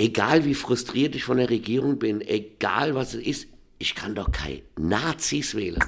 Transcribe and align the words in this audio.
egal 0.00 0.46
wie 0.46 0.54
frustriert 0.54 1.14
ich 1.14 1.24
von 1.24 1.36
der 1.36 1.50
Regierung 1.50 1.98
bin, 1.98 2.22
egal 2.22 2.94
was 2.94 3.12
es 3.12 3.26
ist, 3.26 3.48
ich 3.78 3.94
kann 3.94 4.14
doch 4.14 4.32
kein 4.32 4.62
Nazis 4.78 5.54
wählen. 5.54 5.84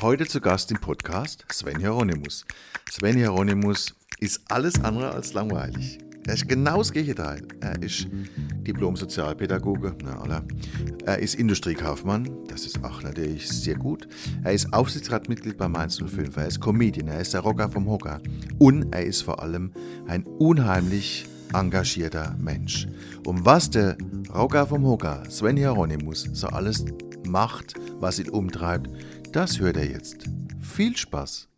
Heute 0.00 0.26
zu 0.26 0.40
Gast 0.40 0.70
im 0.70 0.78
Podcast 0.78 1.44
Sven 1.50 1.80
Hieronymus. 1.80 2.44
Sven 2.88 3.16
Hieronymus 3.16 3.94
ist 4.20 4.40
alles 4.48 4.82
andere 4.84 5.10
als 5.10 5.32
langweilig. 5.32 5.98
Er 6.26 6.34
ist 6.34 6.48
genau 6.48 6.78
das 6.78 6.92
Gegenteil. 6.92 7.42
Er 7.60 7.82
ist 7.82 8.06
Diplom-Sozialpädagoge, 8.66 9.94
na, 10.02 10.22
oder? 10.22 10.42
Er 11.04 11.18
ist 11.18 11.34
Industriekaufmann, 11.34 12.30
das 12.48 12.64
ist 12.64 12.82
auch 12.82 13.02
natürlich 13.02 13.46
sehr 13.48 13.74
gut. 13.74 14.08
Er 14.42 14.52
ist 14.52 14.72
Aufsichtsratmitglied 14.72 15.58
bei 15.58 15.68
Mainz 15.68 15.98
05. 15.98 16.36
Er 16.36 16.46
ist 16.46 16.60
Comedian, 16.60 17.08
er 17.08 17.20
ist 17.20 17.34
der 17.34 17.40
Rocker 17.40 17.68
vom 17.68 17.86
Hocker. 17.86 18.20
Und 18.58 18.92
er 18.94 19.04
ist 19.04 19.22
vor 19.22 19.42
allem 19.42 19.72
ein 20.06 20.24
unheimlich 20.24 21.26
engagierter 21.52 22.34
Mensch. 22.38 22.88
Um 23.26 23.44
was 23.44 23.68
der 23.68 23.96
Rocker 24.34 24.66
vom 24.66 24.84
Hocker, 24.84 25.22
Sven 25.28 25.58
Hieronymus, 25.58 26.28
so 26.32 26.48
alles 26.48 26.84
macht, 27.26 27.74
was 28.00 28.18
ihn 28.18 28.30
umtreibt, 28.30 28.88
das 29.32 29.58
hört 29.60 29.76
er 29.76 29.90
jetzt. 29.90 30.24
Viel 30.60 30.96
Spaß! 30.96 31.48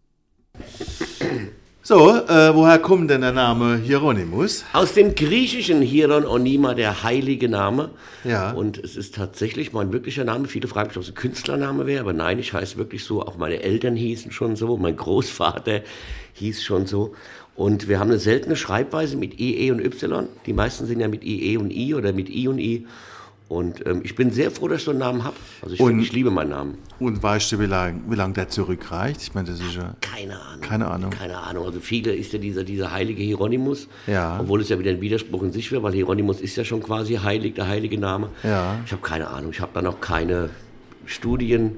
So, 1.88 2.16
äh, 2.16 2.52
woher 2.52 2.80
kommt 2.80 3.10
denn 3.10 3.20
der 3.20 3.30
Name 3.30 3.76
Hieronymus? 3.76 4.64
Aus 4.72 4.94
dem 4.94 5.14
griechischen 5.14 5.82
Hieron 5.82 6.26
Onima, 6.26 6.74
der 6.74 7.04
heilige 7.04 7.48
Name. 7.48 7.90
Ja. 8.24 8.50
Und 8.50 8.76
es 8.76 8.96
ist 8.96 9.14
tatsächlich 9.14 9.72
mein 9.72 9.92
wirklicher 9.92 10.24
Name. 10.24 10.48
Viele 10.48 10.66
fragen 10.66 10.88
mich, 10.88 10.96
ob 10.96 11.04
es 11.04 11.10
ein 11.10 11.14
Künstlername 11.14 11.86
wäre, 11.86 12.00
aber 12.00 12.12
nein, 12.12 12.40
ich 12.40 12.52
heiße 12.52 12.76
wirklich 12.76 13.04
so. 13.04 13.22
Auch 13.22 13.36
meine 13.36 13.62
Eltern 13.62 13.94
hießen 13.94 14.32
schon 14.32 14.56
so, 14.56 14.76
mein 14.76 14.96
Großvater 14.96 15.82
hieß 16.32 16.64
schon 16.64 16.86
so. 16.86 17.14
Und 17.54 17.86
wir 17.86 18.00
haben 18.00 18.10
eine 18.10 18.18
seltene 18.18 18.56
Schreibweise 18.56 19.16
mit 19.16 19.38
IE 19.38 19.70
und 19.70 19.78
Y. 19.78 20.26
Die 20.44 20.54
meisten 20.54 20.86
sind 20.86 20.98
ja 20.98 21.06
mit 21.06 21.22
IE 21.22 21.56
und 21.56 21.70
I 21.70 21.94
oder 21.94 22.12
mit 22.12 22.28
I 22.28 22.48
und 22.48 22.58
I. 22.58 22.84
Und 23.48 23.86
ähm, 23.86 24.00
ich 24.02 24.16
bin 24.16 24.32
sehr 24.32 24.50
froh, 24.50 24.66
dass 24.66 24.78
ich 24.78 24.84
so 24.84 24.90
einen 24.90 24.98
Namen 24.98 25.22
habe. 25.22 25.36
Also 25.62 25.74
ich, 25.74 25.80
Und- 25.80 25.90
find, 25.90 26.02
ich 26.02 26.12
liebe 26.12 26.30
meinen 26.32 26.50
Namen. 26.50 26.78
Und 26.98 27.22
weißt 27.22 27.52
du, 27.52 27.60
wie 27.60 27.66
lange 27.66 28.00
wie 28.08 28.16
lang 28.16 28.34
der 28.34 28.48
zurückreicht? 28.48 29.22
Ich 29.22 29.34
meine, 29.34 29.48
das 29.48 29.60
ist 29.60 29.76
ja. 29.76 29.94
Keine 30.00 30.34
Ahnung. 30.40 30.60
Keine 30.62 30.88
Ahnung. 30.90 31.10
Keine 31.10 31.36
Ahnung. 31.38 31.64
Also 31.64 31.78
viele 31.78 32.12
ist 32.12 32.32
ja 32.32 32.40
dieser, 32.40 32.64
dieser 32.64 32.90
heilige 32.90 33.22
Hieronymus. 33.22 33.86
Ja. 34.08 34.38
Obwohl 34.40 34.62
es 34.62 34.68
ja 34.68 34.78
wieder 34.80 34.90
ein 34.90 35.00
Widerspruch 35.00 35.44
in 35.44 35.52
sich 35.52 35.70
wäre, 35.70 35.82
weil 35.84 35.92
Hieronymus 35.92 36.40
ist 36.40 36.56
ja 36.56 36.64
schon 36.64 36.82
quasi 36.82 37.14
heilig, 37.14 37.54
der 37.54 37.68
heilige 37.68 37.98
Name. 37.98 38.30
Ja. 38.42 38.80
Ich 38.84 38.90
habe 38.90 39.02
keine 39.02 39.28
Ahnung. 39.28 39.52
Ich 39.52 39.60
habe 39.60 39.70
da 39.74 39.82
noch 39.82 40.00
keine 40.00 40.50
Studien 41.04 41.76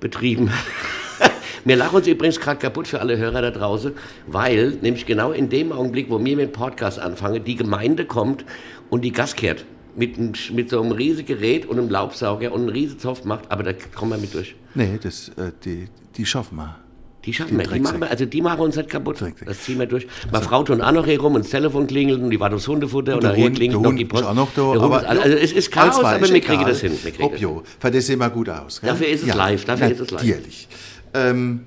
betrieben. 0.00 0.50
Wir 1.66 1.74
lachen 1.76 1.96
uns 1.96 2.06
übrigens 2.06 2.38
gerade 2.38 2.58
kaputt 2.60 2.86
für 2.86 3.00
alle 3.00 3.18
Hörer 3.18 3.42
da 3.42 3.50
draußen, 3.50 3.92
weil 4.28 4.78
nämlich 4.82 5.04
genau 5.04 5.32
in 5.32 5.48
dem 5.48 5.72
Augenblick, 5.72 6.08
wo 6.08 6.24
wir 6.24 6.36
mit 6.36 6.50
dem 6.50 6.52
Podcast 6.52 7.00
anfangen, 7.00 7.42
die 7.42 7.56
Gemeinde 7.56 8.04
kommt 8.04 8.44
und 8.88 9.02
die 9.02 9.10
Gas 9.10 9.34
kehrt. 9.34 9.64
Mit, 9.96 10.18
einem- 10.18 10.32
mit 10.52 10.68
so 10.70 10.80
einem 10.82 10.92
riesigen 10.92 11.26
Gerät 11.26 11.66
und 11.66 11.78
einem 11.78 11.88
Laubsauger 11.88 12.52
und 12.52 12.60
einen 12.60 12.68
riesen 12.68 12.98
Zoff 12.98 13.24
macht, 13.24 13.50
aber 13.50 13.62
da 13.62 13.72
kommen 13.94 14.10
wir 14.12 14.18
mit 14.18 14.34
durch. 14.34 14.54
Nee, 14.74 14.98
das, 15.02 15.30
äh, 15.30 15.52
die, 15.64 15.88
die 16.16 16.26
schaffen 16.26 16.56
wir. 16.56 16.76
Die 17.24 17.32
schaffen 17.32 17.58
wir. 17.58 17.66
Die 17.66 17.80
machen 17.80 18.00
wir, 18.00 18.10
also 18.10 18.24
die 18.26 18.40
machen 18.42 18.60
uns 18.60 18.76
nicht 18.76 18.88
kaputt. 18.90 19.20
Drecksäcke. 19.20 19.46
Das 19.46 19.60
ziehen 19.62 19.78
wir 19.78 19.86
durch. 19.86 20.06
Meine 20.30 20.44
Frau 20.44 20.62
tut 20.62 20.80
auch 20.80 20.92
noch 20.92 21.06
hier 21.06 21.18
rum 21.20 21.34
und 21.34 21.44
das 21.44 21.50
Telefon 21.50 21.86
klingelt 21.86 22.20
und 22.22 22.30
die 22.30 22.38
war 22.38 22.52
aufs 22.52 22.68
Hundefutter 22.68 23.16
und, 23.16 23.26
Hund- 23.36 23.56
klingelt 23.56 23.80
noch 23.82 23.88
Hund 23.88 23.98
die 23.98 24.04
Post. 24.04 24.22
ist 24.22 24.28
auch 24.28 24.34
noch 24.34 24.52
da, 24.54 24.62
aber 24.80 25.00
ist, 25.00 25.06
also 25.08 25.36
es 25.36 25.52
ist 25.52 25.72
Chaos, 25.72 25.98
aber 25.98 26.20
wir 26.30 26.40
kriegen 26.40 26.64
das 26.66 26.80
hin. 26.82 26.92
Wir 27.02 27.10
kriegen 27.10 27.24
Ob 27.24 27.32
das. 27.32 27.40
jo, 27.40 27.62
für 27.80 27.90
das 27.90 28.06
sehen 28.06 28.20
wir 28.20 28.30
gut 28.30 28.48
aus. 28.50 28.80
Gell? 28.80 28.90
Dafür 28.90 29.08
ist 29.08 29.26
es 29.26 29.34
live, 29.34 29.64
dafür 29.64 29.88
ist 29.90 30.00
es 30.00 30.10
live. 30.12 30.22
Natürlich. 30.24 30.68
Ähm, 31.14 31.60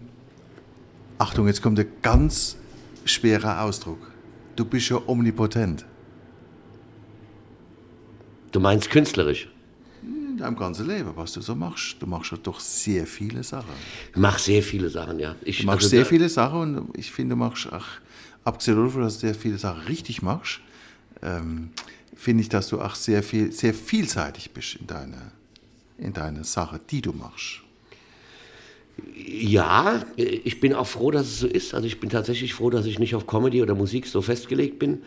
Achtung, 1.18 1.48
jetzt 1.48 1.62
kommt 1.62 1.80
ein 1.80 1.88
ganz 2.02 2.56
schwerer 3.06 3.64
Ausdruck. 3.64 3.98
Du 4.56 4.64
bist 4.66 4.90
ja 4.90 5.00
omnipotent. 5.08 5.84
Du 8.52 8.60
meinst 8.60 8.90
künstlerisch. 8.90 9.48
In 10.02 10.38
deinem 10.38 10.56
ganzen 10.56 10.88
Leben, 10.88 11.12
was 11.16 11.34
du 11.34 11.42
so 11.42 11.56
machst. 11.56 11.98
Du 12.00 12.08
machst 12.08 12.32
ja 12.32 12.38
doch 12.42 12.60
sehr 12.60 13.06
viele 13.06 13.44
Sachen. 13.44 13.74
Ich 14.12 14.18
mache 14.18 14.40
sehr 14.40 14.64
viele 14.64 14.90
Sachen, 14.90 15.20
ja. 15.20 15.36
Ich, 15.44 15.60
Du 15.60 15.66
machst 15.66 15.84
also 15.84 15.90
sehr 15.90 16.06
viele 16.06 16.30
Sachen 16.30 16.78
und 16.78 16.98
ich 16.98 17.12
finde, 17.12 17.36
du 17.36 17.40
machst 17.40 17.72
auch, 17.72 17.86
abgesehen 18.44 18.78
davon, 18.84 19.02
dass 19.02 19.16
du 19.16 19.28
sehr 19.28 19.36
viele 19.36 19.58
Sachen 19.58 19.82
richtig 19.84 20.22
machst, 20.22 20.62
ähm, 21.22 21.72
finde 22.16 22.44
ich, 22.44 22.50
dass 22.50 22.70
du 22.70 22.80
auch 22.82 22.96
sehr, 22.96 23.24
viel, 23.24 23.52
sehr 23.52 23.74
vielseitig 23.74 24.52
bist 24.52 24.76
in 24.76 24.88
deiner, 24.88 25.32
in 25.98 26.14
deiner 26.14 26.44
Sache, 26.44 26.80
die 26.90 27.02
du 27.02 27.12
machst. 27.12 27.62
Ja, 29.16 30.06
ich 30.16 30.60
bin 30.60 30.74
auch 30.74 30.88
froh, 30.88 31.12
dass 31.12 31.28
es 31.28 31.40
so 31.40 31.48
ist. 31.48 31.74
Also 31.74 31.88
ich 31.88 32.00
bin 32.00 32.10
tatsächlich 32.10 32.54
froh, 32.54 32.70
dass 32.70 32.86
ich 32.86 33.00
nicht 33.00 33.16
auf 33.16 33.28
Comedy 33.28 33.62
oder 33.62 33.76
Musik 33.76 34.08
so 34.08 34.22
festgelegt 34.22 34.80
bin. 34.80 35.04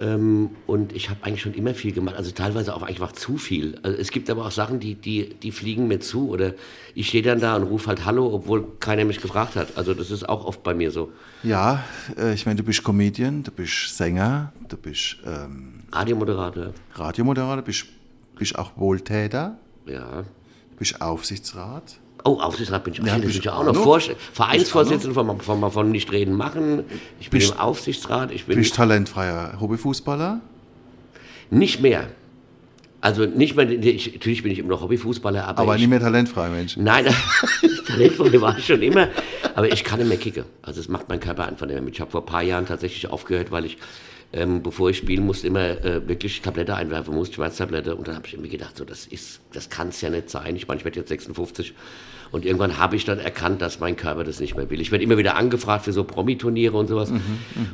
Ähm, 0.00 0.50
und 0.66 0.92
ich 0.92 1.10
habe 1.10 1.24
eigentlich 1.24 1.42
schon 1.42 1.54
immer 1.54 1.74
viel 1.74 1.92
gemacht, 1.92 2.16
also 2.16 2.30
teilweise 2.30 2.74
auch 2.74 2.82
einfach 2.82 3.12
zu 3.12 3.36
viel. 3.36 3.78
Also 3.82 3.98
es 3.98 4.10
gibt 4.10 4.30
aber 4.30 4.46
auch 4.46 4.50
Sachen, 4.52 4.78
die, 4.78 4.94
die, 4.94 5.34
die 5.34 5.50
fliegen 5.50 5.88
mir 5.88 5.98
zu 5.98 6.28
oder 6.28 6.54
ich 6.94 7.08
stehe 7.08 7.22
dann 7.22 7.40
da 7.40 7.56
und 7.56 7.64
rufe 7.64 7.88
halt 7.88 8.04
Hallo, 8.04 8.32
obwohl 8.32 8.64
keiner 8.78 9.04
mich 9.04 9.20
gefragt 9.20 9.56
hat. 9.56 9.76
Also 9.76 9.94
das 9.94 10.10
ist 10.10 10.28
auch 10.28 10.44
oft 10.44 10.62
bei 10.62 10.74
mir 10.74 10.90
so. 10.90 11.10
Ja, 11.42 11.84
äh, 12.16 12.32
ich 12.32 12.46
meine, 12.46 12.56
du 12.56 12.62
bist 12.62 12.84
Comedian, 12.84 13.42
du 13.42 13.50
bist 13.50 13.96
Sänger, 13.96 14.52
du 14.68 14.76
bist 14.76 15.16
ähm, 15.26 15.80
Radiomoderator, 15.90 16.72
Radiomoderator, 16.94 17.62
bist, 17.62 17.86
bist 18.36 18.56
auch 18.56 18.76
Wohltäter, 18.76 19.58
ja. 19.86 20.22
du 20.22 20.76
bist 20.78 21.00
Aufsichtsrat. 21.00 21.98
Oh, 22.28 22.40
Aufsichtsrat 22.40 22.84
bin 22.84 22.92
ich. 22.94 23.00
Ja, 23.00 23.16
bin 23.16 23.28
ich 23.30 23.36
ja 23.36 23.52
du 23.52 23.56
auch 23.56 23.64
noch. 23.64 23.72
noch? 23.84 24.00
Vereinsvorsitzender 24.32 25.14
von, 25.14 25.40
von, 25.40 25.70
von 25.72 25.90
Nicht 25.90 26.12
Reden 26.12 26.34
Machen. 26.34 26.84
Ich 27.20 27.30
bin 27.30 27.40
Bist- 27.40 27.52
im 27.52 27.58
Aufsichtsrat. 27.58 28.30
Ich 28.32 28.44
bin 28.44 28.56
bist 28.58 28.74
talentfreier 28.74 29.58
Hobbyfußballer. 29.60 30.40
nicht 31.50 31.80
mehr. 31.80 32.08
Also 33.00 33.24
nicht 33.26 33.54
mehr, 33.54 33.70
ich, 33.70 34.12
natürlich 34.14 34.42
bin 34.42 34.50
ich 34.50 34.58
immer 34.58 34.70
noch 34.70 34.82
Hobbyfußballer, 34.82 35.46
aber, 35.46 35.60
Aber 35.62 35.74
ich, 35.76 35.82
nicht 35.82 35.90
mehr 35.90 36.00
talentfrei, 36.00 36.48
Mensch. 36.48 36.76
Nein, 36.76 37.06
Talentvoll 37.86 38.40
war 38.40 38.58
ich 38.58 38.66
schon 38.66 38.82
immer. 38.82 39.06
Aber 39.54 39.72
ich 39.72 39.84
kann 39.84 40.00
nicht 40.00 40.08
mehr 40.08 40.18
kicken. 40.18 40.44
Also 40.62 40.80
es 40.80 40.88
macht 40.88 41.08
mein 41.08 41.20
Körper 41.20 41.46
einfach 41.46 41.66
nicht 41.66 41.74
mehr 41.74 41.82
mit. 41.82 41.94
Ich 41.94 42.00
habe 42.00 42.10
vor 42.10 42.22
ein 42.22 42.26
paar 42.26 42.42
Jahren 42.42 42.66
tatsächlich 42.66 43.08
aufgehört, 43.08 43.52
weil 43.52 43.66
ich, 43.66 43.78
ähm, 44.32 44.62
bevor 44.64 44.90
ich 44.90 44.98
spielen 44.98 45.24
musste, 45.24 45.46
immer 45.46 45.60
äh, 45.84 46.06
wirklich 46.08 46.42
Tablette 46.42 46.74
einwerfen 46.74 47.14
musste, 47.14 47.36
Schmerztablette. 47.36 47.94
Und 47.94 48.08
dann 48.08 48.16
habe 48.16 48.26
ich 48.26 48.34
irgendwie 48.34 48.50
gedacht, 48.50 48.76
so, 48.76 48.84
das 48.84 49.06
ist, 49.06 49.40
das 49.52 49.70
kann 49.70 49.88
es 49.90 50.00
ja 50.00 50.10
nicht 50.10 50.28
sein. 50.28 50.56
Ich 50.56 50.66
meine, 50.66 50.78
ich 50.80 50.84
werde 50.84 50.98
jetzt 50.98 51.08
56. 51.08 51.74
Und 52.30 52.44
irgendwann 52.44 52.76
habe 52.78 52.94
ich 52.96 53.04
dann 53.04 53.18
erkannt, 53.18 53.62
dass 53.62 53.80
mein 53.80 53.96
Körper 53.96 54.22
das 54.24 54.38
nicht 54.40 54.54
mehr 54.56 54.68
will. 54.70 54.80
Ich 54.80 54.90
werde 54.92 55.02
immer 55.04 55.16
wieder 55.16 55.36
angefragt 55.36 55.84
für 55.84 55.92
so 55.92 56.04
Promi-Turniere 56.04 56.76
und 56.76 56.86
sowas. 56.88 57.10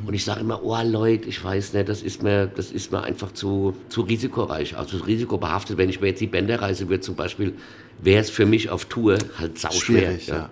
und 0.07 0.13
ich 0.13 0.23
sage 0.23 0.39
immer, 0.41 0.63
oh 0.63 0.77
Leute, 0.83 1.27
ich 1.27 1.43
weiß 1.43 1.73
nicht, 1.73 1.89
das 1.89 2.01
ist 2.01 2.23
mir, 2.23 2.47
das 2.47 2.71
ist 2.71 2.91
mir 2.91 3.03
einfach 3.03 3.33
zu, 3.33 3.75
zu 3.89 4.01
risikoreich, 4.01 4.77
also 4.77 4.97
zu 4.97 5.03
risikobehaftet. 5.05 5.77
Wenn 5.77 5.89
ich 5.89 5.99
mir 6.01 6.07
jetzt 6.07 6.21
die 6.21 6.27
Bänder 6.27 6.61
reise 6.61 6.87
würde 6.89 7.01
zum 7.01 7.15
Beispiel, 7.15 7.53
wäre 8.01 8.21
es 8.21 8.29
für 8.29 8.45
mich 8.45 8.69
auf 8.69 8.85
Tour 8.85 9.17
halt 9.39 9.59
sauschwer. 9.59 9.99
Schwierig, 9.99 10.27
ja. 10.27 10.49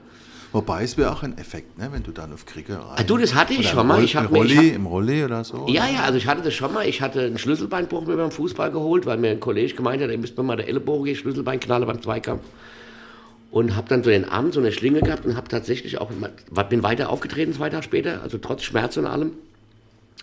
Wobei 0.51 0.83
es 0.83 0.97
wäre 0.99 1.11
auch 1.11 1.23
ein 1.23 1.35
Effekt, 1.39 1.79
ne, 1.79 1.89
wenn 1.91 2.03
du 2.03 2.11
dann 2.11 2.31
auf 2.31 2.45
Krieger 2.45 2.75
rein. 2.77 2.97
Ah, 2.97 3.03
du, 3.03 3.17
das 3.17 3.33
hatte 3.33 3.53
ich 3.53 3.59
Oder 3.61 3.69
schon 3.69 3.87
mal. 3.87 4.03
Ich 4.03 4.15
hab 4.15 4.25
im 4.25 4.31
mir- 4.33 4.45
ich 4.45 4.51
Rolli, 4.55 4.67
hab- 4.69 4.75
im 4.75 4.85
Rolli 4.85 5.23
oder 5.23 5.43
so. 5.43 5.65
Ja, 5.67 5.87
ja, 5.87 6.01
also 6.03 6.17
ich 6.19 6.27
hatte 6.27 6.43
das 6.43 6.53
schon 6.53 6.71
mal. 6.71 6.87
Ich 6.87 7.01
hatte 7.01 7.21
einen 7.21 7.39
Schlüsselbeinbruch 7.39 8.05
mir 8.05 8.17
beim 8.17 8.29
Fußball 8.29 8.69
geholt, 8.69 9.07
weil 9.07 9.17
mir 9.17 9.31
ein 9.31 9.39
Kollege 9.39 9.73
gemeint 9.73 10.03
hat, 10.03 10.11
er 10.11 10.17
müsste 10.19 10.39
mir 10.41 10.47
mal 10.47 10.57
der 10.57 10.67
Ellenbogen 10.67 11.05
gegen 11.05 11.17
Schlüsselbein 11.17 11.59
knallen 11.59 11.87
beim 11.87 11.99
Zweikampf. 12.03 12.43
Und 13.53 13.75
habe 13.75 13.87
dann 13.87 14.03
so 14.03 14.09
den 14.09 14.25
Arm, 14.25 14.51
so 14.51 14.59
eine 14.59 14.71
Schlinge 14.71 15.01
gehabt 15.01 15.27
und 15.27 15.35
habe 15.35 15.47
tatsächlich 15.47 15.99
auch, 15.99 16.09
bin 16.69 16.81
weiter 16.81 17.09
aufgetreten 17.11 17.53
zwei 17.53 17.69
Tage 17.69 17.83
später, 17.83 18.23
also 18.23 18.39
trotz 18.39 18.63
Schmerz 18.63 18.97
und 18.97 19.05
allem. 19.05 19.33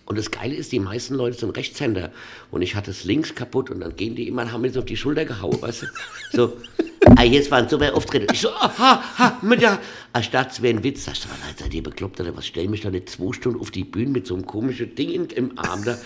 Und 0.04 0.18
das 0.18 0.32
Geile 0.32 0.56
ist, 0.56 0.72
die 0.72 0.80
meisten 0.80 1.14
Leute 1.14 1.38
sind 1.38 1.56
Rechtshänder. 1.56 2.10
Und 2.50 2.62
ich 2.62 2.74
hatte 2.74 2.90
es 2.90 3.04
links 3.04 3.36
kaputt 3.36 3.70
und 3.70 3.78
dann 3.78 3.94
gehen 3.94 4.16
die 4.16 4.26
immer, 4.26 4.50
haben 4.50 4.62
mir 4.62 4.72
so 4.72 4.80
auf 4.80 4.84
die 4.84 4.96
Schulter 4.96 5.24
gehauen, 5.24 5.62
weißt 5.62 5.82
du? 5.82 5.86
So, 6.32 6.52
ah, 7.14 7.22
jetzt 7.22 7.52
war 7.52 7.58
ein 7.58 7.68
super 7.68 7.94
Auftritt. 7.94 8.32
Ich 8.32 8.40
so, 8.40 8.48
ah, 8.48 8.76
ha, 8.76 9.04
ha, 9.16 9.38
mit 9.42 9.62
der, 9.62 9.78
anstatt 10.12 10.50
es 10.50 10.62
wäre 10.62 10.76
ein 10.76 10.82
Witz, 10.82 11.04
sagst 11.04 11.26
du, 11.26 11.28
was 11.28 11.60
seid 11.60 11.72
ihr 11.72 11.84
bekloppt 11.84 12.18
oder 12.18 12.36
was, 12.36 12.48
stell 12.48 12.66
mich 12.66 12.80
da 12.80 12.90
nicht 12.90 13.10
zwei 13.10 13.32
Stunden 13.32 13.60
auf 13.60 13.70
die 13.70 13.84
Bühne 13.84 14.10
mit 14.10 14.26
so 14.26 14.34
einem 14.34 14.44
komischen 14.44 14.92
Ding 14.96 15.10
in, 15.10 15.26
im 15.26 15.56
Arm 15.56 15.84
da. 15.84 15.96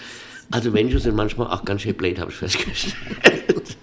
Also 0.50 0.70
Menschen 0.70 1.00
sind 1.00 1.16
manchmal 1.16 1.46
auch 1.46 1.64
ganz 1.64 1.80
schön 1.80 1.94
blöd, 1.94 2.18
habe 2.18 2.30
ich 2.30 2.36
festgestellt. 2.36 2.94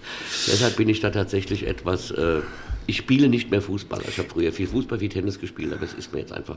Deshalb 0.46 0.76
bin 0.76 0.88
ich 0.88 1.00
da 1.00 1.10
tatsächlich 1.10 1.66
etwas, 1.66 2.12
äh, 2.12 2.42
ich 2.86 2.96
spiele 2.96 3.28
nicht 3.28 3.50
mehr 3.50 3.62
Fußball. 3.62 4.00
Ich 4.08 4.18
habe 4.18 4.28
früher 4.28 4.52
viel 4.52 4.66
Fußball, 4.66 4.98
viel 4.98 5.08
Tennis 5.08 5.40
gespielt, 5.40 5.72
aber 5.72 5.82
es 5.84 5.92
ist 5.94 6.12
mir 6.12 6.20
jetzt 6.20 6.32
einfach 6.32 6.56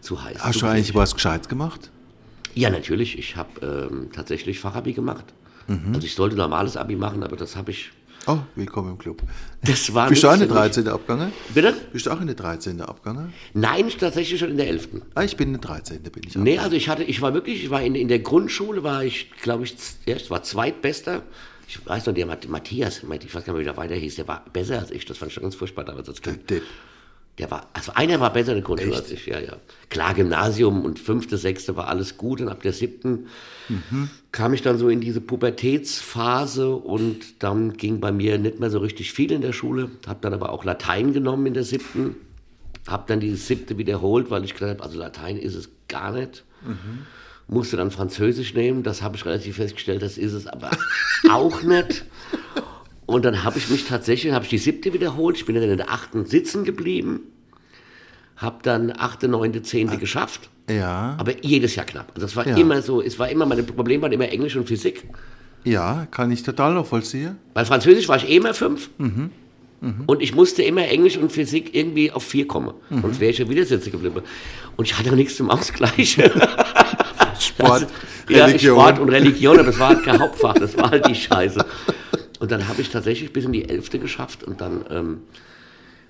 zu 0.00 0.22
heiß. 0.22 0.38
Hast 0.40 0.62
du 0.62 0.66
eigentlich 0.66 0.94
was 0.94 1.14
Gescheites 1.14 1.48
gemacht? 1.48 1.90
Ja, 2.54 2.70
natürlich. 2.70 3.18
Ich 3.18 3.36
habe 3.36 3.88
ähm, 3.90 4.08
tatsächlich 4.12 4.58
Fachabi 4.60 4.92
gemacht. 4.92 5.24
Mhm. 5.66 5.94
Also 5.94 6.06
ich 6.06 6.14
sollte 6.14 6.36
normales 6.36 6.76
Abi 6.76 6.96
machen, 6.96 7.22
aber 7.22 7.36
das 7.36 7.56
habe 7.56 7.70
ich. 7.70 7.90
Oh, 8.26 8.38
willkommen 8.56 8.90
im 8.90 8.98
Club. 8.98 9.22
Das 9.62 9.94
war 9.94 10.08
Bist 10.08 10.22
du 10.22 10.28
auch 10.28 10.34
in 10.34 10.40
der 10.40 10.48
so- 10.48 10.54
13. 10.54 10.88
Abgange? 10.88 11.32
Bitte? 11.54 11.74
Bist 11.92 12.06
du 12.06 12.10
auch 12.10 12.20
in 12.20 12.26
der 12.26 12.36
13. 12.36 12.80
Abgange? 12.82 13.32
Nein, 13.54 13.88
ich 13.88 13.96
tatsächlich 13.96 14.38
schon 14.38 14.50
in 14.50 14.56
der 14.58 14.68
11. 14.68 14.88
Ah, 15.14 15.22
ich 15.22 15.36
bin 15.36 15.48
in 15.48 15.54
der 15.54 15.62
13. 15.62 16.02
bin 16.02 16.22
ich. 16.26 16.34
Nee, 16.36 16.58
also 16.58 16.76
ich 16.76 16.88
hatte, 16.90 17.04
ich 17.04 17.22
war 17.22 17.32
wirklich, 17.32 17.64
ich 17.64 17.70
war 17.70 17.80
in, 17.82 17.94
in 17.94 18.08
der 18.08 18.18
Grundschule, 18.18 18.82
war 18.82 19.02
ich, 19.04 19.30
glaube 19.40 19.64
ich, 19.64 19.74
ja, 20.04 20.16
ich 20.16 20.30
war 20.30 20.42
zweitbester. 20.42 21.22
Ich 21.68 21.84
weiß 21.86 22.06
noch, 22.06 22.14
der 22.14 22.24
Matt- 22.26 22.48
Matthias, 22.48 23.02
ich 23.02 23.08
weiß 23.08 23.18
gar 23.20 23.22
nicht 23.38 23.46
mehr, 23.48 23.58
wie 23.58 23.64
der 23.64 23.76
weiter 23.76 23.94
hieß, 23.94 24.16
der 24.16 24.26
war 24.26 24.42
besser 24.52 24.78
als 24.78 24.90
ich. 24.90 25.04
Das 25.04 25.18
fand 25.18 25.28
ich 25.30 25.34
schon 25.34 25.42
ganz 25.42 25.54
furchtbar 25.54 25.84
damals 25.84 26.08
als 26.08 26.22
Kind. 26.22 26.48
Depp. 26.48 26.62
Der 27.36 27.50
war, 27.52 27.68
also 27.72 27.92
einer 27.94 28.18
war 28.18 28.32
besser 28.32 28.48
in 28.50 28.56
der 28.56 28.64
Grundschule 28.64 28.96
als 28.96 29.12
ich, 29.12 29.26
ja, 29.26 29.38
ja. 29.38 29.58
Klar, 29.90 30.14
Gymnasium 30.14 30.84
und 30.84 30.98
fünfte, 30.98 31.36
sechste 31.36 31.76
war 31.76 31.86
alles 31.86 32.16
gut 32.16 32.40
und 32.40 32.48
ab 32.48 32.62
der 32.62 32.72
siebten 32.72 33.26
kam 34.32 34.54
ich 34.54 34.62
dann 34.62 34.76
so 34.78 34.88
in 34.88 35.00
diese 35.00 35.20
Pubertätsphase 35.20 36.74
und 36.74 37.42
dann 37.42 37.74
ging 37.74 38.00
bei 38.00 38.10
mir 38.10 38.38
nicht 38.38 38.58
mehr 38.60 38.70
so 38.70 38.78
richtig 38.78 39.12
viel 39.12 39.30
in 39.30 39.42
der 39.42 39.52
Schule. 39.52 39.90
Habe 40.06 40.18
dann 40.22 40.32
aber 40.34 40.50
auch 40.50 40.64
Latein 40.64 41.12
genommen 41.12 41.46
in 41.46 41.54
der 41.54 41.64
siebten. 41.64 42.16
Habe 42.88 43.04
dann 43.06 43.20
die 43.20 43.34
siebte 43.36 43.76
wiederholt, 43.78 44.30
weil 44.30 44.42
ich 44.44 44.54
gesagt 44.54 44.72
habe, 44.72 44.82
also 44.82 44.98
Latein 44.98 45.36
ist 45.36 45.54
es 45.54 45.68
gar 45.86 46.12
nicht. 46.12 46.42
Musste 47.48 47.76
dann 47.78 47.90
Französisch 47.90 48.52
nehmen, 48.54 48.82
das 48.82 49.00
habe 49.02 49.16
ich 49.16 49.24
relativ 49.24 49.56
festgestellt, 49.56 50.02
das 50.02 50.18
ist 50.18 50.34
es 50.34 50.46
aber 50.46 50.70
auch 51.30 51.62
nicht. 51.62 52.04
Und 53.06 53.24
dann 53.24 53.42
habe 53.42 53.56
ich 53.58 53.70
mich 53.70 53.86
tatsächlich, 53.86 54.32
habe 54.34 54.44
ich 54.44 54.50
die 54.50 54.58
siebte 54.58 54.92
wiederholt, 54.92 55.36
ich 55.38 55.46
bin 55.46 55.54
dann 55.54 55.64
in 55.64 55.78
der 55.78 55.90
achten 55.90 56.26
sitzen 56.26 56.64
geblieben, 56.64 57.20
habe 58.36 58.58
dann 58.62 58.92
achte, 58.96 59.28
neunte, 59.28 59.62
zehnte 59.62 59.96
geschafft, 59.96 60.50
Ja, 60.68 61.16
aber 61.18 61.42
jedes 61.42 61.74
Jahr 61.74 61.86
knapp. 61.86 62.08
Also 62.14 62.26
das 62.26 62.36
war 62.36 62.46
Ja. 62.46 62.56
immer 62.58 62.82
so, 62.82 63.00
es 63.00 63.18
war 63.18 63.30
immer, 63.30 63.46
meine 63.46 63.62
Probleme 63.62 64.02
waren 64.02 64.12
immer 64.12 64.28
Englisch 64.28 64.54
und 64.56 64.68
Physik. 64.68 65.04
ja, 65.64 66.06
kann 66.10 66.30
ich 66.30 66.42
total 66.42 66.74
nachvollziehen. 66.74 67.38
Bei 67.54 67.64
Französisch 67.64 68.08
war 68.08 68.16
ich 68.18 68.28
eh 68.28 68.36
immer 68.36 68.52
fünf. 68.52 68.90
Und 70.06 70.20
ich 70.22 70.34
musste 70.34 70.62
immer 70.64 70.82
Englisch 70.88 71.16
und 71.16 71.30
Physik 71.32 71.74
irgendwie 71.74 72.10
auf 72.10 72.24
vier 72.24 72.46
kommen. 72.48 72.74
Sonst 72.90 73.20
wäre 73.20 73.30
ich 73.30 73.38
ja 73.38 73.48
wieder 73.48 73.64
sitzen 73.64 73.92
geblieben. 73.92 74.20
Und 74.76 74.84
ich 74.86 74.98
hatte 74.98 75.14
nichts 75.16 75.36
zum 75.36 75.50
Ausgleich. 75.50 76.18
Sport, 77.58 77.86
Ja, 78.28 78.44
Religion. 78.44 78.76
Sport 78.76 78.98
und 78.98 79.08
Religion, 79.08 79.54
aber 79.58 79.66
das 79.66 79.78
war 79.78 79.88
halt 79.88 80.04
kein 80.04 80.20
Hauptfach, 80.20 80.54
das 80.54 80.76
war 80.76 80.90
halt 80.90 81.06
die 81.06 81.14
Scheiße. 81.14 81.64
Und 82.38 82.50
dann 82.52 82.68
habe 82.68 82.80
ich 82.80 82.90
tatsächlich 82.90 83.32
bis 83.32 83.44
in 83.44 83.52
die 83.52 83.68
Elfte 83.68 83.98
geschafft 83.98 84.44
und 84.44 84.60
dann 84.60 84.84
ähm, 84.90 85.22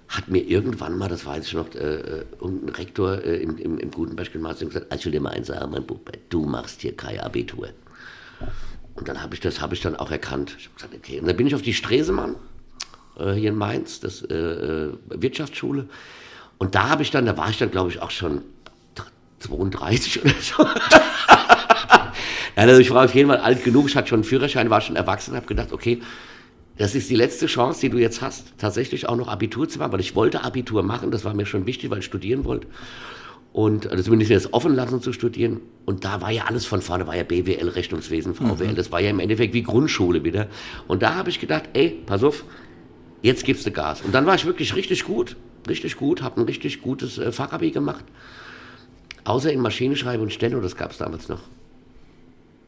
hat 0.09 0.29
mir 0.29 0.43
irgendwann 0.43 0.97
mal, 0.97 1.09
das 1.09 1.25
weiß 1.27 1.47
ich 1.47 1.55
noch, 1.55 1.75
äh, 1.75 1.79
äh, 1.79 2.25
irgendein 2.41 2.75
Rektor 2.75 3.23
äh, 3.25 3.37
im, 3.37 3.57
im, 3.59 3.79
im 3.79 3.91
Gutenberg-Gymnasium 3.91 4.71
gesagt, 4.71 4.91
also 4.91 5.01
ich 5.01 5.05
will 5.07 5.13
dir 5.13 5.21
mal 5.21 5.31
eins 5.31 5.49
sagen, 5.49 5.71
mein 5.71 5.85
Bub, 5.87 6.11
du 6.29 6.45
machst 6.45 6.83
hier 6.83 6.97
kein 6.97 7.21
Abitur. 7.21 7.69
Und 8.95 9.09
dann 9.09 9.23
habe 9.23 9.35
ich 9.35 9.41
das 9.41 9.61
habe 9.61 9.75
ich 9.75 9.81
dann 9.81 9.97
auch 9.97 10.11
erkannt. 10.11 10.57
Ich 10.59 10.65
habe 10.65 10.75
gesagt, 10.75 10.95
okay. 10.95 11.21
Und 11.21 11.29
dann 11.29 11.37
bin 11.37 11.47
ich 11.47 11.55
auf 11.55 11.63
die 11.63 11.75
Stresemann 11.75 12.37
äh, 13.19 13.33
hier 13.33 13.51
in 13.51 13.57
Mainz, 13.57 14.01
das 14.01 14.23
äh, 14.23 14.35
äh, 14.35 14.93
Wirtschaftsschule. 15.09 15.89
Und 16.59 16.75
da 16.75 16.89
habe 16.89 17.03
ich 17.03 17.11
dann, 17.11 17.25
da 17.27 17.37
war 17.37 17.49
ich 17.51 17.59
dann, 17.59 17.71
glaube 17.71 17.91
ich, 17.91 18.03
auch 18.03 18.11
schon 18.11 18.43
32 19.41 20.25
oder 20.25 20.35
so. 20.41 20.65
Nein, 22.57 22.69
also 22.69 22.81
ich 22.81 22.91
war 22.91 23.05
auf 23.05 23.15
jeden 23.15 23.29
Fall 23.29 23.39
alt 23.39 23.63
genug, 23.65 23.89
ich 23.89 23.97
hatte 23.97 24.09
schon 24.09 24.19
einen 24.19 24.25
Führerschein, 24.25 24.69
war 24.71 24.81
schon 24.81 24.97
erwachsen, 24.97 25.37
habe 25.37 25.47
gedacht, 25.47 25.73
okay, 25.73 26.01
das 26.77 26.95
ist 26.95 27.11
die 27.11 27.17
letzte 27.17 27.47
Chance, 27.47 27.81
die 27.81 27.91
du 27.91 27.99
jetzt 27.99 28.23
hast, 28.23 28.53
tatsächlich 28.59 29.09
auch 29.09 29.17
noch 29.17 29.29
Abitur 29.29 29.69
zu 29.69 29.79
machen, 29.79 29.93
weil 29.93 30.01
ich 30.01 30.15
wollte 30.15 30.45
Abitur 30.45 30.83
machen, 30.83 31.11
das 31.11 31.25
war 31.25 31.35
mir 31.35 31.47
schon 31.47 31.67
wichtig, 31.67 31.91
weil 31.91 31.99
ich 31.99 32.05
studieren 32.05 32.45
wollte. 32.45 32.69
Und 33.53 33.89
also 33.89 34.05
zumindest 34.05 34.31
mir 34.31 34.37
das 34.37 34.53
offen 34.53 34.75
lassen 34.75 35.03
zu 35.03 35.13
studieren. 35.13 35.61
Und 35.85 36.05
da 36.05 36.21
war 36.21 36.31
ja 36.31 36.45
alles 36.45 36.67
von 36.67 36.81
vorne, 36.81 37.07
war 37.07 37.17
ja 37.17 37.25
BWL, 37.25 37.69
Rechnungswesen, 37.69 38.35
VWL, 38.35 38.75
das 38.75 38.93
war 38.93 39.01
ja 39.01 39.11
im 39.11 39.19
Endeffekt 39.19 39.55
wie 39.55 39.63
Grundschule 39.63 40.23
wieder. 40.23 40.47
Und 40.87 41.03
da 41.03 41.15
habe 41.15 41.31
ich 41.31 41.41
gedacht, 41.41 41.65
ey, 41.73 41.99
pass 42.07 42.23
auf, 42.23 42.45
jetzt 43.23 43.45
gibst 43.45 43.67
du 43.67 43.73
Gas. 43.73 44.03
Und 44.03 44.15
dann 44.15 44.27
war 44.27 44.35
ich 44.37 44.45
wirklich 44.45 44.77
richtig 44.77 45.05
gut, 45.05 45.37
richtig 45.69 45.97
gut, 45.97 46.23
habe 46.23 46.41
ein 46.41 46.45
richtig 46.45 46.83
gutes 46.83 47.19
äh, 47.19 47.33
Fachabi 47.33 47.71
gemacht. 47.71 48.05
Außer 49.29 49.53
in 49.53 49.61
Maschinenschreibe 49.61 50.23
und 50.23 50.33
Steno, 50.33 50.59
das 50.61 50.75
gab 50.75 50.91
es 50.93 50.99
damals 50.99 51.29
noch. 51.29 51.41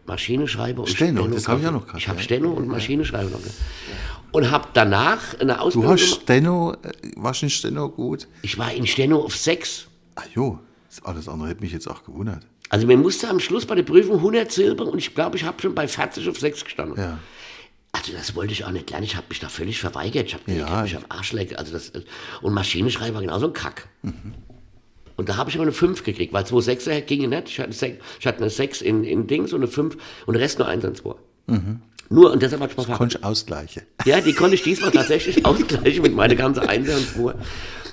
Maschinenschreibe 0.07 0.81
und 0.83 0.89
Steno, 0.89 1.21
Steno. 1.23 1.35
das 1.35 1.49
hab 1.49 1.61
ich 1.61 1.67
auch 1.67 1.73
noch 1.73 1.87
gehabt, 1.87 2.01
Ich 2.03 2.09
habe. 2.09 2.21
Steno 2.21 2.51
und 2.51 2.69
Maschinenschreibe 2.69 3.31
noch 3.31 3.39
gehabt. 3.39 3.55
Und 4.33 4.51
habe 4.51 4.69
danach 4.75 5.39
eine 5.41 5.55
Du 5.55 5.59
Ausbildung 5.61 5.93
hast 5.93 6.03
gemacht. 6.05 6.23
Steno, 6.23 6.73
äh, 6.83 6.93
warst 7.17 7.43
in 7.43 7.51
Steno 7.51 7.89
gut? 7.89 8.29
Ich 8.43 8.59
war 8.59 8.73
in 8.73 8.87
Steno 8.87 9.21
auf 9.25 9.35
6. 9.37 9.87
Ah 10.17 10.23
jo, 10.35 10.59
das 10.89 11.03
alles 11.05 11.29
andere 11.29 11.49
hätte 11.49 11.62
mich 11.62 11.73
jetzt 11.73 11.89
auch 11.89 12.05
gewundert. 12.05 12.47
Also 12.69 12.87
mir 12.87 12.97
musste 12.97 13.29
am 13.29 13.41
Schluss 13.41 13.67
bei 13.67 13.75
der 13.75 13.83
Prüfung 13.83 14.17
100 14.17 14.51
Silber 14.53 14.87
und 14.87 14.99
ich 14.99 15.15
glaube, 15.15 15.37
ich 15.37 15.45
habe 15.45 15.61
schon 15.62 15.75
bei 15.75 15.89
40 15.89 16.29
auf 16.29 16.39
6 16.39 16.65
gestanden. 16.65 16.99
Ja. 17.01 17.19
Also 17.93 18.12
das 18.12 18.37
wollte 18.37 18.53
ich 18.53 18.65
auch 18.65 18.71
nicht 18.71 18.89
lernen. 18.91 19.05
Ich 19.05 19.17
habe 19.17 19.27
mich 19.29 19.41
da 19.41 19.49
völlig 19.49 19.81
verweigert. 19.81 20.27
Ich 20.27 20.35
habe 20.35 20.53
Ja, 20.53 20.69
hab 20.69 20.83
mich 20.85 20.93
ich- 20.93 20.99
am 20.99 21.05
Arsch 21.09 21.33
lecken. 21.33 21.57
Also 21.57 21.73
das, 21.73 21.91
und 22.43 22.53
Maschinenschreiber 22.55 23.15
war 23.17 23.23
genauso 23.23 23.47
ein 23.47 23.53
Kack. 23.53 23.89
Mhm. 24.03 24.35
Und 25.20 25.28
da 25.28 25.37
habe 25.37 25.50
ich 25.50 25.56
aber 25.56 25.64
eine 25.64 25.72
5 25.72 26.02
gekriegt, 26.02 26.32
weil 26.32 26.46
2 26.46 26.62
Sechser 26.62 26.99
ging 27.02 27.28
nicht. 27.28 27.49
Ich 27.49 27.61
hatte, 27.61 27.75
sech, 27.75 27.96
ich 28.19 28.26
hatte 28.26 28.38
eine 28.38 28.49
6 28.49 28.81
in, 28.81 29.05
in 29.05 29.26
Dings 29.26 29.52
und 29.52 29.61
eine 29.61 29.70
5 29.70 29.99
und 30.25 30.32
der 30.32 30.43
Rest 30.43 30.58
nur 30.58 30.67
1 30.67 30.82
und 30.82 30.96
2. 30.96 31.14
Nur, 32.08 32.32
und 32.32 32.40
deshalb 32.43 32.62
hatte 32.62 32.75
ich 32.78 32.88
mal 32.88 32.96
Konntest 32.96 33.22
du 33.22 33.28
ausgleichen. 33.28 33.82
ja, 34.06 34.22
die 34.22 34.32
konnte 34.32 34.55
ich 34.55 34.62
diesmal 34.62 34.90
tatsächlich 34.90 35.44
ausgleichen 35.44 36.00
mit 36.00 36.14
meiner 36.14 36.37
ganzen 36.37 36.64
Spur. 37.02 37.34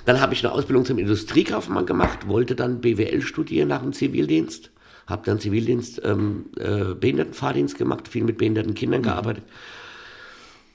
Dann 0.06 0.22
habe 0.22 0.32
ich 0.32 0.42
eine 0.42 0.54
Ausbildung 0.54 0.86
zum 0.86 0.96
Industriekaufmann 0.96 1.84
gemacht, 1.84 2.26
wollte 2.28 2.54
dann 2.54 2.80
BWL 2.80 3.20
studieren 3.20 3.68
nach 3.68 3.82
dem 3.82 3.92
Zivildienst, 3.92 4.70
habe 5.06 5.26
dann 5.26 5.38
Zivildienst, 5.38 6.00
ähm, 6.02 6.46
äh, 6.56 6.94
Behindertenfahrdienst 6.94 7.76
gemacht, 7.76 8.08
viel 8.08 8.24
mit 8.24 8.38
behinderten 8.38 8.74
Kindern 8.74 9.02
gearbeitet, 9.02 9.44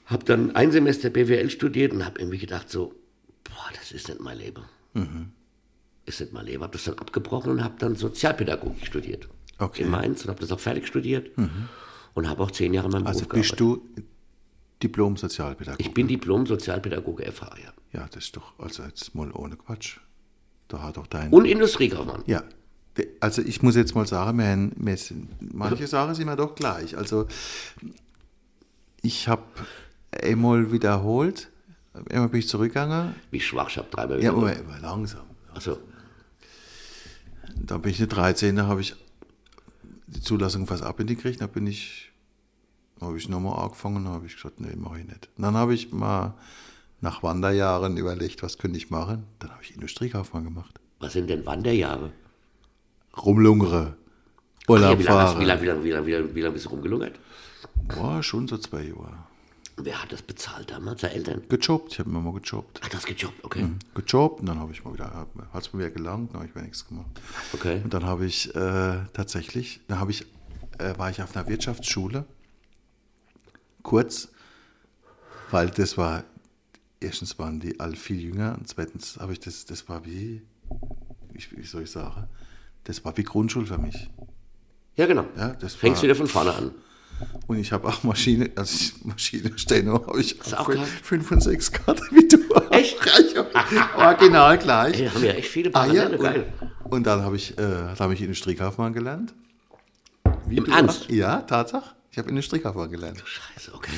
habe 0.06 0.24
dann 0.24 0.54
ein 0.54 0.70
Semester 0.70 1.10
BWL 1.10 1.50
studiert 1.50 1.92
und 1.92 2.04
habe 2.04 2.20
irgendwie 2.20 2.38
gedacht 2.38 2.70
so, 2.70 2.94
boah, 3.42 3.70
das 3.76 3.90
ist 3.90 4.08
nicht 4.08 4.20
mein 4.20 4.38
Leben. 4.38 4.62
Ist 6.06 6.20
nicht 6.20 6.32
mein 6.32 6.46
Leben. 6.46 6.62
Habe 6.62 6.72
das 6.72 6.84
dann 6.84 6.98
abgebrochen 6.98 7.52
und 7.52 7.64
habe 7.64 7.74
dann 7.78 7.96
Sozialpädagogik 7.96 8.86
studiert. 8.86 9.28
Okay. 9.58 9.82
In 9.82 9.90
Mainz 9.90 10.22
und 10.22 10.30
habe 10.30 10.40
das 10.40 10.50
auch 10.52 10.60
fertig 10.60 10.86
studiert 10.86 11.30
und 12.14 12.28
habe 12.28 12.42
auch 12.42 12.50
zehn 12.50 12.74
Jahre 12.74 12.88
in 12.88 12.92
meinem 12.92 13.06
Also 13.06 13.20
Beruf 13.26 13.40
bist 13.40 13.60
du 13.60 13.82
Diplom-Sozialpädagoge? 14.82 15.80
ich 15.82 15.94
bin 15.94 16.08
Diplom-Sozialpädagoge 16.08 17.30
FH, 17.30 17.54
ja. 17.62 17.72
Ja, 17.92 18.06
das 18.10 18.24
ist 18.24 18.36
doch, 18.36 18.58
also 18.58 18.82
jetzt 18.82 19.14
mal 19.14 19.30
ohne 19.32 19.56
Quatsch. 19.56 19.98
Da 20.68 20.82
hat 20.82 20.96
doch 20.96 21.06
dein... 21.06 21.30
Und 21.30 21.44
Industriekaufmann. 21.44 22.24
Ja, 22.26 22.42
also 23.20 23.42
ich 23.42 23.62
muss 23.62 23.76
jetzt 23.76 23.94
mal 23.94 24.06
sagen, 24.06 24.72
wir 24.76 24.96
sind, 24.96 25.28
manche 25.54 25.86
Sachen 25.86 26.14
sind 26.14 26.26
mir 26.26 26.36
doch 26.36 26.54
gleich. 26.54 26.96
Also 26.96 27.26
ich 29.02 29.28
habe 29.28 29.42
einmal 30.22 30.72
wiederholt, 30.72 31.50
einmal 32.10 32.28
bin 32.28 32.40
ich 32.40 32.48
zurückgegangen, 32.48 33.14
Wie 33.30 33.40
schwach, 33.40 33.68
ich 33.70 33.78
habe 33.78 33.88
dreimal 33.90 34.16
ja, 34.22 34.32
wiederholt. 34.32 34.58
aber, 34.58 34.74
aber 34.74 34.80
langsam. 34.80 35.22
Also, 35.54 35.78
Da 37.56 37.78
bin 37.78 37.90
ich 37.92 37.98
eine 37.98 38.08
13, 38.08 38.56
da 38.56 38.66
habe 38.66 38.80
ich 38.80 38.94
die 40.06 40.20
Zulassung 40.20 40.66
fast 40.66 40.82
abgekriegt, 40.82 41.40
da 41.40 41.46
bin 41.46 41.66
ich, 41.66 42.10
habe 43.00 43.16
ich 43.16 43.28
nochmal 43.28 43.62
angefangen, 43.62 44.06
habe 44.08 44.26
ich 44.26 44.36
gesagt, 44.36 44.60
nee, 44.60 44.74
mache 44.76 45.00
ich 45.00 45.06
nicht. 45.06 45.28
Und 45.36 45.42
dann 45.42 45.54
habe 45.54 45.74
ich 45.74 45.92
mal 45.92 46.34
nach 47.00 47.22
Wanderjahren 47.22 47.96
überlegt, 47.96 48.42
was 48.42 48.58
könnte 48.58 48.76
ich 48.78 48.90
machen. 48.90 49.24
Dann 49.38 49.50
habe 49.50 49.62
ich 49.62 49.74
Industriekaufmann 49.74 50.44
gemacht. 50.44 50.78
was 51.00 51.12
sind 51.14 51.28
denn 51.28 51.44
Wanderjahre? 51.46 52.12
Rumlungere, 53.16 53.96
Ja, 54.66 54.68
Urlaub 54.68 54.98
wie 54.98 55.02
lange, 55.04 55.20
hast, 55.20 55.30
fahren. 55.32 55.40
wie, 55.40 55.44
lange, 55.46 55.62
wie, 55.62 55.66
lange, 55.66 55.84
wie, 55.84 55.90
lange, 55.90 56.06
wie, 56.06 56.12
lange, 56.12 56.34
wie 56.34 56.40
lange 56.40 56.52
bist 56.54 56.64
du 56.66 56.70
rumgelungert? 56.70 57.18
Boah, 57.94 58.22
schon 58.22 58.48
so 58.48 58.58
zwei 58.58 58.82
Jahre. 58.84 59.18
Wer 59.76 60.00
hat 60.00 60.12
das 60.12 60.22
bezahlt 60.22 60.70
damals? 60.70 61.00
Deine 61.00 61.14
Eltern? 61.14 61.42
Gejobbt, 61.48 61.92
ich 61.92 61.98
habe 61.98 62.08
immer 62.08 62.20
mal 62.20 62.32
gejobbt. 62.40 62.80
Ach, 62.84 62.88
das 62.88 63.04
gejobbt, 63.04 63.42
okay. 63.42 63.66
Gejobbt 63.94 64.40
und 64.40 64.46
dann 64.46 64.58
habe 64.60 64.72
ich 64.72 64.84
mal 64.84 64.94
wieder, 64.94 65.12
hat 65.52 65.62
es 65.62 65.72
mir 65.72 65.80
wieder 65.80 65.90
gelangt, 65.90 66.30
dann 66.30 66.36
habe 66.40 66.46
ich 66.48 66.54
wieder 66.54 66.62
nichts 66.64 66.86
gemacht. 66.86 67.10
Okay. 67.52 67.80
Und 67.82 67.92
dann 67.92 68.04
habe 68.04 68.24
ich 68.24 68.54
äh, 68.54 69.00
tatsächlich, 69.12 69.80
dann 69.88 69.98
habe 69.98 70.12
ich, 70.12 70.26
äh, 70.78 70.96
war 70.96 71.10
ich 71.10 71.20
auf 71.22 71.34
einer 71.36 71.48
Wirtschaftsschule, 71.48 72.24
kurz, 73.82 74.28
weil 75.50 75.70
das 75.70 75.98
war, 75.98 76.24
erstens 77.00 77.38
waren 77.38 77.58
die 77.60 77.80
alle 77.80 77.96
viel 77.96 78.20
jünger 78.20 78.56
und 78.58 78.68
zweitens 78.68 79.18
habe 79.18 79.32
ich 79.32 79.40
das, 79.40 79.64
das 79.66 79.88
war 79.88 80.04
wie, 80.04 80.42
wie, 81.32 81.44
wie 81.56 81.64
soll 81.66 81.82
ich 81.82 81.90
sagen, 81.90 82.28
das 82.84 83.04
war 83.04 83.16
wie 83.16 83.24
Grundschule 83.24 83.66
für 83.66 83.78
mich. 83.78 84.08
Ja, 84.96 85.06
genau. 85.06 85.26
Ja, 85.36 85.48
das 85.54 85.74
Fängst 85.74 85.98
war- 85.98 86.02
wieder 86.04 86.14
von 86.14 86.28
vorne 86.28 86.54
an. 86.54 86.70
Und 87.46 87.58
ich 87.58 87.72
habe 87.72 87.88
auch 87.88 88.02
Maschine, 88.04 88.50
also 88.56 88.74
ich, 88.74 89.04
Maschine 89.04 89.50
Steno 89.56 90.06
habe 90.06 90.20
ich 90.20 90.38
du 90.38 90.58
auch 90.58 90.68
fün- 90.68 90.72
gehabt? 90.74 90.88
fünf 91.02 91.30
und 91.30 91.42
sechs 91.42 91.70
Grad 91.72 92.00
wie 92.10 92.26
du. 92.26 92.38
Echt? 92.70 92.96
Original 93.96 94.58
gleich. 94.58 95.04
Da 95.04 95.10
haben 95.14 95.22
wir 95.22 95.36
echt 95.36 95.48
viele 95.48 95.70
Ah, 95.74 95.86
ja, 95.86 96.04
Parallele, 96.04 96.18
geil. 96.22 96.52
und, 96.84 96.92
und 96.92 97.06
dann 97.06 97.22
habe 97.22 97.36
ich, 97.36 97.52
äh, 97.52 97.62
da 97.62 97.96
habe 97.98 98.14
ich 98.14 98.20
Industriekaufmann 98.22 98.92
gelernt. 98.92 99.34
Wie 100.46 100.56
Im 100.58 100.64
du 100.64 100.72
Ernst? 100.72 101.10
Ja, 101.10 101.40
Tatsache. 101.42 101.90
Ich 102.10 102.18
habe 102.18 102.28
Industriekaufmann 102.28 102.90
gelernt. 102.90 103.22
Scheiße, 103.24 103.74
okay. 103.74 103.92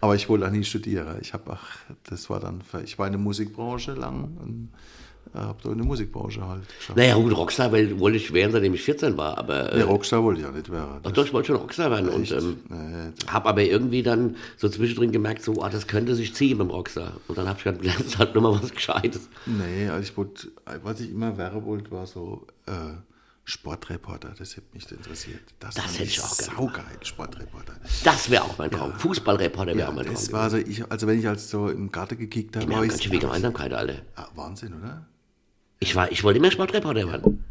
Aber 0.00 0.14
ich 0.14 0.28
wollte 0.28 0.46
auch 0.46 0.50
nie 0.50 0.64
studieren. 0.64 1.16
Ich 1.20 1.32
habe 1.32 1.52
auch, 1.52 1.60
das 2.04 2.28
war 2.30 2.38
dann, 2.40 2.62
ich 2.84 2.98
war 2.98 3.06
in 3.06 3.12
der 3.14 3.20
Musikbranche 3.20 3.92
lang 3.92 4.36
und 4.42 4.68
habe 5.34 5.58
da 5.62 5.70
in 5.70 5.78
der 5.78 5.86
Musikbranche 5.86 6.46
halt 6.46 6.62
geschafft. 6.68 6.96
Naja, 6.96 7.14
gut, 7.16 7.36
Rockstar 7.36 7.72
weil, 7.72 7.98
wollte 8.00 8.16
ich 8.16 8.32
werden, 8.32 8.52
seitdem 8.52 8.74
ich 8.74 8.82
14 8.82 9.16
war, 9.16 9.36
aber 9.38 9.70
Nee, 9.74 9.80
äh, 9.80 9.82
Rockstar 9.82 10.22
wollte 10.22 10.40
ich 10.40 10.46
auch 10.46 10.52
nicht 10.52 10.70
werden. 10.70 11.00
doch, 11.02 11.24
ich 11.26 11.32
wollte 11.32 11.48
schon 11.48 11.56
Rockstar 11.56 11.90
werden 11.90 12.08
und 12.08 12.30
ähm, 12.32 12.56
Nee, 12.68 13.12
habe 13.30 13.48
aber 13.48 13.62
irgendwie 13.62 14.02
dann 14.02 14.36
so 14.56 14.68
zwischendrin 14.68 15.12
gemerkt, 15.12 15.42
so, 15.42 15.62
ah, 15.62 15.68
das 15.68 15.86
könnte 15.86 16.14
sich 16.14 16.34
ziehen 16.34 16.58
beim 16.58 16.70
Rockstar. 16.70 17.12
Und 17.28 17.36
dann 17.38 17.48
habe 17.48 17.58
ich 17.58 17.64
gedacht, 17.64 17.84
lernst 17.84 18.18
halt 18.18 18.34
nur 18.34 18.42
mal 18.42 18.62
was 18.62 18.70
Gescheites. 18.72 19.28
Nee, 19.46 19.88
also 19.88 20.02
ich 20.02 20.16
wollte, 20.16 20.48
was 20.82 21.00
ich 21.00 21.10
immer 21.10 21.36
werden 21.36 21.64
wollte, 21.64 21.90
war 21.90 22.06
so 22.06 22.46
äh, 22.66 22.72
Sportreporter. 23.44 24.34
Das 24.36 24.56
hätte 24.56 24.66
mich 24.74 24.90
interessiert. 24.90 25.40
Das, 25.60 25.76
Das 25.76 25.94
hätte 25.94 26.02
ich 26.04 26.20
auch 26.20 26.36
gerne 26.36 26.54
Saugeil, 26.56 26.84
Sportreporter. 27.02 27.74
Das 28.02 28.28
wäre 28.28 28.42
auch 28.42 28.58
mein 28.58 28.70
Traum. 28.72 28.92
Fußballreporter 28.94 29.68
wäre 29.68 29.78
Ja, 29.78 29.88
auch 29.88 29.94
mein 29.94 30.04
Traum. 30.04 30.14
das 30.14 30.32
war 30.32 30.50
so, 30.50 30.56
ich, 30.56 30.90
also 30.90 31.06
wenn 31.06 31.18
ich 31.20 31.28
als 31.28 31.48
so 31.48 31.68
im 31.68 31.92
Garten 31.92 32.18
gekickt 32.18 32.56
habe, 32.56 32.68
Wir 32.68 32.76
haben 32.76 32.82
ich, 32.84 32.90
ganz 32.90 33.02
schön 33.04 33.12
viel 33.12 33.20
Gemeinsamkeit, 33.20 33.72
alle. 33.72 34.02
ah, 34.16 34.26
Wahnsinn, 34.34 34.74
oder? 34.74 35.06
Ich, 35.78 35.94
war, 35.94 36.10
ich 36.10 36.24
wollte 36.24 36.38
immer 36.38 36.50
Sportreporter 36.50 37.06
werden. 37.10 37.44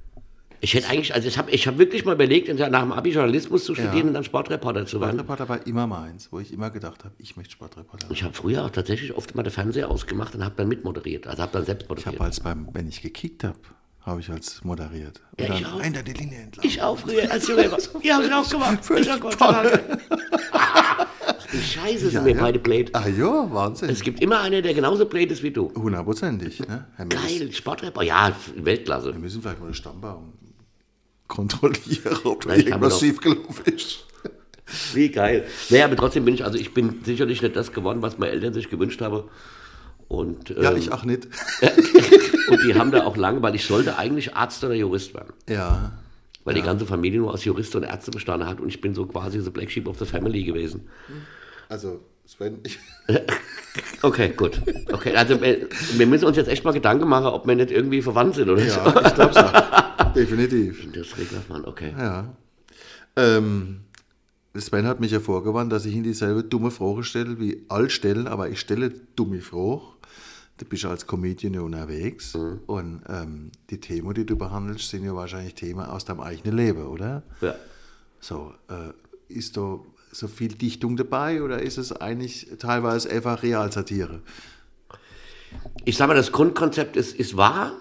Ich 0.62 0.74
hätte 0.74 0.88
eigentlich, 0.90 1.14
also 1.14 1.28
ich 1.28 1.38
habe 1.38 1.52
ich 1.52 1.68
hab 1.68 1.78
wirklich 1.78 2.06
mal 2.06 2.14
überlegt, 2.14 2.48
nach 2.58 2.82
dem 2.82 2.92
Abi 2.92 3.12
Journalismus 3.12 3.66
zu 3.66 3.76
studieren 3.76 3.98
Ja. 3.98 4.04
und 4.08 4.14
dann 4.16 4.24
Sportreporter 4.24 4.86
zu 4.88 5.00
werden. 5.00 5.20
Sportreporter 5.20 5.50
war 5.50 5.68
immer 5.68 5.86
meins, 5.86 6.30
wo 6.32 6.40
ich 6.40 6.52
immer 6.52 6.72
gedacht 6.72 7.04
habe, 7.04 7.14
ich 7.20 7.38
möchte 7.38 7.52
Sportreporter. 7.54 8.08
Ich 8.10 8.24
habe 8.24 8.34
früher 8.34 8.66
auch 8.66 8.72
tatsächlich 8.72 9.14
oft 9.16 9.36
mal 9.36 9.44
den 9.44 9.52
Fernseher 9.52 9.92
ausgemacht 9.92 10.34
und 10.34 10.44
habe 10.44 10.56
dann 10.58 10.68
mitmoderiert. 10.68 11.28
Also 11.28 11.44
habe 11.44 11.52
dann 11.52 11.66
selbst 11.66 11.84
Ich 11.84 11.90
moderiert. 11.90 12.16
habe 12.16 12.24
als 12.26 12.40
beim, 12.40 12.68
wenn 12.74 12.88
ich 12.88 13.02
gekickt 13.02 13.44
habe, 13.44 13.60
habe 14.02 14.22
ich 14.22 14.30
als 14.32 14.64
moderiert. 14.64 15.22
Und 15.38 15.48
Ja, 15.48 15.56
ich 15.56 15.66
auch. 15.68 15.82
hinter 15.82 16.02
die 16.02 16.14
Linie 16.14 16.40
entlang. 16.40 16.66
Ich 16.66 16.82
auch 16.82 16.98
früher 16.98 17.30
als 17.32 17.48
Junge. 17.48 17.70
Ja, 18.02 18.16
habe 18.16 18.26
ich 18.26 18.34
auch 18.34 18.50
gemacht. 18.50 18.84
Völlig 18.86 19.06
Ich 19.08 19.12
auch 19.24 19.36
toll. 19.36 19.80
Die 21.56 21.64
Scheiße 21.64 22.10
sind 22.10 22.26
wir 22.26 22.36
beide 22.36 22.60
blöd. 22.60 22.90
Ah 22.94 23.08
ja, 23.08 23.48
Wahnsinn. 23.52 23.90
Es 23.90 24.02
gibt 24.02 24.22
immer 24.22 24.42
einen, 24.42 24.62
der 24.64 24.74
genauso 24.74 25.06
blöd 25.06 25.32
ist 25.32 25.44
wie 25.44 25.52
du. 25.52 25.72
Hundertprozentig. 25.76 26.60
Ne? 26.68 26.86
Geil, 27.10 27.52
Sportreporter. 27.52 28.06
Ja, 28.06 28.36
Weltklasse. 28.56 29.14
Wir 29.14 29.20
müssen 29.20 29.42
vielleicht 29.42 29.60
mal 29.60 29.68
den 29.68 29.74
Stammbaum 29.74 30.34
kontrollieren, 31.28 32.18
ob 32.24 32.46
da 32.46 32.56
irgendwas 32.56 33.00
schiefgelaufen 33.00 33.74
ist. 33.74 34.06
Wie 34.94 35.10
geil. 35.10 35.46
Naja, 35.70 35.86
aber 35.86 35.96
trotzdem 35.96 36.26
bin 36.26 36.34
ich, 36.34 36.44
also 36.44 36.58
ich 36.58 36.74
bin 36.74 37.02
sicherlich 37.04 37.42
nicht 37.42 37.56
das 37.56 37.72
geworden, 37.72 38.02
was 38.02 38.18
meine 38.18 38.32
Eltern 38.32 38.54
sich 38.54 38.70
gewünscht 38.70 39.02
haben. 39.02 39.24
Und, 40.08 40.50
Ja, 40.50 40.72
ähm, 40.72 40.78
ich 40.78 40.92
auch 40.92 41.04
nicht. 41.04 41.28
und 42.50 42.64
die 42.64 42.76
haben 42.76 42.92
da 42.92 43.06
auch 43.06 43.18
lange, 43.18 43.42
weil 43.42 43.56
ich 43.56 43.66
sollte 43.66 43.98
eigentlich 43.98 44.36
Arzt 44.36 44.64
oder 44.64 44.74
Jurist 44.74 45.14
werden. 45.14 45.34
Ja. 45.50 45.94
Weil 46.44 46.54
die 46.54 46.62
ganze 46.62 46.86
Familie 46.86 47.20
nur 47.20 47.34
aus 47.34 47.44
Juristen 47.44 47.78
und 47.78 47.84
Ärzten 47.84 48.12
bestanden 48.12 48.48
hat 48.48 48.60
und 48.60 48.70
ich 48.70 48.82
bin 48.82 48.94
so 48.94 49.08
quasi 49.08 49.42
the 49.42 49.50
black 49.50 49.72
sheep 49.72 49.88
of 49.88 49.98
the 49.98 50.06
family 50.06 50.44
gewesen. 50.44 50.88
Also, 51.70 52.02
Sven, 52.26 52.60
ich, 52.64 52.80
Okay, 54.02 54.34
gut. 54.36 54.62
Okay, 54.92 55.16
also 55.16 55.36
äh, 55.36 55.68
wir 55.94 56.08
müssen 56.08 56.26
uns 56.26 56.38
jetzt 56.38 56.48
echt 56.48 56.64
mal 56.64 56.72
Gedanken 56.72 57.08
machen, 57.08 57.28
ob 57.28 57.48
wir 57.48 57.56
nicht 57.56 57.72
irgendwie 57.72 58.02
verwandt 58.02 58.36
sind 58.36 58.50
oder 58.50 58.62
so. 58.62 58.80
ja, 58.80 59.08
ich 59.08 59.16
glaube 59.16 59.36
auch. 59.36 60.14
Definitiv. 60.14 60.84
Industriekaufmann, 60.84 61.66
okay. 61.66 61.94
Ja. 61.98 62.36
Ähm, 63.16 63.82
Sven 64.56 64.86
hat 64.86 65.00
mich 65.00 65.12
ja 65.12 65.20
vorgewarnt, 65.20 65.72
dass 65.72 65.86
ich 65.86 65.96
ihm 65.96 66.04
dieselbe 66.04 66.44
dumme 66.44 66.72
Frage 66.72 67.04
stelle 67.04 67.40
wie 67.40 67.66
all 67.68 67.90
stellen, 67.90 68.28
aber 68.28 68.50
ich 68.50 68.60
stelle 68.60 68.92
dumme 69.16 69.42
Frage. 69.42 69.82
Du 70.58 70.66
bist 70.66 70.84
ja 70.84 70.90
als 70.90 71.06
Comedian 71.06 71.54
ja 71.54 71.62
unterwegs 71.62 72.34
und 72.34 73.02
ähm, 73.10 73.52
die 73.70 73.82
Themen, 73.82 74.14
die 74.14 74.26
du 74.26 74.38
behandelst, 74.38 74.90
sind 74.90 75.04
ja 75.04 75.14
wahrscheinlich 75.14 75.56
Themen 75.56 75.86
aus 75.86 76.06
deinem 76.06 76.22
eigenen 76.22 76.56
Leben, 76.56 76.86
oder? 76.86 77.24
Ja. 77.42 77.56
So, 78.22 78.54
äh, 78.70 78.94
ist 79.34 79.58
da 79.58 79.80
so 80.18 80.28
viel 80.28 80.50
Dichtung 80.50 80.96
dabei 80.96 81.44
oder 81.44 81.62
ist 81.62 81.78
es 81.78 81.92
eigentlich 81.92 82.48
teilweise 82.60 83.10
einfach 83.10 83.44
Realsatire? 83.44 84.22
Ich 85.84 85.98
sage 85.98 86.10
mal, 86.10 86.16
das 86.16 86.32
Grundkonzept 86.32 86.96
ist, 86.96 87.16
ist 87.18 87.38
wahr. 87.38 87.74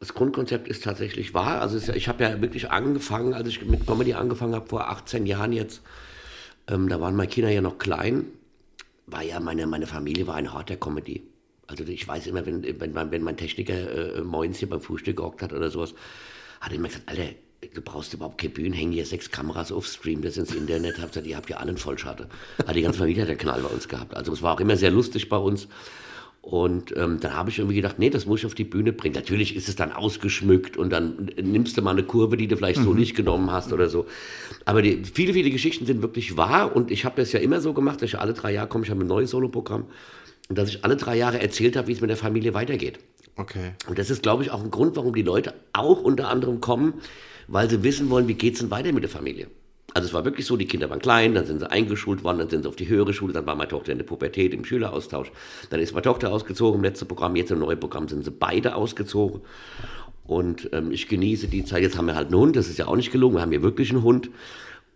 Das 0.00 0.14
Grundkonzept 0.14 0.68
ist 0.68 0.84
tatsächlich 0.84 1.34
wahr. 1.34 1.60
Also 1.60 1.76
es, 1.76 1.88
ich 1.88 2.08
habe 2.08 2.24
ja 2.24 2.40
wirklich 2.40 2.70
angefangen, 2.70 3.34
als 3.34 3.48
ich 3.48 3.64
mit 3.64 3.86
Comedy 3.86 4.14
angefangen 4.14 4.54
habe, 4.54 4.66
vor 4.66 4.88
18 4.88 5.26
Jahren 5.26 5.52
jetzt, 5.52 5.82
ähm, 6.68 6.88
da 6.88 7.00
waren 7.00 7.16
meine 7.16 7.28
Kinder 7.28 7.50
ja 7.50 7.60
noch 7.60 7.78
klein, 7.78 8.26
war 9.06 9.22
ja 9.22 9.40
meine, 9.40 9.66
meine 9.66 9.86
Familie 9.86 10.26
war 10.26 10.34
ein 10.36 10.48
der 10.68 10.76
Comedy. 10.78 11.22
Also 11.66 11.84
ich 11.84 12.06
weiß 12.06 12.26
immer, 12.26 12.44
wenn, 12.44 12.80
wenn, 12.80 12.92
mein, 12.92 13.10
wenn 13.10 13.22
mein 13.22 13.36
Techniker 13.36 14.16
äh, 14.16 14.20
morgens 14.22 14.58
hier 14.58 14.68
beim 14.68 14.80
Frühstück 14.80 15.16
gehockt 15.18 15.42
hat 15.42 15.52
oder 15.52 15.70
sowas, 15.70 15.94
hat 16.60 16.72
er 16.72 16.76
immer 16.76 16.88
gesagt, 16.88 17.08
Alter, 17.08 17.30
du 17.72 17.80
brauchst 17.80 18.14
überhaupt 18.14 18.38
keine 18.38 18.52
Bühnen, 18.52 18.72
hängen 18.72 18.92
hier 18.92 19.06
sechs 19.06 19.30
Kameras 19.30 19.72
auf, 19.72 19.86
stream 19.86 20.22
das 20.22 20.36
ins 20.36 20.54
Internet, 20.54 20.98
habt 20.98 21.12
gesagt, 21.12 21.26
ihr 21.26 21.36
habt 21.36 21.48
ja 21.50 21.56
alle 21.58 21.68
einen 21.68 21.78
Vollschatte. 21.78 22.28
Hat 22.66 22.74
die 22.74 22.82
ganze 22.82 22.98
Familie 22.98 23.22
hat 23.22 23.30
einen 23.30 23.38
Knall 23.38 23.62
bei 23.62 23.68
uns 23.68 23.88
gehabt. 23.88 24.14
Also 24.16 24.32
es 24.32 24.42
war 24.42 24.54
auch 24.54 24.60
immer 24.60 24.76
sehr 24.76 24.90
lustig 24.90 25.28
bei 25.28 25.36
uns. 25.36 25.68
Und 26.44 26.94
ähm, 26.98 27.20
dann 27.20 27.32
habe 27.32 27.48
ich 27.48 27.58
irgendwie 27.58 27.76
gedacht, 27.76 27.98
nee, 27.98 28.10
das 28.10 28.26
muss 28.26 28.40
ich 28.40 28.46
auf 28.46 28.54
die 28.54 28.64
Bühne 28.64 28.92
bringen. 28.92 29.14
Natürlich 29.14 29.56
ist 29.56 29.66
es 29.66 29.76
dann 29.76 29.92
ausgeschmückt 29.92 30.76
und 30.76 30.90
dann 30.90 31.30
nimmst 31.42 31.78
du 31.78 31.80
mal 31.80 31.92
eine 31.92 32.02
Kurve, 32.02 32.36
die 32.36 32.46
du 32.46 32.58
vielleicht 32.58 32.82
so 32.82 32.92
nicht 32.92 33.16
genommen 33.16 33.50
hast 33.50 33.72
oder 33.72 33.88
so. 33.88 34.06
Aber 34.66 34.82
die, 34.82 35.02
viele, 35.04 35.32
viele 35.32 35.48
Geschichten 35.48 35.86
sind 35.86 36.02
wirklich 36.02 36.36
wahr 36.36 36.76
und 36.76 36.90
ich 36.90 37.06
habe 37.06 37.16
das 37.16 37.32
ja 37.32 37.40
immer 37.40 37.62
so 37.62 37.72
gemacht, 37.72 38.02
dass 38.02 38.10
ich 38.10 38.18
alle 38.18 38.34
drei 38.34 38.52
Jahre 38.52 38.68
komme, 38.68 38.84
ich 38.84 38.90
habe 38.90 39.00
ein 39.00 39.06
neues 39.06 39.30
Soloprogramm 39.30 39.86
und 40.50 40.58
dass 40.58 40.68
ich 40.68 40.84
alle 40.84 40.96
drei 40.96 41.16
Jahre 41.16 41.40
erzählt 41.40 41.76
habe, 41.76 41.88
wie 41.88 41.92
es 41.92 42.02
mit 42.02 42.10
der 42.10 42.18
Familie 42.18 42.52
weitergeht. 42.52 42.98
Okay. 43.36 43.72
Und 43.88 43.98
das 43.98 44.10
ist, 44.10 44.22
glaube 44.22 44.42
ich, 44.42 44.50
auch 44.50 44.62
ein 44.62 44.70
Grund, 44.70 44.96
warum 44.96 45.14
die 45.14 45.22
Leute 45.22 45.54
auch 45.72 46.02
unter 46.02 46.28
anderem 46.28 46.60
kommen, 46.60 46.94
weil 47.48 47.68
sie 47.68 47.82
wissen 47.82 48.10
wollen, 48.10 48.28
wie 48.28 48.34
geht 48.34 48.54
es 48.54 48.60
denn 48.60 48.70
weiter 48.70 48.92
mit 48.92 49.02
der 49.02 49.10
Familie. 49.10 49.48
Also 49.92 50.08
es 50.08 50.14
war 50.14 50.24
wirklich 50.24 50.44
so, 50.46 50.56
die 50.56 50.66
Kinder 50.66 50.90
waren 50.90 50.98
klein, 50.98 51.34
dann 51.34 51.46
sind 51.46 51.60
sie 51.60 51.70
eingeschult 51.70 52.24
worden, 52.24 52.38
dann 52.38 52.50
sind 52.50 52.62
sie 52.62 52.68
auf 52.68 52.74
die 52.74 52.88
höhere 52.88 53.12
Schule, 53.12 53.32
dann 53.32 53.46
war 53.46 53.54
meine 53.54 53.68
Tochter 53.68 53.92
in 53.92 53.98
der 53.98 54.04
Pubertät 54.04 54.52
im 54.52 54.64
Schüleraustausch, 54.64 55.30
dann 55.70 55.78
ist 55.78 55.92
meine 55.92 56.02
Tochter 56.02 56.32
ausgezogen 56.32 56.78
im 56.78 56.84
letzten 56.84 57.06
Programm, 57.06 57.36
jetzt 57.36 57.52
im 57.52 57.60
neuen 57.60 57.78
Programm 57.78 58.08
sind 58.08 58.24
sie 58.24 58.32
beide 58.32 58.74
ausgezogen. 58.74 59.42
Und 60.26 60.70
ähm, 60.72 60.90
ich 60.90 61.06
genieße 61.06 61.46
die 61.46 61.64
Zeit, 61.64 61.82
jetzt 61.82 61.96
haben 61.96 62.06
wir 62.06 62.16
halt 62.16 62.28
einen 62.28 62.38
Hund, 62.38 62.56
das 62.56 62.68
ist 62.68 62.78
ja 62.78 62.88
auch 62.88 62.96
nicht 62.96 63.12
gelungen, 63.12 63.36
wir 63.36 63.42
haben 63.42 63.50
hier 63.50 63.62
wirklich 63.62 63.90
einen 63.90 64.02
Hund. 64.02 64.30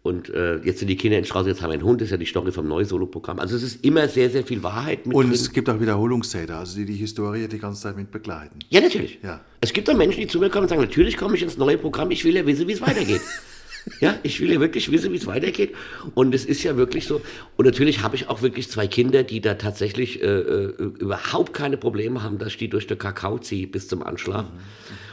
Und 0.03 0.31
äh, 0.31 0.57
jetzt 0.59 0.79
sind 0.79 0.89
die 0.89 0.97
Kinder 0.97 1.19
in 1.19 1.25
Straße, 1.25 1.49
jetzt 1.49 1.61
haben 1.61 1.71
wir 1.71 1.75
einen 1.75 1.83
Hund, 1.83 2.01
das 2.01 2.07
ist 2.07 2.13
ja 2.13 2.17
die 2.17 2.27
Story 2.27 2.53
vom 2.53 2.69
neuen 2.69 2.87
Solo-Programm. 2.87 3.41
Also 3.41 3.57
es 3.57 3.63
ist 3.63 3.85
immer 3.85 4.09
sehr, 4.09 4.31
sehr 4.31 4.45
viel 4.45 4.63
Wahrheit 4.63 5.07
mit 5.07 5.15
Und 5.15 5.27
drin. 5.27 5.35
es 5.35 5.53
gibt 5.53 5.69
auch 5.69 5.81
Wiederholungstäter, 5.81 6.59
also 6.59 6.77
die 6.77 6.85
die 6.85 6.95
Historie 6.95 7.49
die 7.49 7.59
ganze 7.59 7.83
Zeit 7.83 7.97
mit 7.97 8.11
begleiten. 8.11 8.59
Ja, 8.71 8.81
natürlich. 8.81 9.19
Ja. 9.23 9.41
Es 9.61 9.73
gibt 9.73 9.91
auch 9.91 9.97
Menschen, 9.97 10.21
die 10.21 10.29
zu 10.29 10.39
mir 10.39 10.51
kommen 10.51 10.63
und 10.63 10.69
sagen, 10.69 10.81
natürlich 10.81 11.17
komme 11.17 11.37
ich 11.37 11.43
ins 11.43 11.59
neue 11.59 11.79
Programm, 11.79 12.11
ich 12.11 12.25
will 12.25 12.35
ja 12.37 12.47
wissen, 12.47 12.69
wie 12.69 12.73
es 12.73 12.81
weitergeht. 12.81 13.21
ja, 14.01 14.17
ich 14.23 14.41
will 14.41 14.53
ja 14.53 14.61
wirklich 14.61 14.91
wissen, 14.93 15.13
wie 15.13 15.17
es 15.17 15.27
weitergeht. 15.27 15.75
Und 16.15 16.35
es 16.35 16.45
ist 16.45 16.63
ja 16.63 16.77
wirklich 16.77 17.07
so. 17.07 17.21
Und 17.57 17.67
natürlich 17.67 18.03
habe 18.03 18.15
ich 18.17 18.29
auch 18.29 18.41
wirklich 18.41 18.71
zwei 18.71 18.87
Kinder, 18.87 19.25
die 19.25 19.41
da 19.41 19.55
tatsächlich 19.55 20.23
äh, 20.23 20.27
äh, 20.27 20.73
überhaupt 21.01 21.53
keine 21.53 21.77
Probleme 21.77 22.23
haben, 22.23 22.39
dass 22.39 22.49
ich 22.49 22.57
die 22.57 22.69
durch 22.69 22.87
den 22.87 22.99
Kakao 22.99 23.39
ziehe 23.39 23.67
bis 23.67 23.89
zum 23.89 24.03
Anschlag. 24.03 24.47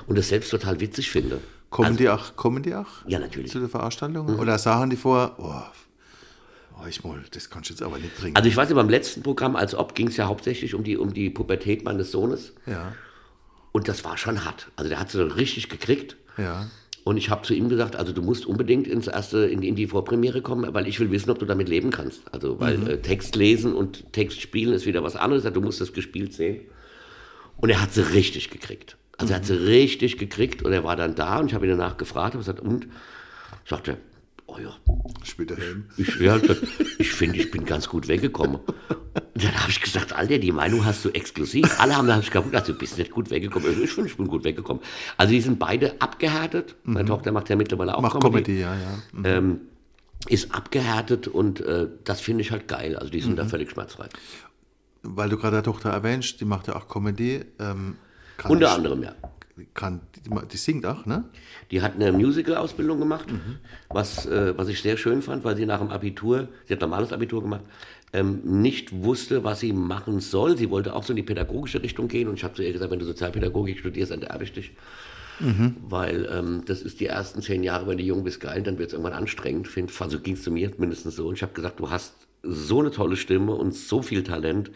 Und 0.07 0.17
das 0.17 0.29
selbst 0.29 0.51
total 0.51 0.79
witzig 0.79 1.09
finde. 1.09 1.39
Kommen 1.75 1.97
die 1.97 2.09
auch, 2.09 2.35
kommen 2.35 2.63
die 2.63 2.73
auch? 2.75 2.87
Ja, 3.07 3.19
natürlich. 3.19 3.51
Zu 3.51 3.59
der 3.59 3.69
Veranstaltung? 3.69 4.39
Oder 4.39 4.57
sagen 4.57 4.89
die 4.89 4.95
vor, 4.97 5.35
oh, 5.37 6.81
oh, 6.81 6.87
ich 6.87 7.03
mal, 7.03 7.21
das 7.31 7.49
kannst 7.49 7.69
du 7.69 7.73
jetzt 7.73 7.81
aber 7.83 7.97
nicht 7.97 8.17
trinken. 8.17 8.35
Also 8.37 8.47
ich 8.49 8.55
weiß 8.57 8.69
nicht, 8.69 8.75
beim 8.75 8.89
letzten 8.89 9.23
Programm 9.23 9.55
als 9.55 9.75
ob 9.75 9.95
ging 9.95 10.07
es 10.07 10.17
ja 10.17 10.27
hauptsächlich 10.27 10.73
um 10.73 10.83
die, 10.83 10.97
um 10.97 11.13
die 11.13 11.29
Pubertät 11.29 11.83
meines 11.83 12.11
Sohnes. 12.11 12.53
ja, 12.65 12.93
Und 13.71 13.87
das 13.87 14.03
war 14.03 14.17
schon 14.17 14.45
hart. 14.45 14.67
Also 14.75 14.89
der 14.89 14.99
hat 14.99 15.09
sie 15.11 15.17
dann 15.17 15.31
richtig 15.31 15.69
gekriegt. 15.69 16.15
ja. 16.37 16.67
Und 17.07 17.17
ich 17.17 17.29
habe 17.29 17.43
zu 17.45 17.53
ihm 17.53 17.69
gesagt, 17.69 17.95
also 17.95 18.13
du 18.13 18.23
musst 18.23 18.47
unbedingt 18.47 18.87
ins 18.87 19.05
erste, 19.05 19.45
in, 19.45 19.61
die- 19.61 19.67
in 19.67 19.75
die 19.75 19.85
Vorpremiere 19.85 20.41
kommen, 20.41 20.73
weil 20.73 20.87
ich 20.87 20.99
will 20.99 21.11
wissen, 21.11 21.29
ob 21.29 21.37
du 21.37 21.45
damit 21.45 21.69
leben 21.69 21.91
kannst. 21.91 22.21
Also, 22.33 22.59
weil 22.59 22.89
äh, 22.89 22.97
Text 22.99 23.35
lesen 23.35 23.75
und 23.75 24.11
Text 24.11 24.41
spielen 24.41 24.73
ist 24.73 24.87
wieder 24.87 25.03
was 25.03 25.15
anderes. 25.15 25.43
Du 25.43 25.61
musst 25.61 25.79
das 25.79 25.93
gespielt 25.93 26.33
sehen. 26.33 26.61
Und 27.57 27.69
er 27.69 27.79
hat 27.79 27.93
sie 27.93 28.01
richtig 28.11 28.49
gekriegt. 28.49 28.97
Also 29.17 29.33
er 29.33 29.37
hat 29.37 29.45
sie 29.45 29.53
richtig 29.53 30.17
gekriegt 30.17 30.61
und 30.63 30.73
er 30.73 30.83
war 30.83 30.95
dann 30.95 31.15
da 31.15 31.39
und 31.39 31.47
ich 31.47 31.53
habe 31.53 31.65
ihn 31.65 31.77
danach 31.77 31.97
gefragt 31.97 32.35
und 32.35 32.41
gesagt, 32.41 32.59
und? 32.59 32.87
Sagt 33.67 33.87
er, 33.87 33.97
oh 34.47 34.57
ja, 34.59 34.75
Spielt 35.23 35.49
der 35.51 35.57
Helm. 35.57 35.85
ich, 35.97 36.19
ja, 36.19 36.37
ich 36.99 37.11
finde, 37.13 37.37
ich 37.39 37.49
bin 37.51 37.65
ganz 37.65 37.87
gut 37.89 38.07
weggekommen. 38.07 38.57
Und 38.57 39.43
dann 39.43 39.59
habe 39.59 39.71
ich 39.71 39.81
gesagt, 39.81 40.13
Alter, 40.13 40.37
die 40.37 40.51
Meinung 40.51 40.85
hast 40.85 41.03
du 41.05 41.09
exklusiv. 41.09 41.79
Alle 41.79 41.95
haben 41.95 42.07
dann 42.07 42.21
gesagt, 42.21 42.53
also, 42.53 42.73
du 42.73 42.77
bist 42.77 42.97
nicht 42.97 43.11
gut 43.11 43.29
weggekommen. 43.31 43.81
Ich 43.83 43.91
finde, 43.91 44.09
ich 44.09 44.17
bin 44.17 44.27
gut 44.27 44.43
weggekommen. 44.43 44.83
Also 45.17 45.31
die 45.33 45.41
sind 45.41 45.57
beide 45.59 45.99
abgehärtet. 46.01 46.75
Meine 46.83 47.07
Tochter 47.07 47.31
macht 47.31 47.49
ja 47.49 47.55
mittlerweile 47.55 47.95
auch 47.97 48.01
Macht 48.01 48.19
Comedy, 48.21 48.59
ja, 48.59 48.75
ja. 48.75 48.97
Mhm. 49.13 49.25
Ähm, 49.25 49.61
ist 50.27 50.53
abgehärtet 50.53 51.27
und 51.27 51.61
äh, 51.61 51.87
das 52.03 52.19
finde 52.21 52.41
ich 52.41 52.51
halt 52.51 52.67
geil. 52.67 52.95
Also 52.97 53.09
die 53.11 53.21
sind 53.21 53.31
Mhm. 53.33 53.35
da 53.37 53.45
völlig 53.45 53.71
schmerzfrei. 53.71 54.07
Weil 55.03 55.29
du 55.29 55.37
gerade 55.37 55.57
der 55.57 55.63
Tochter 55.63 55.89
erwähnst, 55.89 56.39
die 56.41 56.45
macht 56.45 56.67
ja 56.67 56.75
auch 56.75 56.87
Comedy. 56.87 57.45
Ähm, 57.59 57.95
kann 58.37 58.51
Unter 58.51 58.67
die- 58.67 58.71
anderem, 58.73 59.03
ja. 59.03 59.13
Kann, 59.73 60.01
die, 60.51 60.57
singt 60.57 60.85
auch, 60.85 61.05
ne? 61.05 61.23
Die 61.71 61.81
hat 61.81 61.95
eine 61.95 62.11
Musical-Ausbildung 62.11 62.99
gemacht, 62.99 63.31
Mhm. 63.31 63.55
was, 63.89 64.25
äh, 64.25 64.53
was 64.57 64.67
ich 64.67 64.81
sehr 64.81 64.97
schön 64.97 65.21
fand, 65.21 65.45
weil 65.45 65.55
sie 65.55 65.65
nach 65.65 65.79
dem 65.79 65.89
Abitur, 65.91 66.49
sie 66.65 66.73
hat 66.73 66.81
normales 66.81 67.13
Abitur 67.13 67.41
gemacht, 67.41 67.61
ähm, 68.11 68.41
nicht 68.43 68.91
wusste, 69.03 69.45
was 69.45 69.61
sie 69.61 69.71
machen 69.71 70.19
soll. 70.19 70.57
Sie 70.57 70.69
wollte 70.69 70.93
auch 70.93 71.03
so 71.03 71.13
in 71.13 71.17
die 71.17 71.23
pädagogische 71.23 71.81
Richtung 71.81 72.09
gehen 72.09 72.27
und 72.27 72.33
ich 72.35 72.43
habe 72.43 72.53
zu 72.53 72.63
ihr 72.63 72.73
gesagt, 72.73 72.91
wenn 72.91 72.99
du 72.99 73.05
Sozialpädagogik 73.05 73.79
studierst, 73.79 74.11
dann 74.11 74.23
erbe 74.23 74.43
ich 74.43 74.51
dich. 74.53 74.71
Weil 75.89 76.29
ähm, 76.31 76.63
das 76.65 76.81
ist 76.81 76.99
die 77.01 77.07
ersten 77.07 77.41
zehn 77.41 77.61
Jahre, 77.63 77.87
wenn 77.87 77.97
du 77.97 78.03
jung 78.05 78.23
bist, 78.23 78.39
geil, 78.39 78.61
dann 78.63 78.77
wird 78.77 78.87
es 78.89 78.93
irgendwann 78.93 79.13
anstrengend. 79.17 79.67
Find, 79.67 79.91
also 80.01 80.19
ging 80.19 80.35
es 80.35 80.43
zu 80.43 80.51
mir 80.51 80.71
mindestens 80.77 81.15
so. 81.17 81.27
Und 81.27 81.35
ich 81.35 81.41
habe 81.41 81.51
gesagt, 81.53 81.79
du 81.79 81.89
hast 81.89 82.13
so 82.41 82.79
eine 82.79 82.91
tolle 82.91 83.17
Stimme 83.17 83.53
und 83.53 83.73
so 83.73 84.01
viel 84.01 84.23
Talent, 84.23 84.71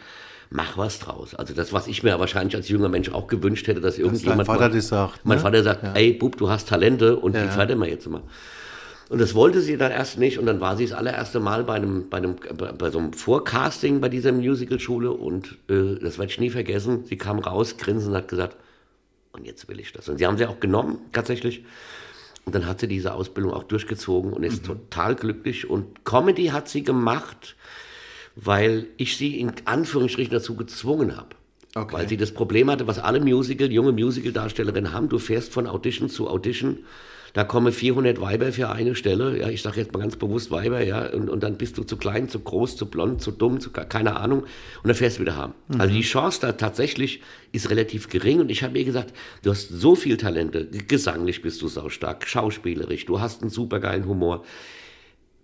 mach 0.49 0.77
was 0.77 0.99
draus. 0.99 1.35
Also 1.35 1.53
das, 1.53 1.73
was 1.73 1.87
ich 1.87 2.01
mir 2.03 2.19
wahrscheinlich 2.19 2.55
als 2.55 2.69
junger 2.69 2.89
Mensch 2.89 3.09
auch 3.11 3.27
gewünscht 3.27 3.67
hätte, 3.67 3.81
dass 3.81 3.97
irgendjemand... 3.97 4.47
Vater 4.47 4.69
mal- 4.69 4.71
das 4.75 4.87
sagt, 4.87 5.19
Mein 5.23 5.37
ne? 5.37 5.41
Vater 5.43 5.63
sagt, 5.63 5.83
ey 5.95 6.13
Bub, 6.13 6.37
du 6.37 6.49
hast 6.49 6.69
Talente 6.69 7.17
und 7.17 7.35
die 7.35 7.39
Ja. 7.39 7.47
fördern 7.49 7.79
wir 7.79 7.87
jetzt 7.87 8.07
mal. 8.09 8.21
Und 9.09 9.19
das 9.19 9.33
wollte 9.33 9.61
sie 9.61 9.75
dann 9.77 9.91
erst 9.91 10.17
nicht. 10.19 10.37
Und 10.37 10.45
dann 10.45 10.59
war 10.59 10.77
sie 10.77 10.85
das 10.87 10.97
allererste 10.97 11.39
Mal 11.39 11.63
bei 11.63 11.75
einem, 11.75 12.09
bei 12.09 12.17
einem, 12.17 12.35
bei, 12.77 12.89
so 12.91 12.99
einem 12.99 13.13
Vorcasting 13.13 14.01
bei 14.01 14.09
dieser 14.09 14.31
Musicalschule 14.31 15.11
und 15.11 15.57
äh, 15.67 15.95
das 16.01 16.19
werde 16.19 16.31
ich 16.31 16.39
nie 16.39 16.49
vergessen. 16.51 17.05
Sie 17.05 17.17
kam 17.17 17.39
raus, 17.39 17.77
grinsend 17.77 18.11
und 18.11 18.17
hat 18.17 18.27
gesagt, 18.27 18.55
und 19.31 19.45
jetzt 19.45 19.67
will 19.67 19.79
ich 19.79 19.91
das. 19.93 20.09
Und 20.09 20.17
sie 20.17 20.25
haben 20.27 20.37
sie 20.37 20.45
auch 20.45 20.59
genommen, 20.59 20.99
tatsächlich. 21.11 21.63
Und 22.45 22.55
dann 22.55 22.65
hat 22.65 22.79
sie 22.79 22.87
diese 22.87 23.13
Ausbildung 23.13 23.53
auch 23.53 23.63
durchgezogen 23.63 24.33
und 24.33 24.43
ist 24.43 24.65
total 24.65 25.15
glücklich. 25.15 25.69
Und 25.69 26.03
Comedy 26.05 26.47
hat 26.47 26.67
sie 26.69 26.83
gemacht, 26.83 27.55
weil 28.36 28.88
ich 28.98 29.17
sie 29.17 29.39
in 29.39 29.51
Anführungsstrichen 29.65 30.33
dazu 30.33 30.55
gezwungen 30.55 31.15
habe. 31.17 31.29
Okay. 31.75 31.95
Weil 31.95 32.09
sie 32.09 32.17
das 32.17 32.33
Problem 32.33 32.69
hatte, 32.71 32.88
was 32.88 33.00
alle 33.00 33.19
Musical, 33.19 33.71
junge 33.71 33.91
Musical-Darstellerinnen 33.91 34.91
haben. 34.91 35.07
Du 35.07 35.19
fährst 35.19 35.53
von 35.53 35.67
Audition 35.67 36.09
zu 36.09 36.27
Audition 36.27 36.79
da 37.33 37.43
kommen 37.43 37.71
400 37.71 38.19
Weiber 38.21 38.51
für 38.51 38.69
eine 38.69 38.95
Stelle, 38.95 39.39
ja, 39.39 39.50
ich 39.50 39.62
sage 39.62 39.79
jetzt 39.79 39.93
mal 39.93 40.00
ganz 40.00 40.15
bewusst 40.15 40.51
Weiber, 40.51 40.83
ja, 40.83 41.12
und, 41.12 41.29
und 41.29 41.43
dann 41.43 41.57
bist 41.57 41.77
du 41.77 41.83
zu 41.83 41.98
klein, 41.98 42.29
zu 42.29 42.39
groß, 42.39 42.75
zu 42.75 42.88
blond, 42.88 43.21
zu 43.21 43.31
dumm, 43.31 43.59
zu 43.59 43.71
keine 43.71 44.17
Ahnung, 44.17 44.41
und 44.41 44.48
dann 44.88 44.95
fährst 44.95 45.17
du 45.17 45.21
wieder 45.21 45.36
haben. 45.36 45.53
Mhm. 45.67 45.81
Also 45.81 45.93
die 45.93 46.01
Chance 46.01 46.39
da 46.41 46.53
tatsächlich 46.53 47.21
ist 47.51 47.69
relativ 47.69 48.09
gering 48.09 48.39
und 48.39 48.50
ich 48.50 48.63
habe 48.63 48.74
mir 48.74 48.83
gesagt, 48.83 49.13
du 49.43 49.51
hast 49.51 49.69
so 49.69 49.95
viel 49.95 50.17
Talente, 50.17 50.65
gesanglich 50.65 51.41
bist 51.41 51.62
du 51.62 51.67
saustark, 51.67 52.27
schauspielerisch, 52.27 53.05
du 53.05 53.19
hast 53.19 53.41
einen 53.41 53.51
supergeilen 53.51 54.05
Humor. 54.05 54.43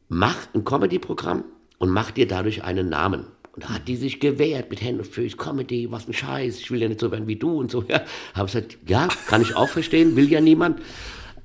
Mach 0.08 0.38
ein 0.54 0.64
Comedy-Programm 0.64 1.44
und 1.78 1.90
mach 1.90 2.12
dir 2.12 2.28
dadurch 2.28 2.64
einen 2.64 2.90
Namen. 2.90 3.26
Und 3.54 3.64
da 3.64 3.70
hat 3.70 3.88
die 3.88 3.96
sich 3.96 4.20
gewehrt 4.20 4.70
mit 4.70 4.82
Händen 4.82 5.02
und 5.02 5.08
Füßen, 5.08 5.38
Comedy, 5.38 5.90
was 5.90 6.08
ein 6.08 6.14
Scheiß, 6.14 6.60
ich 6.60 6.72
will 6.72 6.82
ja 6.82 6.90
nicht 6.90 7.00
so 7.00 7.12
werden 7.12 7.28
wie 7.28 7.38
du 7.38 7.58
und 7.58 7.72
so. 7.72 7.84
Ja, 7.88 8.02
habe 8.34 8.48
gesagt, 8.48 8.78
ja, 8.86 9.08
kann 9.28 9.42
ich 9.42 9.56
auch 9.56 9.70
verstehen, 9.70 10.16
will 10.16 10.30
ja 10.30 10.42
niemand. 10.42 10.82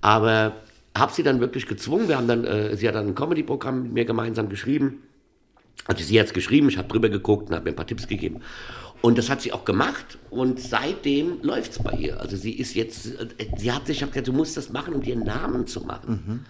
Aber 0.00 0.56
habe 0.96 1.12
sie 1.12 1.22
dann 1.22 1.40
wirklich 1.40 1.66
gezwungen. 1.66 2.08
Wir 2.08 2.16
haben 2.16 2.26
dann, 2.26 2.44
äh, 2.44 2.76
sie 2.76 2.88
hat 2.88 2.94
dann 2.94 3.08
ein 3.08 3.14
Comedy-Programm 3.14 3.82
mit 3.84 3.92
mir 3.92 4.04
gemeinsam 4.04 4.48
geschrieben. 4.48 5.02
Also 5.86 6.04
sie 6.04 6.18
hat 6.18 6.26
es 6.26 6.32
geschrieben, 6.32 6.68
ich 6.68 6.78
habe 6.78 6.88
drüber 6.88 7.08
geguckt 7.08 7.48
und 7.48 7.54
habe 7.54 7.64
mir 7.64 7.70
ein 7.70 7.76
paar 7.76 7.86
Tipps 7.86 8.06
gegeben. 8.06 8.40
Und 9.02 9.16
das 9.16 9.30
hat 9.30 9.40
sie 9.40 9.52
auch 9.52 9.64
gemacht 9.64 10.18
und 10.28 10.60
seitdem 10.60 11.40
läuft 11.42 11.72
es 11.72 11.78
bei 11.78 11.92
ihr. 11.92 12.20
Also 12.20 12.36
sie 12.36 12.52
ist 12.52 12.74
jetzt, 12.74 13.06
äh, 13.06 13.46
sie 13.56 13.72
hat 13.72 13.86
sich 13.86 14.00
gesagt, 14.00 14.26
du 14.26 14.32
musst 14.32 14.56
das 14.56 14.70
machen, 14.70 14.94
um 14.94 15.02
dir 15.02 15.14
einen 15.14 15.24
Namen 15.24 15.66
zu 15.66 15.80
machen. 15.80 16.22
Mhm. 16.26 16.40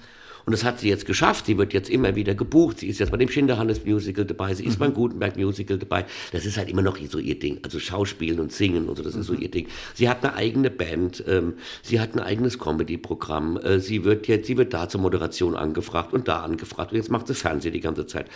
Und 0.46 0.52
das 0.52 0.64
hat 0.64 0.80
sie 0.80 0.88
jetzt 0.88 1.06
geschafft. 1.06 1.46
Sie 1.46 1.58
wird 1.58 1.72
jetzt 1.72 1.90
immer 1.90 2.14
wieder 2.16 2.34
gebucht. 2.34 2.78
Sie 2.78 2.88
ist 2.88 2.98
jetzt 2.98 3.10
bei 3.10 3.16
dem 3.16 3.28
Schinderhannes 3.28 3.84
Musical 3.84 4.24
dabei. 4.24 4.54
Sie 4.54 4.64
ist 4.64 4.74
mhm. 4.74 4.80
beim 4.80 4.94
Gutenberg 4.94 5.36
Musical 5.36 5.78
dabei. 5.78 6.06
Das 6.32 6.46
ist 6.46 6.56
halt 6.56 6.68
immer 6.68 6.82
noch 6.82 6.98
so 7.08 7.18
ihr 7.18 7.38
Ding. 7.38 7.58
Also 7.62 7.78
Schauspielen 7.78 8.40
und 8.40 8.52
Singen 8.52 8.88
und 8.88 8.96
so, 8.96 9.02
das 9.02 9.14
mhm. 9.14 9.20
ist 9.20 9.26
so 9.26 9.32
mhm. 9.34 9.42
ihr 9.42 9.50
Ding. 9.50 9.66
Sie 9.94 10.08
hat 10.08 10.24
eine 10.24 10.34
eigene 10.34 10.70
Band. 10.70 11.24
Ähm, 11.26 11.54
sie 11.82 12.00
hat 12.00 12.14
ein 12.14 12.20
eigenes 12.20 12.58
Comedy-Programm. 12.58 13.58
Äh, 13.58 13.80
sie 13.80 14.04
wird 14.04 14.28
jetzt, 14.28 14.46
sie 14.46 14.56
wird 14.56 14.72
da 14.74 14.88
zur 14.88 15.00
Moderation 15.00 15.56
angefragt 15.56 16.12
und 16.12 16.28
da 16.28 16.42
angefragt. 16.42 16.92
Und 16.92 16.98
jetzt 16.98 17.10
macht 17.10 17.26
sie 17.26 17.34
Fernsehen 17.34 17.72
die 17.72 17.80
ganze 17.80 18.06
Zeit. 18.06 18.26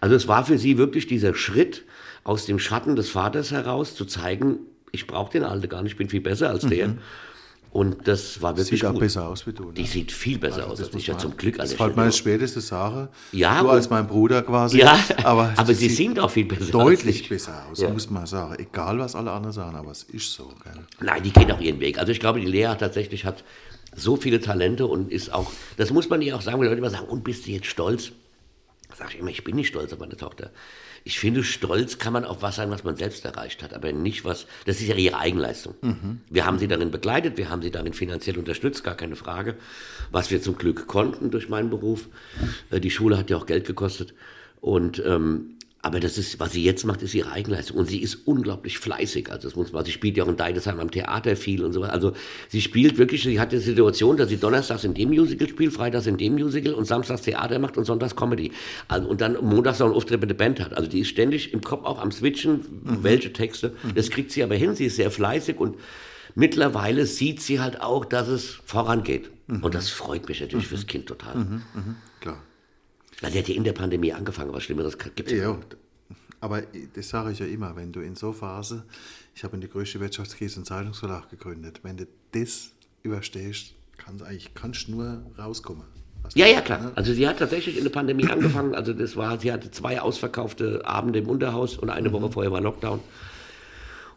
Also 0.00 0.14
es 0.14 0.28
war 0.28 0.44
für 0.44 0.58
sie 0.58 0.78
wirklich 0.78 1.06
dieser 1.06 1.34
Schritt 1.34 1.84
aus 2.24 2.46
dem 2.46 2.58
Schatten 2.58 2.96
des 2.96 3.10
Vaters 3.10 3.52
heraus 3.52 3.94
zu 3.94 4.04
zeigen, 4.04 4.58
ich 4.92 5.06
brauche 5.06 5.32
den 5.32 5.44
Alten 5.44 5.68
gar 5.68 5.82
nicht, 5.82 5.92
ich 5.92 5.98
bin 5.98 6.08
viel 6.08 6.20
besser 6.20 6.50
als 6.50 6.66
der. 6.66 6.88
Mhm. 6.88 6.98
Und 7.74 8.06
das 8.06 8.40
war 8.40 8.56
wirklich 8.56 8.82
Sieht 8.82 8.88
auch 8.88 8.96
besser 8.96 9.26
aus 9.26 9.48
wie 9.48 9.52
du. 9.52 9.64
Ne? 9.64 9.72
Die 9.72 9.84
sieht 9.84 10.12
viel 10.12 10.38
besser 10.38 10.58
also, 10.58 10.74
aus 10.74 10.80
als 10.80 10.94
ich 10.94 11.08
ja 11.08 11.18
zum 11.18 11.36
Glück. 11.36 11.56
Das 11.56 11.72
fällt 11.72 11.96
meine 11.96 12.12
späteste 12.12 12.60
Sache. 12.60 13.08
Ja, 13.32 13.60
du 13.62 13.68
als 13.68 13.90
mein 13.90 14.06
Bruder 14.06 14.42
quasi. 14.42 14.78
Ja, 14.78 14.96
aber, 15.24 15.52
aber 15.56 15.74
sie 15.74 15.88
singt 15.88 16.20
auch 16.20 16.30
viel 16.30 16.44
besser 16.44 16.70
Deutlich 16.70 17.28
besser 17.28 17.66
aus, 17.68 17.80
ja. 17.80 17.88
muss 17.88 18.08
man 18.08 18.26
sagen. 18.26 18.54
Egal, 18.60 19.00
was 19.00 19.16
alle 19.16 19.32
anderen 19.32 19.52
sagen, 19.52 19.74
aber 19.74 19.90
es 19.90 20.04
ist 20.04 20.32
so. 20.32 20.52
Gell? 20.62 20.84
Nein, 21.00 21.24
die 21.24 21.32
geht 21.32 21.50
auch 21.50 21.60
ihren 21.60 21.80
Weg. 21.80 21.98
Also 21.98 22.12
ich 22.12 22.20
glaube, 22.20 22.38
die 22.38 22.46
Lea 22.46 22.76
tatsächlich 22.78 23.24
hat 23.24 23.42
so 23.96 24.14
viele 24.14 24.40
Talente 24.40 24.86
und 24.86 25.10
ist 25.10 25.32
auch, 25.32 25.50
das 25.76 25.90
muss 25.90 26.08
man 26.08 26.22
ihr 26.22 26.36
auch 26.36 26.42
sagen, 26.42 26.60
wenn 26.60 26.68
Leute 26.68 26.78
immer 26.78 26.90
sagen, 26.90 27.08
und 27.08 27.24
bist 27.24 27.44
du 27.48 27.50
jetzt 27.50 27.66
stolz? 27.66 28.12
Sag 28.96 29.12
ich 29.12 29.18
immer, 29.18 29.30
ich 29.30 29.42
bin 29.42 29.56
nicht 29.56 29.66
stolz 29.66 29.92
auf 29.92 29.98
meine 29.98 30.16
Tochter 30.16 30.52
ich 31.06 31.18
finde, 31.18 31.44
stolz 31.44 31.98
kann 31.98 32.14
man 32.14 32.24
auf 32.24 32.40
was 32.40 32.56
sein, 32.56 32.70
was 32.70 32.82
man 32.82 32.96
selbst 32.96 33.26
erreicht 33.26 33.62
hat, 33.62 33.74
aber 33.74 33.92
nicht 33.92 34.24
was, 34.24 34.46
das 34.64 34.80
ist 34.80 34.88
ja 34.88 34.94
ihre 34.94 35.18
Eigenleistung. 35.18 35.74
Mhm. 35.82 36.20
Wir 36.30 36.46
haben 36.46 36.58
sie 36.58 36.66
darin 36.66 36.90
begleitet, 36.90 37.36
wir 37.36 37.50
haben 37.50 37.60
sie 37.60 37.70
darin 37.70 37.92
finanziell 37.92 38.38
unterstützt, 38.38 38.82
gar 38.84 38.96
keine 38.96 39.14
Frage, 39.14 39.56
was 40.10 40.30
wir 40.30 40.40
zum 40.40 40.56
Glück 40.56 40.86
konnten 40.86 41.30
durch 41.30 41.50
meinen 41.50 41.68
Beruf. 41.68 42.08
Äh, 42.70 42.80
die 42.80 42.90
Schule 42.90 43.18
hat 43.18 43.28
ja 43.28 43.36
auch 43.36 43.44
Geld 43.44 43.66
gekostet 43.66 44.14
und 44.62 45.02
ähm, 45.04 45.53
aber 45.84 46.00
das 46.00 46.16
ist, 46.16 46.40
was 46.40 46.52
sie 46.52 46.64
jetzt 46.64 46.86
macht, 46.86 47.02
ist 47.02 47.12
ihre 47.12 47.30
Eigenleistung. 47.30 47.76
Und 47.76 47.90
sie 47.90 47.98
ist 47.98 48.26
unglaublich 48.26 48.78
fleißig. 48.78 49.30
Also 49.30 49.48
das 49.48 49.54
muss 49.54 49.70
man, 49.70 49.84
sie 49.84 49.92
spielt 49.92 50.16
ja 50.16 50.24
auch 50.24 50.28
in 50.28 50.38
Deidesheim 50.38 50.80
am 50.80 50.90
Theater 50.90 51.36
viel 51.36 51.62
und 51.62 51.74
so 51.74 51.82
weiter. 51.82 51.92
Also 51.92 52.14
sie 52.48 52.62
spielt 52.62 52.96
wirklich, 52.96 53.22
sie 53.22 53.38
hat 53.38 53.52
die 53.52 53.58
Situation, 53.58 54.16
dass 54.16 54.30
sie 54.30 54.38
donnerstags 54.38 54.84
in 54.84 54.94
dem 54.94 55.10
Musical 55.10 55.46
spielt, 55.46 55.74
freitags 55.74 56.06
in 56.06 56.16
dem 56.16 56.36
Musical 56.36 56.72
und 56.72 56.86
samstags 56.86 57.20
Theater 57.20 57.58
macht 57.58 57.76
und 57.76 57.84
sonntags 57.84 58.16
Comedy. 58.16 58.50
Also, 58.88 59.06
und 59.06 59.20
dann 59.20 59.36
montags 59.44 59.78
noch 59.78 59.88
einen 59.88 59.94
Auftritt 59.94 60.22
mit 60.22 60.30
der 60.30 60.36
Band 60.36 60.58
hat. 60.58 60.74
Also 60.74 60.88
die 60.88 61.00
ist 61.00 61.08
ständig 61.08 61.52
im 61.52 61.60
Kopf 61.60 61.84
auch 61.84 62.00
am 62.00 62.10
Switchen, 62.12 62.64
mhm. 62.82 63.02
welche 63.02 63.34
Texte. 63.34 63.74
Mhm. 63.82 63.94
Das 63.94 64.08
kriegt 64.08 64.30
sie 64.30 64.42
aber 64.42 64.54
hin. 64.54 64.74
Sie 64.74 64.86
ist 64.86 64.96
sehr 64.96 65.10
fleißig 65.10 65.58
und 65.58 65.76
mittlerweile 66.34 67.04
sieht 67.04 67.42
sie 67.42 67.60
halt 67.60 67.82
auch, 67.82 68.06
dass 68.06 68.28
es 68.28 68.58
vorangeht. 68.64 69.30
Mhm. 69.48 69.62
Und 69.62 69.74
das 69.74 69.90
freut 69.90 70.30
mich 70.30 70.40
natürlich 70.40 70.66
fürs 70.66 70.86
Kind 70.86 71.04
total. 71.04 71.34
Mhm. 71.36 71.62
Mhm. 71.74 71.96
Klar. 72.20 72.38
Na, 73.22 73.30
der 73.30 73.42
hat 73.42 73.48
ja 73.48 73.54
in 73.54 73.64
der 73.64 73.72
Pandemie 73.72 74.12
angefangen, 74.12 74.52
was 74.52 74.64
Schlimmeres 74.64 74.98
gibt 74.98 75.30
es 75.30 75.38
ja. 75.38 75.58
Aber 76.40 76.62
das 76.94 77.08
sage 77.08 77.32
ich 77.32 77.38
ja 77.38 77.46
immer, 77.46 77.74
wenn 77.74 77.92
du 77.92 78.00
in 78.00 78.16
so 78.16 78.32
Phase, 78.32 78.84
ich 79.34 79.44
habe 79.44 79.54
in 79.54 79.62
die 79.62 79.68
größte 79.68 79.98
Wirtschaftskrise 80.00 80.56
einen 80.56 80.66
Zeitungsverlag 80.66 81.30
gegründet, 81.30 81.80
wenn 81.82 81.96
du 81.96 82.06
das 82.32 82.72
überstehst, 83.02 83.72
kannst 83.96 84.20
du 84.20 84.26
eigentlich 84.26 84.52
kannst 84.54 84.88
nur 84.88 85.22
rauskommen. 85.38 85.86
Ja, 86.34 86.46
ja, 86.46 86.60
klar. 86.60 86.92
Also 86.94 87.12
sie 87.12 87.28
hat 87.28 87.38
tatsächlich 87.38 87.76
in 87.76 87.84
der 87.84 87.90
Pandemie 87.90 88.26
angefangen. 88.28 88.74
Also 88.74 88.92
das 88.92 89.16
war, 89.16 89.38
sie 89.38 89.52
hatte 89.52 89.70
zwei 89.70 90.00
ausverkaufte 90.00 90.86
Abende 90.86 91.18
im 91.18 91.28
Unterhaus 91.28 91.76
und 91.76 91.90
eine 91.90 92.12
Woche 92.12 92.26
mhm. 92.26 92.32
vorher 92.32 92.52
war 92.52 92.60
Lockdown. 92.60 93.00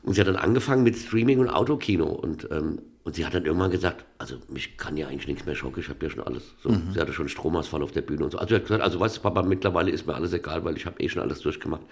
Und 0.08 0.14
sie 0.14 0.22
hat 0.22 0.28
dann 0.28 0.38
angefangen 0.38 0.84
mit 0.84 0.98
Streaming 0.98 1.40
und 1.40 1.50
Autokino. 1.50 2.06
Und 2.06 2.48
ähm, 2.50 2.80
und 3.08 3.16
sie 3.16 3.26
hat 3.26 3.34
dann 3.34 3.46
irgendwann 3.46 3.72
gesagt, 3.72 4.04
also 4.18 4.36
mich 4.50 4.76
kann 4.76 4.98
ja 4.98 5.08
eigentlich 5.08 5.28
nichts 5.28 5.46
mehr 5.46 5.56
schocken, 5.56 5.80
ich 5.80 5.88
habe 5.88 6.06
ja 6.06 6.10
schon 6.10 6.24
alles. 6.24 6.44
So, 6.62 6.68
mhm. 6.68 6.92
Sie 6.94 7.00
hatte 7.00 7.14
schon 7.14 7.30
Stromausfall 7.30 7.82
auf 7.82 7.94
der 7.94 8.02
Bühne 8.02 8.26
und 8.26 8.32
so. 8.32 8.38
Also 8.38 8.50
sie 8.50 8.56
hat 8.56 8.64
gesagt, 8.64 8.84
also 8.84 9.00
weißt 9.00 9.16
du, 9.16 9.22
Papa, 9.22 9.44
mittlerweile 9.44 9.92
ist 9.92 10.06
mir 10.06 10.14
alles 10.14 10.34
egal, 10.34 10.66
weil 10.66 10.76
ich 10.76 10.86
habe 10.86 11.00
eh 11.02 11.08
schon 11.08 11.22
alles 11.22 11.40
durchgemacht. 11.40 11.84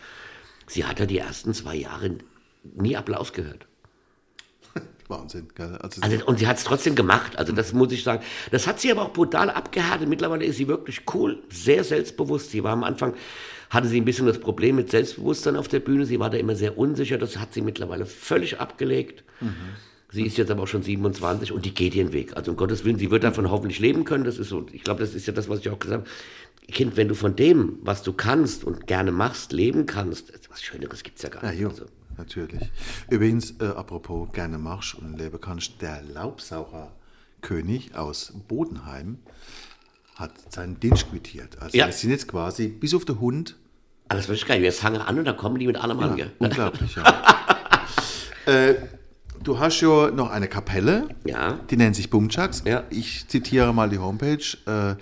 Sie 0.67 0.83
hat 0.83 0.99
ja 0.99 1.05
die 1.05 1.17
ersten 1.17 1.53
zwei 1.53 1.77
Jahre 1.77 2.17
nie 2.63 2.97
Applaus 2.97 3.31
gehört. 3.31 3.65
Wahnsinn? 5.07 5.47
Also, 5.57 6.01
also 6.01 6.25
und 6.25 6.39
sie 6.39 6.47
hat 6.47 6.57
es 6.57 6.65
trotzdem 6.65 6.95
gemacht, 6.95 7.37
also 7.37 7.53
das 7.53 7.71
muss 7.71 7.93
ich 7.93 8.03
sagen. 8.03 8.21
Das 8.51 8.67
hat 8.67 8.81
sie 8.81 8.91
aber 8.91 9.03
auch 9.03 9.13
brutal 9.13 9.49
abgehärtet. 9.49 10.09
Mittlerweile 10.09 10.43
ist 10.43 10.57
sie 10.57 10.67
wirklich 10.67 11.03
cool, 11.13 11.41
sehr 11.49 11.85
selbstbewusst. 11.85 12.51
Sie 12.51 12.61
war 12.61 12.73
am 12.73 12.83
Anfang, 12.83 13.13
hatte 13.69 13.87
sie 13.87 13.99
ein 13.99 14.05
bisschen 14.05 14.27
das 14.27 14.39
Problem 14.39 14.75
mit 14.75 14.91
Selbstbewusstsein 14.91 15.55
auf 15.55 15.67
der 15.67 15.79
Bühne. 15.79 16.05
Sie 16.05 16.19
war 16.19 16.29
da 16.29 16.37
immer 16.37 16.55
sehr 16.55 16.77
unsicher. 16.77 17.17
Das 17.17 17.37
hat 17.37 17.53
sie 17.53 17.61
mittlerweile 17.61 18.05
völlig 18.05 18.59
abgelegt. 18.59 19.23
Mhm. 19.41 19.53
Sie 20.11 20.25
ist 20.25 20.37
jetzt 20.37 20.49
aber 20.51 20.63
auch 20.63 20.67
schon 20.67 20.83
27 20.83 21.51
und 21.51 21.65
die 21.65 21.73
geht 21.73 21.93
ihren 21.95 22.13
Weg. 22.13 22.37
Also 22.37 22.51
um 22.51 22.57
Gottes 22.57 22.85
Willen, 22.85 22.97
sie 22.97 23.11
wird 23.11 23.23
davon 23.23 23.49
hoffentlich 23.49 23.79
leben 23.79 24.05
können. 24.05 24.23
Das 24.23 24.37
ist 24.37 24.49
so, 24.49 24.65
ich 24.71 24.83
glaube, 24.83 25.01
das 25.01 25.13
ist 25.13 25.27
ja 25.27 25.33
das, 25.33 25.49
was 25.49 25.59
ich 25.59 25.69
auch 25.69 25.79
gesagt 25.79 26.07
habe. 26.07 26.71
Kind, 26.71 26.95
wenn 26.97 27.07
du 27.07 27.15
von 27.15 27.35
dem, 27.35 27.79
was 27.81 28.01
du 28.01 28.13
kannst 28.13 28.63
und 28.63 28.87
gerne 28.87 29.11
machst, 29.11 29.51
leben 29.51 29.85
kannst, 29.85 30.31
was 30.49 30.63
Schöneres 30.63 31.03
gibt 31.03 31.17
es 31.17 31.23
ja 31.23 31.29
gar 31.29 31.45
nicht. 31.49 31.59
Ja, 31.59 31.67
also. 31.67 31.85
natürlich. 32.17 32.61
Übrigens, 33.09 33.55
äh, 33.59 33.65
apropos 33.65 34.31
gerne 34.31 34.57
machst 34.57 34.95
und 34.95 35.17
leben 35.17 35.39
kannst, 35.39 35.81
der 35.81 36.01
Laubsaugerkönig 36.01 37.95
aus 37.95 38.33
Bodenheim 38.47 39.19
hat 40.15 40.31
seinen 40.51 40.79
Dienst 40.79 41.09
quittiert. 41.09 41.61
Also 41.61 41.77
ja. 41.77 41.85
wir 41.85 41.93
sind 41.93 42.11
jetzt 42.11 42.27
quasi 42.27 42.67
bis 42.67 42.93
auf 42.93 43.05
den 43.05 43.19
Hund. 43.19 43.55
Aber 44.07 44.19
das 44.19 44.29
weiß 44.29 44.37
ich 44.37 44.45
gar 44.45 44.55
nicht. 44.55 44.63
Wir 44.63 44.73
fangen 44.73 45.01
an 45.01 45.19
und 45.19 45.25
dann 45.25 45.37
kommen 45.37 45.59
die 45.59 45.67
mit 45.67 45.77
allem 45.77 45.99
ja, 45.99 46.07
an. 46.07 46.15
Gell? 46.15 46.31
Unglaublich, 46.39 46.95
ja. 46.95 47.35
äh, 48.45 48.75
Du 49.45 49.59
hast 49.59 49.79
ja 49.79 50.09
noch 50.09 50.31
eine 50.31 50.47
Kapelle, 50.47 51.07
ja. 51.23 51.59
die 51.69 51.77
nennt 51.77 51.95
sich 51.95 52.09
Bumchucks. 52.09 52.63
Ja. 52.65 52.83
Ich 52.89 53.27
zitiere 53.27 53.75
mal 53.75 53.89
die 53.89 53.99
Homepage. 53.99 54.39
Äh, 54.65 54.95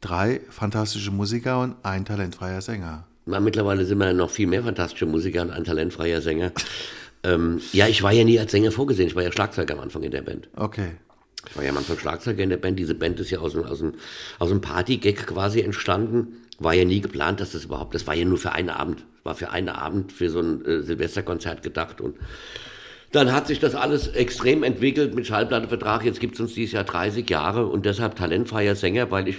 drei 0.00 0.40
fantastische 0.50 1.12
Musiker 1.12 1.60
und 1.60 1.76
ein 1.84 2.04
talentfreier 2.04 2.60
Sänger. 2.60 3.06
Na, 3.26 3.38
mittlerweile 3.38 3.84
sind 3.84 3.98
wir 3.98 4.12
noch 4.12 4.30
viel 4.30 4.48
mehr 4.48 4.64
fantastische 4.64 5.06
Musiker 5.06 5.42
und 5.42 5.52
ein 5.52 5.62
talentfreier 5.62 6.20
Sänger. 6.20 6.50
ähm, 7.22 7.60
ja, 7.72 7.86
ich 7.86 8.02
war 8.02 8.10
ja 8.10 8.24
nie 8.24 8.40
als 8.40 8.50
Sänger 8.50 8.72
vorgesehen. 8.72 9.06
Ich 9.06 9.14
war 9.14 9.22
ja 9.22 9.30
Schlagzeuger 9.30 9.74
am 9.74 9.80
Anfang 9.80 10.02
in 10.02 10.10
der 10.10 10.22
Band. 10.22 10.48
Okay. 10.56 10.96
Ich 11.50 11.56
war 11.56 11.64
ja 11.64 11.72
Anfang 11.72 11.98
Schlagzeuger 11.98 12.42
in 12.42 12.50
der 12.50 12.56
Band. 12.56 12.78
Diese 12.78 12.94
Band 12.94 13.20
ist 13.20 13.30
ja 13.30 13.38
aus, 13.38 13.56
aus, 13.56 13.82
einem, 13.82 13.94
aus 14.38 14.50
einem 14.50 14.60
Party-Gag 14.60 15.26
quasi 15.26 15.60
entstanden. 15.60 16.42
War 16.58 16.74
ja 16.74 16.84
nie 16.84 17.00
geplant, 17.00 17.40
dass 17.40 17.52
das 17.52 17.64
überhaupt, 17.64 17.94
das 17.94 18.06
war 18.06 18.14
ja 18.14 18.24
nur 18.24 18.38
für 18.38 18.52
einen 18.52 18.70
Abend. 18.70 19.04
War 19.24 19.34
für 19.34 19.50
einen 19.50 19.68
Abend, 19.68 20.12
für 20.12 20.30
so 20.30 20.40
ein 20.40 20.64
äh, 20.64 20.82
Silvesterkonzert 20.82 21.62
gedacht 21.62 22.00
und 22.00 22.16
dann 23.12 23.32
hat 23.32 23.46
sich 23.46 23.60
das 23.60 23.74
alles 23.74 24.08
extrem 24.08 24.62
entwickelt 24.62 25.14
mit 25.14 25.26
Schallplattenvertrag. 25.26 26.04
Jetzt 26.04 26.20
gibt 26.20 26.34
es 26.34 26.40
uns 26.40 26.54
dieses 26.54 26.72
Jahr 26.72 26.84
30 26.84 27.28
Jahre 27.30 27.66
und 27.66 27.86
deshalb 27.86 28.16
talentfreier 28.16 28.74
Sänger, 28.74 29.10
weil 29.10 29.28
ich 29.28 29.38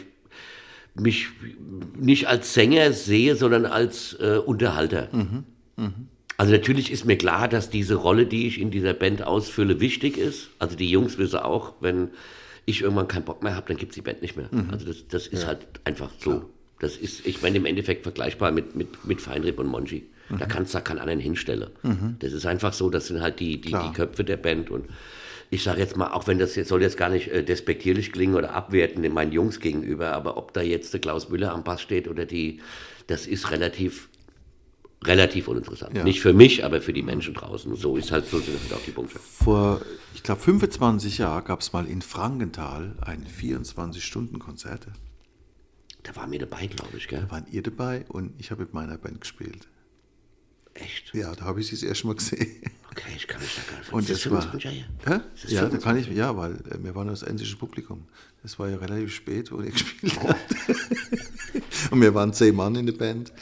mich 0.95 1.27
nicht 1.95 2.27
als 2.27 2.53
Sänger 2.53 2.93
sehe, 2.93 3.35
sondern 3.35 3.65
als 3.65 4.13
äh, 4.19 4.37
Unterhalter. 4.37 5.09
Mhm. 5.11 5.43
Mhm. 5.75 6.07
Also 6.37 6.51
natürlich 6.51 6.91
ist 6.91 7.05
mir 7.05 7.17
klar, 7.17 7.47
dass 7.47 7.69
diese 7.69 7.95
Rolle, 7.95 8.27
die 8.27 8.47
ich 8.47 8.61
in 8.61 8.69
dieser 8.69 8.93
Band 8.93 9.23
ausfülle, 9.23 9.79
wichtig 9.79 10.17
ist. 10.17 10.49
Also 10.59 10.75
die 10.75 10.89
Jungs 10.89 11.17
wissen 11.17 11.39
auch, 11.39 11.73
wenn 11.81 12.09
ich 12.65 12.81
irgendwann 12.81 13.07
keinen 13.07 13.25
Bock 13.25 13.41
mehr 13.41 13.55
habe, 13.55 13.67
dann 13.67 13.77
gibt 13.77 13.91
es 13.91 13.95
die 13.95 14.01
Band 14.01 14.21
nicht 14.21 14.37
mehr. 14.37 14.47
Mhm. 14.51 14.69
Also 14.71 14.85
das, 14.85 15.07
das 15.07 15.27
ist 15.27 15.41
ja. 15.41 15.47
halt 15.47 15.65
einfach 15.83 16.11
so. 16.19 16.29
Klar. 16.31 16.45
Das 16.79 16.95
ist, 16.95 17.25
ich 17.25 17.41
meine, 17.41 17.57
im 17.57 17.65
Endeffekt 17.65 18.03
vergleichbar 18.03 18.51
mit, 18.51 18.75
mit, 18.75 19.03
mit 19.05 19.19
Feinripp 19.19 19.57
und 19.57 19.67
Monchi. 19.67 20.05
Mhm. 20.29 20.37
Da 20.37 20.45
kannst 20.45 20.75
du 20.75 20.81
keinen 20.81 20.99
anderen 20.99 21.19
hinstellen. 21.19 21.71
Mhm. 21.81 22.17
Das 22.19 22.33
ist 22.33 22.45
einfach 22.45 22.73
so, 22.73 22.91
das 22.91 23.07
sind 23.07 23.21
halt 23.21 23.39
die, 23.39 23.59
die, 23.59 23.71
die 23.71 23.93
Köpfe 23.93 24.23
der 24.23 24.37
Band 24.37 24.69
und 24.69 24.85
ich 25.49 25.63
sage 25.63 25.79
jetzt 25.79 25.95
mal, 25.95 26.11
auch 26.11 26.27
wenn 26.27 26.39
das 26.39 26.55
jetzt 26.55 26.67
soll 26.67 26.81
jetzt 26.81 26.97
gar 26.97 27.09
nicht 27.09 27.29
äh, 27.29 27.43
despektierlich 27.43 28.11
klingen 28.11 28.35
oder 28.35 28.53
abwerten 28.53 29.03
in 29.03 29.13
meinen 29.13 29.31
Jungs 29.31 29.59
gegenüber, 29.59 30.11
aber 30.11 30.37
ob 30.37 30.53
da 30.53 30.61
jetzt 30.61 30.93
der 30.93 30.99
Klaus 30.99 31.29
Müller 31.29 31.53
am 31.53 31.63
Bass 31.63 31.81
steht 31.81 32.07
oder 32.07 32.25
die, 32.25 32.59
das 33.07 33.25
ist 33.27 33.49
relativ 33.51 34.09
relativ 35.07 35.47
uninteressant. 35.47 35.95
Ja. 35.95 36.03
Nicht 36.03 36.21
für 36.21 36.33
mich, 36.33 36.63
aber 36.65 36.81
für 36.81 36.93
die 36.93 37.01
Menschen 37.03 37.33
draußen. 37.33 37.75
So 37.75 37.97
ist 37.97 38.11
halt 38.11 38.27
so 38.27 38.39
sind 38.39 38.59
halt 38.61 38.73
auch 38.73 38.83
die 38.85 38.91
Punkte. 38.91 39.19
Vor, 39.19 39.81
ich 40.13 40.23
glaube, 40.23 40.41
25 40.41 41.17
Jahren 41.19 41.43
gab 41.45 41.61
es 41.61 41.73
mal 41.73 41.87
in 41.87 42.01
Frankenthal 42.01 42.95
ein 43.01 43.25
24-Stunden-Konzert. 43.25 44.87
Da 46.03 46.15
war 46.15 46.27
mir 46.27 46.39
dabei, 46.39 46.67
glaube 46.67 46.97
ich, 46.97 47.07
gell? 47.07 47.21
Da 47.21 47.31
waren 47.31 47.45
ihr 47.51 47.61
dabei 47.63 48.05
und 48.09 48.33
ich 48.37 48.51
habe 48.51 48.61
mit 48.61 48.73
meiner 48.73 48.97
Band 48.97 49.21
gespielt. 49.21 49.67
Echt? 50.73 51.13
Ja, 51.13 51.33
da 51.33 51.45
habe 51.45 51.59
ich 51.59 51.67
sie 51.67 51.75
das 51.75 51.83
erste 51.83 52.07
Mal 52.07 52.15
gesehen. 52.15 52.61
Okay, 52.91 53.11
ich 53.15 53.27
kann 53.27 53.41
mich 53.41 53.55
da 53.55 53.61
gar 53.71 53.79
nicht 53.79 53.93
Und 53.93 54.09
das 54.09 54.21
das 54.21 54.31
war, 54.31 54.41
25 54.41 54.63
Jahre? 55.05 55.19
Hä? 55.21 55.25
Ist 55.35 55.43
das 55.43 55.51
Ja, 55.51 55.61
da 55.61 55.69
25? 55.69 55.83
kann 55.83 55.97
ich, 55.97 56.07
ja, 56.17 56.37
weil 56.37 56.51
äh, 56.53 56.83
wir 56.83 56.95
waren 56.95 57.07
das 57.07 57.23
endliche 57.23 57.55
Publikum. 57.55 58.07
Das 58.43 58.57
war 58.59 58.69
ja 58.69 58.77
relativ 58.77 59.13
spät, 59.13 59.51
wo 59.51 59.59
ihr 59.61 59.71
gespielt 59.71 60.17
habt. 60.23 61.91
und 61.91 62.01
wir 62.01 62.13
waren 62.13 62.31
zehn 62.33 62.55
Mann 62.55 62.75
in 62.75 62.85
der 62.85 62.93
Band. 62.93 63.33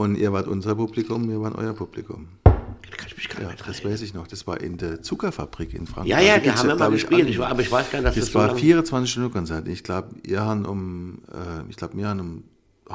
Und 0.00 0.16
ihr 0.16 0.32
wart 0.32 0.48
unser 0.48 0.74
Publikum, 0.76 1.28
wir 1.28 1.42
waren 1.42 1.54
euer 1.56 1.74
Publikum. 1.74 2.28
Da 2.44 2.50
kann 2.96 3.06
ich 3.08 3.16
mich 3.18 3.28
gar 3.28 3.42
Ja, 3.42 3.50
nicht 3.50 3.68
das 3.68 3.84
weiß 3.84 4.00
ich 4.00 4.14
noch. 4.14 4.26
Das 4.26 4.46
war 4.46 4.58
in 4.58 4.78
der 4.78 5.02
Zuckerfabrik 5.02 5.74
in 5.74 5.86
Frankreich. 5.86 6.08
Ja, 6.08 6.20
ja, 6.20 6.38
Die 6.38 6.46
da 6.46 6.56
haben 6.56 6.68
wir 6.68 6.74
mal 6.76 6.90
gespielt. 6.90 7.28
Ich 7.28 7.38
war, 7.38 7.48
aber 7.48 7.60
ich 7.60 7.70
weiß 7.70 7.90
gar 7.90 7.98
nicht, 7.98 8.06
dass 8.08 8.14
das, 8.14 8.24
Das 8.24 8.32
so 8.32 8.38
war 8.38 8.46
lange- 8.46 8.58
24 8.60 9.10
Stunden 9.12 9.30
Konzert. 9.30 9.68
Ich 9.68 9.84
glaube, 9.84 10.08
ihr 10.26 10.40
habt 10.42 10.66
um, 10.66 11.18
äh, 11.30 11.68
ich 11.68 11.76
glaube, 11.76 11.98
wir 11.98 12.08
haben 12.08 12.20
um 12.20 12.44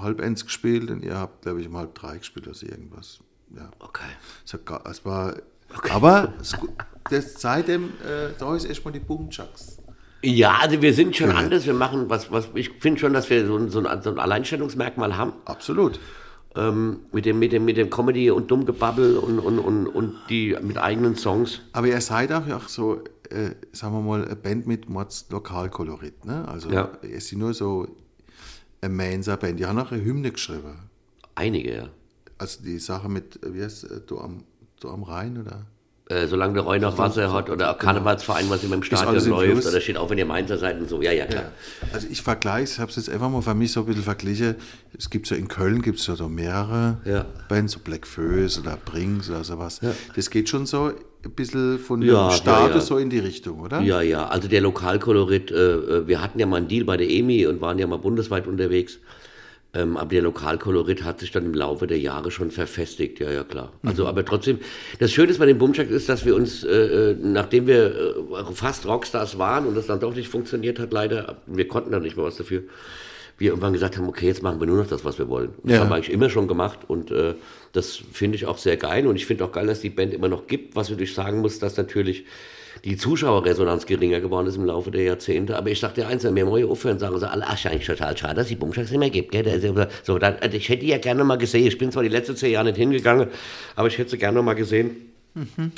halb 0.02 0.20
eins 0.20 0.46
gespielt 0.46 0.90
und 0.90 1.04
ihr 1.06 1.16
habt, 1.16 1.44
glaube 1.44 1.62
ich, 1.62 1.68
um 1.68 1.78
halb 1.78 1.94
drei 1.94 2.18
gespielt 2.18 2.48
oder 2.48 2.56
so 2.56 2.66
irgendwas. 2.66 3.20
Ja. 3.56 3.70
Okay. 3.78 4.58
Gar, 4.66 4.82
es 4.90 5.06
war, 5.06 5.36
aber 5.92 6.34
es, 6.42 6.58
das, 7.12 7.40
seitdem, 7.40 7.90
äh, 8.04 8.30
da 8.40 8.56
ist 8.56 8.66
erstmal 8.66 8.94
die 8.94 9.00
Boomchucks. 9.00 9.78
Ja, 10.24 10.56
also 10.60 10.82
wir 10.82 10.92
sind 10.96 11.16
schon 11.16 11.30
Ja. 11.30 11.36
anders. 11.36 11.68
Wir 11.68 11.76
machen 11.76 12.10
was, 12.10 12.32
was 12.32 12.50
ich 12.56 12.72
finde 12.80 13.00
schon, 13.00 13.14
dass 13.14 13.30
wir 13.30 13.46
so 13.46 13.68
so 13.68 13.86
ein, 13.86 14.02
so 14.02 14.10
ein 14.10 14.18
Alleinstellungsmerkmal 14.18 15.16
haben. 15.16 15.34
Absolut. 15.46 16.00
Ähm, 16.58 17.02
mit 17.12 17.26
dem, 17.26 17.40
mit 17.40 17.52
dem, 17.52 17.66
mit 17.66 17.76
dem 17.78 17.90
Comedy 17.90 18.32
und 18.32 18.50
Dummgebabbel 18.50 19.18
und, 19.18 19.40
und, 19.40 19.60
und, 19.60 19.88
und 19.88 20.16
die 20.30 20.56
mit 20.62 20.78
eigenen 20.78 21.16
Songs. 21.16 21.60
Aber 21.74 21.88
ihr 21.88 22.00
seid 22.00 22.32
auch, 22.32 22.48
auch 22.50 22.70
so, 22.70 23.02
äh, 23.30 23.52
sagen 23.74 23.94
wir 23.94 24.02
mal, 24.02 24.24
eine 24.26 24.36
Band 24.38 24.66
mit 24.66 24.90
Mords 24.90 25.26
Lokalkolorit. 25.30 26.24
Ne? 26.26 26.48
Also 26.48 26.70
Ja. 26.70 26.92
ihr 27.04 27.20
seid 27.20 27.40
nur 27.40 27.54
so 27.54 27.88
eine 28.82 28.94
Mainzer-Band. 28.94 29.60
Die 29.60 29.66
haben 29.66 29.78
auch 29.80 29.92
eine 29.92 30.04
Hymne 30.04 30.32
geschrieben. 30.32 30.90
Einige, 31.36 31.76
ja. 31.76 31.90
Also 32.38 32.64
die 32.64 32.80
Sache 32.80 33.10
mit, 33.10 33.44
äh, 33.44 33.54
wie 33.54 33.62
heißt 33.64 33.84
es, 33.84 34.06
du 34.06 34.20
am, 34.20 34.44
du 34.80 34.90
am 34.90 35.04
Rhein 35.04 35.38
oder? 35.38 35.66
Äh, 36.08 36.28
solange 36.28 36.54
der 36.54 36.68
Rhein 36.68 36.82
noch 36.82 37.00
Wasser 37.00 37.34
hat 37.34 37.50
oder 37.50 37.72
auch 37.72 37.80
Karnevalsverein, 37.80 38.48
was 38.52 38.64
immer 38.64 38.76
im 38.76 38.84
Stadion 38.84 39.16
im 39.16 39.28
läuft, 39.28 39.52
Fluss. 39.54 39.68
oder 39.68 39.82
steht 39.82 39.98
auch, 39.98 40.08
wenn 40.12 40.20
ihr 40.20 40.26
Mainzer 40.28 40.60
seid 40.60 40.80
und 40.80 40.88
so. 40.88 41.02
Ja, 41.02 41.12
ja, 41.12 41.26
klar. 41.26 41.46
Also 41.94 42.06
ich 42.12 42.22
vergleiche, 42.22 42.74
ich 42.74 42.80
habe 42.80 42.92
es 42.92 42.96
jetzt 42.98 43.10
einfach 43.10 43.28
mal 43.30 43.42
für 43.42 43.56
mich 43.56 43.72
so 43.72 43.80
ein 43.80 43.86
bisschen 43.88 44.04
verglichen. 44.04 44.54
Es 44.96 45.10
gibt 45.10 45.26
so 45.26 45.34
in 45.34 45.48
Köln 45.48 45.82
gibt 45.82 45.98
es 46.00 46.06
ja 46.06 46.16
so 46.16 46.30
mehrere 46.30 46.98
Ja. 47.06 47.26
Bands, 47.50 47.74
so 47.74 47.80
Black 47.80 48.06
Föß 48.06 48.60
oder 48.60 48.78
Brings 48.86 49.32
oder 49.32 49.44
sowas. 49.44 49.82
Das 50.16 50.30
geht 50.30 50.48
schon 50.48 50.68
so 50.68 50.92
ein 51.24 51.32
bisschen 51.32 51.80
von 51.80 52.04
Ja, 52.04 52.30
dem 52.30 52.36
Status 52.36 52.70
ja, 52.70 52.76
ja. 52.76 52.82
so 52.82 52.98
in 53.00 53.10
die 53.10 53.18
Richtung, 53.18 53.60
oder? 53.62 53.82
Ja, 53.82 54.02
ja, 54.02 54.28
also 54.28 54.48
der 54.48 54.62
Lokalkolorit, 54.62 55.50
äh, 55.50 55.56
äh, 55.56 56.08
wir 56.08 56.22
hatten 56.22 56.38
ja 56.38 56.46
mal 56.46 56.58
einen 56.58 56.68
Deal 56.68 56.86
bei 56.86 56.98
der 56.98 57.10
EMI 57.10 57.48
und 57.48 57.62
waren 57.62 57.80
ja 57.80 57.88
mal 57.88 57.98
bundesweit 57.98 58.46
unterwegs. 58.46 59.00
Ähm, 59.76 59.98
aber 59.98 60.10
der 60.10 60.22
Lokalkolorit 60.22 61.04
hat 61.04 61.20
sich 61.20 61.32
dann 61.32 61.46
im 61.46 61.54
Laufe 61.54 61.86
der 61.86 62.00
Jahre 62.00 62.32
schon 62.32 62.50
verfestigt, 62.50 63.20
ja, 63.20 63.30
ja, 63.30 63.44
klar. 63.44 63.74
Also, 63.84 64.08
aber 64.08 64.24
trotzdem, 64.24 64.60
das 65.00 65.12
Schöne 65.12 65.32
ist 65.32 65.38
bei 65.40 65.46
dem 65.46 65.58
Bumschak 65.58 65.90
ist, 65.90 66.08
dass 66.08 66.26
wir 66.26 66.34
uns, 66.36 66.64
äh, 66.64 67.12
äh, 67.12 67.16
nachdem 67.22 67.68
wir 67.68 67.88
äh, 67.88 68.54
fast 68.54 68.88
Rockstars 68.88 69.38
waren 69.38 69.66
und 69.68 69.76
das 69.76 69.88
dann 69.88 70.00
doch 70.00 70.16
nicht 70.16 70.30
funktioniert 70.30 70.80
hat, 70.80 70.94
leider, 70.94 71.42
wir 71.46 71.68
konnten 71.68 71.92
dann 71.92 72.04
nicht 72.04 72.16
mehr 72.16 72.26
was 72.26 72.38
dafür, 72.38 72.64
wir 73.38 73.50
irgendwann 73.50 73.74
gesagt 73.74 73.98
haben, 73.98 74.08
okay, 74.08 74.28
jetzt 74.28 74.42
machen 74.44 74.62
wir 74.62 74.68
nur 74.68 74.78
noch 74.78 74.88
das, 74.88 75.04
was 75.04 75.20
wir 75.20 75.28
wollen. 75.28 75.50
Und 75.58 75.66
Das 75.70 75.74
Ja. 75.74 75.80
haben 75.82 75.90
wir 75.90 75.96
eigentlich 75.96 76.14
immer 76.14 76.30
schon 76.30 76.48
gemacht 76.48 76.80
und 76.88 77.12
äh, 77.12 77.34
das 77.74 78.00
finde 78.14 78.38
ich 78.38 78.46
auch 78.46 78.58
sehr 78.58 78.78
geil 78.78 79.08
und 79.08 79.18
ich 79.18 79.26
finde 79.26 79.44
auch 79.44 79.52
geil, 79.52 79.68
dass 79.68 79.82
die 79.82 79.90
Band 79.90 80.14
immer 80.14 80.30
noch 80.30 80.48
gibt, 80.48 80.78
was 80.78 80.90
ich 80.90 81.14
sagen 81.14 81.42
muss, 81.42 81.60
dass 81.60 81.76
natürlich 81.76 82.24
die 82.86 82.98
Zuschauerresonanz 82.98 83.88
geringer 83.88 84.22
geworden 84.22 84.48
ist 84.48 84.58
im 84.58 84.66
Laufe 84.66 84.92
der 84.92 85.02
Jahrzehnte. 85.02 85.58
Aber 85.58 85.72
ich 85.72 85.80
sag 85.80 85.96
dir 85.96 86.08
eins, 86.08 86.24
wenn 86.24 86.36
wir 86.36 86.46
mal 86.46 86.64
aufhören, 86.66 87.00
sagen 87.00 87.20
sie 87.20 87.28
alle, 87.30 87.44
ach, 87.48 87.56
ist 87.56 87.66
eigentlich 87.66 87.88
total 87.88 88.16
schade, 88.16 88.36
dass 88.36 88.48
die 88.48 88.56
Bumschaks 88.56 88.92
nicht 88.92 89.00
mehr 89.00 89.10
gibt. 89.10 89.32
Gell? 89.32 89.86
So, 90.04 90.20
dann, 90.20 90.36
also 90.40 90.56
ich 90.56 90.70
hätte 90.70 90.82
die 90.82 90.92
ja 90.92 91.00
gerne 91.00 91.24
mal 91.24 91.38
gesehen. 91.38 91.66
Ich 91.66 91.80
bin 91.80 91.92
zwar 91.92 92.04
die 92.04 92.10
letzten 92.10 92.36
zehn 92.36 92.52
Jahre 92.52 92.68
nicht 92.68 92.78
hingegangen, 92.78 93.28
aber 93.76 93.88
ich 93.88 93.98
hätte 93.98 94.12
sie 94.12 94.20
gerne 94.20 94.40
mal 94.44 94.54
gesehen. 94.54 94.98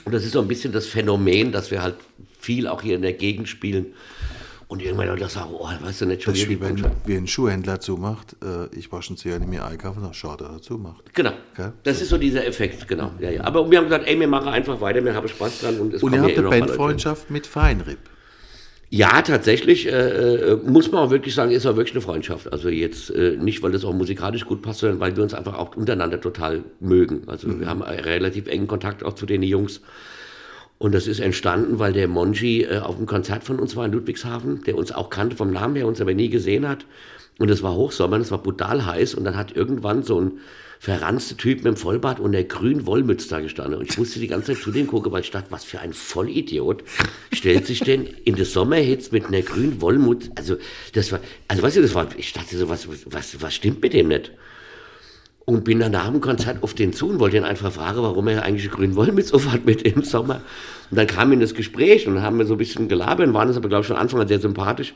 Und 0.06 0.14
das 0.14 0.26
ist 0.26 0.34
so 0.34 0.42
ein 0.42 0.50
bisschen 0.50 0.74
das 0.74 0.86
Phänomen, 0.86 1.54
dass 1.54 1.72
wir 1.72 1.82
halt 1.82 1.96
viel 2.40 2.68
auch 2.68 2.82
hier 2.82 2.96
in 2.96 3.02
der 3.02 3.14
Gegend 3.14 3.48
spielen. 3.48 3.88
Und 4.70 4.82
irgendwann 4.82 5.08
Leute 5.08 5.30
sagen, 5.30 5.52
oh, 5.54 5.66
weißt 5.66 6.02
du 6.02 6.06
nicht 6.08 6.24
schon 6.24 6.34
Das 6.34 6.42
ist 6.42 6.50
die 6.50 6.60
wie 6.60 6.62
wenn, 6.62 6.84
wie 7.06 7.16
ein 7.16 7.28
Schuhhändler 7.28 7.80
zumacht. 7.80 8.36
Äh, 8.44 8.76
ich 8.78 8.92
wasche 8.92 9.12
einen 9.12 9.18
Zähne 9.18 9.46
mir 9.46 9.66
einkaufen, 9.66 10.02
dann 10.02 10.12
dass 10.12 10.50
er 10.50 10.62
zumacht. 10.62 11.14
Genau. 11.14 11.32
Gell? 11.56 11.72
Das 11.84 12.02
ist 12.02 12.10
so 12.10 12.18
dieser 12.18 12.46
Effekt, 12.46 12.86
genau. 12.86 13.12
Ja, 13.20 13.30
ja. 13.30 13.44
Aber 13.46 13.70
wir 13.72 13.78
haben 13.78 13.86
gesagt, 13.86 14.06
ey, 14.08 14.20
wir 14.20 14.28
machen 14.28 14.50
einfach 14.50 14.82
weiter, 14.82 15.04
wir 15.06 15.14
haben 15.14 15.28
Spaß 15.28 15.62
dran 15.62 15.80
und 15.80 15.94
es 15.94 16.04
Und 16.04 16.14
ihr 16.14 16.22
habt 16.22 16.38
eine. 16.38 16.50
Bandfreundschaft 16.50 17.32
mit 17.32 17.48
Feinrib. 17.48 18.00
Ja, 18.90 19.22
tatsächlich, 19.22 19.88
äh, 19.88 19.92
äh, 19.92 20.56
muss 20.66 20.92
man 20.92 21.02
auch 21.02 21.10
wirklich 21.12 21.36
sagen, 21.36 21.52
ist 21.52 21.66
auch 21.66 21.76
wirklich 21.76 21.94
eine 21.94 22.02
Freundschaft. 22.02 22.52
Also 22.52 22.70
jetzt 22.70 23.10
äh, 23.10 23.36
nicht, 23.38 23.62
weil 23.62 23.72
das 23.72 23.84
auch 23.84 23.94
musikalisch 23.94 24.46
gut 24.46 24.62
passt, 24.62 24.80
sondern 24.80 25.00
weil 25.00 25.16
wir 25.16 25.24
uns 25.24 25.34
einfach 25.34 25.58
auch 25.58 25.76
untereinander 25.76 26.22
total 26.22 26.64
mögen. 26.80 27.24
Also 27.28 27.60
wir 27.60 27.68
haben 27.68 27.82
relativ 27.82 28.48
engen 28.48 28.68
Kontakt 28.68 29.04
auch 29.04 29.14
zu 29.14 29.26
den 29.26 29.44
Jungs. 29.44 29.82
Und 30.80 30.94
das 30.94 31.08
ist 31.08 31.20
entstanden, 31.20 31.80
weil 31.80 31.94
der 31.94 32.08
Monji 32.08 32.64
äh, 32.64 32.80
auf 32.80 32.98
einem 32.98 33.08
Konzert 33.08 33.44
von 33.44 33.60
uns 33.60 33.76
war 33.76 33.86
in 33.86 33.92
Ludwigshafen, 33.94 34.64
der 34.64 34.78
uns 34.78 34.92
auch 34.92 35.10
kannte 35.10 35.36
vom 35.36 35.52
Namen 35.52 35.76
her, 35.76 35.88
uns 35.88 36.02
aber 36.02 36.14
nie 36.14 36.30
gesehen 36.30 36.68
hat. 36.68 36.86
Und 37.40 37.50
es 37.50 37.64
war 37.64 37.76
Hochsommer, 37.76 38.18
es 38.18 38.32
war 38.32 38.42
brutal 38.42 38.86
heiß 38.86 39.16
und 39.16 39.24
dann 39.24 39.38
hat 39.38 39.56
irgendwann 39.56 40.04
so 40.04 40.20
ein 40.20 40.40
verranzter 40.80 41.38
Typ 41.38 41.58
mit 41.58 41.66
dem 41.66 41.76
Vollbart 41.76 42.20
und 42.20 42.32
der 42.32 42.44
grünen 42.44 42.86
Wollmütze 42.86 43.30
da 43.30 43.40
gestanden. 43.40 43.80
Und 43.80 43.90
ich 43.90 43.98
musste 43.98 44.20
die 44.20 44.28
ganze 44.28 44.54
Zeit 44.54 44.64
zu 44.64 44.72
dem 44.72 44.88
gucken, 44.88 45.12
weil 45.12 45.22
ich 45.22 45.32
dachte, 45.32 45.52
was 45.52 45.64
für 45.64 45.80
ein 45.80 45.94
Vollidiot 45.94 46.84
stellt 47.34 47.66
sich 47.66 47.80
denn 47.80 48.06
in 48.26 48.36
der 48.36 48.46
Sommerhitze 48.46 49.10
mit 49.12 49.26
einer 49.26 49.42
grünen 49.42 49.82
Wollmütze, 49.82 50.32
also 50.36 50.58
das 50.94 51.12
war, 51.12 51.20
also 51.48 51.64
weißt 51.64 51.78
du, 51.78 51.82
das 51.82 51.96
war, 51.96 52.08
ich 52.18 52.34
dachte 52.34 52.58
so, 52.58 52.70
was, 52.70 52.88
was, 53.06 53.42
was 53.42 53.56
stimmt 53.56 53.82
mit 53.82 53.94
dem 53.94 54.10
nicht? 54.10 54.32
Und 55.50 55.64
bin 55.64 55.80
dann 55.80 55.94
nach 55.94 56.10
dem 56.10 56.20
Konzert 56.20 56.62
auf 56.62 56.74
den 56.74 56.92
zu 56.92 57.08
und 57.08 57.20
wollte 57.20 57.38
ihn 57.38 57.46
einfach 57.46 57.72
fragen, 57.72 58.02
warum 58.02 58.28
er 58.28 58.44
eigentlich 58.44 58.70
grünen 58.70 58.98
Wollmütze 58.98 59.34
auf 59.34 59.50
hat 59.50 59.66
mit 59.66 59.82
im 59.84 60.04
Sommer. 60.04 60.42
Und 60.92 60.98
dann 60.98 61.08
kam 61.08 61.32
in 61.32 61.40
das 61.40 61.54
Gespräch 61.54 62.06
und 62.06 62.22
haben 62.22 62.38
wir 62.38 62.46
so 62.46 62.56
ein 62.56 62.58
bisschen 62.58 62.90
gelabert 62.90 63.26
und 63.26 63.34
waren 63.34 63.48
uns 63.48 63.56
aber, 63.56 63.70
glaube 63.70 63.84
ich, 63.84 63.88
von 63.88 63.96
Anfang 63.96 64.20
an 64.20 64.28
sehr 64.28 64.42
sympathisch. 64.42 64.94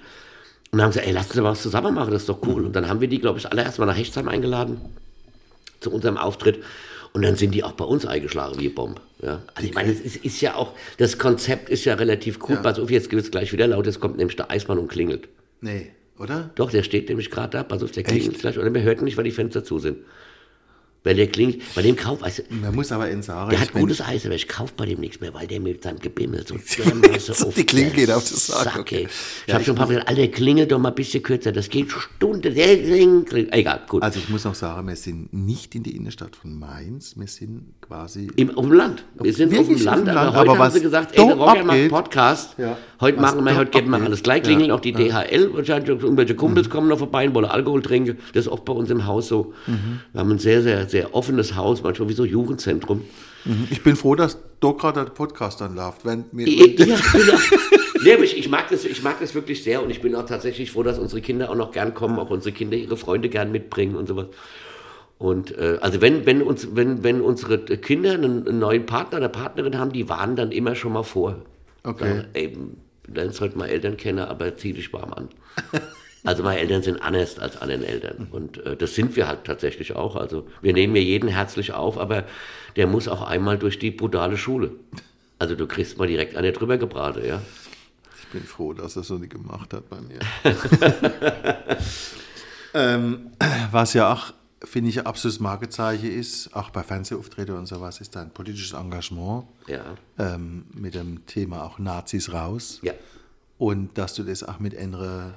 Und 0.71 0.79
dann 0.79 0.87
haben 0.87 0.91
sie 0.91 0.99
gesagt, 0.99 1.07
ey, 1.07 1.13
lass 1.13 1.27
uns 1.27 1.35
mal 1.37 1.51
was 1.51 1.61
zusammen 1.61 1.95
machen, 1.95 2.11
das 2.11 2.23
ist 2.23 2.29
doch 2.29 2.39
cool. 2.45 2.65
Und 2.65 2.75
dann 2.75 2.89
haben 2.89 2.99
wir 2.99 3.07
die, 3.07 3.19
glaube 3.19 3.39
ich, 3.39 3.49
allererst 3.49 3.79
mal 3.79 3.85
nach 3.85 3.97
Hechtsheim 3.97 4.27
eingeladen 4.27 4.81
zu 5.79 5.89
unserem 5.89 6.17
Auftritt. 6.17 6.59
Und 7.13 7.23
dann 7.23 7.37
sind 7.37 7.53
die 7.53 7.63
auch 7.63 7.73
bei 7.73 7.85
uns 7.85 8.05
eingeschlagen 8.05 8.59
wie 8.59 8.67
Bomb. 8.67 8.99
Ja. 9.21 9.41
Also 9.55 9.69
ich 9.69 9.73
meine, 9.73 9.91
es 9.91 10.01
ist, 10.01 10.17
ist 10.17 10.41
ja 10.41 10.55
auch, 10.55 10.73
das 10.97 11.17
Konzept 11.17 11.69
ist 11.69 11.85
ja 11.85 11.95
relativ 11.95 12.39
cool. 12.49 12.57
Pass 12.57 12.77
auf, 12.77 12.91
jetzt 12.91 13.09
gibt 13.09 13.21
es 13.21 13.31
gleich 13.31 13.53
wieder 13.53 13.67
laut, 13.67 13.85
jetzt 13.85 14.01
kommt 14.01 14.17
nämlich 14.17 14.35
der 14.35 14.51
Eismann 14.51 14.77
und 14.77 14.89
klingelt. 14.89 15.29
Nee, 15.61 15.91
oder? 16.17 16.49
Doch, 16.55 16.71
der 16.71 16.83
steht 16.83 17.09
nämlich 17.09 17.31
gerade 17.31 17.57
da, 17.57 17.63
pass 17.63 17.83
auf, 17.83 17.91
der 17.91 18.03
klingelt 18.03 18.39
gleich. 18.39 18.57
Oder 18.57 18.69
man 18.69 18.81
hört 18.83 19.01
nicht, 19.01 19.17
weil 19.17 19.23
die 19.23 19.31
Fenster 19.31 19.63
zu 19.63 19.79
sind. 19.79 19.97
Weil 21.03 21.15
der 21.15 21.27
klingelt, 21.27 21.61
bei 21.73 21.81
dem 21.81 21.95
Kauf, 21.95 22.21
weißt 22.21 22.43
du, 22.49 22.55
Man 22.55 22.75
muss 22.75 22.91
aber 22.91 23.09
in 23.09 23.23
sagen, 23.23 23.49
der 23.49 23.59
hat 23.59 23.73
bin- 23.73 23.81
gutes 23.81 24.01
Eis, 24.01 24.23
aber 24.25 24.35
ich 24.35 24.47
kaufe 24.47 24.73
bei 24.77 24.85
dem 24.85 24.99
nichts 24.99 25.19
mehr, 25.19 25.33
weil 25.33 25.47
der 25.47 25.59
mit 25.59 25.81
seinem 25.81 25.97
Gebimmel 25.97 26.45
so 26.45 26.55
dermaßen 26.77 27.33
So, 27.33 27.47
auf 27.47 27.55
die 27.55 27.65
Klinge 27.65 27.89
geht 27.89 28.11
auf 28.11 28.21
das 28.29 28.45
Sack, 28.45 28.77
okay. 28.77 29.07
Ich 29.47 29.53
habe 29.53 29.63
schon 29.63 29.73
ein 29.73 29.77
paar 29.79 29.87
Mal 29.87 29.93
gesagt, 29.95 30.09
Alter, 30.09 30.27
klingelt 30.27 30.71
doch 30.71 30.77
mal 30.77 30.89
ein 30.89 30.95
bisschen 30.95 31.23
kürzer, 31.23 31.51
das 31.51 31.69
geht 31.69 31.89
Stunden. 31.91 32.55
Egal, 32.55 33.81
gut. 33.89 34.03
Also 34.03 34.19
ich 34.19 34.29
muss 34.29 34.43
noch 34.43 34.53
sagen, 34.53 34.87
wir 34.87 34.95
sind 34.95 35.33
nicht 35.33 35.73
in 35.75 35.81
die 35.83 35.95
Innenstadt 35.95 36.35
von 36.35 36.57
Mainz, 36.57 37.15
wir 37.17 37.27
sind 37.27 37.73
quasi 37.81 38.29
Im, 38.35 38.55
auf 38.55 38.65
dem 38.65 38.73
Land. 38.73 39.03
Wir 39.19 39.33
sind 39.33 39.57
auf 39.57 39.65
dem 39.67 39.77
Land, 39.83 40.01
auf 40.01 40.05
dem 40.05 40.09
aber 40.09 40.23
Land, 40.25 40.35
heute 40.37 40.49
aber 40.51 40.59
haben 40.65 40.71
sie 40.73 40.81
gesagt, 40.81 41.17
ey, 41.17 41.25
der 41.25 41.35
Rocker 41.35 41.63
macht 41.63 41.89
Podcast. 41.89 42.55
Ja. 42.59 42.77
Heute 43.01 43.17
Was 43.17 43.33
machen 43.33 43.45
wir, 43.45 43.55
heute 43.57 43.73
wir 43.73 43.79
abgeht. 43.93 44.05
alles. 44.05 44.23
Gleich 44.23 44.37
Ja. 44.37 44.43
klingeln 44.43 44.71
auch 44.71 44.79
die 44.79 44.93
DHL, 44.93 45.53
wahrscheinlich 45.53 45.89
irgendwelche 45.89 46.35
Kumpels 46.35 46.69
kommen 46.69 46.87
noch 46.87 46.99
vorbei 46.99 47.27
und 47.27 47.33
wollen 47.33 47.45
Alkohol 47.45 47.81
trinken. 47.81 48.19
Das 48.33 48.45
ist 48.45 48.51
auch 48.51 48.59
bei 48.59 48.73
uns 48.73 48.89
im 48.91 49.07
Haus 49.07 49.27
so. 49.27 49.53
Mhm. 49.67 50.01
Wir 50.13 50.21
haben 50.21 50.31
ein 50.31 50.39
sehr, 50.39 50.61
sehr, 50.61 50.87
sehr 50.87 51.13
offenes 51.15 51.55
Haus, 51.55 51.81
manchmal 51.83 52.09
wie 52.09 52.13
so 52.13 52.23
Jugendzentrum. 52.25 53.01
Ich 53.71 53.81
bin 53.81 53.95
froh, 53.95 54.13
dass 54.13 54.37
da 54.59 54.71
gerade 54.71 55.03
der 55.03 55.09
Podcast 55.11 55.61
dann 55.61 55.75
läuft. 55.75 56.05
Wenn 56.05 56.25
mir, 56.31 56.47
Ja, 56.47 56.67
genau. 57.11 57.37
Nee, 58.03 58.13
ich, 58.23 58.37
ich, 58.37 58.49
mag 58.49 58.69
das, 58.69 58.85
ich 58.85 59.01
mag 59.03 59.19
das 59.19 59.33
wirklich 59.35 59.63
sehr 59.63 59.81
und 59.83 59.89
ich 59.89 60.01
bin 60.01 60.15
auch 60.15 60.25
tatsächlich 60.25 60.71
froh, 60.71 60.83
dass 60.83 60.99
unsere 60.99 61.21
Kinder 61.21 61.49
auch 61.49 61.55
noch 61.55 61.71
gern 61.71 61.93
kommen, 61.95 62.19
auch 62.19 62.29
unsere 62.29 62.53
Kinder 62.53 62.77
ihre 62.77 62.97
Freunde 62.97 63.29
gern 63.29 63.51
mitbringen 63.51 63.95
und 63.95 64.07
sowas. 64.07 64.27
Und 65.17 65.55
äh, 65.57 65.77
also 65.81 66.01
wenn, 66.01 66.25
wenn, 66.25 66.41
uns, 66.41 66.67
wenn, 66.75 67.03
wenn 67.03 67.21
unsere 67.21 67.59
Kinder 67.59 68.13
einen, 68.13 68.47
einen 68.47 68.59
neuen 68.59 68.85
Partner 68.87 69.17
oder 69.19 69.29
Partnerin 69.29 69.77
haben, 69.77 69.91
die 69.91 70.09
warnen 70.09 70.35
dann 70.35 70.51
immer 70.51 70.73
schon 70.75 70.93
mal 70.93 71.03
vor. 71.03 71.37
Okay. 71.83 72.07
Sagen, 72.07 72.25
ey, 72.33 72.57
dann 73.17 73.31
sollte 73.31 73.57
mal 73.57 73.67
Eltern 73.69 73.97
kennen, 73.97 74.19
aber 74.19 74.55
zieh 74.55 74.73
dich 74.73 74.91
warm 74.93 75.13
an. 75.13 75.29
Also 76.23 76.43
meine 76.43 76.59
Eltern 76.59 76.83
sind 76.83 77.01
anders 77.01 77.39
als 77.39 77.59
anderen 77.59 77.83
Eltern. 77.83 78.27
Und 78.29 78.63
äh, 78.63 78.77
das 78.77 78.93
sind 78.93 79.15
wir 79.15 79.27
halt 79.27 79.43
tatsächlich 79.43 79.95
auch. 79.95 80.15
Also 80.15 80.47
wir 80.61 80.73
nehmen 80.73 80.95
ja 80.95 81.01
jeden 81.01 81.27
herzlich 81.27 81.73
auf, 81.73 81.97
aber 81.97 82.25
der 82.75 82.85
muss 82.85 83.07
auch 83.07 83.23
einmal 83.23 83.57
durch 83.57 83.79
die 83.79 83.89
brutale 83.89 84.37
Schule. 84.37 84.71
Also 85.39 85.55
du 85.55 85.65
kriegst 85.65 85.97
mal 85.97 86.07
direkt 86.07 86.35
eine 86.35 86.51
drüber 86.51 86.77
gebraten, 86.77 87.25
ja. 87.25 87.41
ich 88.19 88.27
bin 88.27 88.43
froh, 88.43 88.73
dass 88.73 88.95
er 88.95 89.01
so 89.01 89.15
nicht 89.15 89.31
gemacht 89.31 89.73
hat 89.73 89.89
bei 89.89 89.97
mir. 89.99 90.19
ähm, 92.75 93.31
was 93.71 93.95
ja 93.95 94.13
auch 94.13 94.33
finde 94.63 94.89
ich, 94.89 94.99
ein 94.99 95.05
absolutes 95.05 95.39
Markezeichen 95.39 96.11
ist, 96.11 96.55
auch 96.55 96.69
bei 96.69 96.83
Fernsehauftritten 96.83 97.55
und 97.55 97.65
sowas, 97.65 97.99
ist 98.01 98.15
dein 98.15 98.29
politisches 98.31 98.73
Engagement 98.73 99.45
Ja. 99.67 99.83
ähm, 100.19 100.65
mit 100.73 100.95
dem 100.95 101.25
Thema 101.25 101.63
auch 101.63 101.79
Nazis 101.79 102.31
raus. 102.31 102.79
Ja. 102.83 102.93
Und 103.57 103.97
dass 103.97 104.13
du 104.15 104.23
das 104.23 104.43
auch 104.43 104.59
mit 104.59 104.75
einer 104.77 105.33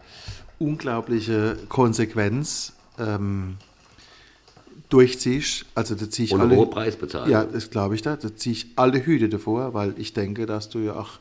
unglaublichen 0.58 1.68
Konsequenz 1.68 2.72
ähm, 2.98 3.56
durchziehst. 4.88 5.66
Also 5.74 5.94
da 5.94 6.08
ziehe 6.08 6.26
ich 6.26 6.32
Und 6.32 6.40
alle, 6.40 6.56
hohen 6.56 6.70
Preis 6.70 6.96
bezahlen. 6.96 7.30
Ja, 7.30 7.44
das 7.44 7.70
glaube 7.70 7.94
ich 7.94 8.02
da. 8.02 8.16
Da 8.16 8.34
ziehe 8.34 8.52
ich 8.52 8.66
alle 8.76 9.04
Hüte 9.04 9.28
davor, 9.28 9.74
weil 9.74 9.94
ich 9.98 10.12
denke, 10.12 10.46
dass 10.46 10.68
du 10.68 10.78
ja 10.80 10.94
auch 10.94 11.18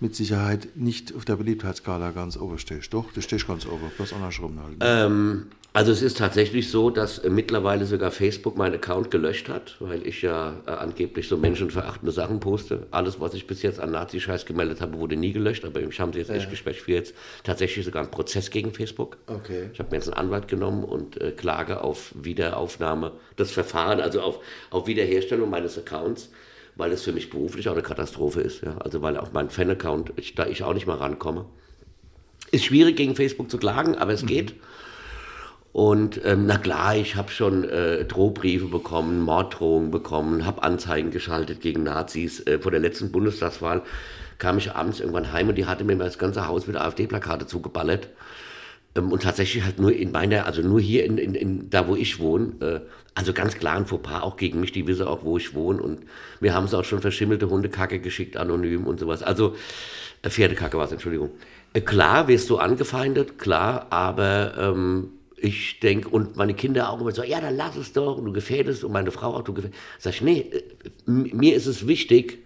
mit 0.00 0.14
Sicherheit 0.14 0.68
nicht 0.76 1.14
auf 1.14 1.24
der 1.24 1.36
Beliebtheitsskala 1.36 2.10
ganz 2.10 2.36
oben 2.36 2.58
stehst. 2.58 2.92
Doch, 2.92 3.12
du 3.12 3.20
stehst 3.20 3.46
ganz 3.46 3.66
oben, 3.66 3.90
bloß 3.96 4.12
andersrum 4.12 4.58
halt. 4.62 4.76
Ähm, 4.80 5.46
also 5.78 5.92
es 5.92 6.02
ist 6.02 6.18
tatsächlich 6.18 6.72
so, 6.72 6.90
dass 6.90 7.20
äh, 7.20 7.30
mittlerweile 7.30 7.86
sogar 7.86 8.10
Facebook 8.10 8.56
meinen 8.56 8.74
Account 8.74 9.12
gelöscht 9.12 9.48
hat, 9.48 9.76
weil 9.78 10.04
ich 10.04 10.22
ja 10.22 10.54
äh, 10.66 10.70
angeblich 10.70 11.28
so 11.28 11.36
menschenverachtende 11.36 12.10
Sachen 12.10 12.40
poste. 12.40 12.88
Alles, 12.90 13.20
was 13.20 13.32
ich 13.34 13.46
bis 13.46 13.62
jetzt 13.62 13.78
an 13.78 13.92
Nazi-Scheiß 13.92 14.44
gemeldet 14.44 14.80
habe, 14.80 14.98
wurde 14.98 15.14
nie 15.14 15.32
gelöscht, 15.32 15.64
aber 15.64 15.78
mich 15.78 16.00
haben 16.00 16.12
sie 16.12 16.18
jetzt 16.18 16.30
echt 16.30 16.50
gesperrt. 16.50 16.74
Ich 16.80 16.86
jetzt 16.88 17.14
tatsächlich 17.44 17.84
sogar 17.84 18.02
einen 18.02 18.10
Prozess 18.10 18.50
gegen 18.50 18.74
Facebook. 18.74 19.18
Okay. 19.28 19.70
Ich 19.72 19.78
habe 19.78 19.90
mir 19.90 19.98
jetzt 19.98 20.08
einen 20.08 20.16
Anwalt 20.16 20.48
genommen 20.48 20.82
und 20.82 21.20
äh, 21.20 21.30
klage 21.30 21.80
auf 21.84 22.12
Wiederaufnahme 22.20 23.12
des 23.38 23.52
Verfahrens, 23.52 24.02
also 24.02 24.20
auf, 24.20 24.40
auf 24.70 24.88
Wiederherstellung 24.88 25.48
meines 25.48 25.78
Accounts, 25.78 26.32
weil 26.74 26.90
es 26.90 27.04
für 27.04 27.12
mich 27.12 27.30
beruflich 27.30 27.68
auch 27.68 27.74
eine 27.74 27.82
Katastrophe 27.82 28.40
ist. 28.40 28.64
Ja? 28.64 28.78
Also 28.78 29.00
weil 29.00 29.16
auch 29.16 29.30
mein 29.32 29.48
Fan-Account, 29.48 30.14
ich, 30.16 30.34
da 30.34 30.44
ich 30.48 30.64
auch 30.64 30.74
nicht 30.74 30.88
mal 30.88 30.96
rankomme. 30.96 31.44
Ist 32.50 32.64
schwierig 32.64 32.96
gegen 32.96 33.14
Facebook 33.14 33.48
zu 33.48 33.58
klagen, 33.58 33.94
aber 33.94 34.12
es 34.12 34.26
geht. 34.26 34.54
Und 35.72 36.20
ähm, 36.24 36.46
na 36.46 36.56
klar, 36.56 36.96
ich 36.96 37.14
habe 37.14 37.30
schon 37.30 37.64
äh, 37.64 38.04
Drohbriefe 38.04 38.66
bekommen, 38.66 39.20
Morddrohungen 39.20 39.90
bekommen, 39.90 40.46
habe 40.46 40.62
Anzeigen 40.62 41.10
geschaltet 41.10 41.60
gegen 41.60 41.82
Nazis. 41.82 42.44
Äh, 42.46 42.58
vor 42.58 42.70
der 42.70 42.80
letzten 42.80 43.12
Bundestagswahl 43.12 43.82
kam 44.38 44.58
ich 44.58 44.72
abends 44.72 45.00
irgendwann 45.00 45.32
heim 45.32 45.48
und 45.48 45.58
die 45.58 45.66
hatte 45.66 45.84
mir 45.84 45.96
das 45.96 46.18
ganze 46.18 46.46
Haus 46.48 46.66
mit 46.66 46.76
AfD-Plakate 46.76 47.46
zugeballert. 47.46 48.08
Ähm, 48.96 49.12
und 49.12 49.22
tatsächlich 49.22 49.64
halt 49.64 49.78
nur 49.78 49.92
in 49.92 50.10
meiner, 50.10 50.46
also 50.46 50.62
nur 50.62 50.80
hier 50.80 51.04
in, 51.04 51.18
in, 51.18 51.34
in 51.34 51.70
da, 51.70 51.86
wo 51.86 51.96
ich 51.96 52.18
wohne. 52.18 52.52
Äh, 52.60 52.80
also 53.14 53.32
ganz 53.32 53.56
klar 53.56 53.76
ein 53.76 53.86
Fauxpas 53.86 54.22
auch 54.22 54.36
gegen 54.36 54.60
mich, 54.60 54.72
die 54.72 54.86
wissen 54.86 55.06
auch, 55.06 55.22
wo 55.22 55.36
ich 55.36 55.54
wohne. 55.54 55.82
Und 55.82 56.00
mir 56.40 56.54
haben 56.54 56.66
sie 56.68 56.78
auch 56.78 56.84
schon 56.84 57.00
verschimmelte 57.00 57.50
Hundekacke 57.50 58.00
geschickt, 58.00 58.36
anonym 58.36 58.86
und 58.86 59.00
sowas. 59.00 59.22
Also 59.22 59.54
äh, 60.22 60.30
Pferdekacke 60.30 60.78
war 60.78 60.86
es, 60.86 60.92
Entschuldigung. 60.92 61.30
Äh, 61.74 61.82
klar 61.82 62.28
wirst 62.28 62.48
du 62.48 62.58
angefeindet, 62.58 63.38
klar, 63.38 63.86
aber 63.90 64.54
ähm, 64.58 65.10
ich 65.40 65.80
denke, 65.80 66.08
und 66.08 66.36
meine 66.36 66.54
Kinder 66.54 66.90
auch 66.90 67.00
immer 67.00 67.12
so, 67.12 67.22
ja, 67.22 67.40
dann 67.40 67.56
lass 67.56 67.76
es 67.76 67.92
doch, 67.92 68.18
und 68.18 68.24
du 68.24 68.32
gefährdest, 68.32 68.84
und 68.84 68.92
meine 68.92 69.10
Frau 69.10 69.34
auch, 69.34 69.42
du 69.42 69.54
gefährdest. 69.54 69.80
Sag 69.98 70.14
ich, 70.14 70.22
nee, 70.22 70.40
äh, 70.50 70.62
mir 71.06 71.54
ist 71.54 71.66
es 71.66 71.86
wichtig, 71.86 72.38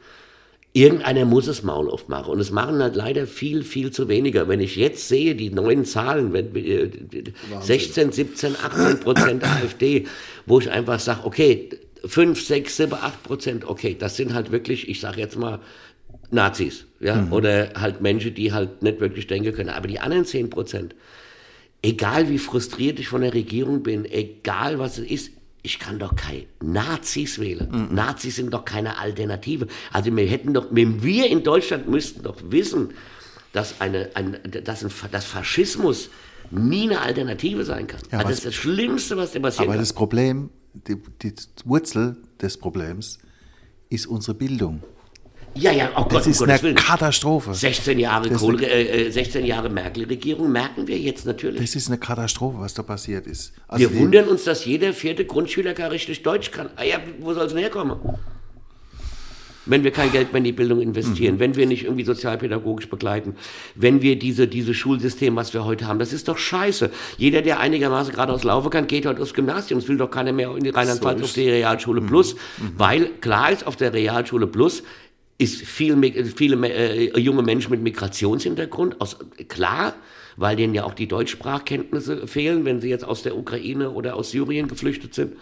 Irgendeiner 0.74 1.26
muss 1.26 1.48
es 1.48 1.62
Maul 1.62 1.90
aufmachen. 1.90 2.32
Und 2.32 2.40
es 2.40 2.50
machen 2.50 2.82
halt 2.82 2.96
leider 2.96 3.26
viel, 3.26 3.62
viel 3.62 3.90
zu 3.90 4.08
weniger. 4.08 4.48
Wenn 4.48 4.60
ich 4.60 4.76
jetzt 4.76 5.06
sehe, 5.06 5.34
die 5.34 5.50
neuen 5.50 5.84
Zahlen, 5.84 6.32
wenn, 6.32 6.56
äh, 6.56 6.88
16, 7.60 8.10
17, 8.12 8.56
18 8.56 9.00
Prozent 9.00 9.44
AfD, 9.62 10.06
wo 10.46 10.60
ich 10.60 10.70
einfach 10.70 10.98
sage, 10.98 11.20
okay, 11.24 11.68
5, 12.06 12.42
6, 12.42 12.76
7, 12.78 12.94
8 12.94 13.22
Prozent, 13.22 13.64
okay, 13.68 13.94
das 13.98 14.16
sind 14.16 14.32
halt 14.32 14.50
wirklich, 14.50 14.88
ich 14.88 14.98
sage 15.00 15.20
jetzt 15.20 15.36
mal, 15.36 15.60
Nazis. 16.30 16.86
Ja? 17.00 17.28
Oder 17.30 17.74
halt 17.74 18.00
Menschen, 18.00 18.34
die 18.34 18.52
halt 18.52 18.82
nicht 18.82 18.98
wirklich 18.98 19.26
denken 19.26 19.52
können. 19.52 19.68
Aber 19.68 19.88
die 19.88 20.00
anderen 20.00 20.24
10 20.24 20.48
Prozent, 20.48 20.94
egal 21.82 22.28
wie 22.28 22.38
frustriert 22.38 22.98
ich 22.98 23.08
von 23.08 23.20
der 23.20 23.34
Regierung 23.34 23.82
bin, 23.82 24.04
egal 24.04 24.78
was 24.78 24.98
es 24.98 25.10
ist, 25.10 25.30
ich 25.62 25.78
kann 25.78 25.98
doch 25.98 26.16
keine 26.16 26.44
Nazis 26.60 27.38
wählen. 27.38 27.88
Nazis 27.92 28.36
sind 28.36 28.52
doch 28.52 28.64
keine 28.64 28.98
Alternative. 28.98 29.68
Also 29.92 30.14
wir 30.14 30.26
hätten 30.26 30.54
doch, 30.54 30.66
wir 30.70 31.30
in 31.30 31.44
Deutschland 31.44 31.88
müssten 31.88 32.22
doch 32.22 32.36
wissen, 32.48 32.90
dass, 33.52 33.80
eine, 33.80 34.10
ein, 34.14 34.38
dass, 34.64 34.84
ein, 34.84 34.90
dass 35.12 35.24
Faschismus 35.24 36.10
nie 36.50 36.84
eine 36.84 37.00
Alternative 37.00 37.64
sein 37.64 37.86
kann. 37.86 38.00
Ja, 38.10 38.18
also 38.18 38.30
das 38.30 38.38
ist 38.38 38.46
das 38.46 38.54
Schlimmste, 38.54 39.16
was 39.16 39.32
dir 39.32 39.40
passieren 39.40 39.68
Aber 39.68 39.74
kann. 39.74 39.82
das 39.82 39.92
Problem, 39.92 40.50
die, 40.74 40.96
die 41.22 41.34
Wurzel 41.64 42.16
des 42.40 42.56
Problems 42.56 43.18
ist 43.88 44.06
unsere 44.06 44.34
Bildung. 44.34 44.82
Ja, 45.54 45.72
ja, 45.72 45.90
oh 45.96 46.02
Gott, 46.04 46.14
Das 46.14 46.26
um 46.26 46.32
ist 46.32 46.38
Gottes 46.38 46.52
eine 46.54 46.62
Willen. 46.62 46.74
Katastrophe. 46.76 47.54
16 47.54 47.98
Jahre, 47.98 48.30
Kohl, 48.30 48.62
äh, 48.62 49.06
äh, 49.06 49.10
16 49.10 49.44
Jahre 49.44 49.68
Merkel-Regierung 49.68 50.50
merken 50.50 50.86
wir 50.86 50.98
jetzt 50.98 51.26
natürlich. 51.26 51.60
Das 51.60 51.74
ist 51.74 51.88
eine 51.88 51.98
Katastrophe, 51.98 52.58
was 52.58 52.74
da 52.74 52.82
passiert 52.82 53.26
ist. 53.26 53.52
Also 53.68 53.90
Wir 53.90 53.98
wundern 53.98 54.28
uns, 54.28 54.44
dass 54.44 54.64
jeder 54.64 54.92
vierte 54.92 55.24
Grundschüler 55.24 55.74
gar 55.74 55.90
richtig 55.90 56.22
Deutsch 56.22 56.50
kann. 56.50 56.70
Ah 56.76 56.84
ja, 56.84 56.98
wo 57.20 57.34
soll 57.34 57.46
es 57.46 57.52
denn 57.52 57.60
herkommen? 57.60 57.96
Wenn 59.64 59.84
wir 59.84 59.92
kein 59.92 60.10
Geld 60.10 60.32
mehr 60.32 60.38
in 60.38 60.44
die 60.44 60.50
Bildung 60.52 60.80
investieren, 60.80 61.38
wenn 61.38 61.54
wir 61.54 61.66
nicht 61.66 61.84
irgendwie 61.84 62.02
sozialpädagogisch 62.02 62.88
begleiten, 62.88 63.36
wenn 63.76 64.02
wir 64.02 64.18
diese, 64.18 64.48
dieses 64.48 64.76
Schulsystem, 64.76 65.36
was 65.36 65.54
wir 65.54 65.64
heute 65.64 65.86
haben, 65.86 66.00
das 66.00 66.12
ist 66.12 66.26
doch 66.26 66.36
scheiße. 66.36 66.90
Jeder, 67.16 67.42
der 67.42 67.60
einigermaßen 67.60 68.12
geradeaus 68.12 68.42
laufen 68.42 68.70
kann, 68.70 68.88
geht 68.88 69.06
heute 69.06 69.22
aufs 69.22 69.34
Gymnasium. 69.34 69.78
Es 69.78 69.86
will 69.86 69.98
doch 69.98 70.10
keiner 70.10 70.32
mehr 70.32 70.50
in 70.56 70.64
die 70.64 70.70
Rheinland-Pfalz 70.70 71.20
So 71.20 71.24
auf 71.26 71.32
die 71.34 71.48
Realschule 71.48 72.00
Plus, 72.00 72.34
weil 72.76 73.10
klar 73.20 73.52
ist, 73.52 73.64
auf 73.64 73.76
der 73.76 73.92
Realschule 73.92 74.48
Plus 74.48 74.82
ist 75.42 75.62
viel, 75.62 76.24
viele 76.36 76.68
äh, 76.68 77.18
junge 77.18 77.42
Menschen 77.42 77.70
mit 77.70 77.82
Migrationshintergrund, 77.82 79.00
aus, 79.00 79.18
klar, 79.48 79.94
weil 80.36 80.56
denen 80.56 80.74
ja 80.74 80.84
auch 80.84 80.94
die 80.94 81.08
Deutschsprachkenntnisse 81.08 82.26
fehlen, 82.26 82.64
wenn 82.64 82.80
sie 82.80 82.88
jetzt 82.88 83.04
aus 83.04 83.22
der 83.22 83.36
Ukraine 83.36 83.90
oder 83.90 84.16
aus 84.16 84.30
Syrien 84.30 84.68
geflüchtet 84.68 85.14
sind. 85.14 85.34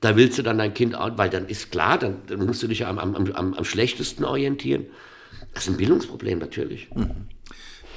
Da 0.00 0.16
willst 0.16 0.38
du 0.38 0.42
dann 0.42 0.58
dein 0.58 0.74
Kind, 0.74 0.96
weil 1.16 1.30
dann 1.30 1.46
ist 1.46 1.70
klar, 1.70 1.98
dann, 1.98 2.16
dann 2.26 2.44
musst 2.44 2.62
du 2.62 2.66
dich 2.66 2.86
am, 2.86 2.98
am, 2.98 3.14
am, 3.14 3.54
am 3.54 3.64
schlechtesten 3.64 4.24
orientieren. 4.24 4.86
Das 5.54 5.64
ist 5.64 5.70
ein 5.70 5.76
Bildungsproblem 5.76 6.38
natürlich. 6.38 6.88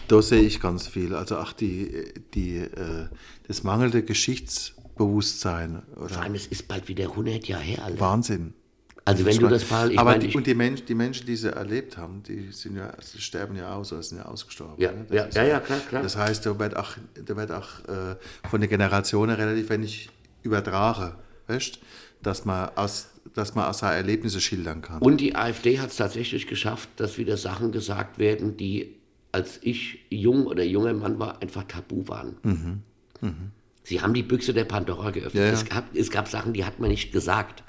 Da 0.08 0.22
sehe 0.22 0.42
ich 0.42 0.60
ganz 0.60 0.88
viel. 0.88 1.16
Also 1.16 1.38
auch 1.38 1.52
die, 1.52 2.14
die, 2.34 2.58
äh, 2.58 3.08
das 3.48 3.64
mangelnde 3.64 4.04
Geschichtsbewusstsein. 4.04 5.82
Vor 5.96 6.06
Oder 6.06 6.22
allem, 6.22 6.36
es 6.36 6.48
ist 6.48 6.68
bald 6.68 6.88
wieder 6.88 7.06
100 7.06 7.48
Jahre 7.48 7.64
her, 7.64 7.84
Alter. 7.84 8.00
Wahnsinn. 8.00 8.54
Also 9.08 9.24
wenn 9.24 9.38
du 9.38 9.48
das 9.48 9.70
mal, 9.70 9.92
ich 9.92 10.00
aber 10.00 10.12
meine, 10.12 10.28
die, 10.28 10.36
und 10.36 10.48
die, 10.48 10.56
Mensch, 10.56 10.84
die 10.84 10.96
Menschen, 10.96 11.28
die 11.28 11.36
sie 11.36 11.54
erlebt 11.54 11.96
haben, 11.96 12.24
die 12.24 12.52
sind 12.52 12.76
ja, 12.76 12.92
sie 13.00 13.22
sterben 13.22 13.56
ja 13.56 13.76
aus 13.76 13.94
oder 13.94 14.02
sind 14.02 14.18
ja 14.18 14.26
ausgestorben. 14.26 14.82
Ja, 14.82 14.92
ne? 14.92 15.06
ja, 15.12 15.28
ja, 15.32 15.44
ja, 15.44 15.60
klar, 15.60 15.80
klar. 15.88 16.02
Das 16.02 16.18
heißt, 16.18 16.44
da 16.44 16.58
wird 16.58 16.76
auch, 16.76 16.98
da 17.24 17.38
wird 17.38 17.52
auch 17.52 17.80
äh, 17.88 18.16
von 18.50 18.62
den 18.62 18.70
Generationen 18.70 19.36
relativ 19.36 19.70
wenig 19.70 20.10
übertragen, 20.42 21.14
weißt? 21.46 21.80
dass 22.24 22.46
man 22.46 22.70
aus, 22.76 23.10
dass 23.36 23.54
man 23.54 23.66
aus 23.66 23.80
seinen 23.80 23.98
Erlebnissen 23.98 24.42
schildern 24.42 24.82
kann. 24.82 25.02
Und 25.02 25.22
die 25.22 25.36
AfD 25.36 25.80
hat 25.80 25.92
es 25.92 25.98
tatsächlich 25.98 26.48
geschafft, 26.48 26.90
dass 26.96 27.20
wieder 27.20 27.38
Sachen 27.38 27.72
gesagt 27.72 28.18
werden, 28.18 28.58
die, 28.58 28.96
als 29.32 29.60
ich 29.62 30.00
jung 30.10 30.48
oder 30.48 30.64
junger 30.64 30.94
Mann 30.94 31.20
war, 31.20 31.42
einfach 31.44 31.66
tabu 31.66 32.08
waren. 32.08 32.38
Sie 33.84 34.02
haben 34.02 34.16
die 34.16 34.24
Büchse 34.24 34.54
der 34.54 34.66
Pandora 34.66 35.12
geöffnet. 35.12 35.36
Ja, 35.36 35.46
ja. 35.46 35.54
Es, 35.54 35.66
gab, 35.66 35.96
es 35.96 36.10
gab 36.10 36.28
Sachen, 36.28 36.54
die 36.54 36.66
hat 36.66 36.80
man 36.80 36.90
nicht 36.90 37.12
gesagt. 37.12 37.64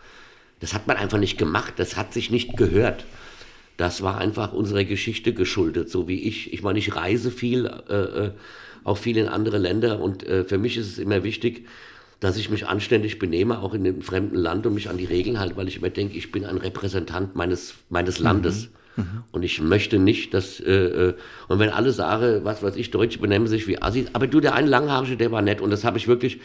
Das 0.61 0.75
hat 0.75 0.87
man 0.87 0.97
einfach 0.97 1.19
nicht 1.19 1.39
gemacht. 1.39 1.75
Das 1.77 1.97
hat 1.97 2.13
sich 2.13 2.31
nicht 2.31 2.57
gehört. 2.57 3.05
Das 3.77 4.03
war 4.03 4.19
einfach 4.19 4.53
unserer 4.53 4.85
Geschichte 4.85 5.35
geschuldet, 5.35 5.91
so 5.91 6.09
wie 6.09 6.23
ich. 6.23 6.53
Ich 6.53 6.63
meine, 6.63 6.79
ich 6.79 6.97
reise 6.97 7.31
viel, 7.31 7.67
äh, 7.67 7.95
äh, 7.95 8.31
auch 8.85 8.97
viel 8.97 9.19
in 9.19 9.29
andere 9.29 9.59
Länder 9.59 10.01
und 10.01 10.27
äh, 10.27 10.45
für 10.45 10.59
mich 10.59 10.77
ist 10.77 10.87
es 10.87 10.99
immer 10.99 11.25
wichtig, 11.25 11.67
dass 12.21 12.39
ich 12.39 12.49
mich 12.49 12.67
anständig 12.67 13.19
benehme, 13.19 13.59
auch 13.59 13.75
in 13.75 13.87
einem 13.87 14.01
fremden 14.01 14.37
Land 14.37 14.67
und 14.67 14.75
mich 14.75 14.89
an 14.89 14.97
die 14.97 15.05
Regeln 15.05 15.39
halte, 15.39 15.57
weil 15.57 15.69
ich 15.69 15.77
immer 15.77 15.91
denke, 15.91 16.17
ich 16.17 16.33
bin 16.33 16.47
ein 16.47 16.57
Repräsentant 16.57 17.37
meines, 17.37 17.75
meines 17.91 18.19
Landes. 18.19 18.71
Und 19.31 19.43
ich 19.43 19.61
möchte 19.61 19.99
nicht, 19.99 20.33
dass, 20.33 20.59
äh, 20.59 20.73
äh, 20.73 21.15
und 21.49 21.59
wenn 21.59 21.69
alle 21.69 21.93
sagen, 21.93 22.45
was 22.45 22.63
weiß 22.63 22.77
ich, 22.77 22.91
Deutsche 22.91 23.19
benennen 23.19 23.47
sich 23.47 23.67
wie 23.67 23.83
Assis, 23.83 24.07
aber 24.15 24.27
du, 24.27 24.41
der 24.41 24.55
ein 24.55 24.67
Langhaarige, 24.67 25.19
der 25.19 25.31
war 25.33 25.43
nett 25.43 25.61
und 25.61 25.69
das 25.69 25.85
habe 25.85 25.99
ich 25.99 26.09
wirklich, 26.09 26.41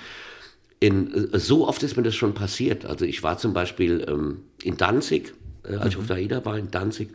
in, 0.81 1.31
äh, 1.31 1.39
so 1.39 1.67
oft 1.67 1.81
ist 1.83 1.95
mir 1.95 2.03
das 2.03 2.15
schon 2.15 2.33
passiert. 2.33 2.85
Also 2.85 3.05
ich 3.05 3.23
war 3.23 3.37
zum 3.37 3.53
Beispiel 3.53 4.05
ähm, 4.09 4.39
in 4.61 4.75
Danzig, 4.75 5.33
äh, 5.63 5.75
als 5.75 5.93
ich 5.93 5.97
auf 5.97 6.07
der 6.07 6.17
AIDA 6.17 6.43
war, 6.43 6.57
in 6.57 6.71
Danzig. 6.71 7.09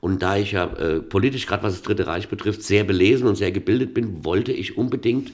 Und 0.00 0.22
da 0.22 0.38
ich 0.38 0.52
ja 0.52 0.64
äh, 0.64 1.00
politisch, 1.00 1.46
gerade 1.46 1.62
was 1.62 1.74
das 1.74 1.82
Dritte 1.82 2.06
Reich 2.06 2.28
betrifft, 2.28 2.62
sehr 2.62 2.84
belesen 2.84 3.26
und 3.26 3.36
sehr 3.36 3.52
gebildet 3.52 3.92
bin, 3.92 4.24
wollte 4.24 4.52
ich 4.52 4.78
unbedingt 4.78 5.32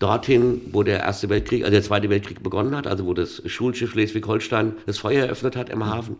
dorthin, 0.00 0.60
wo 0.72 0.82
der 0.82 1.00
Erste 1.00 1.28
Weltkrieg, 1.28 1.62
also 1.62 1.72
der 1.72 1.82
Zweite 1.82 2.10
Weltkrieg 2.10 2.42
begonnen 2.42 2.76
hat, 2.76 2.86
also 2.86 3.06
wo 3.06 3.14
das 3.14 3.40
Schulschiff 3.46 3.92
Schleswig-Holstein 3.92 4.74
das 4.84 4.98
Feuer 4.98 5.26
eröffnet 5.26 5.56
hat 5.56 5.70
im 5.70 5.86
Hafen. 5.86 6.16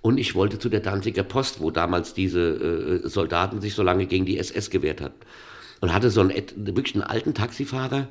Und 0.00 0.18
ich 0.18 0.36
wollte 0.36 0.60
zu 0.60 0.68
der 0.68 0.80
Danziger 0.80 1.24
Post, 1.24 1.60
wo 1.60 1.72
damals 1.72 2.14
diese 2.14 3.02
äh, 3.04 3.08
Soldaten 3.08 3.60
sich 3.60 3.74
so 3.74 3.82
lange 3.82 4.06
gegen 4.06 4.24
die 4.24 4.38
SS 4.38 4.70
gewehrt 4.70 5.00
hatten. 5.00 5.18
Und 5.80 5.92
hatte 5.92 6.10
so 6.10 6.20
einen, 6.20 6.32
wirklich 6.54 6.94
einen 6.94 7.02
alten 7.02 7.34
Taxifahrer 7.34 8.08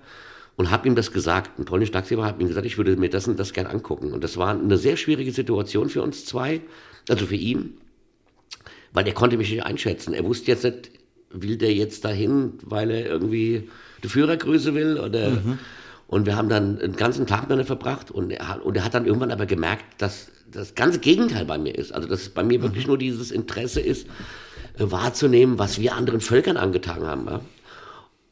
und 0.58 0.70
habe 0.70 0.88
ihm 0.88 0.96
das 0.96 1.14
gesagt. 1.14 1.58
Ein 1.58 1.66
polnischer 1.66 1.94
Taxifahrer 1.94 2.28
hat 2.28 2.42
ihm 2.42 2.48
gesagt, 2.50 2.66
ich 2.66 2.78
würde 2.78 2.98
mir 2.98 3.10
das 3.10 3.28
und 3.28 3.40
das 3.40 3.54
gern 3.54 3.68
angucken. 3.68 4.12
Und 4.12 4.24
das 4.24 4.36
war 4.36 4.50
eine 4.50 4.78
sehr 4.78 4.98
schwierige 4.98 5.32
Situation 5.32 5.88
für 5.90 6.02
uns 6.02 6.26
zwei, 6.26 6.60
also 7.08 7.26
für 7.26 7.36
ihn, 7.36 7.78
weil 8.92 9.08
er 9.08 9.14
konnte 9.14 9.38
mich 9.38 9.50
nicht 9.50 9.64
einschätzen. 9.64 10.14
Er 10.14 10.26
wusste 10.26 10.52
jetzt 10.52 10.66
nicht, 10.66 10.92
will 11.30 11.58
der 11.58 11.74
jetzt 11.74 12.04
dahin, 12.04 12.54
weil 12.64 12.90
er 12.92 13.06
irgendwie 13.06 13.70
die 14.04 14.10
Führergröße 14.10 14.74
will 14.74 15.00
oder 15.00 15.42
Und 16.08 16.26
wir 16.26 16.38
haben 16.38 16.48
dann 16.48 16.80
einen 16.80 16.96
ganzen 16.96 17.28
Tag 17.28 17.42
miteinander 17.42 17.66
verbracht 17.66 18.12
und 18.12 18.32
er, 18.32 18.48
hat, 18.48 18.62
und 18.62 18.78
er 18.78 18.86
hat 18.86 18.94
dann 18.94 19.06
irgendwann 19.06 19.30
aber 19.32 19.46
gemerkt, 19.46 20.02
dass 20.02 20.30
das 20.50 20.74
ganze 20.74 21.00
Gegenteil 21.00 21.44
bei 21.44 21.58
mir 21.58 21.78
ist. 21.78 21.92
Also 21.92 22.08
dass 22.08 22.30
bei 22.30 22.44
mir 22.44 22.62
wirklich 22.62 22.86
Mhm. 22.86 22.92
nur 22.92 22.98
dieses 22.98 23.30
Interesse 23.30 23.82
ist, 23.82 24.08
äh, 24.80 24.90
wahrzunehmen, 24.90 25.60
was 25.60 25.80
wir 25.82 25.96
anderen 25.96 26.22
Völkern 26.22 26.56
angetan 26.56 27.06
haben. 27.06 27.26
Ja? 27.28 27.42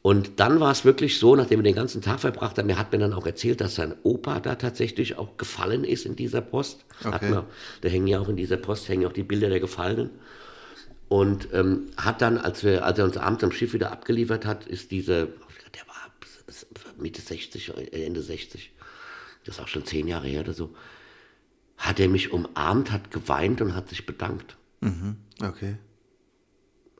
Und 0.06 0.38
dann 0.38 0.60
war 0.60 0.70
es 0.70 0.84
wirklich 0.84 1.18
so, 1.18 1.34
nachdem 1.34 1.58
wir 1.58 1.64
den 1.64 1.74
ganzen 1.74 2.00
Tag 2.00 2.20
verbracht 2.20 2.58
haben, 2.58 2.68
er 2.68 2.78
hat 2.78 2.92
mir 2.92 2.98
dann 2.98 3.12
auch 3.12 3.26
erzählt, 3.26 3.60
dass 3.60 3.74
sein 3.74 3.92
Opa 4.04 4.38
da 4.38 4.54
tatsächlich 4.54 5.18
auch 5.18 5.36
gefallen 5.36 5.82
ist 5.82 6.06
in 6.06 6.14
dieser 6.14 6.42
Post. 6.42 6.84
Okay. 7.02 7.28
man, 7.28 7.44
da 7.80 7.88
hängen 7.88 8.06
ja 8.06 8.20
auch 8.20 8.28
in 8.28 8.36
dieser 8.36 8.56
Post 8.56 8.88
hängen 8.88 9.04
auch 9.06 9.12
die 9.12 9.24
Bilder 9.24 9.48
der 9.48 9.58
Gefallenen. 9.58 10.10
Und 11.08 11.48
ähm, 11.52 11.86
hat 11.96 12.22
dann, 12.22 12.38
als, 12.38 12.62
wir, 12.62 12.84
als 12.84 13.00
er 13.00 13.04
uns 13.04 13.16
abends 13.16 13.42
am 13.42 13.50
Schiff 13.50 13.72
wieder 13.72 13.90
abgeliefert 13.90 14.46
hat, 14.46 14.64
ist 14.68 14.92
diese, 14.92 15.26
der 15.74 15.82
war 15.88 16.12
Mitte 16.98 17.20
60, 17.20 17.76
äh, 17.76 18.06
Ende 18.06 18.22
60, 18.22 18.70
das 19.44 19.56
ist 19.56 19.60
auch 19.60 19.66
schon 19.66 19.86
zehn 19.86 20.06
Jahre 20.06 20.28
her 20.28 20.42
oder 20.42 20.52
so, 20.52 20.72
hat 21.78 21.98
er 21.98 22.06
mich 22.06 22.32
umarmt, 22.32 22.92
hat 22.92 23.10
geweint 23.10 23.60
und 23.60 23.74
hat 23.74 23.88
sich 23.88 24.06
bedankt. 24.06 24.56
Okay. 25.42 25.78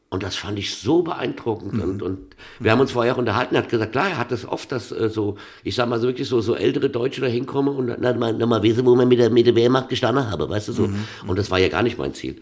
Und 0.09 0.23
das 0.23 0.37
fand 0.37 0.57
ich 0.59 0.77
so 0.77 1.03
beeindruckend. 1.03 1.83
Und, 1.83 2.01
und 2.01 2.19
wir 2.61 2.71
haben 2.71 2.81
uns 2.81 2.93
vorher 2.93 3.15
auch 3.15 3.19
unterhalten. 3.19 3.57
Er 3.57 3.63
hat 3.63 3.69
gesagt, 3.69 3.91
klar, 3.91 4.11
er 4.11 4.19
hat 4.19 4.31
das 4.31 4.47
oft, 4.47 4.71
dass 4.71 4.93
äh, 4.93 5.09
so, 5.09 5.37
ich 5.65 5.75
sag 5.75 5.89
mal 5.89 5.99
so 5.99 6.07
wirklich 6.07 6.29
so, 6.29 6.41
so 6.41 6.55
ältere 6.55 6.89
Deutsche 6.91 7.21
da 7.21 7.27
hinkommen 7.27 7.75
und 7.75 7.89
dann 7.89 8.19
mal, 8.19 8.33
dann 8.33 8.49
mal 8.49 8.63
wissen, 8.63 8.87
wo 8.87 8.95
man 8.95 9.09
mit 9.09 9.19
der, 9.19 9.31
mit 9.31 9.47
der 9.47 9.57
Wehrmacht 9.57 9.89
gestanden 9.89 10.31
habe, 10.31 10.49
weißt 10.49 10.69
du 10.69 10.73
so. 10.73 10.85
Und 11.27 11.39
das 11.39 11.51
war 11.51 11.59
ja 11.59 11.69
gar 11.69 11.83
nicht 11.83 11.99
mein 11.99 12.15
Ziel. 12.15 12.37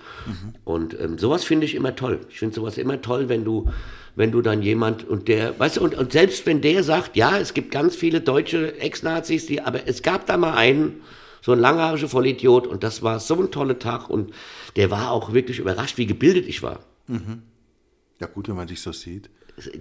Und 0.64 0.98
ähm, 1.00 1.18
sowas 1.18 1.44
finde 1.44 1.64
ich 1.64 1.74
immer 1.74 1.96
toll. 1.96 2.20
Ich 2.28 2.38
finde 2.38 2.54
sowas 2.54 2.76
immer 2.76 3.00
toll, 3.00 3.30
wenn 3.30 3.44
du, 3.44 3.70
wenn 4.14 4.30
du 4.30 4.42
dann 4.42 4.60
jemand 4.60 5.08
und 5.08 5.28
der, 5.28 5.58
weißt 5.58 5.78
du, 5.78 5.84
und, 5.84 5.94
und 5.94 6.12
selbst 6.12 6.44
wenn 6.44 6.60
der 6.60 6.84
sagt, 6.84 7.16
ja, 7.16 7.38
es 7.38 7.54
gibt 7.54 7.70
ganz 7.70 7.96
viele 7.96 8.20
deutsche 8.20 8.78
Ex-Nazis, 8.78 9.46
die, 9.46 9.62
aber 9.62 9.88
es 9.88 10.02
gab 10.02 10.26
da 10.26 10.36
mal 10.36 10.52
einen, 10.54 11.00
so 11.40 11.52
ein 11.52 11.58
langhaariger 11.58 12.08
Vollidiot 12.08 12.66
und 12.66 12.84
das 12.84 13.02
war 13.02 13.20
so 13.20 13.34
ein 13.36 13.50
toller 13.50 13.78
Tag 13.78 14.10
und 14.10 14.32
der 14.76 14.90
war 14.90 15.10
auch 15.10 15.32
wirklich 15.32 15.58
überrascht, 15.58 15.96
wie 15.96 16.06
gebildet 16.06 16.46
ich 16.46 16.62
war. 16.62 16.80
Ja, 18.20 18.26
gut, 18.26 18.48
wenn 18.48 18.56
man 18.56 18.66
dich 18.66 18.80
so 18.80 18.92
sieht. 18.92 19.30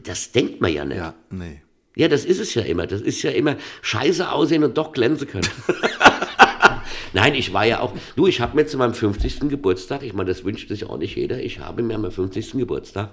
Das 0.03 0.31
denkt 0.31 0.61
man 0.61 0.71
ja 0.71 0.85
nicht. 0.85 0.97
Ja. 0.97 1.13
Ja, 1.13 1.13
nee. 1.29 1.61
das 2.07 2.25
ist 2.25 2.39
es 2.39 2.53
ja 2.53 2.63
immer. 2.63 2.87
Das 2.87 3.01
ist 3.01 3.21
ja 3.21 3.31
immer 3.31 3.57
scheiße 3.81 4.31
aussehen 4.31 4.63
und 4.63 4.77
doch 4.77 4.91
glänzen 4.91 5.27
können. 5.27 5.47
Nein, 7.13 7.35
ich 7.35 7.53
war 7.53 7.65
ja 7.65 7.79
auch, 7.79 7.93
du, 8.15 8.25
ich 8.25 8.41
habe 8.41 8.55
mir 8.55 8.65
zu 8.65 8.77
meinem 8.77 8.95
50. 8.95 9.41
Geburtstag, 9.41 10.01
ich 10.01 10.13
meine, 10.13 10.29
das 10.29 10.43
wünscht 10.43 10.67
sich 10.69 10.85
auch 10.85 10.97
nicht 10.97 11.15
jeder, 11.15 11.39
ich 11.39 11.59
habe 11.59 11.83
mir 11.83 11.93
am 11.93 12.11
50. 12.11 12.53
Geburtstag 12.53 13.11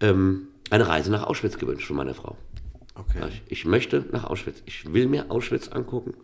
ähm, 0.00 0.48
eine 0.70 0.86
Reise 0.86 1.10
nach 1.10 1.24
Auschwitz 1.24 1.58
gewünscht 1.58 1.88
von 1.88 1.96
meiner 1.96 2.14
Frau. 2.14 2.36
Okay. 2.94 3.28
Ich, 3.28 3.42
ich 3.48 3.64
möchte 3.64 4.04
nach 4.12 4.24
Auschwitz. 4.24 4.62
Ich 4.66 4.92
will 4.92 5.06
mir 5.06 5.30
Auschwitz 5.30 5.68
angucken. 5.68 6.14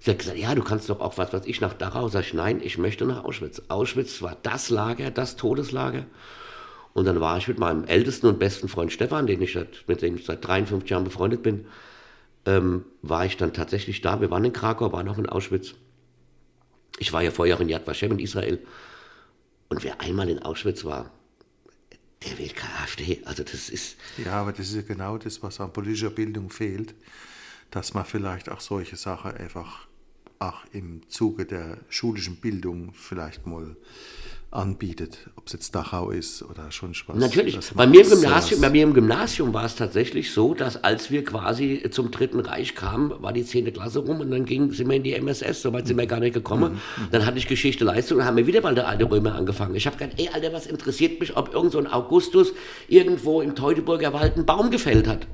Sie 0.00 0.10
hat 0.10 0.18
gesagt, 0.18 0.38
ja, 0.38 0.54
du 0.54 0.62
kannst 0.62 0.90
doch 0.90 1.00
auch, 1.00 1.16
was 1.16 1.32
weiß 1.32 1.42
ich, 1.46 1.60
nach 1.60 1.74
Dachau. 1.74 2.08
Sag 2.08 2.22
ich, 2.22 2.34
nein, 2.34 2.60
ich 2.62 2.76
möchte 2.76 3.04
nach 3.04 3.24
Auschwitz. 3.24 3.62
Auschwitz 3.68 4.20
war 4.20 4.36
das 4.42 4.68
Lager, 4.68 5.10
das 5.12 5.36
Todeslager. 5.36 6.06
Und 6.94 7.06
dann 7.06 7.20
war 7.20 7.38
ich 7.38 7.48
mit 7.48 7.58
meinem 7.58 7.84
ältesten 7.84 8.26
und 8.26 8.38
besten 8.38 8.68
Freund 8.68 8.92
Stefan, 8.92 9.26
den 9.26 9.40
ich 9.40 9.54
seit, 9.54 9.84
mit 9.86 10.02
dem 10.02 10.16
ich 10.16 10.26
seit 10.26 10.46
53 10.46 10.90
Jahren 10.90 11.04
befreundet 11.04 11.42
bin, 11.42 11.66
ähm, 12.44 12.84
war 13.02 13.24
ich 13.24 13.36
dann 13.36 13.52
tatsächlich 13.52 14.00
da. 14.00 14.20
Wir 14.20 14.30
waren 14.30 14.44
in 14.44 14.52
Krakau, 14.52 14.92
waren 14.92 15.08
auch 15.08 15.18
in 15.18 15.28
Auschwitz. 15.28 15.74
Ich 16.98 17.12
war 17.12 17.22
ja 17.22 17.30
vorher 17.30 17.58
in 17.60 17.68
Yad 17.68 17.86
Vashem 17.86 18.12
in 18.12 18.18
Israel. 18.18 18.58
Und 19.68 19.84
wer 19.84 20.00
einmal 20.00 20.28
in 20.28 20.40
Auschwitz 20.40 20.84
war, 20.84 21.10
der 22.24 22.38
wählt 22.38 22.54
AfD. 22.82 23.22
Also 23.24 23.42
das 23.42 23.68
ist, 23.68 23.96
Ja, 24.22 24.32
aber 24.34 24.52
das 24.52 24.68
ist 24.68 24.76
ja 24.76 24.82
genau 24.82 25.18
das, 25.18 25.42
was 25.42 25.60
an 25.60 25.72
politischer 25.72 26.10
Bildung 26.10 26.50
fehlt, 26.50 26.94
dass 27.70 27.94
man 27.94 28.04
vielleicht 28.04 28.50
auch 28.50 28.60
solche 28.60 28.96
Sachen 28.96 29.32
einfach 29.32 29.88
auch 30.38 30.62
im 30.72 31.08
Zuge 31.08 31.46
der 31.46 31.78
schulischen 31.88 32.36
Bildung 32.36 32.92
vielleicht 32.92 33.46
mal 33.46 33.76
anbietet, 34.52 35.30
ob 35.36 35.46
es 35.46 35.54
jetzt 35.54 35.74
Dachau 35.74 36.10
ist 36.10 36.42
oder 36.42 36.70
schon 36.70 36.94
Spaß. 36.94 37.16
Natürlich. 37.16 37.58
Bei 37.74 37.86
mir, 37.86 38.02
im 38.02 38.10
Gymnasium, 38.10 38.60
bei 38.60 38.70
mir 38.70 38.82
im 38.82 38.94
Gymnasium 38.94 39.54
war 39.54 39.64
es 39.64 39.76
tatsächlich 39.76 40.32
so, 40.32 40.54
dass 40.54 40.84
als 40.84 41.10
wir 41.10 41.24
quasi 41.24 41.82
zum 41.90 42.10
Dritten 42.10 42.40
Reich 42.40 42.74
kamen, 42.74 43.12
war 43.22 43.32
die 43.32 43.44
10. 43.44 43.72
Klasse 43.72 44.00
rum 44.00 44.20
und 44.20 44.30
dann 44.30 44.44
ging, 44.44 44.70
sind 44.72 44.88
wir 44.88 44.96
in 44.96 45.02
die 45.02 45.14
MSS, 45.14 45.62
soweit 45.62 45.86
sind 45.86 45.96
wir 45.96 46.06
gar 46.06 46.20
nicht 46.20 46.34
gekommen. 46.34 46.80
Dann 47.10 47.24
hatte 47.24 47.38
ich 47.38 47.46
Geschichte 47.46 47.84
Leistung 47.84 48.18
und 48.18 48.24
haben 48.24 48.36
wir 48.36 48.46
wieder 48.46 48.60
mal 48.60 48.74
der 48.74 48.88
alte 48.88 49.10
Römer 49.10 49.34
angefangen. 49.34 49.74
Ich 49.74 49.86
habe 49.86 49.96
gedacht, 49.96 50.18
ey 50.18 50.28
Alter, 50.32 50.52
was 50.52 50.66
interessiert 50.66 51.18
mich, 51.18 51.36
ob 51.36 51.54
irgend 51.54 51.72
so 51.72 51.78
ein 51.78 51.86
Augustus 51.86 52.52
irgendwo 52.88 53.40
im 53.40 53.54
Teutoburger 53.54 54.12
Wald 54.12 54.36
einen 54.36 54.46
Baum 54.46 54.70
gefällt 54.70 55.08
hat. 55.08 55.26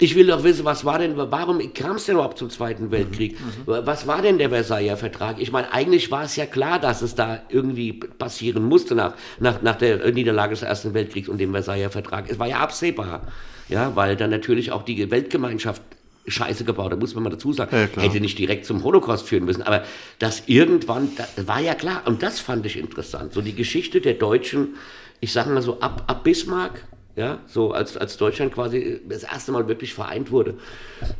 Ich 0.00 0.14
will 0.14 0.26
doch 0.26 0.42
wissen, 0.42 0.64
was 0.64 0.84
war 0.84 0.98
denn, 0.98 1.12
warum 1.16 1.74
kam 1.74 1.96
es 1.96 2.06
denn 2.06 2.14
überhaupt 2.14 2.38
zum 2.38 2.48
Zweiten 2.48 2.90
Weltkrieg? 2.90 3.36
Was 3.66 4.06
war 4.06 4.22
denn 4.22 4.38
der 4.38 4.48
Versailler 4.48 4.96
Vertrag? 4.96 5.38
Ich 5.38 5.52
meine, 5.52 5.72
eigentlich 5.72 6.10
war 6.10 6.24
es 6.24 6.36
ja 6.36 6.46
klar, 6.46 6.78
dass 6.78 7.02
es 7.02 7.14
da 7.14 7.42
irgendwie 7.50 7.92
passieren 7.92 8.64
musste 8.64 8.94
nach, 8.94 9.14
nach, 9.38 9.60
nach 9.60 9.76
der 9.76 10.10
Niederlage 10.12 10.54
des 10.54 10.62
Ersten 10.62 10.94
Weltkriegs 10.94 11.28
und 11.28 11.38
dem 11.38 11.52
Versailler 11.52 11.90
Vertrag. 11.90 12.30
Es 12.30 12.38
war 12.38 12.48
ja 12.48 12.60
absehbar, 12.60 13.28
ja, 13.68 13.94
weil 13.94 14.16
dann 14.16 14.30
natürlich 14.30 14.72
auch 14.72 14.82
die 14.82 15.10
Weltgemeinschaft 15.10 15.82
Scheiße 16.26 16.64
gebaut, 16.64 16.92
da 16.92 16.96
muss 16.96 17.14
man 17.14 17.24
mal 17.24 17.30
dazu 17.30 17.52
sagen, 17.52 17.74
Ja, 17.74 18.02
hätte 18.02 18.20
nicht 18.20 18.38
direkt 18.38 18.64
zum 18.64 18.84
Holocaust 18.84 19.26
führen 19.26 19.44
müssen, 19.44 19.62
aber 19.62 19.84
das 20.18 20.44
irgendwann, 20.46 21.10
das 21.16 21.46
war 21.46 21.60
ja 21.60 21.74
klar. 21.74 22.02
Und 22.06 22.22
das 22.22 22.40
fand 22.40 22.64
ich 22.66 22.78
interessant, 22.78 23.32
so 23.32 23.40
die 23.40 23.54
Geschichte 23.54 24.00
der 24.00 24.14
Deutschen, 24.14 24.76
ich 25.20 25.32
sage 25.32 25.50
mal 25.50 25.62
so 25.62 25.80
ab, 25.80 26.04
ab 26.06 26.24
Bismarck, 26.24 26.84
ja, 27.20 27.38
so 27.46 27.72
als, 27.72 27.98
als 27.98 28.16
Deutschland 28.16 28.54
quasi 28.54 29.02
das 29.06 29.24
erste 29.24 29.52
Mal 29.52 29.68
wirklich 29.68 29.92
vereint 29.92 30.30
wurde. 30.30 30.56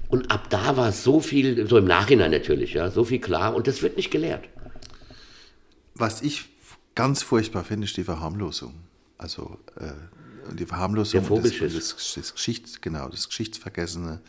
Und 0.09 0.31
ab 0.31 0.49
da 0.49 0.79
war 0.79 0.93
so 0.93 1.21
viel, 1.21 1.69
so 1.69 1.77
im 1.77 1.85
Nachhinein 1.85 2.31
natürlich, 2.31 2.73
ja, 2.73 2.91
so 2.91 3.05
viel 3.05 3.21
klar 3.21 3.55
und 3.55 3.67
das 3.67 3.83
wird 3.83 3.99
nicht 3.99 4.11
gelehrt. 4.11 4.49
Was 5.95 6.23
ich 6.23 6.47
ganz 6.95 7.23
furchtbar 7.23 7.65
finde, 7.65 7.85
ist 7.85 7.99
die 7.99 8.05
Verharmlosung. 8.05 8.73
Also 9.19 9.59
äh, 9.77 10.55
die 10.55 10.65
Verharmlosung 10.65 11.21
Der 11.21 11.31
und 11.31 11.45
das, 11.45 12.15
das 12.15 12.35
Geschichts, 12.35 12.81
genau, 12.81 13.11
das 13.11 13.29
Geschichtsvergessene 13.29 14.23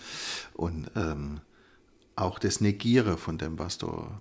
und 0.54 0.92
ähm, 0.98 1.40
auch 2.18 2.38
das 2.38 2.60
Negieren 2.60 3.18
von 3.18 3.38
dem, 3.38 3.58
was 3.58 3.78
da 3.78 4.20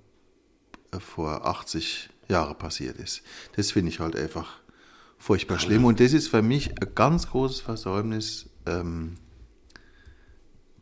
äh, 0.93 1.01
vor 1.01 1.45
80 1.47 2.11
Jahren 2.29 2.57
passiert 2.57 2.97
ist. 2.99 3.23
Das 3.57 3.73
finde 3.73 3.91
ich 3.91 3.99
halt 3.99 4.15
einfach 4.15 4.60
furchtbar 5.21 5.61
schlimm. 5.61 5.85
Und 5.85 6.01
das 6.01 6.13
ist 6.13 6.27
für 6.29 6.43
mich 6.43 6.71
ein 6.71 6.89
ganz 6.97 7.29
großes 7.31 7.61
Versäumnis 7.61 8.47
ähm, 8.67 9.15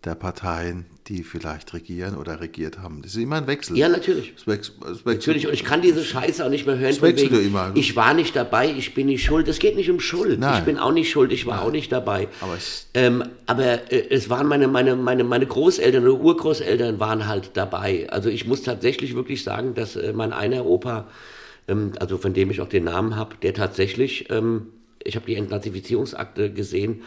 der 0.04 0.14
Parteien, 0.14 0.86
die 1.08 1.24
vielleicht 1.24 1.74
regieren 1.74 2.16
oder 2.16 2.40
regiert 2.40 2.78
haben. 2.78 3.02
Das 3.02 3.12
ist 3.16 3.20
immer 3.20 3.36
ein 3.36 3.46
Wechsel. 3.48 3.76
Ja, 3.76 3.88
natürlich. 3.88 4.32
Es 4.36 4.46
wechselt, 4.46 4.76
es 4.82 4.88
wechselt. 5.04 5.06
Natürlich, 5.06 5.46
und 5.48 5.54
ich 5.54 5.64
kann 5.64 5.82
diese 5.82 6.04
Scheiße 6.04 6.44
auch 6.46 6.50
nicht 6.50 6.66
mehr 6.66 6.78
hören. 6.78 6.90
Das 6.92 7.02
wechselt 7.02 7.32
wegen, 7.32 7.46
immer. 7.48 7.72
Ich 7.74 7.96
war 7.96 8.14
nicht 8.14 8.36
dabei, 8.36 8.70
ich 8.70 8.94
bin 8.94 9.06
nicht 9.08 9.24
schuld. 9.24 9.48
Es 9.48 9.58
geht 9.58 9.74
nicht 9.74 9.90
um 9.90 9.98
Schuld. 9.98 10.38
Nein. 10.38 10.58
Ich 10.60 10.64
bin 10.64 10.78
auch 10.78 10.92
nicht 10.92 11.10
schuld, 11.10 11.32
ich 11.32 11.46
war 11.46 11.62
auch 11.62 11.72
nicht 11.72 11.90
dabei. 11.90 12.28
Aber 12.40 12.54
es- 12.56 12.86
ähm, 12.94 13.24
aber 13.46 13.90
äh, 13.92 14.06
es 14.10 14.30
waren 14.30 14.46
meine, 14.46 14.68
meine, 14.68 14.94
meine, 14.94 15.24
meine 15.24 15.46
Großeltern 15.46 16.04
oder 16.06 16.20
Urgroßeltern 16.20 17.00
waren 17.00 17.26
halt 17.26 17.50
dabei. 17.54 18.08
Also 18.10 18.28
ich 18.28 18.46
muss 18.46 18.62
tatsächlich 18.62 19.16
wirklich 19.16 19.42
sagen, 19.42 19.74
dass 19.74 19.96
äh, 19.96 20.12
mein 20.12 20.32
einer 20.32 20.64
Opa, 20.64 21.08
ähm, 21.68 21.92
also 22.00 22.18
von 22.18 22.34
dem 22.34 22.50
ich 22.50 22.60
auch 22.60 22.68
den 22.68 22.84
Namen 22.84 23.16
habe, 23.16 23.36
der 23.42 23.54
tatsächlich, 23.54 24.30
ähm, 24.30 24.68
ich 25.02 25.16
habe 25.16 25.26
die 25.26 25.36
Entnazifizierungsakte 25.36 26.52
gesehen, 26.52 27.02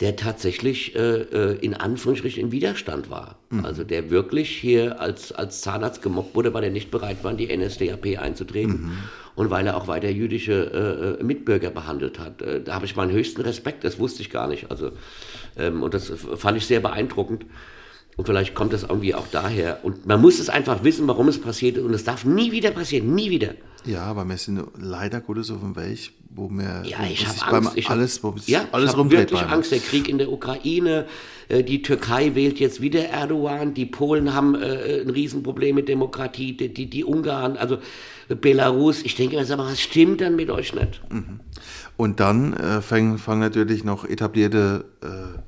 der 0.00 0.16
tatsächlich 0.16 0.96
äh, 0.96 1.20
äh, 1.20 1.58
in 1.60 1.74
Anführungsstrichen 1.74 2.44
im 2.44 2.52
Widerstand 2.52 3.10
war. 3.10 3.36
Also 3.64 3.84
der 3.84 4.10
wirklich 4.10 4.48
hier 4.48 4.98
als, 5.00 5.30
als 5.30 5.60
Zahnarzt 5.60 6.00
gemobbt 6.00 6.34
wurde, 6.34 6.54
weil 6.54 6.64
er 6.64 6.70
nicht 6.70 6.90
bereit 6.90 7.22
war, 7.22 7.32
in 7.32 7.36
die 7.36 7.54
NSDAP 7.54 8.18
einzutreten 8.18 8.92
und 9.34 9.50
weil 9.50 9.66
er 9.66 9.76
auch 9.76 9.88
weiter 9.88 10.10
jüdische 10.10 11.18
äh, 11.18 11.20
äh, 11.20 11.22
Mitbürger 11.22 11.70
behandelt 11.70 12.18
hat. 12.18 12.40
Äh, 12.40 12.62
da 12.62 12.74
habe 12.74 12.86
ich 12.86 12.96
meinen 12.96 13.12
höchsten 13.12 13.42
Respekt, 13.42 13.84
das 13.84 13.98
wusste 13.98 14.22
ich 14.22 14.30
gar 14.30 14.48
nicht. 14.48 14.70
Also, 14.70 14.92
ähm, 15.58 15.82
und 15.82 15.92
das 15.92 16.10
fand 16.36 16.56
ich 16.56 16.66
sehr 16.66 16.80
beeindruckend. 16.80 17.44
Und 18.20 18.26
vielleicht 18.26 18.54
kommt 18.54 18.74
das 18.74 18.82
irgendwie 18.82 19.14
auch 19.14 19.26
daher. 19.28 19.78
Und 19.82 20.04
man 20.04 20.20
muss 20.20 20.40
es 20.40 20.50
einfach 20.50 20.84
wissen, 20.84 21.08
warum 21.08 21.28
es 21.28 21.40
passiert 21.40 21.78
ist. 21.78 21.84
Und 21.84 21.94
es 21.94 22.04
darf 22.04 22.26
nie 22.26 22.52
wieder 22.52 22.70
passieren, 22.70 23.14
nie 23.14 23.30
wieder. 23.30 23.54
Ja, 23.86 24.02
aber 24.02 24.26
wir 24.26 24.36
sind 24.36 24.62
leider 24.78 25.22
Gottes 25.22 25.50
auf 25.50 25.60
dem 25.60 25.74
Weg, 25.74 26.12
wo 26.28 26.50
wir 26.50 26.82
Ja, 26.84 26.98
wo 26.98 27.04
ich 27.04 27.20
sich 27.20 27.40
habe 27.40 27.50
beim 27.50 27.66
Angst. 27.68 27.78
Ich 27.78 27.88
alles, 27.88 28.22
wo 28.22 28.34
ja, 28.44 28.66
alles 28.72 28.84
ich 28.84 28.90
habe 28.90 29.00
rumdreht. 29.00 29.30
wirklich 29.30 29.40
Angst. 29.40 29.72
Der 29.72 29.78
Krieg 29.78 30.06
in 30.06 30.18
der 30.18 30.30
Ukraine, 30.30 31.06
äh, 31.48 31.64
die 31.64 31.80
Türkei 31.80 32.34
wählt 32.34 32.60
jetzt 32.60 32.82
wieder 32.82 33.06
Erdogan, 33.06 33.72
die 33.72 33.86
Polen 33.86 34.34
haben 34.34 34.54
äh, 34.54 35.00
ein 35.00 35.08
Riesenproblem 35.08 35.76
mit 35.76 35.88
Demokratie, 35.88 36.54
die, 36.54 36.74
die, 36.74 36.90
die 36.90 37.04
Ungarn, 37.04 37.56
also 37.56 37.78
äh, 38.28 38.34
Belarus. 38.34 39.00
Ich 39.02 39.16
denke 39.16 39.36
mir, 39.36 39.56
mal, 39.56 39.70
was 39.70 39.80
stimmt 39.80 40.20
dann 40.20 40.36
mit 40.36 40.50
euch 40.50 40.74
nicht? 40.74 41.00
Und 41.96 42.20
dann 42.20 42.52
äh, 42.52 42.82
fangen, 42.82 43.16
fangen 43.16 43.40
natürlich 43.40 43.82
noch 43.82 44.04
etablierte 44.04 44.84
äh, 45.02 45.38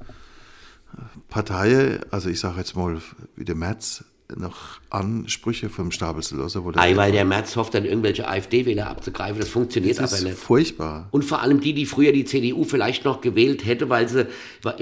Parteien, 1.33 2.01
also 2.11 2.29
ich 2.29 2.41
sage 2.41 2.59
jetzt 2.59 2.77
mal 2.77 3.01
wie 3.37 3.47
der 3.47 3.55
Merz, 3.55 4.05
noch 4.37 4.81
Ansprüche 4.91 5.69
vom 5.69 5.91
Stapel. 5.91 6.23
Wo 6.23 6.73
Ei, 6.77 6.97
weil 6.97 7.13
der 7.13 7.25
Merz 7.25 7.57
hofft, 7.57 7.75
dann 7.75 7.85
irgendwelche 7.85 8.29
AfD-Wähler 8.29 8.89
abzugreifen. 8.89 9.39
Das 9.39 9.49
funktioniert 9.49 9.99
das 9.99 10.13
aber 10.13 10.19
ist 10.19 10.25
nicht. 10.25 10.39
furchtbar. 10.39 11.09
Und 11.11 11.25
vor 11.25 11.43
allem 11.43 11.61
die, 11.61 11.75
die 11.75 11.87
früher 11.87 12.13
die 12.13 12.25
CDU 12.25 12.65
vielleicht 12.65 13.05
noch 13.05 13.21
gewählt 13.21 13.65
hätte, 13.65 13.89
weil 13.89 14.09
sie 14.09 14.27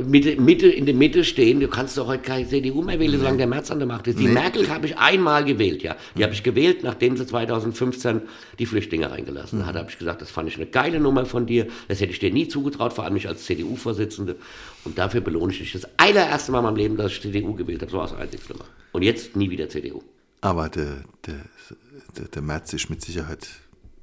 Mitte, 0.04 0.40
Mitte, 0.40 0.68
in 0.68 0.86
der 0.86 0.94
Mitte 0.94 1.24
stehen. 1.24 1.60
Du 1.60 1.68
kannst 1.68 1.96
doch 1.98 2.06
heute 2.06 2.22
keine 2.22 2.48
CDU 2.48 2.82
mehr 2.82 2.98
wählen, 3.00 3.18
solange 3.18 3.38
der 3.38 3.46
Merz 3.46 3.70
an 3.70 3.78
der 3.78 3.88
Macht 3.88 4.06
ist. 4.06 4.18
Die 4.18 4.26
Nee. 4.26 4.32
Merkel 4.34 4.68
habe 4.68 4.86
ich 4.86 4.96
einmal 4.98 5.44
gewählt, 5.44 5.82
ja. 5.82 5.96
Die 6.16 6.22
habe 6.22 6.32
ich 6.32 6.42
gewählt, 6.42 6.82
nachdem 6.82 7.16
sie 7.16 7.26
2015 7.26 8.22
die 8.58 8.66
Flüchtlinge 8.66 9.10
reingelassen 9.10 9.66
hat. 9.66 9.74
Da 9.74 9.80
habe 9.80 9.90
ich 9.90 9.98
gesagt, 9.98 10.22
das 10.22 10.30
fand 10.30 10.48
ich 10.48 10.56
eine 10.56 10.66
geile 10.66 11.00
Nummer 11.00 11.26
von 11.26 11.46
dir. 11.46 11.66
Das 11.88 12.00
hätte 12.00 12.12
ich 12.12 12.18
dir 12.18 12.32
nie 12.32 12.48
zugetraut, 12.48 12.92
vor 12.92 13.04
allem 13.04 13.14
nicht 13.14 13.26
als 13.28 13.44
CDU-Vorsitzende. 13.44 14.36
Und 14.84 14.98
dafür 14.98 15.20
belohne 15.20 15.52
ich 15.52 15.58
dich 15.58 15.72
das 15.72 15.86
allererste 15.96 16.52
Mal 16.52 16.58
in 16.60 16.64
meinem 16.64 16.76
Leben, 16.76 16.96
dass 16.96 17.12
ich 17.12 17.20
CDU 17.22 17.54
gewählt 17.54 17.82
habe. 17.82 17.90
So 17.90 17.98
war 17.98 18.04
es 18.06 18.12
einzig 18.14 18.42
Schlimmer. 18.42 18.64
Und 18.92 19.02
jetzt 19.02 19.36
nie 19.36 19.50
wieder 19.50 19.68
CDU. 19.68 20.02
Aber 20.40 20.68
der, 20.68 21.04
der, 21.26 21.34
der, 22.16 22.24
der 22.28 22.42
Merz 22.42 22.72
ist 22.72 22.88
mit 22.90 23.02
Sicherheit 23.02 23.46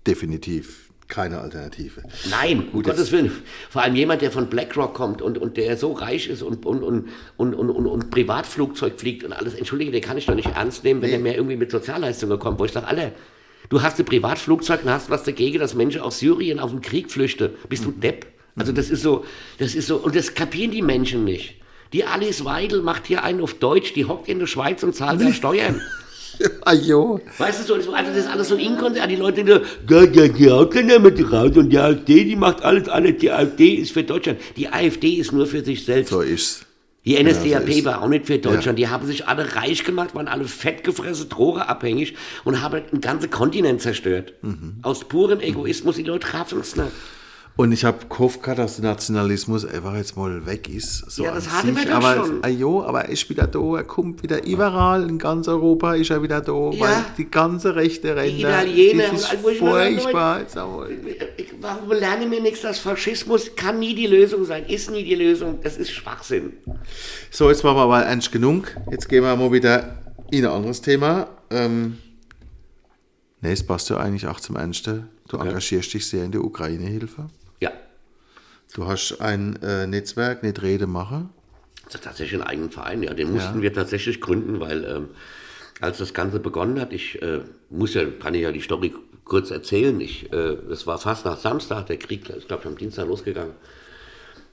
definitiv 0.05 0.83
keine 1.07 1.39
Alternative. 1.39 2.03
Nein, 2.29 2.59
um 2.59 2.71
Gut, 2.71 2.85
Gottes 2.85 2.99
jetzt- 2.99 3.11
Willen. 3.13 3.31
Vor 3.69 3.81
allem 3.81 3.95
jemand, 3.95 4.21
der 4.21 4.31
von 4.31 4.47
BlackRock 4.47 4.93
kommt 4.93 5.21
und, 5.21 5.38
und 5.38 5.55
der 5.57 5.77
so 5.77 5.93
reich 5.93 6.27
ist 6.27 6.41
und, 6.41 6.65
und, 6.65 6.83
und, 6.83 7.07
und, 7.38 7.53
und, 7.53 7.69
und, 7.69 7.85
und 7.88 8.11
Privatflugzeug 8.11 8.99
fliegt 8.99 9.23
und 9.23 9.31
alles. 9.33 9.53
Entschuldige, 9.53 9.91
den 9.91 10.01
kann 10.01 10.17
ich 10.17 10.25
doch 10.25 10.35
nicht 10.35 10.49
ernst 10.53 10.83
nehmen, 10.83 11.01
wenn 11.01 11.11
er 11.11 11.19
mir 11.19 11.33
irgendwie 11.35 11.55
mit 11.55 11.71
Sozialleistungen 11.71 12.38
kommt, 12.39 12.59
wo 12.59 12.65
ich 12.65 12.73
sage, 12.73 12.88
Alter, 12.88 13.13
du 13.69 13.81
hast 13.81 13.97
ein 13.99 14.05
Privatflugzeug 14.05 14.83
und 14.83 14.89
hast 14.89 15.09
was 15.09 15.23
dagegen, 15.23 15.59
dass 15.59 15.75
Menschen 15.75 16.01
aus 16.01 16.19
Syrien 16.19 16.59
auf 16.59 16.71
den 16.71 16.81
Krieg 16.81 17.09
flüchten. 17.09 17.51
Bist 17.69 17.85
du 17.85 17.91
Depp? 17.91 18.25
Also 18.57 18.73
das 18.73 18.89
ist 18.89 19.01
so, 19.01 19.23
das 19.59 19.75
ist 19.75 19.88
so, 19.88 19.97
und 19.97 20.13
das 20.15 20.33
kapieren 20.33 20.71
die 20.71 20.81
Menschen 20.81 21.23
nicht. 21.23 21.55
Die 21.93 22.03
Alice 22.03 22.43
Weidel 22.45 22.81
macht 22.81 23.07
hier 23.07 23.23
einen 23.23 23.41
auf 23.41 23.53
Deutsch, 23.55 23.93
die 23.93 24.05
hockt 24.05 24.27
in 24.27 24.39
der 24.39 24.47
Schweiz 24.47 24.83
und 24.83 24.95
zahlt 24.95 25.21
da 25.21 25.31
Steuern. 25.33 25.81
Ajo. 26.65 27.19
Weißt 27.38 27.61
du 27.61 27.63
so, 27.63 27.77
das, 27.77 27.88
also 27.88 28.11
das 28.11 28.25
ist 28.25 28.29
alles 28.29 28.49
so 28.49 28.55
inkonsistent. 28.55 29.11
Die 29.11 29.15
Leute, 29.15 29.43
die, 29.43 29.51
ja, 29.51 30.03
ja, 30.03 30.27
die 30.27 30.51
Ausländer 30.51 30.99
mit 30.99 31.31
raus 31.31 31.51
und 31.55 31.69
die 31.69 31.79
AfD, 31.79 32.25
die 32.25 32.35
macht 32.35 32.61
alles, 32.63 32.88
alles. 32.89 33.17
Die 33.17 33.31
AfD 33.31 33.75
ist 33.75 33.91
für 33.91 34.03
Deutschland. 34.03 34.39
Die 34.55 34.67
AfD 34.67 35.13
ist 35.13 35.31
nur 35.31 35.47
für 35.47 35.63
sich 35.63 35.83
selbst. 35.85 36.09
So 36.09 36.21
ist's. 36.21 36.63
Die 37.05 37.23
NSDAP 37.23 37.71
so 37.71 37.85
war 37.85 38.01
auch 38.01 38.09
nicht 38.09 38.25
für 38.25 38.38
Deutschland. 38.38 38.77
Die 38.77 38.89
haben 38.89 39.07
sich 39.07 39.27
alle 39.27 39.55
reich 39.55 39.85
gemacht, 39.85 40.13
waren 40.13 40.27
alle 40.27 40.43
fettgefressen, 40.43 41.29
drogeabhängig 41.29 42.15
und 42.43 42.61
haben 42.61 42.81
einen 42.91 42.99
ganzen 42.99 43.29
Kontinent 43.29 43.81
zerstört. 43.81 44.33
Aus 44.81 45.05
purem 45.05 45.39
Egoismus. 45.39 45.95
Die 45.95 46.03
Leute 46.03 46.33
raffen 46.33 46.59
es 46.59 46.75
nicht. 46.75 46.91
Und 47.58 47.72
ich 47.72 47.84
habe 47.86 48.05
gehofft, 48.08 48.45
dass 48.45 48.76
der 48.76 48.86
Nationalismus 48.86 49.66
einfach 49.66 49.95
jetzt 49.95 50.16
mal 50.16 50.45
weg 50.45 50.70
ist. 50.70 51.10
So 51.10 51.24
Ja, 51.24 51.34
das 51.34 51.47
wir 51.64 51.74
sich. 51.74 51.86
doch 51.86 51.95
aber, 51.95 52.16
schon. 52.24 52.43
Ajo, 52.43 52.84
aber 52.84 53.05
er 53.05 53.10
ist 53.10 53.28
wieder 53.32 53.47
da, 53.47 53.78
er 53.78 53.84
kommt 53.84 54.22
wieder 54.22 54.45
überall, 54.45 55.10
in 55.10 55.18
ganz 55.18 55.47
Europa 55.47 55.95
ist 55.95 56.12
er 56.12 56.22
wieder 56.22 56.39
da, 56.39 56.53
weil 56.53 57.03
die 57.18 57.26
ganze 57.26 57.76
rechte 57.76 58.16
Ränder, 58.16 58.64
Italiener 58.64 59.03
das 59.12 59.24
ist 59.24 59.43
mir 59.43 59.55
sage, 59.55 59.58
furchtbar. 59.58 60.41
Warum 61.60 61.89
lernen 61.89 62.30
wir 62.30 62.41
nichts? 62.41 62.62
Das 62.62 62.78
Faschismus 62.78 63.55
kann 63.55 63.80
nie 63.80 63.95
die 63.95 64.05
Lösung 64.05 64.45
sein, 64.45 64.64
ist 64.68 64.91
nie 64.91 65.03
die 65.03 65.16
Lösung. 65.16 65.58
Das 65.64 65.78
ist 65.78 65.89
Schwachsinn. 65.89 66.53
So, 67.32 67.49
jetzt 67.49 67.64
machen 67.64 67.78
wir 67.78 67.88
mal 67.88 68.03
ernst 68.03 68.32
genug. 68.32 68.76
Jetzt 68.91 69.10
gehen 69.10 69.24
wir 69.24 69.36
mal 69.36 69.51
wieder 69.51 69.97
in 70.30 70.45
ein 70.45 70.51
anderes 70.51 70.82
Thema. 70.82 71.28
Ähm, 71.49 71.97
nee, 73.41 73.51
es 73.51 73.66
passt 73.66 73.89
ja 73.89 73.97
eigentlich 73.97 74.28
auch 74.28 74.39
zum 74.39 74.58
Ernsten. 74.58 75.10
Du 75.28 75.38
engagierst 75.38 75.91
dich 75.91 76.08
sehr 76.08 76.24
in 76.24 76.32
der 76.32 76.43
Ukraine-Hilfe. 76.43 77.30
Ja. 78.78 78.84
Du 78.84 78.88
hast 78.88 79.19
ein 79.19 79.61
äh, 79.61 79.88
Netzwerk, 79.88 80.43
nicht 80.43 80.61
Rede 80.61 80.88
machen. 80.88 81.30
Das 81.86 81.95
ist 81.95 82.03
tatsächlich 82.03 82.41
ein 82.41 82.47
eigenen 82.47 82.69
Verein, 82.71 83.01
ja. 83.03 83.13
Den 83.13 83.32
mussten 83.32 83.61
wir 83.61 83.73
tatsächlich 83.73 84.19
gründen, 84.21 84.59
weil 84.59 84.84
ähm, 84.86 85.09
als 85.80 85.99
das 85.99 86.13
Ganze 86.13 86.39
begonnen 86.39 86.80
hat, 86.80 86.93
ich 86.93 87.21
äh, 87.21 87.41
muss 87.69 87.93
ja, 87.93 88.05
kann 88.05 88.34
ich 88.34 88.41
ja 88.41 88.51
die 88.51 88.61
Story 88.61 88.93
kurz 89.23 89.51
erzählen. 89.51 89.99
Ich, 90.01 90.32
äh, 90.32 90.53
es 90.71 90.88
war 90.88 90.97
fast 90.97 91.25
nach 91.25 91.38
Samstag, 91.38 91.88
der 91.88 91.97
Krieg 91.97 92.30
ist, 92.30 92.47
glaube 92.47 92.63
ich, 92.63 92.67
am 92.67 92.78
Dienstag 92.78 93.07
losgegangen. 93.07 93.53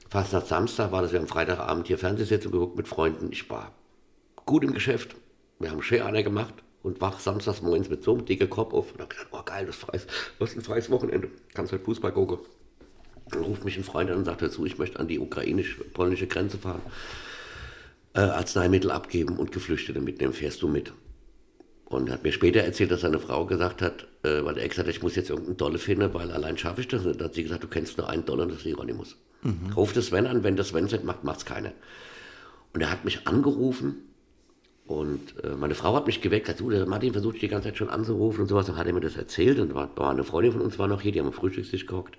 Fast 0.09 0.33
nach 0.33 0.45
Samstag 0.45 0.91
war 0.91 1.01
das, 1.01 1.11
wir 1.11 1.19
haben 1.19 1.27
Freitagabend 1.27 1.87
hier 1.87 1.97
Fernsehsitzung 1.97 2.51
geguckt 2.51 2.77
mit 2.77 2.87
Freunden. 2.87 3.31
Ich 3.31 3.49
war 3.49 3.73
gut 4.45 4.63
im 4.63 4.73
Geschäft. 4.73 5.15
Wir 5.59 5.71
haben 5.71 5.81
Share 5.81 6.23
gemacht 6.23 6.53
und 6.83 7.01
wach 7.01 7.19
samstags 7.19 7.61
morgens 7.61 7.89
mit 7.89 8.03
so 8.03 8.13
einem 8.13 8.25
dicken 8.25 8.49
Kopf 8.49 8.73
auf 8.73 8.93
und 8.93 9.01
hab 9.01 9.09
gedacht, 9.09 9.27
oh 9.31 9.41
geil, 9.43 9.65
das 9.65 9.75
ist 9.75 9.81
freies, 9.81 10.07
ist 10.39 10.55
ein 10.55 10.61
freies 10.61 10.89
Wochenende. 10.89 11.29
Kannst 11.53 11.71
halt 11.71 11.83
Fußball 11.83 12.11
gucken. 12.11 12.39
Dann 13.31 13.43
ruft 13.43 13.65
mich 13.65 13.77
ein 13.77 13.83
Freund 13.83 14.09
an 14.09 14.17
und 14.17 14.25
sagt 14.25 14.41
dazu, 14.41 14.65
ich 14.65 14.77
möchte 14.77 14.99
an 14.99 15.07
die 15.07 15.19
ukrainisch-polnische 15.19 16.27
Grenze 16.27 16.57
fahren, 16.57 16.81
äh, 18.13 18.19
Arzneimittel 18.19 18.91
abgeben 18.91 19.37
und 19.37 19.51
Geflüchtete 19.51 19.99
mitnehmen, 19.99 20.33
fährst 20.33 20.61
du 20.61 20.67
mit. 20.67 20.93
Und 21.85 22.07
er 22.07 22.13
hat 22.13 22.23
mir 22.23 22.31
später 22.31 22.61
erzählt, 22.61 22.91
dass 22.91 23.01
seine 23.01 23.19
Frau 23.19 23.45
gesagt 23.45 23.81
hat, 23.81 24.07
äh, 24.23 24.43
weil 24.43 24.57
er 24.57 24.67
gesagt 24.67 24.87
hat, 24.87 24.95
ich 24.95 25.03
muss 25.03 25.15
jetzt 25.15 25.29
irgendeinen 25.29 25.57
Dolle 25.57 25.77
finden, 25.77 26.13
weil 26.13 26.31
allein 26.31 26.57
schaffe 26.57 26.81
ich 26.81 26.87
das 26.87 27.03
nicht. 27.03 27.19
Da 27.19 27.25
hat 27.25 27.35
sie 27.35 27.43
gesagt, 27.43 27.63
du 27.63 27.67
kennst 27.67 27.97
nur 27.97 28.09
einen 28.09 28.25
Dollar 28.25 28.43
und 28.43 28.49
das 28.49 28.59
ist 28.59 28.63
Hieronymus. 28.63 29.17
Ruf 29.75 29.93
das 29.93 30.07
Sven 30.07 30.25
an, 30.25 30.43
wenn 30.43 30.55
das 30.55 30.69
Sven 30.69 30.85
nicht 30.85 31.03
macht, 31.03 31.23
macht's 31.23 31.45
keiner. 31.45 31.73
Und 32.73 32.81
er 32.81 32.91
hat 32.91 33.05
mich 33.05 33.27
angerufen 33.27 33.97
und 34.87 35.43
äh, 35.43 35.55
meine 35.55 35.75
Frau 35.75 35.95
hat 35.95 36.07
mich 36.07 36.21
geweckt, 36.21 36.49
hat, 36.49 36.59
der 36.59 36.85
Martin 36.85 37.13
versucht 37.13 37.41
die 37.41 37.47
ganze 37.47 37.69
Zeit 37.69 37.77
schon 37.77 37.89
anzurufen 37.89 38.41
und 38.41 38.47
sowas. 38.47 38.65
Dann 38.65 38.77
hat 38.77 38.87
er 38.87 38.93
mir 38.93 39.01
das 39.01 39.15
erzählt 39.15 39.59
und 39.59 39.73
war, 39.73 39.89
war 39.95 40.11
eine 40.11 40.23
Freundin 40.23 40.53
von 40.53 40.61
uns 40.61 40.77
war 40.77 40.87
noch 40.87 41.01
hier, 41.01 41.11
die 41.11 41.19
haben 41.19 41.27
am 41.27 41.33
Frühstückstisch 41.33 41.85
gehockt. 41.85 42.17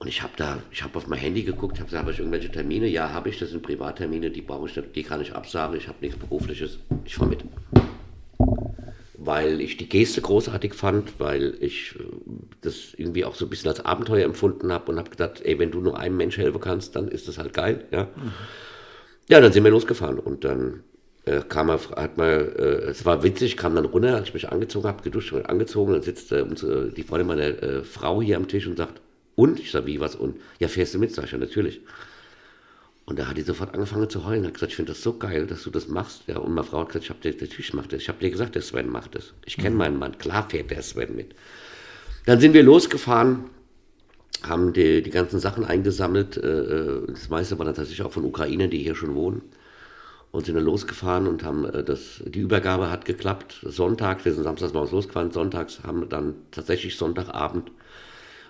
Und 0.00 0.08
ich 0.08 0.22
habe 0.22 0.32
da, 0.36 0.62
ich 0.70 0.82
habe 0.82 0.96
auf 0.96 1.08
mein 1.08 1.18
Handy 1.18 1.42
geguckt, 1.42 1.78
habe 1.78 1.84
gesagt, 1.84 2.02
habe 2.02 2.12
ich 2.12 2.18
irgendwelche 2.18 2.50
Termine? 2.50 2.86
Ja, 2.86 3.12
habe 3.12 3.28
ich, 3.28 3.38
das 3.38 3.50
sind 3.50 3.62
Privattermine, 3.62 4.30
die 4.30 4.40
brauche 4.40 4.66
ich, 4.66 4.80
die 4.94 5.02
kann 5.02 5.20
ich 5.20 5.34
absagen, 5.34 5.76
ich 5.76 5.88
habe 5.88 5.98
nichts 6.00 6.18
Berufliches, 6.18 6.78
ich 7.04 7.16
fahre 7.16 7.28
mit. 7.28 7.44
Weil 9.18 9.60
ich 9.60 9.76
die 9.76 9.90
Geste 9.90 10.22
großartig 10.22 10.72
fand, 10.72 11.20
weil 11.20 11.54
ich 11.60 11.96
äh, 11.96 12.04
das 12.62 12.94
irgendwie 12.96 13.26
auch 13.26 13.34
so 13.34 13.44
ein 13.44 13.50
bisschen 13.50 13.68
als 13.68 13.84
Abenteuer 13.84 14.24
empfunden 14.24 14.72
habe 14.72 14.90
und 14.90 14.98
habe 14.98 15.10
gedacht, 15.10 15.42
ey, 15.44 15.58
wenn 15.58 15.70
du 15.70 15.82
nur 15.82 15.98
einem 15.98 16.16
Mensch 16.16 16.38
helfen 16.38 16.62
kannst, 16.62 16.96
dann 16.96 17.08
ist 17.08 17.28
das 17.28 17.36
halt 17.36 17.52
geil, 17.52 17.84
ja. 17.90 18.08
Ja, 19.28 19.42
dann 19.42 19.52
sind 19.52 19.64
wir 19.64 19.70
losgefahren 19.70 20.18
und 20.18 20.44
dann 20.44 20.82
äh, 21.26 21.42
kam 21.46 21.68
er, 21.68 21.78
hat 21.96 22.16
man, 22.16 22.26
äh, 22.26 22.88
es 22.88 23.04
war 23.04 23.22
witzig, 23.22 23.58
kam 23.58 23.74
dann 23.74 23.84
runter, 23.84 24.16
als 24.16 24.28
ich 24.28 24.34
mich 24.34 24.48
angezogen 24.48 24.88
habe, 24.88 25.02
geduscht 25.02 25.34
und 25.34 25.46
angezogen, 25.46 25.92
dann 25.92 26.00
sitzt 26.00 26.32
äh, 26.32 26.46
die 26.96 27.02
Freundin 27.02 27.26
meiner 27.26 27.62
äh, 27.62 27.84
Frau 27.84 28.22
hier 28.22 28.38
am 28.38 28.48
Tisch 28.48 28.66
und 28.66 28.78
sagt, 28.78 29.02
und? 29.40 29.58
Ich 29.58 29.70
sage, 29.70 29.86
wie, 29.86 30.00
was, 30.00 30.14
und? 30.14 30.36
Ja, 30.58 30.68
fährst 30.68 30.94
du 30.94 30.98
mit? 30.98 31.14
Sag 31.14 31.24
ich, 31.24 31.32
ja, 31.32 31.38
natürlich. 31.38 31.80
Und 33.06 33.18
da 33.18 33.26
hat 33.26 33.36
die 33.36 33.42
sofort 33.42 33.74
angefangen 33.74 34.08
zu 34.08 34.24
heulen, 34.24 34.46
hat 34.46 34.54
gesagt, 34.54 34.70
ich 34.70 34.76
finde 34.76 34.92
das 34.92 35.02
so 35.02 35.18
geil, 35.18 35.46
dass 35.46 35.64
du 35.64 35.70
das 35.70 35.88
machst. 35.88 36.22
Ja, 36.28 36.38
und 36.38 36.54
meine 36.54 36.64
Frau 36.64 36.80
hat 36.80 36.88
gesagt, 36.88 37.04
ich 37.04 37.10
habe 37.10 37.20
dir, 37.20 37.32
natürlich 37.32 37.74
macht 37.74 37.92
das. 37.92 38.02
Ich 38.02 38.08
habe 38.08 38.20
dir 38.20 38.30
gesagt, 38.30 38.54
der 38.54 38.62
Sven 38.62 38.88
macht 38.88 39.16
das. 39.16 39.34
Ich 39.46 39.56
kenne 39.56 39.74
meinen 39.74 39.98
Mann, 39.98 40.16
klar 40.18 40.46
fährt 40.48 40.70
der 40.70 40.82
Sven 40.82 41.16
mit. 41.16 41.34
Dann 42.26 42.38
sind 42.38 42.54
wir 42.54 42.62
losgefahren, 42.62 43.46
haben 44.44 44.72
die, 44.72 45.02
die 45.02 45.10
ganzen 45.10 45.40
Sachen 45.40 45.64
eingesammelt. 45.64 46.36
äh, 46.36 47.00
Das 47.08 47.28
meiste 47.30 47.58
war 47.58 47.66
tatsächlich 47.66 48.02
auch 48.02 48.12
von 48.12 48.24
Ukrainern, 48.24 48.70
die 48.70 48.78
hier 48.78 48.94
schon 48.94 49.14
wohnen. 49.14 49.42
Und 50.30 50.46
sind 50.46 50.54
dann 50.54 50.64
losgefahren 50.64 51.26
und 51.26 51.42
haben 51.42 51.64
äh, 51.64 51.82
das, 51.82 52.22
die 52.24 52.38
Übergabe 52.38 52.90
hat 52.92 53.06
geklappt. 53.06 53.58
Sonntags, 53.64 54.24
wir 54.24 54.32
sind 54.32 54.44
samstags 54.44 54.72
morgens 54.72 54.92
losgefahren, 54.92 55.32
sonntags 55.32 55.82
haben 55.82 56.02
wir 56.02 56.06
dann 56.06 56.34
tatsächlich 56.52 56.96
Sonntagabend 56.96 57.72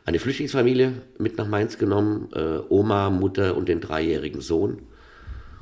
eine 0.05 0.19
Flüchtlingsfamilie 0.19 1.03
mit 1.19 1.39
nach 1.39 1.47
Mainz 1.47 1.79
genommen, 1.79 2.29
äh, 2.35 2.59
Oma, 2.69 3.11
Mutter 3.11 3.57
und 3.57 3.69
den 3.69 3.81
dreijährigen 3.81 4.41
Sohn 4.41 4.79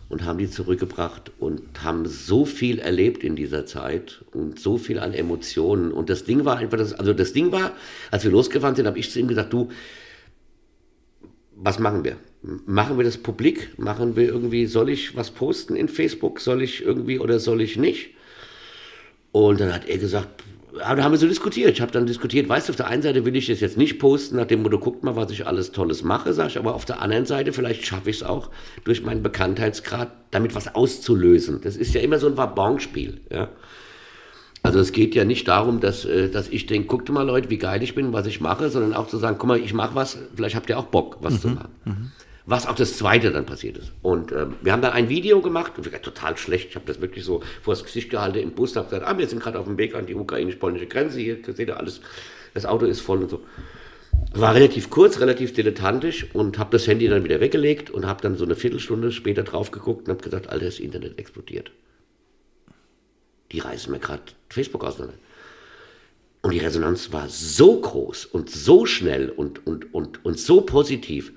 und 0.08 0.24
haben 0.24 0.38
die 0.38 0.48
zurückgebracht 0.48 1.32
und 1.38 1.82
haben 1.82 2.06
so 2.06 2.44
viel 2.44 2.78
erlebt 2.78 3.22
in 3.22 3.36
dieser 3.36 3.66
Zeit 3.66 4.24
und 4.32 4.58
so 4.58 4.78
viel 4.78 4.98
an 4.98 5.12
Emotionen. 5.12 5.92
Und 5.92 6.08
das 6.08 6.24
Ding 6.24 6.44
war 6.44 6.56
einfach, 6.56 6.78
das, 6.78 6.94
also 6.94 7.12
das 7.12 7.32
Ding 7.32 7.52
war, 7.52 7.72
als 8.10 8.24
wir 8.24 8.30
losgefahren 8.30 8.74
sind, 8.74 8.86
habe 8.86 8.98
ich 8.98 9.10
zu 9.10 9.18
ihm 9.20 9.28
gesagt, 9.28 9.52
du, 9.52 9.68
was 11.56 11.78
machen 11.78 12.04
wir? 12.04 12.16
Machen 12.66 12.96
wir 12.96 13.04
das 13.04 13.18
publik? 13.18 13.78
Machen 13.78 14.16
wir 14.16 14.28
irgendwie, 14.28 14.66
soll 14.66 14.88
ich 14.88 15.16
was 15.16 15.30
posten 15.30 15.76
in 15.76 15.88
Facebook? 15.88 16.40
Soll 16.40 16.62
ich 16.62 16.82
irgendwie 16.84 17.18
oder 17.18 17.38
soll 17.38 17.60
ich 17.60 17.76
nicht? 17.76 18.10
Und 19.32 19.60
dann 19.60 19.74
hat 19.74 19.88
er 19.88 19.98
gesagt, 19.98 20.42
da 20.78 21.02
haben 21.02 21.12
wir 21.12 21.18
so 21.18 21.28
diskutiert. 21.28 21.70
Ich 21.70 21.80
habe 21.80 21.92
dann 21.92 22.06
diskutiert, 22.06 22.48
weißt 22.48 22.68
du, 22.68 22.72
auf 22.72 22.76
der 22.76 22.86
einen 22.86 23.02
Seite 23.02 23.24
will 23.24 23.36
ich 23.36 23.46
das 23.46 23.60
jetzt 23.60 23.76
nicht 23.76 23.98
posten, 23.98 24.36
nach 24.36 24.46
dem 24.46 24.62
Motto, 24.62 24.78
guckt 24.78 25.04
mal, 25.04 25.16
was 25.16 25.30
ich 25.30 25.46
alles 25.46 25.72
Tolles 25.72 26.02
mache, 26.02 26.32
sag 26.32 26.48
ich, 26.48 26.58
aber 26.58 26.74
auf 26.74 26.84
der 26.84 27.02
anderen 27.02 27.26
Seite, 27.26 27.52
vielleicht 27.52 27.86
schaffe 27.86 28.10
ich 28.10 28.16
es 28.16 28.22
auch, 28.22 28.50
durch 28.84 29.02
meinen 29.04 29.22
Bekanntheitsgrad 29.22 30.10
damit 30.30 30.54
was 30.54 30.74
auszulösen. 30.74 31.60
Das 31.62 31.76
ist 31.76 31.94
ja 31.94 32.00
immer 32.00 32.18
so 32.18 32.26
ein 32.26 32.36
Wabonspiel, 32.36 33.20
ja. 33.30 33.48
Also 34.62 34.80
es 34.80 34.92
geht 34.92 35.14
ja 35.14 35.24
nicht 35.24 35.46
darum, 35.46 35.80
dass, 35.80 36.04
äh, 36.04 36.28
dass 36.28 36.48
ich 36.48 36.66
denke, 36.66 36.88
guckt 36.88 37.08
mal 37.10 37.22
Leute, 37.22 37.48
wie 37.48 37.58
geil 37.58 37.82
ich 37.82 37.94
bin, 37.94 38.12
was 38.12 38.26
ich 38.26 38.40
mache, 38.40 38.70
sondern 38.70 38.92
auch 38.92 39.06
zu 39.06 39.16
sagen, 39.16 39.36
guck 39.38 39.48
mal, 39.48 39.58
ich 39.58 39.72
mache 39.72 39.94
was, 39.94 40.18
vielleicht 40.34 40.56
habt 40.56 40.68
ihr 40.68 40.78
auch 40.78 40.86
Bock, 40.86 41.18
was 41.20 41.40
zu 41.40 41.48
machen. 41.48 42.12
Was 42.50 42.66
auch 42.66 42.74
das 42.74 42.96
Zweite 42.96 43.30
dann 43.30 43.44
passiert 43.44 43.76
ist. 43.76 43.92
Und 44.00 44.32
ähm, 44.32 44.54
wir 44.62 44.72
haben 44.72 44.80
dann 44.80 44.92
ein 44.92 45.10
Video 45.10 45.42
gemacht, 45.42 45.72
und 45.76 45.84
wir- 45.84 46.00
total 46.00 46.38
schlecht, 46.38 46.70
ich 46.70 46.76
habe 46.76 46.86
das 46.86 46.98
wirklich 46.98 47.22
so 47.22 47.42
vor 47.62 47.74
das 47.74 47.84
Gesicht 47.84 48.08
gehalten 48.08 48.38
im 48.38 48.52
Bus, 48.52 48.74
habe 48.74 48.88
gesagt, 48.88 49.06
ah, 49.06 49.18
wir 49.18 49.28
sind 49.28 49.42
gerade 49.42 49.58
auf 49.58 49.66
dem 49.66 49.76
Weg 49.76 49.94
an 49.94 50.06
die 50.06 50.14
ukrainisch-polnische 50.14 50.86
Grenze, 50.86 51.20
hier 51.20 51.36
seht 51.44 51.68
ihr 51.68 51.76
alles, 51.76 52.00
das 52.54 52.64
Auto 52.64 52.86
ist 52.86 53.00
voll 53.00 53.22
und 53.22 53.28
so. 53.28 53.42
War 54.32 54.54
relativ 54.54 54.88
kurz, 54.88 55.20
relativ 55.20 55.52
dilettantisch 55.52 56.26
und 56.32 56.58
habe 56.58 56.70
das 56.70 56.86
Handy 56.86 57.06
dann 57.06 57.22
wieder 57.22 57.40
weggelegt 57.40 57.90
und 57.90 58.06
habe 58.06 58.22
dann 58.22 58.36
so 58.36 58.44
eine 58.46 58.56
Viertelstunde 58.56 59.12
später 59.12 59.42
drauf 59.42 59.70
geguckt 59.70 60.08
und 60.08 60.14
habe 60.14 60.24
gesagt, 60.24 60.48
Alter, 60.48 60.64
das 60.64 60.78
Internet 60.78 61.18
explodiert. 61.18 61.70
die 63.52 63.58
reißen 63.60 63.90
mir 63.92 63.98
gerade 63.98 64.22
Facebook 64.48 64.84
auseinander. 64.84 65.16
Und 66.42 66.52
die 66.52 66.58
Resonanz 66.58 67.12
war 67.12 67.28
so 67.28 67.80
groß 67.80 68.26
und 68.26 68.50
so 68.50 68.86
schnell 68.86 69.28
und, 69.30 69.66
und, 69.66 69.92
und, 69.92 70.24
und 70.24 70.38
so 70.38 70.60
positiv, 70.60 71.32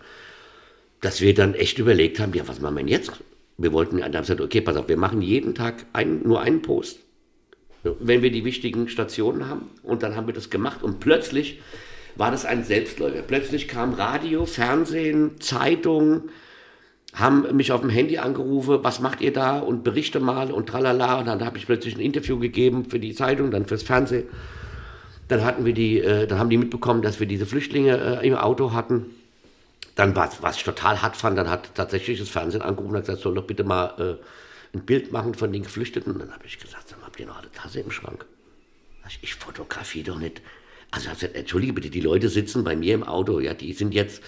dass 1.01 1.19
wir 1.19 1.33
dann 1.33 1.55
echt 1.55 1.79
überlegt 1.79 2.19
haben, 2.19 2.33
ja, 2.33 2.47
was 2.47 2.61
machen 2.61 2.75
wir 2.75 2.83
denn 2.83 2.87
jetzt? 2.87 3.11
Wir 3.57 3.73
wollten, 3.73 3.97
dann 3.97 4.13
haben 4.15 4.21
gesagt, 4.21 4.41
okay, 4.41 4.61
pass 4.61 4.77
auf, 4.77 4.87
wir 4.87 4.97
machen 4.97 5.21
jeden 5.21 5.55
Tag 5.55 5.85
ein, 5.93 6.21
nur 6.23 6.41
einen 6.41 6.61
Post, 6.61 6.99
wenn 7.83 8.21
wir 8.21 8.31
die 8.31 8.45
wichtigen 8.45 8.87
Stationen 8.87 9.47
haben. 9.47 9.69
Und 9.83 10.03
dann 10.03 10.15
haben 10.15 10.27
wir 10.27 10.33
das 10.33 10.49
gemacht 10.49 10.83
und 10.83 10.99
plötzlich 10.99 11.59
war 12.15 12.31
das 12.31 12.45
ein 12.45 12.63
Selbstläufer. 12.63 13.21
Plötzlich 13.21 13.67
kam 13.67 13.93
Radio, 13.93 14.45
Fernsehen, 14.45 15.39
Zeitung, 15.39 16.29
haben 17.13 17.55
mich 17.55 17.71
auf 17.71 17.81
dem 17.81 17.89
Handy 17.89 18.17
angerufen, 18.17 18.79
was 18.83 18.99
macht 18.99 19.21
ihr 19.21 19.33
da 19.33 19.59
und 19.59 19.83
berichte 19.83 20.19
mal 20.19 20.51
und 20.51 20.69
tralala. 20.69 21.19
Und 21.19 21.25
dann 21.25 21.43
habe 21.43 21.57
ich 21.57 21.65
plötzlich 21.65 21.95
ein 21.95 22.01
Interview 22.01 22.39
gegeben 22.39 22.85
für 22.85 22.99
die 22.99 23.13
Zeitung, 23.13 23.51
dann 23.51 23.65
fürs 23.65 23.83
Fernsehen. 23.83 24.25
Dann 25.27 25.43
hatten 25.43 25.65
wir 25.65 25.73
die, 25.73 25.99
äh, 25.99 26.27
dann 26.27 26.39
haben 26.39 26.49
die 26.49 26.57
mitbekommen, 26.57 27.01
dass 27.01 27.19
wir 27.19 27.27
diese 27.27 27.45
Flüchtlinge 27.45 28.19
äh, 28.21 28.27
im 28.27 28.35
Auto 28.35 28.73
hatten. 28.73 29.05
Dann, 29.95 30.15
was, 30.15 30.41
was 30.41 30.57
ich 30.57 30.63
total 30.63 31.01
hart 31.01 31.17
fand, 31.17 31.37
dann 31.37 31.49
hat 31.49 31.75
tatsächlich 31.75 32.19
das 32.19 32.29
Fernsehen 32.29 32.61
angerufen 32.61 32.95
und 32.95 33.01
gesagt, 33.01 33.21
soll 33.21 33.35
doch 33.35 33.45
bitte 33.45 33.63
mal 33.63 34.19
äh, 34.21 34.77
ein 34.77 34.85
Bild 34.85 35.11
machen 35.11 35.33
von 35.33 35.51
den 35.51 35.63
Geflüchteten. 35.63 36.13
Und 36.13 36.19
dann 36.19 36.31
habe 36.31 36.45
ich 36.45 36.59
gesagt, 36.59 36.95
habt 37.03 37.19
ihr 37.19 37.25
noch 37.25 37.39
eine 37.39 37.51
Tasse 37.51 37.81
im 37.81 37.91
Schrank? 37.91 38.25
Ich, 39.07 39.19
ich 39.21 39.35
fotografiere 39.35 40.05
doch 40.05 40.19
nicht. 40.19 40.41
Also, 40.91 41.09
also 41.09 41.25
entschuldige 41.27 41.71
bitte, 41.71 41.89
die 41.89 42.01
Leute 42.01 42.27
sitzen 42.27 42.65
bei 42.65 42.75
mir 42.75 42.93
im 42.93 43.03
Auto, 43.03 43.39
ja, 43.39 43.53
die 43.53 43.71
sind 43.71 43.93
jetzt, 43.93 44.21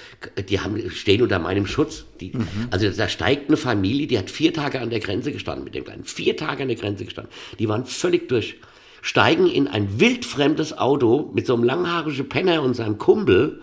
die 0.47 0.61
haben, 0.61 0.89
stehen 0.91 1.21
unter 1.21 1.39
meinem 1.39 1.67
Schutz. 1.67 2.05
Die, 2.21 2.31
mhm. 2.33 2.67
Also 2.71 2.89
da 2.89 3.09
steigt 3.09 3.49
eine 3.49 3.57
Familie, 3.57 4.07
die 4.07 4.17
hat 4.17 4.29
vier 4.29 4.53
Tage 4.53 4.79
an 4.79 4.89
der 4.89 5.01
Grenze 5.01 5.33
gestanden 5.33 5.65
mit 5.65 5.75
dem 5.75 5.83
Kleinen, 5.83 6.05
vier 6.05 6.37
Tage 6.37 6.63
an 6.63 6.69
der 6.69 6.77
Grenze 6.77 7.03
gestanden. 7.03 7.33
Die 7.59 7.67
waren 7.67 7.85
völlig 7.85 8.29
durch 8.29 8.55
steigen 9.01 9.47
in 9.47 9.67
ein 9.67 9.99
wildfremdes 9.99 10.77
Auto 10.77 11.29
mit 11.33 11.45
so 11.45 11.53
einem 11.53 11.63
langhaarigen 11.65 12.29
Penner 12.29 12.63
und 12.63 12.73
seinem 12.73 12.97
Kumpel. 12.97 13.61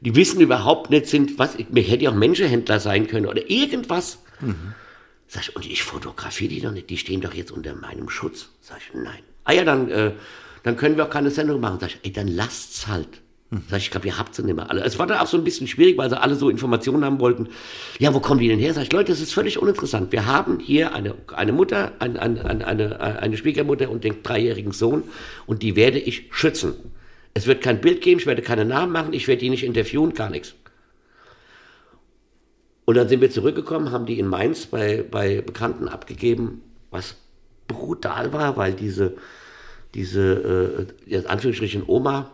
Die 0.00 0.16
wissen 0.16 0.40
überhaupt 0.40 0.90
nicht, 0.90 1.06
sind, 1.06 1.38
was, 1.38 1.56
mir 1.70 1.82
hätte 1.82 2.04
ja 2.04 2.10
auch 2.10 2.14
Menschenhändler 2.14 2.80
sein 2.80 3.06
können 3.06 3.26
oder 3.26 3.50
irgendwas. 3.50 4.22
Mhm. 4.40 4.74
Sag 5.28 5.42
ich, 5.42 5.56
und 5.56 5.66
ich 5.66 5.82
fotografiere 5.82 6.50
die 6.50 6.60
doch 6.60 6.72
nicht, 6.72 6.90
die 6.90 6.96
stehen 6.96 7.20
doch 7.20 7.34
jetzt 7.34 7.52
unter 7.52 7.74
meinem 7.74 8.08
Schutz. 8.08 8.48
Sag 8.60 8.78
ich, 8.78 8.94
nein. 8.94 9.20
Ah 9.44 9.52
ja, 9.52 9.64
dann, 9.64 9.90
äh, 9.90 10.12
dann 10.62 10.76
können 10.76 10.96
wir 10.96 11.04
auch 11.04 11.10
keine 11.10 11.30
Sendung 11.30 11.60
machen. 11.60 11.78
Sag 11.80 11.90
ich, 11.90 11.98
ey, 12.02 12.12
dann 12.12 12.28
lasst's 12.28 12.88
halt. 12.88 13.20
Sag 13.68 13.78
ich, 13.78 13.86
ich 13.86 13.90
glaube, 13.90 14.06
ihr 14.06 14.16
habt 14.16 14.34
sie 14.34 14.44
nicht 14.44 14.54
mehr 14.54 14.70
alle. 14.70 14.82
Es 14.84 14.98
war 15.00 15.08
dann 15.08 15.18
auch 15.18 15.26
so 15.26 15.36
ein 15.36 15.42
bisschen 15.42 15.66
schwierig, 15.66 15.98
weil 15.98 16.08
sie 16.08 16.20
alle 16.20 16.36
so 16.36 16.50
Informationen 16.50 17.04
haben 17.04 17.18
wollten. 17.18 17.48
Ja, 17.98 18.14
wo 18.14 18.20
kommen 18.20 18.38
die 18.38 18.46
denn 18.46 18.60
her? 18.60 18.72
Sag 18.74 18.84
ich, 18.84 18.92
Leute, 18.92 19.10
das 19.10 19.20
ist 19.20 19.32
völlig 19.32 19.58
uninteressant. 19.58 20.12
Wir 20.12 20.26
haben 20.26 20.60
hier 20.60 20.94
eine, 20.94 21.16
eine 21.34 21.52
Mutter, 21.52 21.92
ein, 21.98 22.16
ein, 22.16 22.38
ein, 22.38 22.62
eine, 22.62 23.00
eine 23.00 23.36
Schwiegermutter 23.36 23.90
und 23.90 24.04
den 24.04 24.22
dreijährigen 24.22 24.70
Sohn 24.70 25.02
und 25.46 25.64
die 25.64 25.74
werde 25.74 25.98
ich 25.98 26.28
schützen. 26.30 26.74
Es 27.34 27.46
wird 27.46 27.62
kein 27.62 27.80
Bild 27.80 28.00
geben, 28.00 28.20
ich 28.20 28.26
werde 28.26 28.42
keine 28.42 28.64
Namen 28.64 28.92
machen, 28.92 29.12
ich 29.12 29.28
werde 29.28 29.40
die 29.40 29.50
nicht 29.50 29.64
interviewen, 29.64 30.14
gar 30.14 30.30
nichts. 30.30 30.54
Und 32.84 32.96
dann 32.96 33.08
sind 33.08 33.20
wir 33.20 33.30
zurückgekommen, 33.30 33.92
haben 33.92 34.06
die 34.06 34.18
in 34.18 34.26
Mainz 34.26 34.66
bei, 34.66 35.04
bei 35.08 35.40
Bekannten 35.42 35.86
abgegeben, 35.86 36.62
was 36.90 37.16
brutal 37.68 38.32
war, 38.32 38.56
weil 38.56 38.72
diese, 38.74 39.16
diese 39.94 40.88
äh, 41.06 41.14
in 41.14 41.26
Anführungsstrichen 41.26 41.84
Oma, 41.86 42.30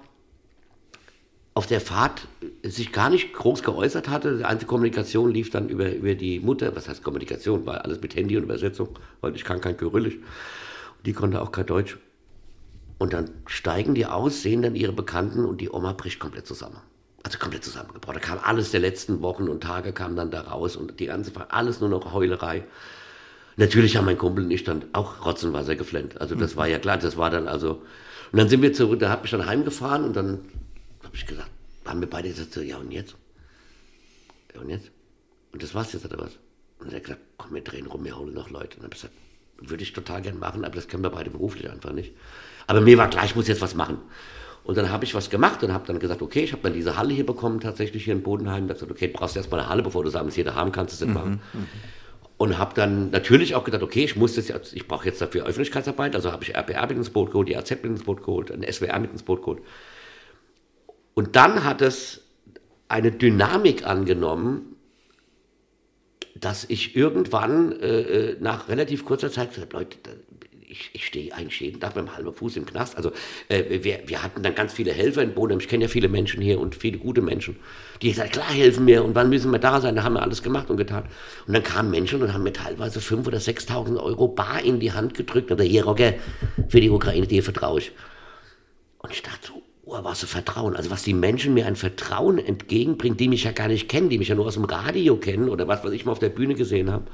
auf 1.56 1.66
der 1.66 1.80
Fahrt 1.80 2.28
sich 2.62 2.92
gar 2.92 3.08
nicht 3.08 3.32
groß 3.32 3.62
geäußert 3.62 4.10
hatte. 4.10 4.36
Die 4.36 4.44
einzige 4.44 4.68
Kommunikation 4.68 5.30
lief 5.32 5.48
dann 5.48 5.70
über, 5.70 5.90
über 5.90 6.14
die 6.14 6.38
Mutter. 6.38 6.76
Was 6.76 6.86
heißt 6.86 7.02
Kommunikation? 7.02 7.64
War 7.64 7.82
alles 7.82 8.00
mit 8.02 8.14
Handy 8.14 8.36
und 8.36 8.42
Übersetzung, 8.42 8.90
weil 9.22 9.34
ich 9.34 9.42
kann 9.42 9.62
kein 9.62 9.74
Kyrillisch. 9.74 10.18
Die 11.06 11.14
konnte 11.14 11.40
auch 11.40 11.52
kein 11.52 11.64
Deutsch. 11.64 11.96
Und 12.98 13.12
dann 13.12 13.30
steigen 13.46 13.94
die 13.94 14.06
aus, 14.06 14.42
sehen 14.42 14.62
dann 14.62 14.74
ihre 14.74 14.92
Bekannten 14.92 15.44
und 15.44 15.60
die 15.60 15.70
Oma 15.70 15.92
bricht 15.92 16.18
komplett 16.18 16.46
zusammen. 16.46 16.80
Also 17.22 17.38
komplett 17.38 17.64
zusammengebrochen. 17.64 18.20
Da 18.20 18.20
kam 18.20 18.38
alles 18.42 18.70
der 18.70 18.80
letzten 18.80 19.20
Wochen 19.20 19.48
und 19.48 19.62
Tage 19.62 19.92
kam 19.92 20.16
dann 20.16 20.30
da 20.30 20.42
raus 20.42 20.76
und 20.76 21.00
die 21.00 21.06
ganze 21.06 21.32
alles 21.50 21.80
nur 21.80 21.90
noch 21.90 22.12
Heulerei. 22.12 22.64
Natürlich 23.56 23.96
haben 23.96 24.04
mein 24.04 24.18
Kumpel 24.18 24.44
und 24.44 24.50
ich 24.50 24.64
dann 24.64 24.84
auch 24.92 25.24
Rotzenwasser 25.24 25.76
geflennt. 25.76 26.20
Also 26.20 26.34
das 26.34 26.54
mhm. 26.54 26.58
war 26.58 26.68
ja 26.68 26.78
klar, 26.78 26.98
das 26.98 27.16
war 27.16 27.30
dann 27.30 27.48
also. 27.48 27.82
Und 28.32 28.38
dann 28.38 28.48
sind 28.48 28.62
wir 28.62 28.72
zurück, 28.72 29.00
da 29.00 29.10
hat 29.10 29.22
mich 29.22 29.30
dann 29.30 29.46
heimgefahren 29.46 30.04
und 30.04 30.14
dann 30.14 30.40
habe 31.02 31.14
ich 31.14 31.26
gesagt, 31.26 31.50
haben 31.84 32.00
wir 32.00 32.08
beide 32.08 32.28
gesagt, 32.28 32.52
so, 32.52 32.60
ja 32.60 32.76
und 32.76 32.92
jetzt? 32.92 33.16
Ja 34.54 34.60
und 34.60 34.70
jetzt? 34.70 34.90
Und 35.52 35.62
das 35.62 35.74
war's 35.74 35.92
jetzt 35.92 36.04
oder 36.04 36.18
was? 36.18 36.32
Und 36.78 36.90
er 36.90 36.96
hat 36.96 37.04
gesagt, 37.04 37.22
komm, 37.38 37.54
wir 37.54 37.62
drehen 37.62 37.86
rum, 37.86 38.04
wir 38.04 38.18
holen 38.18 38.34
noch 38.34 38.50
Leute. 38.50 38.76
Und 38.76 38.82
dann 38.82 38.84
habe 38.84 38.94
ich 38.94 39.02
gesagt, 39.02 39.14
würde 39.58 39.82
ich 39.82 39.92
total 39.92 40.22
gern 40.22 40.38
machen, 40.38 40.64
aber 40.64 40.74
das 40.74 40.88
können 40.88 41.02
wir 41.02 41.10
beide 41.10 41.30
beruflich 41.30 41.70
einfach 41.70 41.92
nicht. 41.92 42.12
Aber 42.66 42.80
mir 42.80 42.98
war 42.98 43.08
klar, 43.08 43.24
ich 43.24 43.36
muss 43.36 43.48
jetzt 43.48 43.60
was 43.60 43.74
machen. 43.74 43.98
Und 44.66 44.76
dann 44.76 44.90
habe 44.90 45.04
ich 45.04 45.14
was 45.14 45.30
gemacht 45.30 45.62
und 45.62 45.72
habe 45.72 45.86
dann 45.86 46.00
gesagt, 46.00 46.22
okay, 46.22 46.40
ich 46.40 46.52
habe 46.52 46.62
dann 46.62 46.72
diese 46.72 46.96
Halle 46.96 47.14
hier 47.14 47.24
bekommen, 47.24 47.60
tatsächlich 47.60 48.04
hier 48.04 48.14
in 48.14 48.22
Bodenheim. 48.22 48.66
Da 48.66 48.74
gesagt, 48.74 48.90
okay, 48.90 49.06
du 49.06 49.12
brauchst 49.12 49.36
erstmal 49.36 49.60
eine 49.60 49.68
Halle, 49.68 49.82
bevor 49.82 50.02
du 50.02 50.08
es 50.08 50.16
abends 50.16 50.34
jeder 50.34 50.56
haben 50.56 50.72
kannst, 50.72 50.92
das 50.92 51.00
nicht 51.00 51.08
mhm, 51.10 51.14
machen. 51.14 51.40
Mhm. 51.52 51.66
Und 52.36 52.58
habe 52.58 52.74
dann 52.74 53.10
natürlich 53.10 53.54
auch 53.54 53.62
gedacht, 53.62 53.84
okay, 53.84 54.04
ich 54.04 54.16
muss 54.16 54.34
das 54.34 54.50
ich 54.72 54.88
brauche 54.88 55.06
jetzt 55.06 55.20
dafür 55.20 55.44
Öffentlichkeitsarbeit, 55.44 56.16
also 56.16 56.32
habe 56.32 56.42
ich 56.42 56.54
RPR 56.54 56.86
mit 56.88 56.96
ins 56.96 57.10
Boot 57.10 57.30
geholt, 57.30 57.48
die 57.48 57.56
AZ 57.56 57.70
mit 57.70 57.84
ins 57.84 58.02
Boot 58.02 58.24
geholt, 58.24 58.50
ein 58.50 58.64
SWR 58.70 58.98
mit 58.98 59.12
ins 59.12 59.22
Boot 59.22 59.40
geholt. 59.40 59.62
Und 61.14 61.36
dann 61.36 61.64
hat 61.64 61.80
es 61.80 62.24
eine 62.88 63.12
Dynamik 63.12 63.86
angenommen, 63.86 64.76
dass 66.34 66.64
ich 66.68 66.96
irgendwann 66.96 67.72
äh, 67.80 68.00
äh 68.00 68.36
nach 68.40 68.68
relativ 68.68 69.04
kurzer 69.04 69.30
Zeit 69.30 69.50
gesagt 69.50 69.72
habe, 69.72 69.84
Leute, 69.84 69.96
ich, 70.78 70.90
ich 70.92 71.06
stehe 71.06 71.32
eigentlich 71.32 71.60
jeden 71.60 71.80
Tag 71.80 71.96
mit 71.96 72.04
einem 72.04 72.16
halben 72.16 72.32
Fuß 72.32 72.56
im 72.56 72.66
Knast. 72.66 72.96
Also 72.96 73.12
äh, 73.48 73.82
wir, 73.82 74.00
wir 74.06 74.22
hatten 74.22 74.42
dann 74.42 74.54
ganz 74.54 74.72
viele 74.72 74.92
Helfer 74.92 75.22
in 75.22 75.34
Boden. 75.34 75.58
Ich 75.58 75.68
kenne 75.68 75.84
ja 75.84 75.88
viele 75.88 76.08
Menschen 76.08 76.42
hier 76.42 76.60
und 76.60 76.74
viele 76.74 76.98
gute 76.98 77.22
Menschen, 77.22 77.56
die 78.02 78.10
gesagt 78.10 78.32
klar 78.32 78.50
helfen 78.50 78.84
mir 78.84 79.04
und 79.04 79.14
wann 79.14 79.30
müssen 79.30 79.50
wir 79.50 79.58
da 79.58 79.80
sein? 79.80 79.96
Da 79.96 80.02
haben 80.02 80.14
wir 80.14 80.22
alles 80.22 80.42
gemacht 80.42 80.70
und 80.70 80.76
getan. 80.76 81.04
Und 81.46 81.54
dann 81.54 81.62
kamen 81.62 81.90
Menschen 81.90 82.22
und 82.22 82.32
haben 82.32 82.42
mir 82.42 82.52
teilweise 82.52 83.00
5.000 83.00 83.26
oder 83.26 83.38
6.000 83.38 83.96
Euro 83.98 84.28
bar 84.28 84.62
in 84.62 84.80
die 84.80 84.92
Hand 84.92 85.14
gedrückt. 85.14 85.50
Und 85.50 85.58
der 85.58 85.66
hier, 85.66 85.84
Rocker, 85.84 86.14
für 86.68 86.80
die 86.80 86.90
Ukraine, 86.90 87.26
dir 87.26 87.42
vertraue 87.42 87.80
ich. 87.80 87.92
Und 88.98 89.12
ich 89.12 89.22
dachte 89.22 89.48
so, 89.48 89.62
oh, 89.84 89.98
was 90.02 90.20
für 90.20 90.26
Vertrauen. 90.26 90.76
Also 90.76 90.90
was 90.90 91.02
die 91.02 91.14
Menschen 91.14 91.54
mir 91.54 91.66
ein 91.66 91.76
Vertrauen 91.76 92.38
entgegenbringen, 92.38 93.16
die 93.16 93.28
mich 93.28 93.44
ja 93.44 93.52
gar 93.52 93.68
nicht 93.68 93.88
kennen, 93.88 94.08
die 94.08 94.18
mich 94.18 94.28
ja 94.28 94.34
nur 94.34 94.46
aus 94.46 94.54
dem 94.54 94.64
Radio 94.64 95.16
kennen 95.16 95.48
oder 95.48 95.68
was, 95.68 95.84
was 95.84 95.92
ich 95.92 96.04
mal 96.04 96.12
auf 96.12 96.18
der 96.18 96.28
Bühne 96.28 96.54
gesehen 96.54 96.90
habe, 96.90 97.04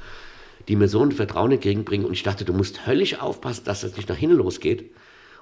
die 0.67 0.75
mir 0.75 0.87
so 0.87 1.01
ein 1.01 1.11
Vertrauen 1.11 1.51
entgegenbringen. 1.51 2.05
Und 2.05 2.13
ich 2.13 2.23
dachte, 2.23 2.45
du 2.45 2.53
musst 2.53 2.87
höllisch 2.87 3.19
aufpassen, 3.19 3.65
dass 3.65 3.81
das 3.81 3.97
nicht 3.97 4.09
nach 4.09 4.17
hinten 4.17 4.37
losgeht. 4.37 4.91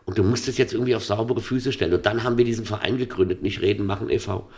Und 0.05 0.17
du 0.17 0.23
musst 0.23 0.47
es 0.47 0.57
jetzt 0.57 0.73
irgendwie 0.73 0.95
auf 0.95 1.03
saubere 1.03 1.41
Füße 1.41 1.71
stellen. 1.71 1.93
Und 1.93 2.05
dann 2.05 2.23
haben 2.23 2.37
wir 2.37 2.45
diesen 2.45 2.65
Verein 2.65 2.97
gegründet, 2.97 3.41
nicht 3.43 3.61
Reden 3.61 3.85
machen 3.85 4.09
e.V., 4.09 4.49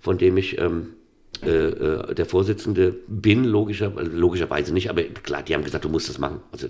von 0.00 0.18
dem 0.18 0.36
ich 0.36 0.58
ähm, 0.58 0.94
äh, 1.42 1.48
äh, 1.48 2.14
der 2.14 2.26
Vorsitzende 2.26 2.94
bin, 3.06 3.44
logischer, 3.44 3.92
logischerweise 4.02 4.74
nicht, 4.74 4.90
aber 4.90 5.04
klar, 5.04 5.42
die 5.42 5.54
haben 5.54 5.64
gesagt, 5.64 5.84
du 5.84 5.88
musst 5.88 6.08
das 6.08 6.18
machen. 6.18 6.40
Also 6.52 6.68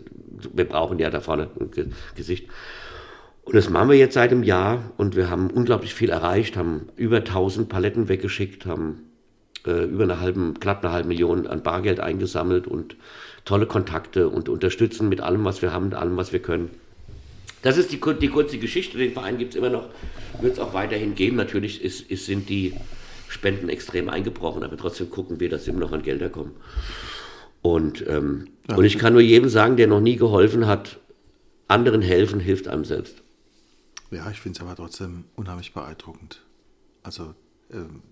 wir 0.53 0.65
brauchen 0.65 0.99
ja 1.01 1.11
da 1.11 1.21
vorne 1.21 1.49
ein 1.59 1.71
Gesicht. 2.15 2.47
Und 3.43 3.57
das 3.57 3.69
machen 3.69 3.89
wir 3.89 3.97
jetzt 3.97 4.15
seit 4.15 4.31
einem 4.31 4.45
Jahr 4.45 4.93
und 4.97 5.17
wir 5.17 5.29
haben 5.29 5.51
unglaublich 5.51 5.93
viel 5.93 6.11
erreicht, 6.11 6.57
haben 6.57 6.89
über 6.95 7.17
1000 7.17 7.69
Paletten 7.69 8.09
weggeschickt, 8.09 8.65
haben 8.65 9.11
äh, 9.67 9.87
über 9.87 10.05
eine 10.05 10.21
halbe, 10.21 10.55
knapp 10.61 10.85
eine 10.85 10.93
halbe 10.93 11.09
Million 11.09 11.49
an 11.49 11.65
Bargeld 11.65 11.99
eingesammelt 11.99 12.69
und 12.69 12.97
tolle 13.51 13.67
Kontakte 13.67 14.29
und 14.29 14.49
unterstützen 14.49 15.09
mit 15.09 15.21
allem, 15.21 15.45
was 15.45 15.61
wir 15.61 15.73
haben, 15.73 15.87
mit 15.87 15.95
allem, 15.95 16.17
was 16.17 16.33
wir 16.33 16.39
können. 16.41 16.71
Das 17.63 17.77
ist 17.77 17.91
die, 17.91 17.99
die 17.99 18.29
kurze 18.29 18.59
Geschichte. 18.59 18.97
Den 18.97 19.13
Verein 19.13 19.39
gibt 19.39 19.51
es 19.51 19.57
immer 19.57 19.71
noch, 19.71 19.89
wird 20.41 20.53
es 20.53 20.61
auch 20.61 20.73
weiterhin 20.73 21.17
geben. 21.17 21.35
Natürlich 21.37 21.83
ist, 21.83 22.09
ist, 22.09 22.27
sind 22.27 22.49
die 22.49 22.75
Spenden 23.27 23.69
extrem 23.69 24.09
eingebrochen, 24.09 24.63
aber 24.63 24.77
trotzdem 24.77 25.11
gucken 25.11 25.41
wir, 25.41 25.49
dass 25.49 25.67
immer 25.67 25.81
noch 25.81 25.91
an 25.91 26.03
Gelder 26.03 26.29
kommen. 26.29 26.53
Und, 27.61 28.07
ähm, 28.07 28.47
ja. 28.69 28.77
und 28.77 28.85
ich 28.85 28.99
kann 28.99 29.15
nur 29.15 29.23
jedem 29.23 29.49
sagen, 29.49 29.77
der 29.77 29.89
noch 29.89 30.01
nie 30.01 30.15
geholfen 30.15 30.69
hat, 30.69 31.01
anderen 31.67 32.03
helfen, 32.03 32.39
hilft 32.39 32.69
einem 32.69 32.85
selbst. 32.85 33.21
Ja, 34.13 34.31
ich 34.31 34.41
finde 34.41 34.59
es 34.59 34.63
aber 34.63 34.77
trotzdem 34.77 35.25
unheimlich 35.35 35.75
beeindruckend. 35.75 36.41
Also, 37.03 37.35
ähm, 37.73 38.03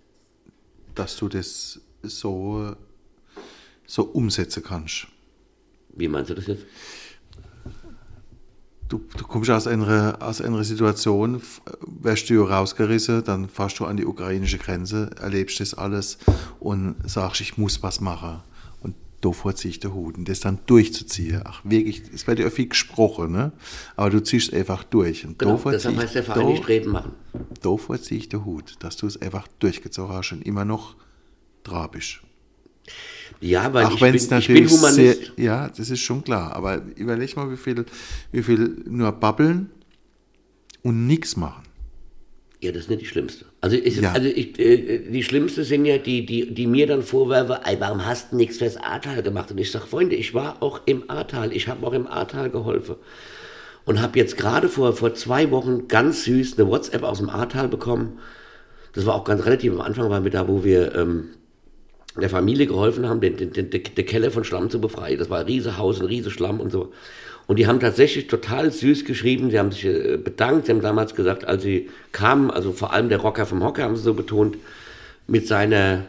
dass 0.96 1.16
du 1.16 1.28
das 1.28 1.80
so, 2.02 2.74
so 3.86 4.02
umsetzen 4.02 4.64
kannst. 4.64 5.06
Wie 5.94 6.08
meinst 6.08 6.30
du 6.30 6.34
das 6.34 6.46
jetzt? 6.46 6.64
Du, 8.88 9.02
du 9.16 9.24
kommst 9.24 9.50
aus 9.50 9.66
einer, 9.66 10.16
aus 10.20 10.40
einer 10.40 10.64
Situation, 10.64 11.42
wärst 11.86 12.30
du 12.30 12.42
rausgerissen, 12.42 13.22
dann 13.22 13.48
fährst 13.48 13.78
du 13.80 13.84
an 13.84 13.98
die 13.98 14.06
ukrainische 14.06 14.56
Grenze, 14.56 15.10
erlebst 15.20 15.60
das 15.60 15.74
alles 15.74 16.16
und 16.58 16.96
sagst, 17.04 17.42
ich 17.42 17.58
muss 17.58 17.82
was 17.82 18.00
machen 18.00 18.40
davor 19.20 19.54
ziehe 19.54 19.70
ich 19.70 19.80
den 19.80 19.94
Hut. 19.94 20.16
Und 20.16 20.28
das 20.28 20.40
dann 20.40 20.58
durchzuziehen, 20.66 21.42
ach 21.44 21.60
wirklich, 21.64 22.02
es 22.14 22.26
wird 22.26 22.38
ja 22.38 22.50
viel 22.50 22.68
gesprochen, 22.68 23.32
ne? 23.32 23.52
aber 23.96 24.10
du 24.10 24.22
ziehst 24.22 24.52
einfach 24.52 24.84
durch. 24.84 25.24
Und 25.24 25.38
genau, 25.38 25.60
deshalb 25.70 25.96
heißt 25.96 26.14
der 26.14 26.24
Verein 26.24 26.46
nicht 26.46 26.68
reden 26.68 26.92
machen. 26.92 27.12
Davor 27.62 28.00
ziehe 28.00 28.20
ich 28.20 28.28
den 28.28 28.44
Hut, 28.44 28.76
dass 28.80 28.96
du 28.96 29.06
es 29.06 29.20
einfach 29.20 29.48
durchgezogen 29.58 30.14
hast 30.14 30.32
und 30.32 30.46
immer 30.46 30.64
noch 30.64 30.96
trabisch. 31.64 32.22
Ja, 33.40 33.72
weil 33.72 33.86
Auch 33.86 33.94
ich 33.94 34.00
wenn 34.00 34.12
bin, 34.12 34.20
es 34.20 34.30
natürlich 34.30 34.70
Humanist. 34.72 34.96
sehr, 35.36 35.44
ja, 35.44 35.68
das 35.68 35.90
ist 35.90 36.00
schon 36.00 36.24
klar. 36.24 36.52
Aber 36.54 36.82
überleg 36.96 37.36
mal, 37.36 37.50
wie 37.50 37.56
viel, 37.56 37.84
wie 38.32 38.42
viel 38.42 38.82
nur 38.86 39.12
babbeln 39.12 39.70
und 40.82 41.06
nichts 41.06 41.36
machen. 41.36 41.62
Ja, 42.60 42.72
das 42.72 42.82
ist 42.82 42.88
nicht 42.90 43.02
die 43.02 43.06
schlimmste. 43.06 43.44
Also, 43.60 43.76
ich, 43.76 44.00
Ja. 44.00 44.12
also 44.12 44.26
ich, 44.28 44.58
äh, 44.58 45.08
die 45.10 45.22
schlimmste 45.22 45.62
sind 45.62 45.84
ja 45.84 45.98
die, 45.98 46.26
die, 46.26 46.52
die 46.52 46.66
mir 46.66 46.88
dann 46.88 47.02
vorwerfen, 47.02 47.56
ey, 47.64 47.76
warum 47.78 48.04
hast 48.04 48.32
du 48.32 48.36
nichts 48.36 48.58
fürs 48.58 48.76
Ahrtal 48.76 49.22
gemacht? 49.22 49.50
Und 49.52 49.58
ich 49.58 49.70
sage, 49.70 49.86
Freunde, 49.86 50.16
ich 50.16 50.34
war 50.34 50.60
auch 50.60 50.80
im 50.86 51.08
Ahrtal, 51.08 51.52
ich 51.52 51.68
habe 51.68 51.86
auch 51.86 51.92
im 51.92 52.08
Ahrtal 52.08 52.50
geholfen. 52.50 52.96
Und 53.84 54.02
habe 54.02 54.18
jetzt 54.18 54.36
gerade 54.36 54.68
vor, 54.68 54.92
vor 54.92 55.14
zwei 55.14 55.50
Wochen 55.52 55.86
ganz 55.88 56.24
süß 56.24 56.58
eine 56.58 56.68
WhatsApp 56.68 57.04
aus 57.04 57.18
dem 57.18 57.30
Ahrtal 57.30 57.68
bekommen. 57.68 58.18
Das 58.92 59.06
war 59.06 59.14
auch 59.14 59.24
ganz 59.24 59.44
relativ 59.46 59.72
am 59.72 59.80
Anfang, 59.80 60.10
waren 60.10 60.24
wir 60.24 60.30
da, 60.32 60.48
wo 60.48 60.64
wir 60.64 60.94
ähm, 60.96 61.28
der 62.20 62.30
Familie 62.30 62.66
geholfen 62.66 63.08
haben, 63.08 63.20
den, 63.20 63.36
den, 63.36 63.52
den, 63.52 63.70
den 63.70 64.06
Keller 64.06 64.30
von 64.30 64.44
Schlamm 64.44 64.70
zu 64.70 64.80
befreien. 64.80 65.18
Das 65.18 65.30
war 65.30 65.40
ein 65.40 65.46
riese 65.46 65.78
Haus, 65.78 66.00
ein 66.00 66.06
riese 66.06 66.30
Schlamm 66.30 66.60
und 66.60 66.70
so. 66.70 66.92
Und 67.48 67.58
die 67.58 67.66
haben 67.66 67.80
tatsächlich 67.80 68.26
total 68.26 68.70
süß 68.70 69.06
geschrieben, 69.06 69.50
sie 69.50 69.58
haben 69.58 69.72
sich 69.72 69.86
äh, 69.86 70.18
bedankt, 70.18 70.66
sie 70.66 70.72
haben 70.72 70.82
damals 70.82 71.14
gesagt, 71.14 71.46
als 71.46 71.62
sie 71.62 71.88
kamen, 72.12 72.50
also 72.50 72.72
vor 72.72 72.92
allem 72.92 73.08
der 73.08 73.18
Rocker 73.18 73.46
vom 73.46 73.64
Hocker 73.64 73.84
haben 73.84 73.96
sie 73.96 74.02
so 74.02 74.12
betont, 74.12 74.58
mit 75.26 75.46
seiner, 75.46 76.04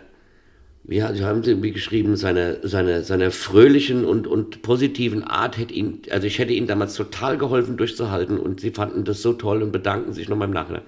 sie 0.86 1.02
haben 1.02 1.44
sie 1.44 1.52
irgendwie 1.52 1.72
geschrieben, 1.72 2.18
seine, 2.18 2.58
seine, 2.64 3.04
seiner 3.04 3.32
fröhlichen 3.32 4.04
und, 4.04 4.28
und 4.28 4.62
positiven 4.64 5.24
Art 5.24 5.58
hätte 5.58 5.74
ihn, 5.74 6.02
also 6.10 6.28
ich 6.28 6.40
hätte 6.40 6.52
ihnen 6.52 6.68
damals 6.68 6.96
total 6.96 7.38
geholfen 7.38 7.78
durchzuhalten 7.78 8.38
und 8.38 8.60
sie 8.60 8.72
fanden 8.72 9.06
das 9.06 9.22
so 9.22 9.32
toll 9.32 9.64
und 9.64 9.72
bedanken 9.72 10.12
sich 10.12 10.28
nochmal 10.28 10.50
im 10.50 10.54
Nachhinein. 10.54 10.84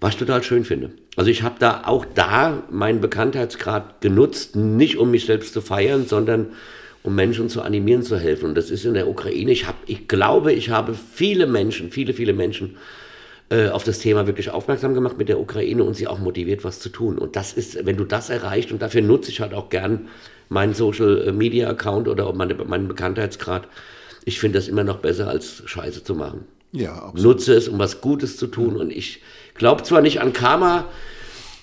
Was 0.00 0.10
ich 0.10 0.18
total 0.18 0.42
schön 0.42 0.64
finde. 0.64 0.90
Also 1.16 1.30
ich 1.30 1.42
habe 1.42 1.56
da 1.58 1.82
auch 1.86 2.04
da 2.14 2.62
meinen 2.70 3.00
Bekanntheitsgrad 3.00 4.00
genutzt, 4.00 4.54
nicht 4.54 4.96
um 4.96 5.10
mich 5.10 5.26
selbst 5.26 5.52
zu 5.52 5.60
feiern, 5.60 6.06
sondern 6.06 6.52
um 7.02 7.14
Menschen 7.14 7.48
zu 7.48 7.62
animieren, 7.62 8.02
zu 8.02 8.16
helfen. 8.18 8.46
Und 8.46 8.54
das 8.54 8.70
ist 8.70 8.84
in 8.84 8.94
der 8.94 9.08
Ukraine. 9.08 9.50
Ich, 9.50 9.66
hab, 9.66 9.76
ich 9.86 10.06
glaube, 10.06 10.52
ich 10.52 10.70
habe 10.70 10.94
viele 10.94 11.46
Menschen, 11.46 11.90
viele, 11.90 12.14
viele 12.14 12.32
Menschen 12.32 12.76
äh, 13.50 13.68
auf 13.68 13.82
das 13.82 13.98
Thema 13.98 14.26
wirklich 14.26 14.50
aufmerksam 14.50 14.94
gemacht 14.94 15.18
mit 15.18 15.28
der 15.28 15.40
Ukraine 15.40 15.82
und 15.82 15.94
sie 15.94 16.06
auch 16.06 16.18
motiviert, 16.18 16.64
was 16.64 16.80
zu 16.80 16.90
tun. 16.90 17.18
Und 17.18 17.34
das 17.34 17.52
ist, 17.52 17.84
wenn 17.86 17.96
du 17.96 18.04
das 18.04 18.30
erreicht, 18.30 18.70
und 18.72 18.82
dafür 18.82 19.02
nutze 19.02 19.30
ich 19.30 19.40
halt 19.40 19.54
auch 19.54 19.70
gern 19.70 20.08
meinen 20.48 20.74
Social 20.74 21.32
Media 21.32 21.68
Account 21.68 22.08
oder 22.08 22.32
meine, 22.32 22.54
meinen 22.54 22.88
Bekanntheitsgrad, 22.88 23.66
ich 24.24 24.38
finde 24.38 24.58
das 24.58 24.68
immer 24.68 24.84
noch 24.84 24.98
besser, 24.98 25.28
als 25.28 25.62
Scheiße 25.64 26.04
zu 26.04 26.14
machen 26.14 26.44
Ja, 26.72 26.92
absolut. 26.92 27.22
nutze 27.22 27.54
es, 27.54 27.68
um 27.68 27.78
was 27.78 28.00
Gutes 28.00 28.36
zu 28.36 28.46
tun. 28.46 28.76
Und 28.76 28.90
ich 28.90 29.22
glaube 29.58 29.82
zwar 29.82 30.00
nicht 30.00 30.20
an 30.20 30.32
Karma, 30.32 30.86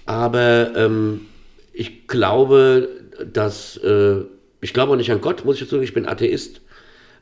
aber 0.06 0.76
ähm, 0.76 1.22
ich 1.74 2.08
glaube, 2.08 2.90
dass 3.34 3.78
äh, 3.78 4.22
ich 4.62 4.74
glaube 4.74 4.94
auch 4.94 4.98
nicht 4.98 5.12
an 5.12 5.22
Gott, 5.22 5.46
muss 5.46 5.62
ich 5.62 5.68
sagen, 5.68 5.84
ich 5.84 5.94
bin 5.94 6.08
Atheist. 6.08 6.62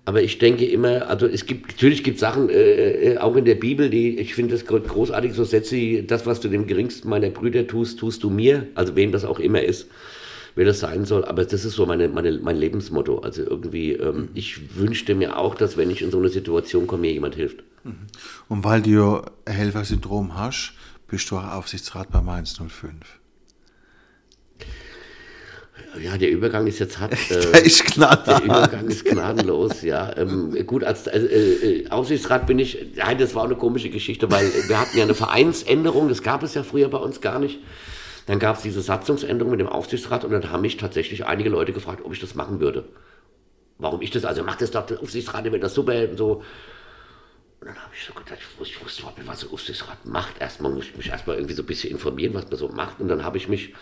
Aber 0.06 0.22
ich 0.22 0.38
denke 0.38 0.66
immer, 0.66 1.08
also 1.10 1.28
es 1.28 1.46
gibt, 1.46 1.68
natürlich 1.72 2.04
gibt 2.04 2.20
Sachen, 2.20 2.50
äh, 2.50 3.14
äh, 3.14 3.18
auch 3.20 3.38
in 3.38 3.46
der 3.46 3.56
Bibel, 3.56 3.90
die, 3.90 4.20
ich 4.20 4.36
finde 4.36 4.52
das 4.52 4.66
großartig, 4.66 5.34
so 5.34 5.46
Sätze, 5.46 5.76
wie, 5.78 6.04
das, 6.04 6.26
was 6.26 6.42
du 6.42 6.50
dem 6.50 6.68
geringsten 6.68 7.08
meiner 7.08 7.30
Brüder 7.30 7.68
tust, 7.68 8.00
tust 8.00 8.22
du 8.24 8.30
mir, 8.30 8.68
also 8.76 8.98
wem 8.98 9.14
das 9.14 9.24
auch 9.24 9.40
immer 9.40 9.64
ist, 9.64 9.88
wer 10.56 10.66
das 10.66 10.82
sein 10.82 11.06
soll. 11.06 11.24
Aber 11.24 11.46
das 11.46 11.66
ist 11.66 11.74
so 11.74 11.86
meine, 11.86 12.10
meine, 12.10 12.38
mein 12.42 12.58
Lebensmotto. 12.58 13.20
Also 13.20 13.44
irgendwie, 13.44 13.94
ähm, 13.94 14.28
ich 14.34 14.78
wünschte 14.78 15.16
mir 15.16 15.38
auch, 15.38 15.56
dass 15.56 15.78
wenn 15.78 15.90
ich 15.90 16.02
in 16.02 16.12
so 16.12 16.20
eine 16.20 16.30
Situation 16.30 16.86
komme, 16.86 17.04
mir 17.04 17.14
jemand 17.14 17.36
hilft. 17.36 17.64
Und 18.48 18.64
weil 18.64 18.82
du 18.82 19.22
Helfersyndrom 19.46 20.38
hast, 20.38 20.74
bist 21.08 21.30
du 21.32 21.38
auch 21.38 21.52
Aufsichtsrat 21.54 22.10
bei 22.12 22.22
Mainz 22.22 22.58
05. 22.58 22.96
Ja, 26.02 26.18
der 26.18 26.32
Übergang 26.32 26.66
ist 26.66 26.80
jetzt 26.80 27.00
hart. 27.00 27.14
Der 27.30 27.54
Äh, 27.54 27.68
ist 27.68 27.80
der 27.82 27.86
knallhart. 27.86 28.44
Übergang 28.44 28.88
ist 28.88 29.06
gnadenlos, 29.06 29.84
ja. 29.84 30.16
Ähm, 30.18 30.56
gut, 30.66 30.84
als 30.84 31.06
äh, 31.08 31.20
äh, 31.20 31.90
Aufsichtsrat 31.90 32.48
bin 32.48 32.58
ich, 32.58 32.96
ja, 32.96 33.14
das 33.14 33.36
war 33.36 33.44
auch 33.44 33.48
eine 33.48 33.56
komische 33.56 33.90
Geschichte, 33.90 34.32
weil 34.32 34.52
wir 34.68 34.80
hatten 34.80 34.98
ja 34.98 35.04
eine 35.04 35.14
Vereinsänderung, 35.14 36.10
das 36.10 36.24
gab 36.24 36.42
es 36.42 36.56
ja 36.56 36.64
früher 36.64 36.90
bei 36.90 36.98
uns 36.98 37.22
gar 37.22 37.38
nicht. 37.40 37.60
Dann 38.26 38.40
gab 38.40 38.56
es 38.56 38.64
diese 38.64 38.82
Satzungsänderung 38.82 39.52
mit 39.52 39.60
dem 39.60 39.68
Aufsichtsrat 39.68 40.24
und 40.24 40.32
dann 40.32 40.50
haben 40.50 40.62
mich 40.62 40.78
tatsächlich 40.78 41.26
einige 41.26 41.50
Leute 41.50 41.74
gefragt, 41.74 42.02
ob 42.04 42.14
ich 42.14 42.20
das 42.20 42.36
machen 42.36 42.60
würde. 42.60 42.86
Warum 43.78 44.02
ich 44.02 44.12
das, 44.12 44.26
also 44.26 44.44
macht 44.44 44.62
das 44.62 44.72
doch 44.72 44.86
der 44.86 45.00
Aufsichtsrat, 45.02 45.46
der 45.46 45.52
wird 45.52 45.64
das 45.64 45.74
super 45.74 45.94
und 46.10 46.18
so. 46.18 46.42
Und 47.64 47.70
dann 47.70 47.78
habe 47.78 47.94
ich 47.98 48.04
so 48.06 48.12
gedacht, 48.14 48.38
ich 48.42 48.60
wusste, 48.60 48.74
ich 48.76 48.84
wusste 48.84 49.02
überhaupt 49.04 49.20
nicht, 49.20 49.28
was 49.30 49.40
der 49.40 49.54
Aufsichtsrat 49.54 50.06
macht. 50.06 50.42
Erstmal 50.42 50.70
muss 50.74 50.84
ich 50.84 50.98
mich 50.98 51.08
erstmal 51.08 51.38
irgendwie 51.38 51.54
so 51.56 51.64
ein 51.64 51.66
bisschen 51.66 51.92
informieren, 51.92 52.34
was 52.34 52.46
man 52.50 52.58
so 52.60 52.68
macht. 52.68 53.00
Und 53.00 53.08
dann 53.08 53.24
habe 53.24 53.38
ich 53.38 53.48
mich, 53.48 53.74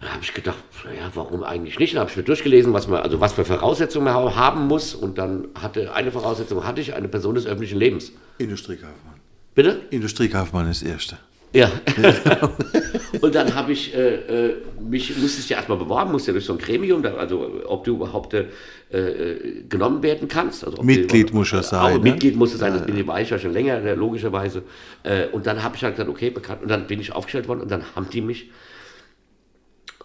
da 0.00 0.08
habe 0.08 0.24
ich 0.24 0.34
gedacht, 0.34 0.58
naja, 0.84 1.08
warum 1.14 1.44
eigentlich 1.44 1.78
nicht? 1.78 1.94
Dann 1.94 2.00
habe 2.00 2.10
ich 2.10 2.16
mir 2.16 2.24
durchgelesen, 2.24 2.72
was 2.72 2.88
man, 2.88 3.00
also 3.02 3.20
was 3.20 3.34
für 3.34 3.44
Voraussetzungen 3.44 4.06
man 4.06 4.14
ha- 4.14 4.34
haben 4.34 4.66
muss. 4.66 4.92
Und 4.96 5.18
dann 5.18 5.46
hatte 5.54 5.94
eine 5.94 6.10
Voraussetzung 6.10 6.64
hatte 6.66 6.80
ich, 6.80 6.94
eine 6.94 7.06
Person 7.06 7.36
des 7.36 7.46
öffentlichen 7.46 7.78
Lebens. 7.78 8.10
Industriekaufmann. 8.38 9.20
Bitte? 9.54 9.82
Industriekaufmann 9.90 10.68
ist 10.68 10.82
Erste. 10.82 11.16
Ja. 11.52 11.70
und 13.20 13.34
dann 13.34 13.54
habe 13.54 13.72
ich 13.72 13.94
äh, 13.94 14.14
äh, 14.48 14.54
mich, 14.80 15.16
musste 15.16 15.40
ich 15.40 15.48
ja 15.48 15.56
erstmal 15.58 15.78
beworben, 15.78 16.12
musste 16.12 16.30
ja 16.30 16.32
durch 16.32 16.44
so 16.44 16.52
ein 16.52 16.58
Gremium, 16.58 17.04
also 17.04 17.62
ob 17.66 17.84
du 17.84 17.96
überhaupt 17.96 18.34
äh, 18.34 18.46
äh, 18.88 19.64
genommen 19.68 20.02
werden 20.02 20.28
kannst. 20.28 20.64
Also 20.64 20.80
Mitglied 20.82 21.30
du, 21.30 21.34
muss 21.34 21.50
ja 21.50 21.58
auch 21.58 21.64
sein, 21.64 21.94
ne? 21.94 22.10
Mitglied 22.10 22.36
muss 22.36 22.52
es 22.52 22.60
sein, 22.60 22.72
das 22.72 22.86
bin 22.86 22.96
ich, 22.96 23.06
war 23.06 23.20
ich 23.20 23.30
ja 23.30 23.38
schon 23.38 23.52
länger, 23.52 23.82
äh, 23.84 23.94
logischerweise. 23.94 24.62
Äh, 25.02 25.26
und 25.32 25.46
dann 25.46 25.62
habe 25.62 25.74
ich 25.74 25.82
halt 25.82 25.94
gesagt, 25.94 26.08
okay, 26.08 26.30
bekannt. 26.30 26.62
Und 26.62 26.68
dann 26.68 26.86
bin 26.86 27.00
ich 27.00 27.12
aufgestellt 27.12 27.48
worden 27.48 27.62
und 27.62 27.70
dann 27.70 27.82
haben 27.96 28.08
die 28.10 28.20
mich. 28.20 28.50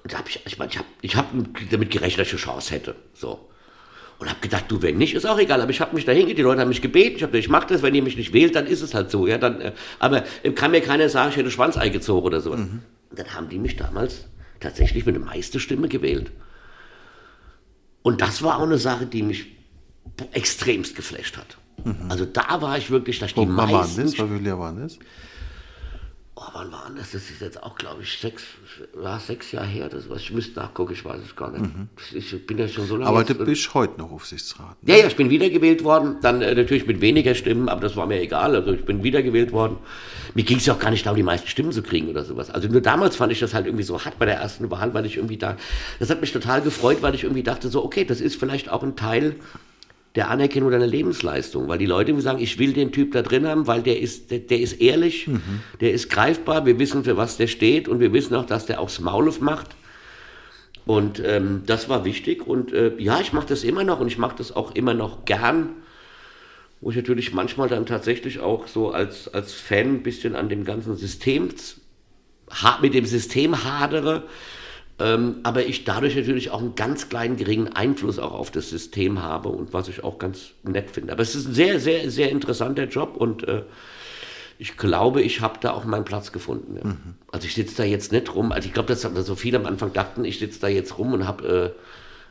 Und 0.03 0.13
da 0.13 0.17
habe 0.17 0.29
ich, 0.29 0.41
ich 0.45 0.57
meine, 0.57 0.71
ich 0.71 0.77
habe 0.79 0.87
ich 1.01 1.15
hab 1.15 1.27
damit 1.69 1.91
gerechnet, 1.91 2.21
dass 2.21 2.27
ich 2.27 2.33
eine 2.33 2.41
Chance 2.41 2.73
hätte. 2.73 2.95
So. 3.13 3.47
Und 4.17 4.29
habe 4.29 4.39
gedacht, 4.39 4.65
du, 4.67 4.81
wenn 4.81 4.97
nicht, 4.97 5.13
ist 5.13 5.25
auch 5.25 5.39
egal. 5.39 5.61
Aber 5.61 5.71
ich 5.71 5.81
habe 5.81 5.95
mich 5.95 6.05
dahin, 6.05 6.27
die 6.27 6.41
Leute 6.41 6.61
haben 6.61 6.69
mich 6.69 6.81
gebeten, 6.81 7.17
ich 7.17 7.23
habe 7.23 7.31
gesagt, 7.31 7.45
ich 7.45 7.49
mache 7.49 7.67
das, 7.67 7.81
wenn 7.81 7.93
ihr 7.95 8.03
mich 8.03 8.17
nicht 8.17 8.33
wählt, 8.33 8.55
dann 8.55 8.67
ist 8.67 8.81
es 8.81 8.93
halt 8.93 9.09
so. 9.11 9.27
Ja, 9.27 9.37
dann, 9.37 9.73
aber 9.99 10.23
kann 10.55 10.71
mir 10.71 10.81
keiner 10.81 11.09
sagen, 11.09 11.29
ich 11.31 11.37
hätte 11.37 11.49
Schwanzei 11.51 11.89
gezogen 11.89 12.25
oder 12.25 12.39
so. 12.39 12.55
Und 13.11 13.19
dann 13.19 13.33
haben 13.33 13.49
die 13.49 13.59
mich 13.59 13.75
damals 13.75 14.25
tatsächlich 14.59 15.05
mit 15.05 15.15
der 15.15 15.23
meiste 15.23 15.59
Stimme 15.59 15.87
gewählt. 15.87 16.31
Und 18.01 18.21
das 18.21 18.41
war 18.41 18.57
auch 18.57 18.63
eine 18.63 18.77
Sache, 18.79 19.05
die 19.05 19.21
mich 19.21 19.45
extremst 20.31 20.95
geflasht 20.95 21.37
hat. 21.37 21.57
Also 22.09 22.25
da 22.25 22.61
war 22.61 22.77
ich 22.77 22.89
wirklich, 22.89 23.19
dass 23.19 23.33
die 23.33 23.37
wann 23.37 23.57
waren 23.57 23.71
meisten... 23.71 24.01
das? 24.03 24.13
Wie 24.13 24.37
viele 24.37 24.49
Jahre 24.49 24.59
waren 24.59 24.79
das? 24.81 24.97
Oh, 26.43 26.49
wann 26.53 26.71
war 26.71 26.91
das? 26.97 27.11
Das 27.11 27.29
ist 27.29 27.39
jetzt 27.39 27.61
auch, 27.61 27.75
glaube 27.75 28.01
ich, 28.01 28.17
sechs, 28.17 28.43
war 28.95 29.19
sechs 29.19 29.51
Jahre 29.51 29.67
her. 29.67 29.89
Das, 29.89 30.09
was 30.09 30.21
ich 30.21 30.31
müsste 30.31 30.59
nachgucken, 30.59 30.93
ich 30.93 31.05
weiß 31.05 31.21
es 31.23 31.35
gar 31.35 31.51
nicht. 31.51 31.69
Ich 32.13 32.47
bin 32.47 32.57
ja 32.57 32.67
schon 32.67 32.87
so 32.87 32.95
lange. 32.95 33.07
Aber 33.07 33.23
du 33.23 33.35
bist 33.35 33.71
heute 33.75 33.99
noch 33.99 34.11
Aufsichtsrat. 34.11 34.81
ne? 34.81 34.91
ja, 34.91 35.01
ja, 35.01 35.07
ich 35.07 35.15
bin 35.15 35.29
wiedergewählt 35.29 35.83
worden, 35.83 36.17
dann 36.21 36.41
äh, 36.41 36.55
natürlich 36.55 36.87
mit 36.87 36.99
weniger 36.99 37.35
Stimmen, 37.35 37.69
aber 37.69 37.81
das 37.81 37.95
war 37.95 38.07
mir 38.07 38.19
egal. 38.19 38.55
Also 38.55 38.73
ich 38.73 38.85
bin 38.85 39.03
wiedergewählt 39.03 39.51
worden. 39.51 39.77
Mir 40.33 40.43
ging 40.43 40.57
es 40.57 40.65
ja 40.65 40.73
auch 40.73 40.79
gar 40.79 40.89
nicht 40.89 41.05
darum, 41.05 41.17
die 41.17 41.23
meisten 41.23 41.47
Stimmen 41.47 41.71
zu 41.71 41.83
kriegen 41.83 42.09
oder 42.09 42.25
sowas. 42.25 42.49
Also 42.49 42.67
nur 42.69 42.81
damals 42.81 43.15
fand 43.15 43.31
ich 43.31 43.39
das 43.39 43.53
halt 43.53 43.67
irgendwie 43.67 43.83
so 43.83 44.03
hart 44.03 44.17
bei 44.17 44.25
der 44.25 44.37
ersten 44.37 44.71
Wahl, 44.71 44.95
weil 44.95 45.05
ich 45.05 45.17
irgendwie 45.17 45.37
da, 45.37 45.57
das 45.99 46.09
hat 46.09 46.21
mich 46.21 46.31
total 46.31 46.63
gefreut, 46.63 47.03
weil 47.03 47.13
ich 47.13 47.23
irgendwie 47.23 47.43
dachte 47.43 47.69
so, 47.69 47.83
okay, 47.83 48.03
das 48.03 48.19
ist 48.19 48.35
vielleicht 48.35 48.67
auch 48.69 48.81
ein 48.81 48.95
Teil 48.95 49.35
der 50.15 50.29
Anerkennung 50.29 50.71
deiner 50.71 50.87
Lebensleistung, 50.87 51.67
weil 51.67 51.77
die 51.77 51.85
Leute 51.85 52.19
sagen, 52.19 52.39
ich 52.39 52.59
will 52.59 52.73
den 52.73 52.91
Typ 52.91 53.13
da 53.13 53.21
drin 53.21 53.47
haben, 53.47 53.67
weil 53.67 53.81
der 53.81 53.99
ist, 53.99 54.29
der, 54.31 54.39
der 54.39 54.59
ist 54.59 54.81
ehrlich, 54.81 55.29
der 55.79 55.93
ist 55.93 56.09
greifbar, 56.09 56.65
wir 56.65 56.79
wissen, 56.79 57.03
für 57.03 57.15
was 57.15 57.37
der 57.37 57.47
steht 57.47 57.87
und 57.87 57.99
wir 57.99 58.11
wissen 58.11 58.35
auch, 58.35 58.45
dass 58.45 58.65
der 58.65 58.81
aufs 58.81 58.99
Maul 58.99 59.29
aufmacht. 59.29 59.69
Und 60.85 61.21
ähm, 61.23 61.63
das 61.65 61.87
war 61.89 62.03
wichtig 62.05 62.45
und 62.45 62.73
äh, 62.73 62.93
ja, 62.97 63.21
ich 63.21 63.33
mache 63.33 63.47
das 63.47 63.63
immer 63.63 63.83
noch 63.83 63.99
und 63.99 64.07
ich 64.07 64.17
mache 64.17 64.35
das 64.37 64.53
auch 64.53 64.75
immer 64.75 64.93
noch 64.93 65.25
gern, 65.25 65.69
wo 66.81 66.89
ich 66.89 66.95
natürlich 66.95 67.33
manchmal 67.33 67.69
dann 67.69 67.85
tatsächlich 67.85 68.39
auch 68.39 68.67
so 68.67 68.91
als, 68.91 69.31
als 69.33 69.53
Fan 69.53 69.95
ein 69.95 70.03
bisschen 70.03 70.35
an 70.35 70.49
dem 70.49 70.65
ganzen 70.65 70.97
System, 70.97 71.49
mit 72.81 72.93
dem 72.93 73.05
System 73.05 73.63
hadere, 73.63 74.23
ähm, 75.01 75.35
aber 75.43 75.65
ich 75.65 75.83
dadurch 75.83 76.15
natürlich 76.15 76.51
auch 76.51 76.59
einen 76.59 76.75
ganz 76.75 77.09
kleinen 77.09 77.35
geringen 77.37 77.69
Einfluss 77.69 78.19
auch 78.19 78.33
auf 78.33 78.51
das 78.51 78.69
System 78.69 79.21
habe 79.21 79.49
und 79.49 79.73
was 79.73 79.87
ich 79.87 80.03
auch 80.03 80.19
ganz 80.19 80.51
nett 80.63 80.91
finde. 80.91 81.13
Aber 81.13 81.21
es 81.21 81.35
ist 81.35 81.47
ein 81.47 81.53
sehr, 81.53 81.79
sehr, 81.79 82.11
sehr 82.11 82.29
interessanter 82.29 82.83
Job 82.83 83.15
und 83.17 83.47
äh, 83.47 83.63
ich 84.59 84.77
glaube, 84.77 85.23
ich 85.23 85.41
habe 85.41 85.57
da 85.59 85.71
auch 85.71 85.85
meinen 85.85 86.05
Platz 86.05 86.31
gefunden. 86.31 86.75
Ja. 86.75 86.95
Also 87.31 87.47
ich 87.47 87.55
sitze 87.55 87.77
da 87.77 87.83
jetzt 87.83 88.11
nicht 88.11 88.35
rum. 88.35 88.51
Also 88.51 88.67
ich 88.67 88.73
glaube, 88.73 88.87
dass 88.93 89.01
so 89.01 89.35
viele 89.35 89.57
am 89.57 89.65
Anfang 89.65 89.91
dachten, 89.91 90.23
ich 90.23 90.37
sitze 90.37 90.59
da 90.61 90.67
jetzt 90.67 90.99
rum 90.99 91.13
und 91.13 91.27
habe, 91.27 91.73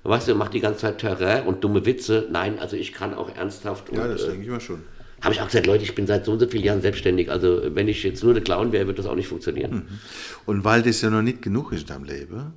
äh, 0.04 0.08
weißt 0.08 0.28
du, 0.28 0.36
mache 0.36 0.52
die 0.52 0.60
ganze 0.60 0.82
Zeit 0.82 0.98
Terrain 0.98 1.44
und 1.46 1.64
dumme 1.64 1.84
Witze. 1.86 2.28
Nein, 2.30 2.60
also 2.60 2.76
ich 2.76 2.92
kann 2.92 3.14
auch 3.14 3.34
ernsthaft. 3.34 3.92
Ja, 3.92 4.04
und, 4.04 4.10
das 4.10 4.22
äh, 4.22 4.28
denke 4.28 4.44
ich 4.44 4.48
mal 4.50 4.60
schon. 4.60 4.82
Habe 5.22 5.34
ich 5.34 5.40
auch 5.40 5.46
gesagt, 5.46 5.66
Leute, 5.66 5.84
ich 5.84 5.94
bin 5.94 6.06
seit 6.06 6.24
so 6.24 6.32
und 6.32 6.38
so 6.40 6.46
vielen 6.48 6.64
Jahren 6.64 6.80
selbstständig. 6.82 7.30
Also 7.30 7.60
wenn 7.74 7.88
ich 7.88 8.02
jetzt 8.02 8.22
nur 8.24 8.34
der 8.34 8.42
Clown 8.42 8.72
wäre, 8.72 8.86
würde 8.86 8.96
das 9.02 9.06
auch 9.06 9.14
nicht 9.16 9.28
funktionieren. 9.28 10.00
Und 10.46 10.64
weil 10.64 10.82
das 10.82 11.00
ja 11.02 11.10
noch 11.10 11.22
nicht 11.22 11.42
genug 11.42 11.72
ist 11.72 11.82
in 11.82 11.86
deinem 11.88 12.04
Leben, 12.04 12.54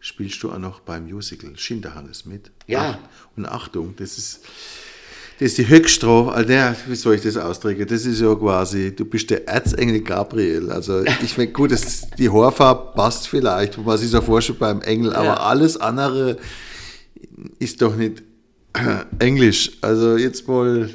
spielst 0.00 0.42
du 0.42 0.50
auch 0.50 0.58
noch 0.58 0.80
beim 0.80 1.04
Musical 1.04 1.50
Schinderhannes 1.56 2.24
mit. 2.26 2.50
Ja. 2.66 2.98
Und 3.36 3.46
Achtung, 3.46 3.94
das 3.96 4.18
ist, 4.18 4.40
Das 5.38 5.48
ist 5.48 5.58
die 5.58 5.68
Höchststrafe, 5.68 6.32
Alter, 6.32 6.76
wie 6.88 6.94
soll 6.94 7.14
ich 7.16 7.22
das 7.22 7.36
ausdrücken? 7.36 7.86
Das 7.86 8.04
ist 8.06 8.20
ja 8.20 8.34
quasi, 8.34 8.94
du 8.94 9.04
bist 9.04 9.30
der 9.30 9.46
Erzengel 9.48 10.00
Gabriel. 10.00 10.70
Also 10.70 11.04
ich 11.22 11.34
finde 11.34 11.52
gut, 11.52 11.72
das, 11.72 12.08
die 12.18 12.30
Haarfarbe 12.30 12.92
passt 12.94 13.28
vielleicht, 13.28 13.76
wo 13.78 13.82
man 13.82 13.98
sich 13.98 14.10
so 14.10 14.20
vorstellt 14.20 14.58
beim 14.58 14.80
Engel, 14.82 15.12
aber 15.14 15.24
Ja. 15.26 15.34
alles 15.40 15.76
andere 15.76 16.36
ist 17.58 17.80
doch 17.82 17.94
nicht 17.96 18.22
Englisch. 19.18 19.72
Also 19.82 20.16
jetzt 20.16 20.46
mal, 20.48 20.88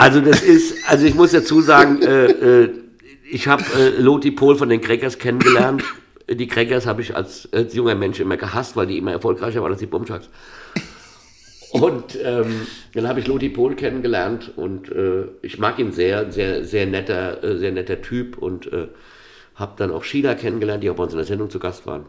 Also 0.00 0.22
das 0.22 0.42
ist, 0.42 0.88
also 0.88 1.04
ich 1.04 1.14
muss 1.14 1.32
dazu 1.32 1.60
sagen, 1.60 2.00
äh, 2.00 2.24
äh, 2.24 2.70
ich 3.30 3.48
habe 3.48 3.62
äh, 3.78 4.00
Loti 4.00 4.30
Pohl 4.30 4.56
von 4.56 4.70
den 4.70 4.80
Crackers 4.80 5.18
kennengelernt. 5.18 5.84
Die 6.26 6.46
Crackers 6.46 6.86
habe 6.86 7.02
ich 7.02 7.14
als, 7.14 7.52
als 7.52 7.74
junger 7.74 7.94
Mensch 7.94 8.18
immer 8.18 8.38
gehasst, 8.38 8.76
weil 8.76 8.86
die 8.86 8.96
immer 8.96 9.12
erfolgreicher 9.12 9.60
waren 9.60 9.72
als 9.72 9.80
die 9.80 9.86
Bumschaks. 9.86 10.30
Und 11.72 12.16
ähm, 12.24 12.66
dann 12.94 13.08
habe 13.08 13.20
ich 13.20 13.26
Loti 13.26 13.50
Pohl 13.50 13.74
kennengelernt 13.76 14.52
und 14.56 14.90
äh, 14.90 15.26
ich 15.42 15.58
mag 15.58 15.78
ihn 15.78 15.92
sehr, 15.92 16.32
sehr, 16.32 16.64
sehr 16.64 16.86
netter, 16.86 17.44
äh, 17.44 17.58
sehr 17.58 17.70
netter 17.70 18.00
Typ 18.00 18.38
und 18.38 18.72
äh, 18.72 18.88
habe 19.54 19.74
dann 19.76 19.90
auch 19.90 20.04
China 20.04 20.34
kennengelernt, 20.34 20.82
die 20.82 20.88
auch 20.88 20.96
bei 20.96 21.02
uns 21.02 21.12
in 21.12 21.18
der 21.18 21.26
Sendung 21.26 21.50
zu 21.50 21.58
Gast 21.58 21.86
waren. 21.86 22.06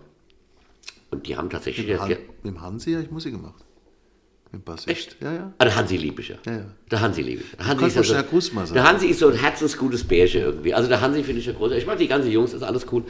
Und 1.09 1.27
die 1.27 1.35
haben 1.35 1.49
tatsächlich 1.49 1.87
mit, 1.87 1.95
das, 1.95 2.03
Han, 2.03 2.09
mit 2.09 2.55
dem 2.55 2.61
Hansi 2.61 2.93
habe 2.93 3.03
ich 3.03 3.11
Musik 3.11 3.33
gemacht. 3.33 3.65
Bassist. 4.59 4.89
Echt? 4.89 5.15
Ja, 5.21 5.31
ja. 5.33 5.53
Ah, 5.57 5.63
der 5.65 5.75
Hansi 5.75 5.95
liebe 5.97 6.21
ich 6.21 6.29
ja. 6.29 6.35
Ja, 6.45 6.51
ja. 6.51 6.65
Der 6.91 6.99
Hansi 6.99 7.21
liebe 7.21 7.41
ich. 7.43 7.55
Der 7.57 7.67
Hansi, 7.67 7.85
ist 7.85 7.95
ja 7.95 8.01
mal 8.01 8.05
so, 8.05 8.13
schnell 8.13 8.23
Gruß 8.23 8.53
mal 8.53 8.65
sagen. 8.65 8.73
der 8.75 8.83
Hansi 8.83 9.07
ist 9.07 9.19
so 9.19 9.27
ein 9.29 9.35
herzensgutes 9.35 10.03
Bärchen 10.03 10.41
irgendwie. 10.41 10.73
Also 10.73 10.89
der 10.89 10.99
Hansi 11.01 11.23
finde 11.23 11.39
ich 11.39 11.45
ja 11.45 11.53
groß. 11.53 11.71
Ich 11.71 11.85
mag 11.85 11.97
die 11.97 12.07
ganzen 12.07 12.29
Jungs, 12.31 12.53
ist 12.53 12.63
alles 12.63 12.85
cool. 12.91 13.03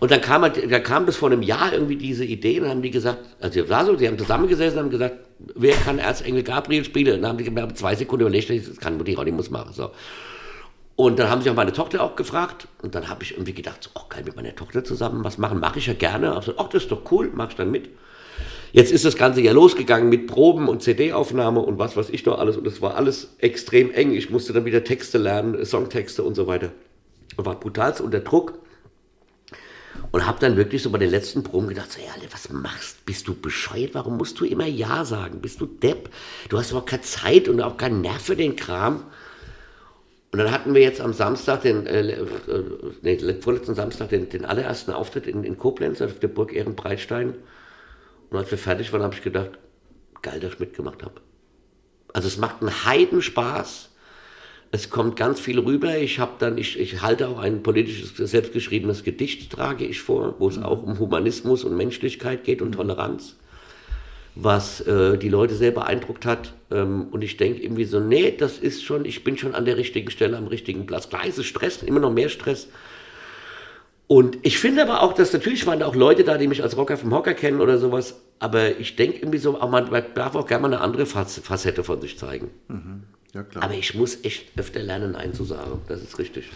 Und 0.00 0.10
dann 0.10 0.20
kam, 0.20 0.42
halt- 0.42 0.70
da 0.70 0.80
kam 0.80 1.06
bis 1.06 1.16
vor 1.16 1.30
einem 1.30 1.42
Jahr 1.42 1.72
irgendwie 1.72 1.96
diese 1.96 2.24
Idee 2.24 2.56
und 2.58 2.62
dann 2.62 2.70
haben 2.72 2.82
die 2.82 2.90
gesagt, 2.90 3.18
also 3.40 3.62
die, 3.62 3.68
so, 3.86 3.96
die 3.96 4.08
haben 4.08 4.18
zusammengesessen 4.18 4.78
und 4.78 4.84
haben 4.86 4.90
gesagt, 4.90 5.14
wer 5.54 5.74
kann 5.76 5.98
Erzengel 5.98 6.42
Gabriel 6.42 6.84
spielen? 6.84 7.14
Und 7.16 7.22
dann 7.22 7.30
haben 7.30 7.38
die 7.38 7.62
haben 7.62 7.74
zwei 7.76 7.94
Sekunden 7.94 8.22
überlegt, 8.22 8.50
das 8.50 8.76
kann 8.78 8.96
Mutti 8.96 9.14
Ronny 9.14 9.30
muss 9.30 9.50
machen. 9.50 9.72
So. 9.72 9.90
Und 10.96 11.20
dann 11.20 11.30
haben 11.30 11.42
sich 11.42 11.50
auch 11.50 11.54
meine 11.54 11.72
Tochter 11.72 12.02
auch 12.02 12.16
gefragt. 12.16 12.66
Und 12.82 12.96
dann 12.96 13.08
habe 13.08 13.22
ich 13.22 13.32
irgendwie 13.34 13.52
gedacht, 13.52 13.84
so, 13.84 13.90
ach, 13.94 14.08
kann 14.08 14.20
ich 14.20 14.26
mit 14.26 14.34
meiner 14.34 14.54
Tochter 14.56 14.82
zusammen 14.82 15.22
was 15.22 15.38
machen? 15.38 15.60
Mache 15.60 15.78
ich 15.78 15.86
ja 15.86 15.94
gerne. 15.94 16.34
Gesagt, 16.34 16.58
ach, 16.58 16.68
das 16.68 16.82
ist 16.82 16.90
doch 16.90 17.02
cool, 17.12 17.30
mach 17.32 17.50
ich 17.50 17.54
dann 17.56 17.70
mit. 17.70 17.88
Jetzt 18.72 18.92
ist 18.92 19.04
das 19.04 19.16
Ganze 19.16 19.40
ja 19.40 19.52
losgegangen 19.52 20.08
mit 20.08 20.26
Proben 20.26 20.68
und 20.68 20.82
CD-Aufnahme 20.82 21.60
und 21.60 21.78
was 21.78 21.96
weiß 21.96 22.10
ich 22.10 22.24
noch 22.26 22.38
alles. 22.38 22.56
Und 22.56 22.66
es 22.66 22.82
war 22.82 22.96
alles 22.96 23.34
extrem 23.38 23.90
eng. 23.92 24.12
Ich 24.12 24.30
musste 24.30 24.52
dann 24.52 24.64
wieder 24.64 24.84
Texte 24.84 25.18
lernen, 25.18 25.64
Songtexte 25.64 26.22
und 26.22 26.34
so 26.34 26.46
weiter. 26.46 26.72
Und 27.36 27.46
war 27.46 27.58
brutal 27.58 27.94
unter 28.00 28.20
Druck. 28.20 28.58
Und 30.10 30.26
habe 30.26 30.38
dann 30.40 30.56
wirklich 30.56 30.82
so 30.82 30.90
bei 30.90 30.98
den 30.98 31.10
letzten 31.10 31.42
Proben 31.42 31.68
gedacht, 31.68 31.92
so, 31.92 32.00
ja, 32.00 32.12
Alter, 32.14 32.32
was 32.32 32.50
machst? 32.50 33.04
Bist 33.04 33.26
du 33.26 33.34
bescheuert? 33.34 33.94
Warum 33.94 34.16
musst 34.16 34.38
du 34.40 34.44
immer 34.44 34.66
Ja 34.66 35.04
sagen? 35.04 35.40
Bist 35.40 35.60
du 35.60 35.66
Depp? 35.66 36.10
Du 36.48 36.58
hast 36.58 36.70
überhaupt 36.70 36.90
keine 36.90 37.02
Zeit 37.02 37.48
und 37.48 37.60
auch 37.60 37.76
keinen 37.76 38.00
Nerv 38.00 38.22
für 38.22 38.36
den 38.36 38.56
Kram. 38.56 39.04
Und 40.30 40.38
dann 40.38 40.50
hatten 40.50 40.74
wir 40.74 40.82
jetzt 40.82 41.00
am 41.00 41.14
Samstag, 41.14 41.62
den, 41.62 41.86
äh, 41.86 42.10
äh, 42.10 42.26
nee, 43.02 43.18
vorletzten 43.40 43.74
Samstag, 43.74 44.10
den, 44.10 44.28
den 44.28 44.44
allerersten 44.44 44.92
Auftritt 44.92 45.26
in, 45.26 45.42
in 45.42 45.56
Koblenz 45.56 46.02
auf 46.02 46.18
der 46.18 46.28
Burg 46.28 46.52
Ehrenbreitstein. 46.52 47.34
Und 48.30 48.38
als 48.38 48.50
wir 48.50 48.58
fertig 48.58 48.92
waren, 48.92 49.02
habe 49.02 49.14
ich 49.14 49.22
gedacht, 49.22 49.50
geil, 50.22 50.40
dass 50.40 50.54
ich 50.54 50.58
mitgemacht 50.60 51.02
habe. 51.02 51.20
Also 52.12 52.28
es 52.28 52.36
macht 52.36 52.60
einen 52.60 52.84
Heidenspaß. 52.84 53.90
Es 54.70 54.90
kommt 54.90 55.16
ganz 55.16 55.40
viel 55.40 55.58
rüber. 55.58 55.96
Ich 55.96 56.18
habe 56.18 56.32
dann, 56.38 56.58
ich, 56.58 56.78
ich 56.78 57.00
halte 57.00 57.28
auch 57.28 57.38
ein 57.38 57.62
politisches, 57.62 58.16
selbstgeschriebenes 58.30 59.02
Gedicht, 59.02 59.50
trage 59.50 59.86
ich 59.86 60.02
vor, 60.02 60.34
wo 60.38 60.48
es 60.48 60.58
auch 60.58 60.82
um 60.82 60.98
Humanismus 60.98 61.64
und 61.64 61.76
Menschlichkeit 61.76 62.44
geht 62.44 62.60
und 62.60 62.72
Toleranz, 62.72 63.36
was 64.34 64.82
äh, 64.82 65.16
die 65.16 65.30
Leute 65.30 65.54
sehr 65.54 65.70
beeindruckt 65.70 66.26
hat. 66.26 66.52
Ähm, 66.70 67.06
und 67.10 67.24
ich 67.24 67.38
denke 67.38 67.62
irgendwie 67.62 67.84
so, 67.84 67.98
nee, 67.98 68.34
das 68.36 68.58
ist 68.58 68.84
schon, 68.84 69.06
ich 69.06 69.24
bin 69.24 69.38
schon 69.38 69.54
an 69.54 69.64
der 69.64 69.78
richtigen 69.78 70.10
Stelle, 70.10 70.36
am 70.36 70.48
richtigen 70.48 70.84
Platz. 70.84 71.08
Klar 71.08 71.26
ist 71.26 71.38
es 71.38 71.46
Stress, 71.46 71.82
immer 71.82 72.00
noch 72.00 72.12
mehr 72.12 72.28
Stress. 72.28 72.68
Und 74.08 74.38
ich 74.42 74.58
finde 74.58 74.82
aber 74.82 75.02
auch, 75.02 75.12
dass 75.12 75.32
natürlich 75.34 75.66
waren 75.66 75.80
da 75.80 75.86
auch 75.86 75.94
Leute 75.94 76.24
da, 76.24 76.38
die 76.38 76.48
mich 76.48 76.62
als 76.62 76.76
Rocker 76.76 76.96
vom 76.96 77.12
Hocker 77.14 77.34
kennen 77.34 77.60
oder 77.60 77.78
sowas. 77.78 78.14
Aber 78.38 78.78
ich 78.78 78.96
denke 78.96 79.18
irgendwie 79.18 79.38
so, 79.38 79.52
man 79.52 79.90
darf 80.14 80.34
auch 80.34 80.46
gerne 80.46 80.62
mal 80.62 80.72
eine 80.74 80.80
andere 80.82 81.04
Fac- 81.04 81.40
Facette 81.42 81.84
von 81.84 82.00
sich 82.00 82.18
zeigen. 82.18 82.50
Ja, 83.34 83.42
klar. 83.42 83.62
Aber 83.64 83.74
ich 83.74 83.94
muss 83.94 84.24
echt 84.24 84.58
öfter 84.58 84.80
lernen, 84.80 85.12
Nein 85.12 85.34
zu 85.34 85.44
sagen. 85.44 85.82
Das 85.88 86.00
ist 86.02 86.18
richtig. 86.18 86.48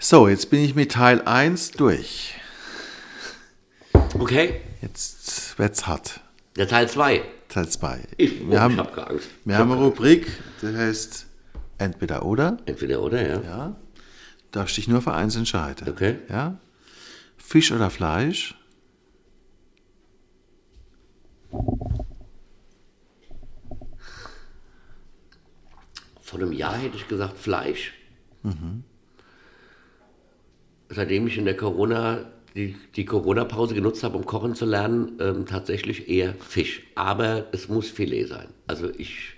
So, 0.00 0.26
jetzt 0.28 0.50
bin 0.50 0.60
ich 0.64 0.74
mit 0.74 0.90
Teil 0.92 1.22
1 1.24 1.70
durch. 1.72 2.34
Okay, 4.18 4.60
Jetzt 4.82 5.58
wird's 5.58 5.86
hart. 5.86 6.20
der 6.56 6.66
Teil 6.68 6.88
2. 6.88 7.22
Teil 7.48 7.68
2. 7.68 8.00
Ich, 8.16 8.42
oh, 8.42 8.50
Wir 8.50 8.60
haben, 8.60 8.74
ich 8.74 8.78
habe 8.80 8.90
keine 8.92 9.10
Angst. 9.10 9.28
wir 9.44 9.56
haben 9.58 9.72
eine 9.72 9.80
Rubrik, 9.80 10.26
die 10.62 10.76
heißt 10.76 11.26
Entweder 11.78 12.24
oder. 12.24 12.56
Entweder 12.66 13.02
oder, 13.02 13.26
ja. 13.26 13.40
Ja. 13.42 13.76
Darfst 14.56 14.78
dich 14.78 14.88
nur 14.88 15.02
für 15.02 15.12
eins 15.12 15.36
entscheiden. 15.36 15.86
Okay. 15.86 16.16
Ja. 16.30 16.56
Fisch 17.36 17.72
oder 17.72 17.90
Fleisch? 17.90 18.54
Vor 26.22 26.40
einem 26.40 26.52
Jahr 26.52 26.78
hätte 26.78 26.96
ich 26.96 27.06
gesagt 27.06 27.36
Fleisch. 27.36 27.92
Seitdem 30.88 31.26
ich 31.26 31.36
in 31.36 31.44
der 31.44 31.54
Corona, 31.54 32.24
die, 32.54 32.76
die 32.94 33.04
Corona-Pause 33.04 33.74
genutzt 33.74 34.02
habe, 34.04 34.16
um 34.16 34.24
kochen 34.24 34.54
zu 34.54 34.64
lernen, 34.64 35.18
ähm, 35.20 35.44
tatsächlich 35.44 36.08
eher 36.08 36.32
Fisch. 36.36 36.80
Aber 36.94 37.44
es 37.52 37.68
muss 37.68 37.90
Filet 37.90 38.24
sein. 38.24 38.48
Also 38.66 38.88
ich 38.88 39.34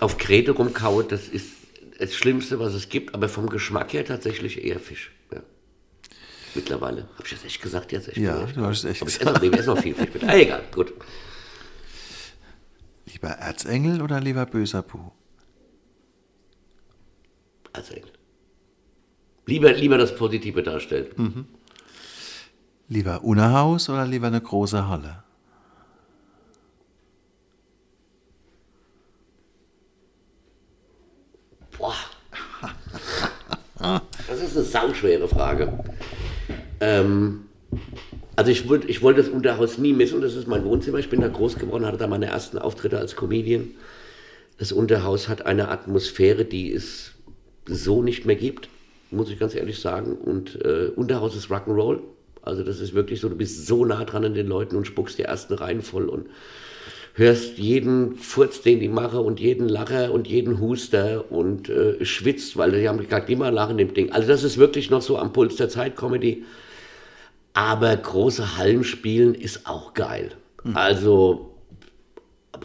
auf 0.00 0.18
Krete 0.18 0.50
rumkaue, 0.50 1.04
das 1.04 1.28
ist 1.28 1.53
das 1.98 2.14
Schlimmste, 2.14 2.58
was 2.58 2.74
es 2.74 2.88
gibt. 2.88 3.14
Aber 3.14 3.28
vom 3.28 3.48
Geschmack 3.48 3.92
her 3.92 4.04
tatsächlich 4.04 4.64
eher 4.64 4.78
Fisch. 4.80 5.12
Ja. 5.32 5.40
Mittlerweile. 6.54 7.02
Habe 7.14 7.24
ich 7.24 7.30
das 7.30 7.44
echt 7.44 7.60
gesagt 7.62 7.92
jetzt? 7.92 8.08
Echt 8.08 8.16
Ja, 8.18 8.34
gesagt? 8.34 8.56
du 8.56 8.64
hast 8.66 8.78
es 8.78 8.84
echt 8.84 9.02
Aber 9.02 9.10
ich 9.10 9.18
gesagt. 9.18 9.42
esse, 9.42 9.70
noch 9.70 9.78
viel 9.82 9.94
Fisch. 9.94 10.14
mit. 10.14 10.24
Ah, 10.24 10.36
egal, 10.36 10.62
gut. 10.74 10.92
Lieber 13.06 13.28
Erzengel 13.30 14.00
oder 14.02 14.20
lieber 14.20 14.46
böser 14.46 14.82
Bu? 14.82 15.10
Also 17.72 17.94
lieber, 19.46 19.72
lieber 19.72 19.98
das 19.98 20.14
Positive 20.14 20.62
darstellen. 20.62 21.46
Lieber 22.88 23.24
Unerhaus 23.24 23.88
oder 23.88 24.06
lieber 24.06 24.28
eine 24.28 24.40
große 24.40 24.86
Halle? 24.88 25.23
Boah. 31.84 31.94
Das 34.28 34.40
ist 34.40 34.56
eine 34.56 34.64
sauschwere 34.64 35.28
Frage. 35.28 35.84
Ähm, 36.80 37.44
also 38.34 38.50
ich, 38.50 38.66
würd, 38.66 38.88
ich 38.88 39.02
wollte 39.02 39.20
das 39.20 39.30
Unterhaus 39.30 39.76
nie 39.76 39.92
missen. 39.92 40.22
Das 40.22 40.34
ist 40.34 40.48
mein 40.48 40.64
Wohnzimmer. 40.64 40.98
Ich 40.98 41.10
bin 41.10 41.20
da 41.20 41.28
groß 41.28 41.56
geworden, 41.56 41.84
hatte 41.84 41.98
da 41.98 42.06
meine 42.06 42.26
ersten 42.26 42.56
Auftritte 42.56 42.98
als 42.98 43.14
Comedian. 43.14 43.72
Das 44.56 44.72
Unterhaus 44.72 45.28
hat 45.28 45.44
eine 45.44 45.68
Atmosphäre, 45.68 46.46
die 46.46 46.72
es 46.72 47.12
so 47.66 48.02
nicht 48.02 48.24
mehr 48.24 48.36
gibt, 48.36 48.70
muss 49.10 49.28
ich 49.28 49.38
ganz 49.38 49.54
ehrlich 49.54 49.78
sagen. 49.78 50.16
Und 50.16 50.64
äh, 50.64 50.90
Unterhaus 50.96 51.36
ist 51.36 51.50
Rock'n'Roll. 51.50 51.98
Also 52.40 52.62
das 52.62 52.80
ist 52.80 52.94
wirklich 52.94 53.20
so, 53.20 53.28
du 53.28 53.36
bist 53.36 53.66
so 53.66 53.84
nah 53.84 54.04
dran 54.04 54.24
an 54.24 54.34
den 54.34 54.46
Leuten 54.46 54.76
und 54.76 54.86
spuckst 54.86 55.18
die 55.18 55.24
ersten 55.24 55.52
Reihen 55.52 55.82
voll 55.82 56.08
und 56.08 56.28
hörst 57.14 57.58
jeden 57.58 58.16
Furz, 58.16 58.60
den 58.60 58.80
die 58.80 58.88
mache 58.88 59.20
und 59.20 59.40
jeden 59.40 59.68
Lacher 59.68 60.12
und 60.12 60.26
jeden 60.26 60.60
Huster 60.60 61.30
und 61.30 61.68
äh, 61.68 62.04
schwitzt, 62.04 62.56
weil 62.56 62.72
die 62.72 62.88
haben 62.88 62.98
gesagt, 62.98 63.30
immer 63.30 63.50
lachen 63.50 63.78
dem 63.78 63.94
Ding. 63.94 64.12
Also 64.12 64.28
das 64.28 64.42
ist 64.42 64.58
wirklich 64.58 64.90
noch 64.90 65.02
so 65.02 65.16
am 65.18 65.32
Puls 65.32 65.56
der 65.56 65.68
Zeit 65.68 65.96
Comedy. 65.96 66.44
Aber 67.52 67.96
große 67.96 68.58
Hallen 68.58 68.82
spielen 68.82 69.34
ist 69.34 69.66
auch 69.66 69.94
geil. 69.94 70.32
Also, 70.72 71.54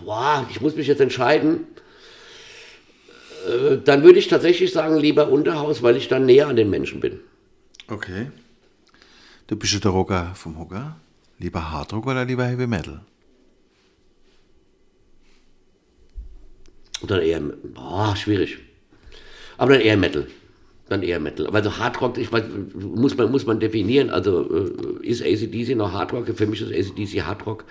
boah, 0.04 0.48
ich 0.50 0.62
muss 0.62 0.76
mich 0.76 0.88
jetzt 0.88 1.02
entscheiden. 1.02 1.68
Äh, 3.48 3.78
dann 3.84 4.04
würde 4.04 4.20
ich 4.20 4.30
tatsächlich 4.30 4.72
sagen, 4.72 4.98
lieber 4.98 5.30
Unterhaus, 5.30 5.84
weil 5.84 5.98
ich 5.98 6.08
dann 6.08 6.26
näher 6.26 6.48
an 6.48 6.56
den 6.56 6.70
Menschen 6.70 7.02
bin. 7.02 7.20
Okay. 7.88 8.32
Du 9.48 9.56
bist 9.56 9.74
ja 9.74 9.80
der 9.80 9.92
Rocker 9.92 10.32
vom 10.34 10.58
Hocker. 10.58 10.96
Lieber 11.38 11.72
Hardrock 11.72 12.08
oder 12.08 12.26
lieber 12.26 12.46
Heavy 12.46 12.68
Metal? 12.68 13.02
Dann 17.08 17.22
eher, 17.22 17.40
boah, 17.40 18.16
schwierig. 18.16 18.58
Aber 19.58 19.74
dann 19.74 19.82
eher 19.82 19.98
Metal. 19.98 20.28
Dann 20.88 21.04
eher 21.04 21.20
Metal. 21.20 21.46
Aber 21.48 21.64
so 21.64 21.78
Hardrock, 21.78 22.18
ich 22.18 22.32
weiß, 22.32 22.46
muss 22.74 23.16
man, 23.16 23.32
muss 23.32 23.46
man 23.46 23.60
definieren. 23.60 24.10
Also 24.10 24.50
äh, 25.02 25.06
ist 25.06 25.22
ACDC 25.22 25.76
noch 25.76 25.92
Hardrock? 25.94 26.28
Für 26.36 26.48
mich 26.48 26.62
ist 26.62 26.72
ACDC 26.72 27.24
Hardrock. 27.24 27.66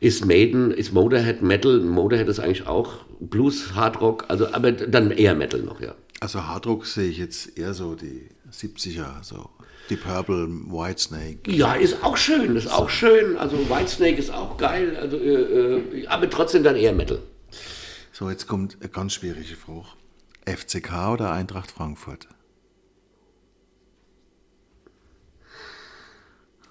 Ist 0.00 0.26
Maiden, 0.26 0.72
ist 0.72 0.92
Motorhead 0.92 1.42
Metal? 1.42 1.78
Motorhead 1.80 2.28
ist 2.28 2.40
eigentlich 2.40 2.66
auch 2.66 3.04
Blues, 3.20 3.74
Hardrock. 3.74 4.24
Also, 4.28 4.52
aber 4.52 4.72
dann 4.72 5.12
eher 5.12 5.34
Metal 5.34 5.60
noch, 5.60 5.80
ja. 5.80 5.94
Also 6.20 6.44
Hardrock 6.46 6.86
sehe 6.86 7.08
ich 7.08 7.18
jetzt 7.18 7.56
eher 7.56 7.72
so 7.72 7.94
die 7.94 8.28
70er, 8.52 9.22
so 9.22 9.48
die 9.90 9.96
Purple, 9.96 10.48
Whitesnake. 10.66 11.50
Ja, 11.50 11.74
ist 11.74 12.02
auch 12.02 12.16
schön, 12.16 12.56
ist 12.56 12.70
auch 12.70 12.90
schön. 12.90 13.36
Also 13.36 13.56
Whitesnake 13.68 14.16
ist 14.16 14.32
auch 14.32 14.56
geil. 14.56 14.96
Also, 15.00 15.16
äh, 15.16 16.00
äh, 16.00 16.06
aber 16.06 16.28
trotzdem 16.30 16.62
dann 16.62 16.76
eher 16.76 16.92
Metal. 16.92 17.20
So, 18.14 18.28
jetzt 18.28 18.46
kommt 18.46 18.76
eine 18.78 18.90
ganz 18.90 19.14
schwierige 19.14 19.56
Frage. 19.56 19.88
FCK 20.44 21.12
oder 21.14 21.32
Eintracht 21.32 21.70
Frankfurt? 21.70 22.28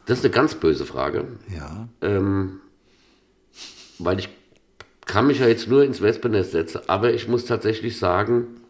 Das 0.06 0.20
ist 0.20 0.26
eine 0.26 0.34
ganz 0.34 0.54
böse 0.54 0.86
Frage. 0.86 1.40
Ja. 1.50 1.90
Ähm, 2.02 2.60
weil 3.98 4.20
ich 4.20 4.30
kann 5.08 5.26
mich 5.26 5.40
ja 5.40 5.48
jetzt 5.48 5.68
nur 5.68 5.84
ins 5.84 6.02
Wespennest 6.02 6.52
setzen, 6.52 6.82
aber 6.86 7.12
ich 7.12 7.28
muss 7.28 7.46
tatsächlich 7.46 7.98
sagen, 7.98 8.62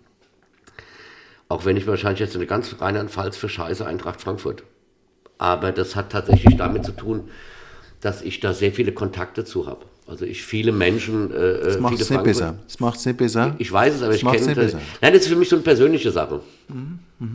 auch 1.50 1.66
wenn 1.66 1.76
ich 1.76 1.88
wahrscheinlich 1.88 2.22
jetzt 2.22 2.38
eine 2.38 2.48
ganz 2.48 2.80
Rheinland-Pfalz 2.80 3.36
für 3.36 3.50
Scheiße 3.50 3.86
Eintracht 3.86 4.22
Frankfurt. 4.22 4.64
Aber 5.38 5.74
das 5.74 5.98
hat 5.98 6.14
tatsächlich 6.14 6.56
damit 6.56 6.86
zu 6.86 6.94
tun, 6.94 7.30
dass 8.00 8.22
ich 8.22 8.40
da 8.40 8.54
sehr 8.54 8.72
viele 8.72 8.94
Kontakte 8.94 9.44
zu 9.44 9.68
habe. 9.68 9.91
Also 10.08 10.26
ich 10.26 10.44
viele 10.44 10.72
Menschen, 10.74 11.32
äh, 11.32 11.60
Das 11.64 11.80
macht 11.80 12.00
es 12.00 12.10
nicht 12.10 12.24
besser. 12.24 12.56
Das 12.68 12.80
macht 12.80 13.00
es 13.00 13.06
nicht 13.06 13.18
besser. 13.18 13.56
Ich 13.60 13.72
weiß 13.72 13.94
es, 13.96 14.02
aber 14.02 14.12
Das 14.12 14.18
ich 14.18 14.24
kenne 14.24 14.38
nicht 14.46 14.48
das. 14.58 14.66
besser. 14.66 14.78
Mhm, 14.78 14.84
Nein, 15.02 15.14
das 15.14 15.22
ist 15.22 15.28
für 15.30 15.36
mich 15.36 15.48
so 15.50 15.56
eine 15.56 15.64
persönliche 15.64 16.12
Sache. 16.12 16.42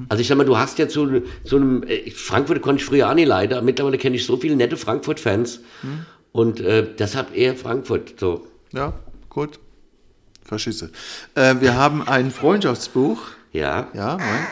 Also 0.08 0.20
ich 0.20 0.26
sag 0.26 0.36
mal, 0.36 0.44
du 0.44 0.58
hast 0.58 0.78
ja 0.78 0.88
zu, 0.88 1.22
zu 1.44 1.56
einem, 1.56 1.82
äh, 1.84 2.10
Frankfurt 2.10 2.60
konnte 2.60 2.82
ich 2.82 2.86
früher 2.86 3.08
auch 3.08 3.14
nicht 3.14 3.28
leider, 3.28 3.62
mittlerweile 3.62 3.98
kenne 3.98 4.16
ich 4.16 4.26
so 4.26 4.36
viele 4.36 4.56
nette 4.56 4.76
Frankfurt-Fans 4.76 5.60
Mhm. 5.82 6.06
und 6.32 6.60
äh, 6.60 6.86
deshalb 6.98 7.34
eher 7.36 7.54
Frankfurt. 7.54 8.14
So. 8.18 8.46
Ja, 8.72 8.92
gut. 9.30 9.58
Verschisse. 10.44 10.90
Äh, 11.34 11.56
wir 11.60 11.76
haben 11.76 12.06
ein 12.06 12.30
Freundschaftsbuch. 12.30 13.18
Ja, 13.52 13.88
Ja, 13.94 14.12
Moment. 14.12 14.46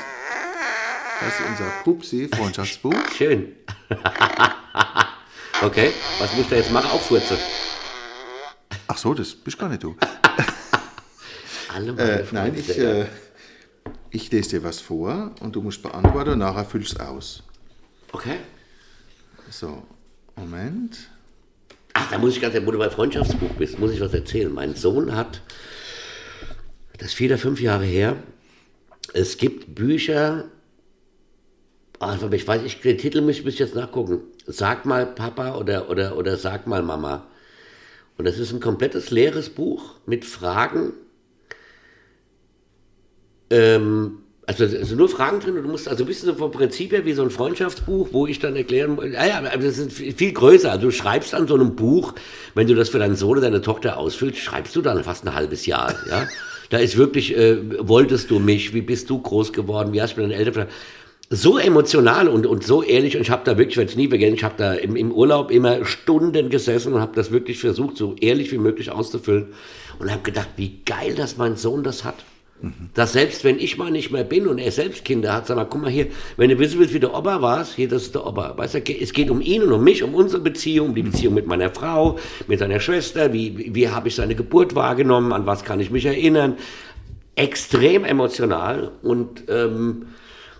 Das 1.20 1.34
ist 1.40 1.46
unser 1.48 1.70
Pupsi-Freundschaftsbuch. 1.84 2.94
schön. 3.16 3.48
okay, 5.62 5.90
was 6.18 6.32
muss 6.32 6.42
ich 6.44 6.48
da 6.50 6.56
jetzt 6.56 6.72
machen? 6.72 6.90
Auch 6.90 7.00
Furze. 7.00 7.36
Ach 8.86 8.98
so, 8.98 9.14
das 9.14 9.34
bist 9.34 9.58
gar 9.58 9.68
nicht 9.68 9.82
du. 9.82 9.96
Alle 11.74 11.92
meine 11.92 12.20
Äh, 12.20 12.24
nein, 12.32 12.54
ich, 12.56 12.78
äh, 12.78 13.06
ich 14.10 14.30
lese 14.30 14.50
dir 14.50 14.64
was 14.64 14.80
vor 14.80 15.34
und 15.40 15.56
du 15.56 15.62
musst 15.62 15.82
beantworten 15.82 16.30
und 16.30 16.38
nachher 16.38 16.64
füllst 16.64 16.98
du 16.98 17.02
aus. 17.02 17.42
Okay. 18.12 18.36
So, 19.50 19.82
Moment. 20.36 20.98
Ach, 21.94 22.10
da 22.10 22.18
muss 22.18 22.36
ich 22.36 22.42
ganz, 22.42 22.54
wo 22.64 22.70
du 22.70 22.78
bei 22.78 22.90
Freundschaftsbuch 22.90 23.50
bist, 23.50 23.78
muss 23.78 23.92
ich 23.92 24.00
was 24.00 24.12
erzählen. 24.12 24.52
Mein 24.52 24.74
Sohn 24.74 25.14
hat, 25.14 25.40
das 26.98 27.08
ist 27.08 27.14
vier 27.14 27.30
oder 27.30 27.38
fünf 27.38 27.60
Jahre 27.60 27.84
her, 27.84 28.16
es 29.12 29.36
gibt 29.36 29.74
Bücher, 29.74 30.44
also 32.00 32.30
ich 32.32 32.46
weiß, 32.46 32.62
ich, 32.64 32.80
den 32.80 32.98
Titel 32.98 33.20
muss 33.20 33.38
ich 33.38 33.58
jetzt 33.58 33.74
nachgucken. 33.74 34.20
Sag 34.46 34.84
mal 34.86 35.06
Papa 35.06 35.54
oder, 35.56 35.88
oder, 35.88 36.16
oder 36.16 36.36
Sag 36.36 36.66
mal 36.66 36.82
Mama. 36.82 37.26
Und 38.16 38.26
das 38.26 38.38
ist 38.38 38.52
ein 38.52 38.60
komplettes 38.60 39.10
leeres 39.10 39.50
Buch 39.50 39.94
mit 40.06 40.24
Fragen. 40.24 40.92
Ähm, 43.50 44.18
also 44.46 44.64
es 44.64 44.88
sind 44.88 44.98
nur 44.98 45.08
Fragen 45.08 45.40
drin 45.40 45.56
und 45.56 45.62
du 45.62 45.68
musst 45.68 45.88
also 45.88 46.04
ein 46.04 46.06
bisschen 46.06 46.26
so 46.26 46.34
vom 46.34 46.50
Prinzip 46.50 46.92
her 46.92 47.04
wie 47.06 47.14
so 47.14 47.22
ein 47.22 47.30
Freundschaftsbuch, 47.30 48.08
wo 48.12 48.26
ich 48.26 48.38
dann 48.40 48.54
erklären 48.56 48.96
muss, 48.96 49.06
ja, 49.06 49.26
ja, 49.26 49.38
aber 49.38 49.62
das 49.62 49.78
ist 49.78 49.92
viel 49.92 50.32
größer. 50.32 50.70
Also 50.70 50.86
du 50.86 50.90
schreibst 50.90 51.34
an 51.34 51.48
so 51.48 51.54
einem 51.54 51.74
Buch, 51.74 52.14
wenn 52.54 52.66
du 52.66 52.74
das 52.74 52.90
für 52.90 52.98
deinen 52.98 53.16
Sohn 53.16 53.32
oder 53.32 53.42
deine 53.42 53.62
Tochter 53.62 53.96
ausfüllst, 53.96 54.38
schreibst 54.38 54.76
du 54.76 54.82
dann 54.82 55.02
fast 55.02 55.26
ein 55.26 55.34
halbes 55.34 55.64
Jahr. 55.66 55.94
Ja? 56.10 56.26
Da 56.68 56.78
ist 56.78 56.96
wirklich, 56.96 57.36
äh, 57.36 57.88
wolltest 57.88 58.30
du 58.30 58.38
mich, 58.38 58.74
wie 58.74 58.82
bist 58.82 59.08
du 59.08 59.20
groß 59.20 59.52
geworden, 59.52 59.92
wie 59.92 60.02
hast 60.02 60.16
du 60.16 60.20
mit 60.20 60.30
deinen 60.30 60.38
Eltern? 60.38 60.68
So 61.30 61.58
emotional 61.58 62.28
und, 62.28 62.46
und 62.46 62.64
so 62.64 62.82
ehrlich 62.82 63.16
und 63.16 63.22
ich 63.22 63.30
habe 63.30 63.42
da 63.44 63.56
wirklich, 63.56 63.72
ich 63.72 63.76
werde 63.78 63.90
es 63.90 63.96
nie 63.96 64.08
vergessen, 64.08 64.34
ich 64.34 64.44
habe 64.44 64.54
da 64.56 64.74
im, 64.74 64.94
im 64.96 65.10
Urlaub 65.10 65.50
immer 65.50 65.84
Stunden 65.84 66.50
gesessen 66.50 66.92
und 66.92 67.00
habe 67.00 67.14
das 67.14 67.30
wirklich 67.30 67.58
versucht, 67.58 67.96
so 67.96 68.14
ehrlich 68.20 68.52
wie 68.52 68.58
möglich 68.58 68.90
auszufüllen 68.90 69.48
und 69.98 70.10
habe 70.10 70.22
gedacht, 70.22 70.50
wie 70.56 70.80
geil, 70.84 71.14
dass 71.14 71.36
mein 71.36 71.56
Sohn 71.56 71.82
das 71.82 72.04
hat. 72.04 72.24
Dass 72.94 73.12
selbst 73.12 73.44
wenn 73.44 73.58
ich 73.58 73.76
mal 73.76 73.90
nicht 73.90 74.10
mehr 74.10 74.24
bin 74.24 74.46
und 74.46 74.58
er 74.58 74.72
selbst 74.72 75.04
Kinder 75.04 75.34
hat, 75.34 75.46
sag 75.46 75.56
mal, 75.56 75.64
guck 75.64 75.82
mal 75.82 75.90
hier, 75.90 76.06
wenn 76.36 76.48
du 76.48 76.58
wissen 76.58 76.78
willst, 76.78 76.94
wie 76.94 77.00
der 77.00 77.12
Opa 77.12 77.42
war, 77.42 77.64
hier, 77.64 77.88
das 77.88 78.04
ist 78.04 78.14
der 78.14 78.26
Opa. 78.26 78.56
Weißt 78.56 78.74
du, 78.74 78.78
es 78.78 79.12
geht 79.12 79.28
um 79.28 79.40
ihn 79.42 79.62
und 79.64 79.72
um 79.72 79.84
mich, 79.84 80.02
um 80.02 80.14
unsere 80.14 80.40
Beziehung, 80.40 80.90
um 80.90 80.94
die 80.94 81.02
Beziehung 81.02 81.34
mit 81.34 81.46
meiner 81.46 81.70
Frau, 81.70 82.18
mit 82.46 82.60
seiner 82.60 82.80
Schwester, 82.80 83.32
wie, 83.32 83.58
wie, 83.58 83.74
wie 83.74 83.88
habe 83.88 84.08
ich 84.08 84.14
seine 84.14 84.34
Geburt 84.34 84.74
wahrgenommen, 84.74 85.32
an 85.32 85.44
was 85.46 85.64
kann 85.64 85.80
ich 85.80 85.90
mich 85.90 86.06
erinnern. 86.06 86.56
Extrem 87.34 88.04
emotional 88.04 88.92
und 89.02 89.44
ähm, 89.48 90.06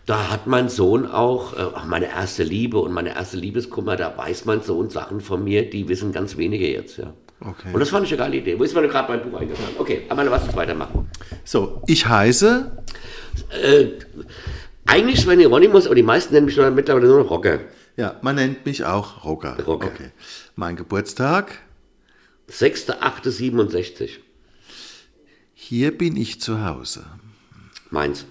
da 0.07 0.31
hat 0.31 0.47
mein 0.47 0.69
Sohn 0.69 1.07
auch, 1.07 1.57
äh, 1.57 1.63
auch 1.63 1.85
meine 1.85 2.11
erste 2.11 2.43
Liebe 2.43 2.79
und 2.79 2.93
meine 2.93 3.15
erste 3.15 3.37
Liebeskummer, 3.37 3.97
da 3.97 4.17
weiß 4.17 4.45
mein 4.45 4.63
Sohn 4.63 4.91
Sachen 4.91 5.21
von 5.21 5.43
mir, 5.43 5.69
die 5.69 5.89
wissen 5.89 6.13
ganz 6.13 6.37
wenige 6.37 6.69
jetzt, 6.71 6.99
ja. 6.99 7.15
Okay. 7.41 7.73
Und 7.73 7.81
das 7.81 7.91
fand 7.91 8.07
ich 8.07 8.13
eine 8.13 8.19
geile 8.19 8.37
Idee. 8.37 8.59
Wo 8.59 8.63
ist 8.63 8.75
mir 8.75 8.87
gerade 8.89 9.13
mein 9.13 9.31
Buch 9.31 9.39
eingefallen? 9.39 9.75
Okay, 9.79 10.03
aber 10.09 10.25
lass 10.25 10.45
uns 10.45 10.57
weitermachen. 10.57 11.11
So, 11.45 11.83
ich 11.87 12.07
heiße. 12.07 12.85
Äh, 13.63 13.87
eigentlich 14.87 15.21
Sven 15.21 15.39
Hieronymus, 15.41 15.87
aber 15.87 15.95
die 15.95 16.03
meisten 16.03 16.33
nennen 16.33 16.47
mich 16.47 16.57
mittlerweile 16.57 17.07
nur 17.07 17.23
noch 17.23 17.31
Rocker. 17.31 17.61
Ja, 17.97 18.19
man 18.23 18.37
nennt 18.37 18.65
mich 18.65 18.85
auch 18.85 19.25
Rocker. 19.25 19.57
Rocker. 19.67 19.89
Okay. 19.89 20.11
Mein 20.57 20.77
Geburtstag. 20.77 21.59
6.8.67. 22.51 24.19
Hier 25.55 25.97
bin 25.97 26.17
ich 26.17 26.41
zu 26.41 26.65
Hause. 26.65 27.05
Meins. 27.91 28.27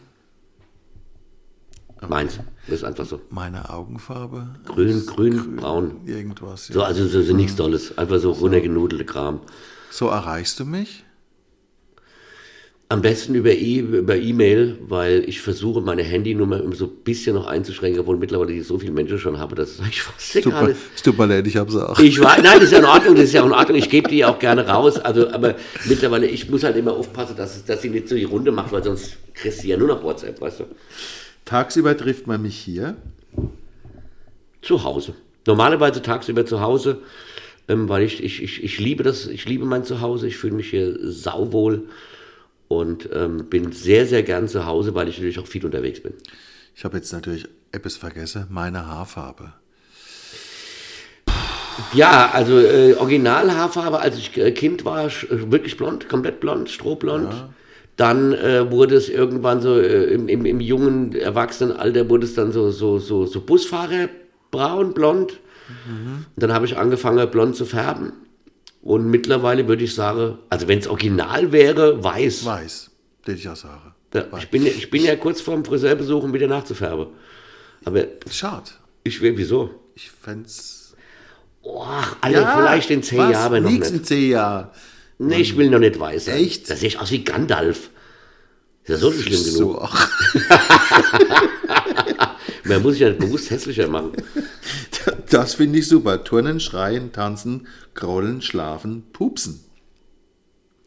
Meins. 2.09 2.39
Das 2.67 2.77
ist 2.77 2.83
einfach 2.83 3.05
so. 3.05 3.19
Meine 3.29 3.69
Augenfarbe. 3.69 4.47
Grün, 4.65 5.05
grün, 5.05 5.55
braun. 5.57 6.01
Irgendwas. 6.05 6.69
Ja. 6.69 6.73
So, 6.75 6.83
also 6.83 7.07
so, 7.07 7.21
so 7.21 7.33
nichts 7.33 7.55
Tolles. 7.55 7.97
Einfach 7.97 8.19
so 8.19 8.31
runtergenudelte 8.31 9.05
Kram. 9.05 9.39
So 9.89 10.07
erreichst 10.07 10.59
du 10.59 10.65
mich? 10.65 11.03
Am 12.89 13.01
besten 13.01 13.33
über 13.33 13.51
E- 13.51 13.79
E-Mail, 13.79 14.77
weil 14.81 15.23
ich 15.27 15.41
versuche, 15.41 15.81
meine 15.81 16.03
Handynummer 16.03 16.61
immer 16.61 16.75
so 16.75 16.85
ein 16.85 17.03
bisschen 17.03 17.33
noch 17.33 17.47
einzuschränken, 17.47 18.01
obwohl 18.01 18.17
mittlerweile 18.17 18.51
ich 18.53 18.67
so 18.67 18.77
viele 18.77 18.91
Menschen 18.91 19.17
schon 19.17 19.39
habe, 19.39 19.55
dass 19.55 19.71
es 19.71 19.79
eigentlich 19.79 20.01
fast 20.03 20.35
egal 20.35 20.51
Super, 20.59 20.69
ist. 20.69 21.03
tut 21.03 21.17
mir 21.17 21.25
leid, 21.25 21.47
ich 21.47 21.57
hab's 21.57 21.75
auch. 21.75 21.97
Ich 21.97 22.19
war, 22.19 22.35
nein, 22.37 22.55
das 22.55 22.65
ist 22.65 22.71
ja 22.73 22.79
in 22.79 22.85
Ordnung, 22.85 23.15
das 23.15 23.23
ist 23.25 23.33
ja 23.33 23.43
in 23.43 23.51
Ordnung. 23.51 23.77
Ich 23.77 23.89
gebe 23.89 24.09
die 24.09 24.23
auch 24.23 24.37
gerne 24.37 24.67
raus. 24.67 24.99
Also, 24.99 25.27
aber 25.31 25.55
mittlerweile, 25.85 26.27
ich 26.27 26.47
muss 26.51 26.63
halt 26.63 26.75
immer 26.75 26.93
aufpassen, 26.93 27.35
dass, 27.35 27.65
dass 27.65 27.81
sie 27.81 27.89
nicht 27.89 28.07
so 28.09 28.15
die 28.15 28.25
Runde 28.25 28.51
macht, 28.51 28.71
weil 28.71 28.83
sonst 28.83 29.17
kriegst 29.33 29.63
du 29.63 29.67
ja 29.69 29.77
nur 29.77 29.87
noch 29.87 30.03
WhatsApp, 30.03 30.39
weißt 30.39 30.59
du. 30.59 30.65
Tagsüber 31.45 31.97
trifft 31.97 32.27
man 32.27 32.41
mich 32.41 32.57
hier. 32.57 32.95
Zu 34.61 34.83
Hause. 34.83 35.15
Normalerweise 35.45 36.01
tagsüber 36.01 36.45
zu 36.45 36.61
Hause, 36.61 36.99
ähm, 37.67 37.89
weil 37.89 38.03
ich, 38.03 38.23
ich, 38.23 38.41
ich, 38.41 38.63
ich 38.63 38.79
liebe 38.79 39.03
das, 39.03 39.27
ich 39.27 39.45
liebe 39.45 39.65
mein 39.65 39.83
Zuhause, 39.83 40.27
ich 40.27 40.37
fühle 40.37 40.55
mich 40.55 40.69
hier 40.69 40.97
sauwohl 41.01 41.89
und 42.69 43.09
ähm, 43.13 43.49
bin 43.49 43.71
sehr, 43.73 44.05
sehr 44.05 44.23
gern 44.23 44.47
zu 44.47 44.65
Hause, 44.65 44.95
weil 44.95 45.09
ich 45.09 45.17
natürlich 45.17 45.39
auch 45.39 45.47
viel 45.47 45.65
unterwegs 45.65 46.01
bin. 46.01 46.13
Ich 46.75 46.85
habe 46.85 46.97
jetzt 46.97 47.11
natürlich 47.11 47.47
etwas 47.71 47.97
vergessen. 47.97 48.47
Meine 48.49 48.87
Haarfarbe. 48.87 49.53
Ja, 51.93 52.29
also 52.31 52.59
äh, 52.59 52.93
Originalhaarfarbe, 52.93 53.99
als 53.99 54.17
ich 54.17 54.37
äh, 54.37 54.51
Kind 54.51 54.85
war, 54.85 55.07
äh, 55.07 55.11
wirklich 55.51 55.75
blond, 55.75 56.07
komplett 56.07 56.39
blond, 56.39 56.69
strohblond. 56.69 57.33
Dann 57.95 58.33
äh, 58.33 58.71
wurde 58.71 58.95
es 58.95 59.07
irgendwann 59.09 59.61
so 59.61 59.79
äh, 59.79 60.05
im, 60.13 60.27
im, 60.27 60.45
im 60.45 60.59
jungen 60.59 61.13
Erwachsenenalter 61.15 62.09
wurde 62.09 62.25
es 62.25 62.33
dann 62.33 62.51
so 62.51 62.71
so 62.71 62.97
so 62.99 63.25
so 63.25 63.41
Busfahrer 63.41 64.09
braun 64.51 64.93
blond. 64.93 65.39
Und 65.89 66.25
dann 66.35 66.53
habe 66.53 66.65
ich 66.65 66.77
angefangen 66.77 67.29
blond 67.31 67.55
zu 67.55 67.65
färben. 67.65 68.13
Und 68.81 69.09
mittlerweile 69.09 69.67
würde 69.67 69.83
ich 69.83 69.95
sagen, 69.95 70.37
also 70.49 70.67
wenn 70.67 70.79
es 70.79 70.87
original 70.87 71.51
wäre, 71.51 72.03
weiß. 72.03 72.45
Weiß. 72.45 72.91
Den 73.25 73.35
ich 73.35 73.47
auch 73.47 73.55
sage. 73.55 73.93
Ja, 74.13 74.25
ich, 74.37 74.49
bin, 74.49 74.63
ja- 74.65 74.71
ich 74.71 74.89
bin 74.89 75.03
ja 75.03 75.15
kurz 75.15 75.39
vorm 75.41 75.63
Friseurbesuch, 75.63 76.21
um 76.23 76.33
wieder 76.33 76.47
nachzufärben. 76.47 77.07
Aber 77.85 78.03
Schade. 78.29 78.71
ich 79.03 79.21
will, 79.21 79.37
wieso? 79.37 79.69
Ich 79.95 80.11
fänd's. 80.11 80.95
Oh, 81.61 81.85
Alter, 82.21 82.53
vielleicht 82.57 82.89
in 82.91 83.01
zehn? 83.03 83.31
Jahren 83.31 83.63
noch 83.63 83.71
Nix 83.71 83.89
nicht. 83.91 83.99
in 84.01 84.03
zehn 84.05 84.29
Jahren. 84.31 84.67
Nee, 85.19 85.41
ich 85.41 85.57
will 85.57 85.69
noch 85.69 85.79
nicht 85.79 85.99
weiß 85.99 86.25
sein. 86.25 86.37
Echt? 86.37 86.69
Das 86.69 86.79
sehe 86.79 86.89
ich 86.89 86.99
aus 86.99 87.11
wie 87.11 87.23
Gandalf. 87.23 87.89
Ist 88.83 88.89
ja 88.89 88.97
so 88.97 89.11
nicht 89.11 89.23
schlimm 89.23 89.43
genug. 89.43 89.55
So, 89.55 89.81
ach, 89.81 90.09
Man 92.65 92.81
muss 92.81 92.93
sich 92.93 93.01
ja 93.01 93.11
bewusst 93.11 93.49
hässlicher 93.49 93.87
machen. 93.87 94.11
das 95.29 95.55
finde 95.55 95.79
ich 95.79 95.87
super. 95.87 96.23
Turnen, 96.23 96.59
schreien, 96.59 97.11
tanzen, 97.11 97.67
krollen, 97.93 98.41
schlafen, 98.41 99.03
pupsen. 99.11 99.63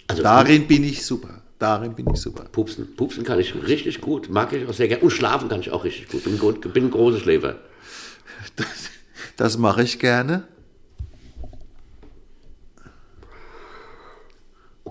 Also 0.06 0.22
Darin 0.22 0.66
bin 0.66 0.84
ich 0.84 1.04
super. 1.04 1.42
Darin 1.58 1.94
bin 1.94 2.06
ich 2.12 2.20
super. 2.20 2.44
Pupsen. 2.44 2.94
Pupsen 2.96 3.24
kann 3.24 3.40
ich 3.40 3.54
richtig 3.66 4.00
gut. 4.00 4.28
Mag 4.28 4.52
ich 4.52 4.68
auch 4.68 4.74
sehr 4.74 4.88
gerne. 4.88 5.02
Und 5.02 5.10
schlafen 5.10 5.48
kann 5.48 5.60
ich 5.60 5.70
auch 5.70 5.84
richtig 5.84 6.08
gut. 6.08 6.24
Bin, 6.24 6.38
bin 6.72 6.84
ein 6.84 6.90
großer 6.90 7.20
Schläfer. 7.20 7.56
Das, 8.56 8.66
das 9.36 9.58
mache 9.58 9.82
ich 9.82 9.98
gerne. 9.98 10.46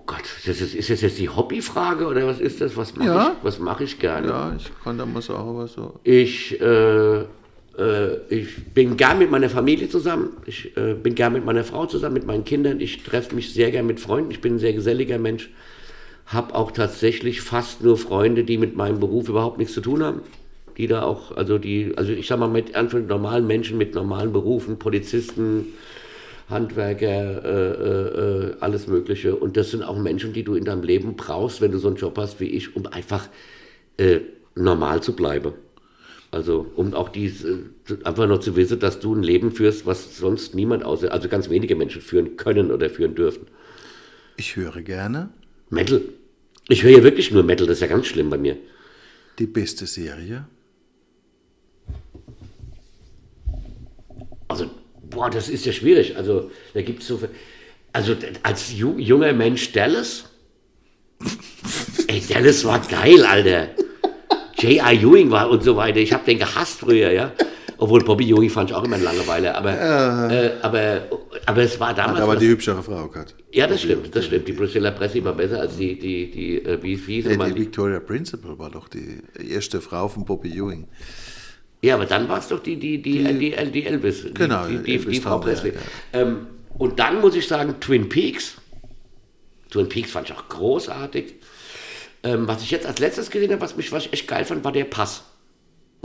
Gott, 0.08 0.24
das 0.45 0.62
ist, 0.62 0.76
ist 0.76 0.89
das 0.89 1.01
jetzt 1.01 1.18
die 1.18 1.30
Hobbyfrage 1.30 2.06
oder 2.06 2.28
was 2.28 2.39
ist 2.39 2.62
das? 2.62 2.78
Was 2.78 2.95
mache 2.95 3.08
Ja. 3.08 3.36
ich, 3.39 3.43
was 3.43 3.60
mache 3.60 3.84
ich 3.84 3.99
gerne? 3.99 4.28
Ja, 4.28 4.53
ich 4.56 4.70
kann 4.84 4.97
da 4.97 5.06
mal 5.06 5.22
sagen, 5.22 5.49
aber 5.49 5.68
so. 5.68 5.99
Ich, 6.03 6.60
äh, 6.62 7.22
äh, 7.22 8.18
ich 8.30 8.66
bin 8.74 8.97
gern 8.97 9.18
mit 9.20 9.32
meiner 9.32 9.49
Familie 9.49 9.89
zusammen. 9.89 10.30
Ich 10.45 10.76
äh, 10.78 10.93
bin 10.93 11.16
gern 11.16 11.34
mit 11.34 11.43
meiner 11.43 11.64
Frau 11.64 11.86
zusammen, 11.88 12.14
mit 12.14 12.28
meinen 12.28 12.43
Kindern. 12.43 12.80
Ich 12.82 13.03
treffe 13.03 13.34
mich 13.34 13.53
sehr 13.53 13.72
gern 13.72 13.88
mit 13.88 13.99
Freunden. 13.99 14.30
Ich 14.32 14.41
bin 14.41 14.56
ein 14.56 14.60
sehr 14.60 14.74
geselliger 14.74 15.18
Mensch. 15.18 15.49
Habe 16.28 16.53
auch 16.56 16.72
tatsächlich 16.72 17.41
fast 17.41 17.84
nur 17.84 17.97
Freunde, 17.97 18.43
die 18.43 18.58
mit 18.58 18.76
meinem 18.76 18.99
Beruf 18.99 19.30
überhaupt 19.30 19.58
nichts 19.58 19.74
zu 19.74 19.82
tun 19.82 20.03
haben. 20.03 20.22
Die 20.78 20.88
da 20.88 21.03
auch, 21.03 21.36
also 21.36 21.58
die, 21.58 21.93
also 21.95 22.12
ich 22.12 22.28
sag 22.28 22.38
mal, 22.39 22.49
mit 22.49 22.74
normalen 23.08 23.47
Menschen 23.47 23.78
mit 23.78 23.95
normalen 23.95 24.34
Berufen, 24.34 24.78
Polizisten, 24.78 25.68
Handwerker, 26.49 27.43
äh, 27.43 27.71
äh, 27.71 28.49
äh, 28.49 28.55
alles 28.59 28.87
Mögliche. 28.87 29.35
Und 29.35 29.57
das 29.57 29.71
sind 29.71 29.83
auch 29.83 29.97
Menschen, 29.97 30.33
die 30.33 30.43
du 30.43 30.55
in 30.55 30.63
deinem 30.63 30.83
Leben 30.83 31.15
brauchst, 31.15 31.61
wenn 31.61 31.71
du 31.71 31.79
so 31.79 31.87
einen 31.87 31.97
Job 31.97 32.17
hast 32.17 32.39
wie 32.39 32.45
ich, 32.45 32.75
um 32.75 32.85
einfach 32.85 33.27
äh, 33.97 34.19
normal 34.55 35.01
zu 35.01 35.15
bleiben. 35.15 35.53
Also 36.31 36.69
um 36.75 36.93
auch 36.93 37.09
diese, 37.09 37.59
einfach 38.03 38.27
noch 38.27 38.39
zu 38.39 38.55
wissen, 38.55 38.79
dass 38.79 38.99
du 38.99 39.15
ein 39.15 39.23
Leben 39.23 39.51
führst, 39.51 39.85
was 39.85 40.17
sonst 40.17 40.53
niemand 40.53 40.83
außer, 40.83 41.11
also 41.11 41.29
ganz 41.29 41.49
wenige 41.49 41.75
Menschen 41.75 42.01
führen 42.01 42.35
können 42.35 42.71
oder 42.71 42.89
führen 42.89 43.15
dürfen. 43.15 43.47
Ich 44.37 44.55
höre 44.55 44.81
gerne. 44.81 45.29
Metal. 45.69 46.01
Ich 46.67 46.83
höre 46.83 46.91
ja 46.91 47.03
wirklich 47.03 47.31
nur 47.31 47.43
Metal, 47.43 47.65
das 47.67 47.77
ist 47.77 47.81
ja 47.81 47.87
ganz 47.87 48.07
schlimm 48.07 48.29
bei 48.29 48.37
mir. 48.37 48.57
Die 49.39 49.45
beste 49.45 49.85
Serie? 49.85 50.45
Also, 54.47 54.69
boah, 55.16 55.30
das 55.30 55.49
ist 55.49 55.66
ja 55.66 55.74
schwierig. 55.74 56.16
Also, 56.18 56.51
da 56.74 56.82
gibt 56.82 57.01
es 57.01 57.07
so 57.07 57.18
viel. 57.18 57.30
Also, 57.93 58.16
als 58.43 58.74
ju 58.78 58.97
junger 58.99 59.34
Mensch 59.34 59.72
Dallas. 59.72 60.26
Ey, 62.07 62.22
Dallas 62.30 62.63
war 62.66 62.80
geil, 62.88 63.26
Alter. 63.26 63.70
J.I. 64.57 64.99
Ewing 65.03 65.32
war 65.32 65.49
und 65.49 65.63
so 65.63 65.76
weiter. 65.76 65.99
Ich 65.99 66.13
habe 66.13 66.26
den 66.26 66.39
gehasst 66.39 66.80
früher, 66.80 67.11
ja. 67.11 67.32
Obwohl 67.78 68.03
Bobby 68.03 68.30
Ewing 68.32 68.49
fand 68.49 68.70
ich 68.70 68.76
auch 68.76 68.84
immer 68.84 68.95
eine 68.95 69.03
Langeweile. 69.03 69.53
Aber, 69.55 69.72
äh, 70.32 70.51
aber, 70.61 71.07
aber 71.45 71.61
es 71.61 71.80
war 71.80 71.93
damals. 71.93 72.18
Hat 72.18 72.24
aber 72.24 72.36
die 72.38 72.47
hübschere 72.47 72.82
Frau 72.82 73.07
gehabt. 73.07 73.36
Ja, 73.51 73.68
das 73.68 73.82
stimmt, 73.82 74.16
das 74.16 74.26
stimmt. 74.26 74.47
Die 74.47 74.53
Priscilla 74.53 74.91
Presley 74.91 75.24
war 75.24 75.34
besser 75.34 75.59
als 75.61 75.76
die, 75.78 75.97
die, 75.99 76.32
die, 76.32 76.66
äh, 76.66 76.82
wie, 76.82 77.07
wie 77.07 77.22
Nee, 77.24 77.38
die 77.38 77.53
die? 77.53 77.61
Victoria 77.61 77.99
Principal 77.99 78.57
war 78.57 78.70
doch 78.70 78.88
die 78.88 79.20
erste 79.49 79.82
Frau 79.82 80.07
von 80.07 80.24
Bobby 80.26 80.49
Ewing. 80.57 80.88
Ja, 81.86 81.95
aber 81.95 82.05
dann 82.05 82.27
war 82.27 82.39
es 82.39 82.47
doch 82.47 82.59
die, 82.63 82.77
die, 82.77 82.99
die, 83.01 83.23
die, 83.23 83.51
die, 83.51 83.71
die 83.71 83.86
Elvis. 83.86 84.25
Genau, 84.33 84.65
Die, 84.67 84.79
die, 84.79 84.95
Elvis 84.95 85.13
die 85.13 85.21
Frau 85.21 85.38
Presley. 85.39 85.73
ja, 85.73 86.19
Ähm, 86.21 86.47
und 86.77 86.99
dann 86.99 87.21
muss 87.21 87.36
ich 87.36 87.47
sagen, 87.47 87.75
Twin 87.79 88.09
Peaks. 88.09 88.55
Twin 89.69 89.88
Peaks 89.88 90.09
fand 90.11 90.29
ich 90.29 90.36
auch 90.36 90.47
großartig. 90.49 91.36
Ähm, 92.23 92.47
was 92.47 92.63
ich 92.63 92.71
jetzt 92.71 92.88
als 92.88 92.97
letztes 92.99 93.29
gesehen 93.29 93.51
habe, 93.51 93.61
was 93.61 93.77
mich 93.77 93.91
was 93.91 94.07
ich 94.07 94.13
echt 94.13 94.27
geil 94.27 94.45
fand, 94.45 94.63
war 94.63 94.71
der 94.71 94.86
Pass. 94.86 95.23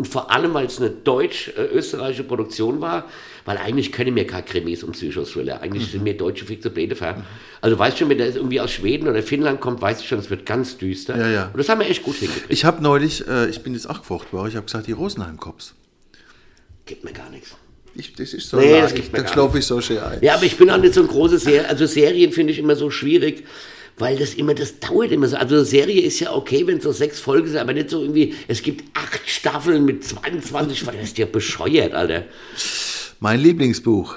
Und 0.00 0.08
vor 0.08 0.30
allem, 0.30 0.54
weil 0.54 0.64
es 0.64 0.78
eine 0.80 0.88
deutsch-österreichische 0.88 2.24
Produktion 2.24 2.80
war, 2.80 3.04
weil 3.44 3.58
eigentlich 3.58 3.92
können 3.92 4.14
mir 4.14 4.26
keine 4.26 4.44
Krimis 4.44 4.82
und 4.82 4.92
Psychothriller. 4.92 5.60
Eigentlich 5.60 5.88
Mhm. 5.88 5.90
sind 5.90 6.04
mir 6.04 6.16
deutsche 6.16 6.46
Fikte 6.46 6.70
blöde 6.70 6.96
Farben. 6.96 7.22
Also 7.60 7.78
weißt 7.78 7.98
schon, 7.98 8.08
wenn 8.08 8.16
der 8.16 8.34
irgendwie 8.34 8.62
aus 8.62 8.70
Schweden 8.70 9.08
oder 9.08 9.22
Finnland 9.22 9.60
kommt, 9.60 9.82
weiß 9.82 10.00
ich 10.00 10.08
schon, 10.08 10.18
es 10.18 10.30
wird 10.30 10.46
ganz 10.46 10.78
düster. 10.78 11.18
Ja, 11.18 11.28
ja. 11.28 11.44
Und 11.48 11.58
das 11.58 11.68
haben 11.68 11.80
wir 11.80 11.86
echt 11.90 12.02
gut 12.02 12.16
hingekriegt. 12.16 12.46
Ich 12.48 12.64
habe 12.64 12.82
neulich, 12.82 13.28
äh, 13.28 13.50
ich 13.50 13.62
bin 13.62 13.74
jetzt 13.74 13.90
auch 13.90 13.98
gefocht 13.98 14.32
worden, 14.32 14.48
ich 14.48 14.56
habe 14.56 14.64
gesagt, 14.64 14.86
die 14.86 14.92
Rosenheim-Cops. 14.92 15.74
Gibt 16.86 17.04
mir 17.04 17.12
gar 17.12 17.28
nichts. 17.28 17.54
Ich, 17.94 18.14
das 18.14 18.32
ist 18.32 18.48
so 18.48 18.56
Nee, 18.56 18.80
das 18.80 18.92
ich, 18.94 19.10
da 19.10 19.28
schlafe 19.28 19.58
ich 19.58 19.66
so 19.66 19.82
schön 19.82 19.98
ein. 19.98 20.16
Ja, 20.22 20.36
aber 20.36 20.44
ich 20.44 20.56
bin 20.56 20.70
auch 20.70 20.78
nicht 20.78 20.94
so 20.94 21.02
ein 21.02 21.08
großes 21.08 21.42
Serien. 21.42 21.66
Also 21.66 21.84
Serien 21.84 22.32
finde 22.32 22.54
ich 22.54 22.58
immer 22.58 22.74
so 22.74 22.88
schwierig, 22.90 23.44
weil 24.00 24.16
das 24.16 24.34
immer, 24.34 24.54
das 24.54 24.80
dauert 24.80 25.12
immer 25.12 25.28
so. 25.28 25.36
Also 25.36 25.56
eine 25.56 25.64
Serie 25.64 26.00
ist 26.00 26.20
ja 26.20 26.32
okay, 26.32 26.66
wenn 26.66 26.78
es 26.78 26.84
so 26.84 26.92
sechs 26.92 27.20
Folgen 27.20 27.48
sind, 27.48 27.58
aber 27.58 27.72
nicht 27.72 27.90
so 27.90 28.00
irgendwie, 28.00 28.34
es 28.48 28.62
gibt 28.62 28.96
acht 28.96 29.28
Staffeln 29.28 29.84
mit 29.84 30.04
22 30.04 30.82
Folgen. 30.82 31.00
Das 31.00 31.08
ist 31.08 31.18
ja 31.18 31.26
bescheuert, 31.26 31.92
Alter. 31.92 32.24
Mein 33.20 33.40
Lieblingsbuch. 33.40 34.16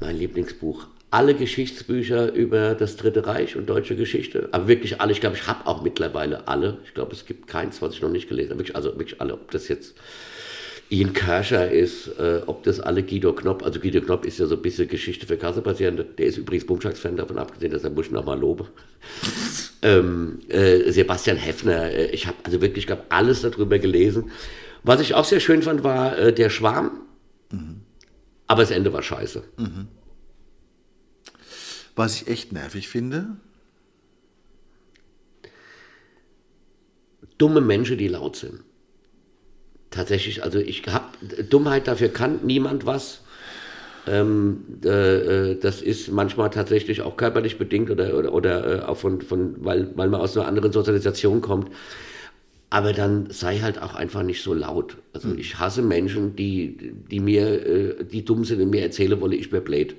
Mein 0.00 0.18
Lieblingsbuch. 0.18 0.86
Alle 1.10 1.34
Geschichtsbücher 1.34 2.32
über 2.32 2.74
das 2.74 2.96
Dritte 2.96 3.26
Reich 3.26 3.56
und 3.56 3.66
deutsche 3.66 3.96
Geschichte. 3.96 4.48
Aber 4.52 4.68
wirklich 4.68 5.00
alle. 5.00 5.12
Ich 5.12 5.20
glaube, 5.20 5.36
ich 5.36 5.46
habe 5.46 5.66
auch 5.66 5.82
mittlerweile 5.82 6.46
alle. 6.46 6.78
Ich 6.84 6.94
glaube, 6.94 7.12
es 7.12 7.26
gibt 7.26 7.48
keins, 7.48 7.82
was 7.82 7.94
ich 7.94 8.02
noch 8.02 8.10
nicht 8.10 8.28
gelesen 8.28 8.50
habe. 8.50 8.60
Wirklich, 8.60 8.76
also 8.76 8.90
wirklich 8.90 9.20
alle. 9.20 9.34
Ob 9.34 9.50
das 9.50 9.68
jetzt 9.68 9.96
Ian 10.90 11.12
Kerscher 11.12 11.70
ist, 11.70 12.08
äh, 12.18 12.42
ob 12.46 12.64
das 12.64 12.80
alle 12.80 13.04
Guido 13.04 13.32
Knopp, 13.32 13.62
also 13.62 13.78
Guido 13.78 14.00
Knopp 14.00 14.24
ist 14.24 14.40
ja 14.40 14.46
so 14.46 14.56
ein 14.56 14.62
bisschen 14.62 14.88
Geschichte 14.88 15.24
für 15.24 15.36
Kassepatienten. 15.36 16.16
Der 16.18 16.26
ist 16.26 16.36
übrigens 16.36 16.66
Bumschlags-Fan, 16.66 17.16
davon 17.16 17.38
abgesehen, 17.38 17.70
dass 17.70 17.84
er 17.84 17.90
muss 17.90 18.06
ich 18.06 18.12
noch 18.12 18.24
mal 18.24 18.38
lobe. 18.38 18.66
ähm, 19.82 20.40
äh, 20.48 20.90
Sebastian 20.90 21.36
Heffner, 21.36 21.92
äh, 21.92 22.06
ich 22.06 22.26
habe 22.26 22.38
also 22.42 22.60
wirklich, 22.60 22.82
ich 22.82 22.86
glaube, 22.88 23.04
alles 23.08 23.42
darüber 23.42 23.78
gelesen. 23.78 24.32
Was 24.82 25.00
ich 25.00 25.14
auch 25.14 25.24
sehr 25.24 25.38
schön 25.38 25.62
fand, 25.62 25.84
war 25.84 26.18
äh, 26.18 26.32
Der 26.32 26.50
Schwarm. 26.50 27.02
Aber 28.48 28.62
das 28.62 28.72
Ende 28.72 28.92
war 28.92 29.02
scheiße. 29.02 29.44
Was 31.94 32.16
ich 32.16 32.26
echt 32.26 32.52
nervig 32.52 32.88
finde, 32.88 33.36
dumme 37.38 37.60
Menschen, 37.60 37.96
die 37.96 38.08
laut 38.08 38.34
sind. 38.34 38.64
Tatsächlich, 39.90 40.44
also 40.44 40.58
ich 40.58 40.84
habe 40.86 41.06
Dummheit, 41.48 41.88
dafür 41.88 42.08
kann 42.08 42.40
niemand 42.44 42.86
was. 42.86 43.22
Ähm, 44.06 44.64
äh, 44.84 45.50
äh, 45.50 45.58
das 45.58 45.82
ist 45.82 46.10
manchmal 46.10 46.50
tatsächlich 46.50 47.02
auch 47.02 47.16
körperlich 47.16 47.58
bedingt 47.58 47.90
oder, 47.90 48.16
oder, 48.16 48.32
oder 48.32 48.82
äh, 48.82 48.82
auch 48.82 48.96
von, 48.96 49.20
von 49.20 49.56
weil, 49.64 49.90
weil 49.96 50.08
man 50.08 50.20
aus 50.20 50.36
einer 50.36 50.46
anderen 50.46 50.72
Sozialisation 50.72 51.40
kommt. 51.40 51.70
Aber 52.70 52.92
dann 52.92 53.30
sei 53.30 53.58
halt 53.58 53.82
auch 53.82 53.94
einfach 53.94 54.22
nicht 54.22 54.42
so 54.42 54.54
laut. 54.54 54.96
Also 55.12 55.34
ich 55.34 55.58
hasse 55.58 55.82
Menschen, 55.82 56.36
die, 56.36 56.92
die 57.10 57.18
mir, 57.18 57.66
äh, 57.66 58.04
die 58.04 58.24
dumm 58.24 58.44
sind 58.44 58.62
und 58.62 58.70
mir 58.70 58.82
erzählen 58.82 59.20
wollen, 59.20 59.32
ich 59.32 59.50
wäre 59.50 59.62
blöd. 59.62 59.96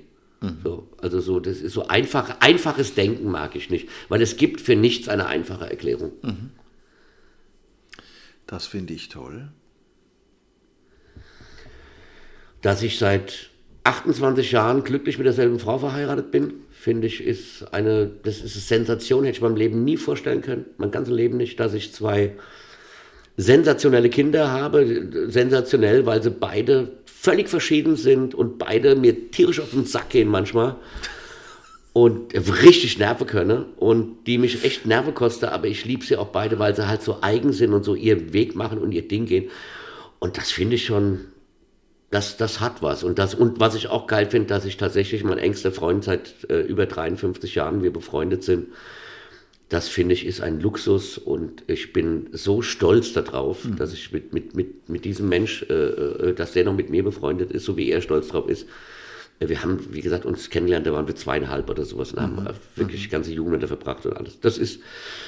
So, 0.64 0.88
also 0.98 1.20
so, 1.20 1.38
das 1.38 1.60
ist 1.60 1.72
so 1.72 1.86
einfach, 1.86 2.36
einfaches 2.40 2.94
Denken 2.94 3.30
mag 3.30 3.54
ich 3.54 3.70
nicht, 3.70 3.88
weil 4.08 4.20
es 4.22 4.36
gibt 4.36 4.60
für 4.60 4.74
nichts 4.74 5.08
eine 5.08 5.26
einfache 5.26 5.70
Erklärung. 5.70 6.12
das 8.46 8.66
finde 8.66 8.94
ich 8.94 9.08
toll. 9.08 9.50
Dass 12.62 12.82
ich 12.82 12.98
seit 12.98 13.50
28 13.84 14.52
Jahren 14.52 14.84
glücklich 14.84 15.18
mit 15.18 15.26
derselben 15.26 15.58
Frau 15.58 15.78
verheiratet 15.78 16.30
bin, 16.30 16.54
finde 16.70 17.06
ich, 17.06 17.22
ist 17.22 17.72
eine, 17.72 18.10
das 18.22 18.36
ist 18.36 18.54
eine 18.54 18.84
Sensation, 18.84 19.24
hätte 19.24 19.36
ich 19.36 19.42
meinem 19.42 19.56
Leben 19.56 19.84
nie 19.84 19.96
vorstellen 19.96 20.40
können, 20.40 20.66
mein 20.78 20.90
ganzes 20.90 21.14
Leben 21.14 21.36
nicht, 21.36 21.58
dass 21.60 21.74
ich 21.74 21.92
zwei 21.92 22.32
sensationelle 23.36 24.10
Kinder 24.10 24.50
habe, 24.50 25.08
sensationell, 25.28 26.06
weil 26.06 26.22
sie 26.22 26.30
beide 26.30 26.92
völlig 27.06 27.48
verschieden 27.48 27.96
sind 27.96 28.34
und 28.34 28.58
beide 28.58 28.94
mir 28.94 29.30
tierisch 29.30 29.60
auf 29.60 29.70
den 29.70 29.86
Sack 29.86 30.10
gehen 30.10 30.28
manchmal 30.28 30.76
und 31.92 32.34
richtig 32.34 32.98
nerven 32.98 33.26
können 33.26 33.64
und 33.76 34.24
die 34.26 34.38
mich 34.38 34.64
echt 34.64 34.86
Nerven 34.86 35.14
kosten, 35.14 35.46
aber 35.46 35.66
ich 35.66 35.84
liebe 35.84 36.04
sie 36.04 36.16
auch 36.16 36.28
beide, 36.28 36.58
weil 36.58 36.74
sie 36.74 36.88
halt 36.88 37.02
so 37.02 37.18
eigen 37.20 37.52
sind 37.52 37.72
und 37.72 37.84
so 37.84 37.94
ihren 37.94 38.32
Weg 38.32 38.54
machen 38.54 38.78
und 38.78 38.92
ihr 38.92 39.06
Ding 39.06 39.26
gehen. 39.26 39.50
Und 40.18 40.36
das 40.38 40.50
finde 40.50 40.76
ich 40.76 40.86
schon, 40.86 41.20
das, 42.12 42.36
das 42.36 42.60
hat 42.60 42.82
was. 42.82 43.04
Und, 43.04 43.18
das, 43.18 43.34
und 43.34 43.58
was 43.58 43.74
ich 43.74 43.88
auch 43.88 44.06
geil 44.06 44.26
finde, 44.26 44.48
dass 44.48 44.66
ich 44.66 44.76
tatsächlich 44.76 45.24
mein 45.24 45.38
engster 45.38 45.72
Freund 45.72 46.04
seit 46.04 46.48
äh, 46.50 46.60
über 46.60 46.84
53 46.84 47.54
Jahren, 47.54 47.82
wir 47.82 47.92
befreundet 47.92 48.44
sind, 48.44 48.68
das 49.70 49.88
finde 49.88 50.12
ich 50.12 50.26
ist 50.26 50.42
ein 50.42 50.60
Luxus 50.60 51.16
und 51.16 51.64
ich 51.66 51.94
bin 51.94 52.28
so 52.32 52.60
stolz 52.60 53.14
darauf, 53.14 53.66
dass 53.78 53.94
ich 53.94 54.12
mit, 54.12 54.34
mit, 54.34 54.54
mit, 54.54 54.90
mit 54.90 55.06
diesem 55.06 55.30
Mensch, 55.30 55.64
äh, 55.70 55.72
äh, 55.72 56.34
dass 56.34 56.52
der 56.52 56.64
noch 56.64 56.74
mit 56.74 56.90
mir 56.90 57.02
befreundet 57.02 57.50
ist, 57.50 57.64
so 57.64 57.78
wie 57.78 57.90
er 57.90 58.02
stolz 58.02 58.28
drauf 58.28 58.46
ist. 58.46 58.66
Wir 59.48 59.62
haben, 59.62 59.78
wie 59.90 60.00
gesagt, 60.00 60.24
uns 60.24 60.50
kennengelernt, 60.50 60.86
da 60.86 60.92
waren 60.92 61.06
wir 61.06 61.16
zweieinhalb 61.16 61.68
oder 61.68 61.84
sowas 61.84 62.12
und 62.12 62.20
haben 62.20 62.46
äh, 62.46 62.52
wirklich 62.76 63.02
die 63.02 63.08
ganze 63.08 63.32
Jugend 63.32 63.60
mit 63.60 63.66
verbracht 63.66 64.04
und 64.06 64.16
alles. 64.16 64.40
Das 64.40 64.58
ist, 64.58 64.80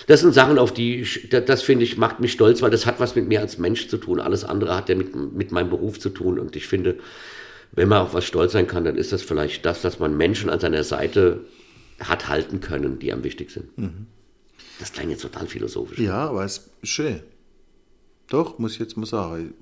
das 0.06 0.20
sind 0.20 0.34
Sachen, 0.34 0.58
auf 0.58 0.72
die, 0.72 1.00
ich, 1.00 1.28
das, 1.30 1.44
das 1.44 1.62
finde 1.62 1.84
ich, 1.84 1.96
macht 1.96 2.20
mich 2.20 2.32
stolz, 2.32 2.62
weil 2.62 2.70
das 2.70 2.86
hat 2.86 3.00
was 3.00 3.14
mit 3.14 3.28
mir 3.28 3.40
als 3.40 3.58
Mensch 3.58 3.88
zu 3.88 3.96
tun. 3.96 4.20
Alles 4.20 4.44
andere 4.44 4.76
hat 4.76 4.88
ja 4.88 4.94
mit, 4.94 5.14
mit 5.14 5.52
meinem 5.52 5.70
Beruf 5.70 5.98
zu 5.98 6.10
tun 6.10 6.38
und 6.38 6.56
ich 6.56 6.66
finde, 6.66 6.98
wenn 7.72 7.88
man 7.88 8.02
auf 8.02 8.14
was 8.14 8.24
stolz 8.24 8.52
sein 8.52 8.66
kann, 8.66 8.84
dann 8.84 8.96
ist 8.96 9.12
das 9.12 9.22
vielleicht 9.22 9.64
das, 9.66 9.82
dass 9.82 9.98
man 9.98 10.16
Menschen 10.16 10.50
an 10.50 10.60
seiner 10.60 10.84
Seite 10.84 11.40
hat 12.00 12.28
halten 12.28 12.60
können, 12.60 12.98
die 12.98 13.12
am 13.12 13.24
wichtig 13.24 13.50
sind. 13.50 13.66
Das 14.78 14.92
klingt 14.92 15.10
jetzt 15.10 15.22
total 15.22 15.46
philosophisch. 15.46 15.98
Ja, 15.98 16.28
aber 16.28 16.44
es 16.44 16.70
ist 16.82 16.90
schön. 16.90 17.20
Doch, 18.28 18.58
muss 18.58 18.72
ich 18.72 18.78
jetzt 18.78 18.96
mal 18.96 19.06
sagen. 19.06 19.54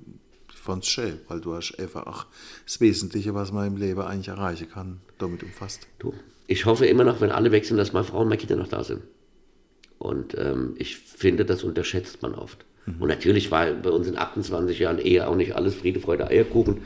Fand 0.63 0.85
es 0.85 0.89
schön, 0.89 1.19
weil 1.27 1.41
du 1.41 1.55
hast 1.55 1.77
einfach 1.77 2.07
auch 2.07 2.25
das 2.63 2.79
Wesentliche, 2.79 3.35
was 3.35 3.51
man 3.51 3.67
im 3.67 3.75
Leben 3.75 3.99
eigentlich 3.99 4.29
erreichen 4.29 4.69
kann, 4.69 5.01
damit 5.17 5.43
umfasst. 5.43 5.87
Du, 5.99 6.13
ich 6.47 6.65
hoffe 6.65 6.85
immer 6.85 7.03
noch, 7.03 7.19
wenn 7.19 7.31
alle 7.31 7.51
weg 7.51 7.65
sind, 7.65 7.75
dass 7.75 7.91
meine 7.91 8.05
Frau 8.05 8.21
und 8.21 8.29
meine 8.29 8.37
Kinder 8.37 8.55
noch 8.55 8.69
da 8.69 8.81
sind. 8.81 9.01
Und 9.99 10.37
ähm, 10.37 10.75
ich 10.77 10.95
finde, 10.97 11.43
das 11.43 11.65
unterschätzt 11.65 12.21
man 12.21 12.33
oft. 12.33 12.63
Und 12.85 13.09
natürlich 13.09 13.51
war 13.51 13.71
bei 13.71 13.89
uns 13.89 14.07
in 14.07 14.17
28 14.17 14.79
Jahren 14.79 14.99
Ehe 14.99 15.27
auch 15.27 15.35
nicht 15.35 15.53
alles 15.53 15.75
Friede, 15.75 15.99
Freude, 15.99 16.27
Eierkuchen. 16.27 16.83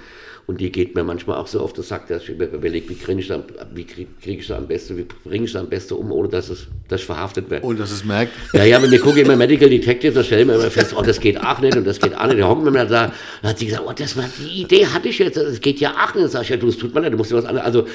Und 0.47 0.61
die 0.61 0.71
geht 0.71 0.95
mir 0.95 1.03
manchmal 1.03 1.35
auch 1.35 1.47
so 1.47 1.59
auf 1.59 1.73
den 1.73 1.83
Sack, 1.83 2.07
dass 2.07 2.23
ich 2.23 2.29
überlege, 2.29 2.87
wie 2.87 2.95
kriege 2.95 3.19
ich, 3.19 3.27
krieg, 3.27 4.07
krieg 4.21 4.39
ich 4.39 4.45
es 4.45 4.51
am 4.51 4.65
besten, 4.65 4.97
wie 4.97 5.05
bringe 5.25 5.43
ich 5.43 5.51
es 5.51 5.57
am 5.57 5.67
besten 5.67 5.95
um, 5.95 6.09
ohne 6.09 6.29
dass, 6.29 6.47
es, 6.49 6.67
dass 6.87 7.01
ich 7.01 7.05
verhaftet 7.05 7.49
werde. 7.49 7.67
Und 7.67 7.77
dass 7.77 7.91
es 7.91 8.05
merkt, 8.05 8.31
Ja, 8.53 8.63
ja, 8.63 8.77
aber 8.77 8.89
wir 8.89 9.01
gucken 9.01 9.23
immer 9.23 9.35
Medical 9.35 9.69
Detective, 9.69 10.13
da 10.13 10.23
stellen 10.23 10.47
wir 10.47 10.55
immer 10.55 10.71
fest, 10.71 10.95
oh, 10.97 11.01
das 11.01 11.19
geht 11.19 11.37
auch 11.37 11.59
nicht 11.59 11.75
und 11.75 11.85
das 11.85 11.99
geht 11.99 12.15
auch 12.15 12.27
nicht. 12.27 12.39
Da 12.39 12.47
hocken 12.47 12.63
wir 12.63 12.71
mal 12.71 12.87
da, 12.87 13.11
da 13.41 13.49
hat 13.49 13.59
sie 13.59 13.65
gesagt, 13.65 13.83
oh, 13.85 13.91
das 13.91 14.15
war 14.15 14.23
die 14.39 14.61
Idee 14.61 14.85
hatte 14.85 15.09
ich 15.09 15.19
jetzt, 15.19 15.35
das 15.35 15.59
geht 15.59 15.81
ja 15.81 15.91
auch 15.91 16.15
nicht. 16.15 16.23
Da 16.23 16.29
sag 16.29 16.43
ich, 16.43 16.49
ja, 16.49 16.55
du, 16.55 16.67
das 16.67 16.77
tut 16.77 16.93
man 16.93 17.03
nicht, 17.03 17.11
du 17.11 17.17
musst 17.17 17.29
dir 17.29 17.35
was 17.35 17.43
anderes, 17.43 17.65
also, 17.65 17.85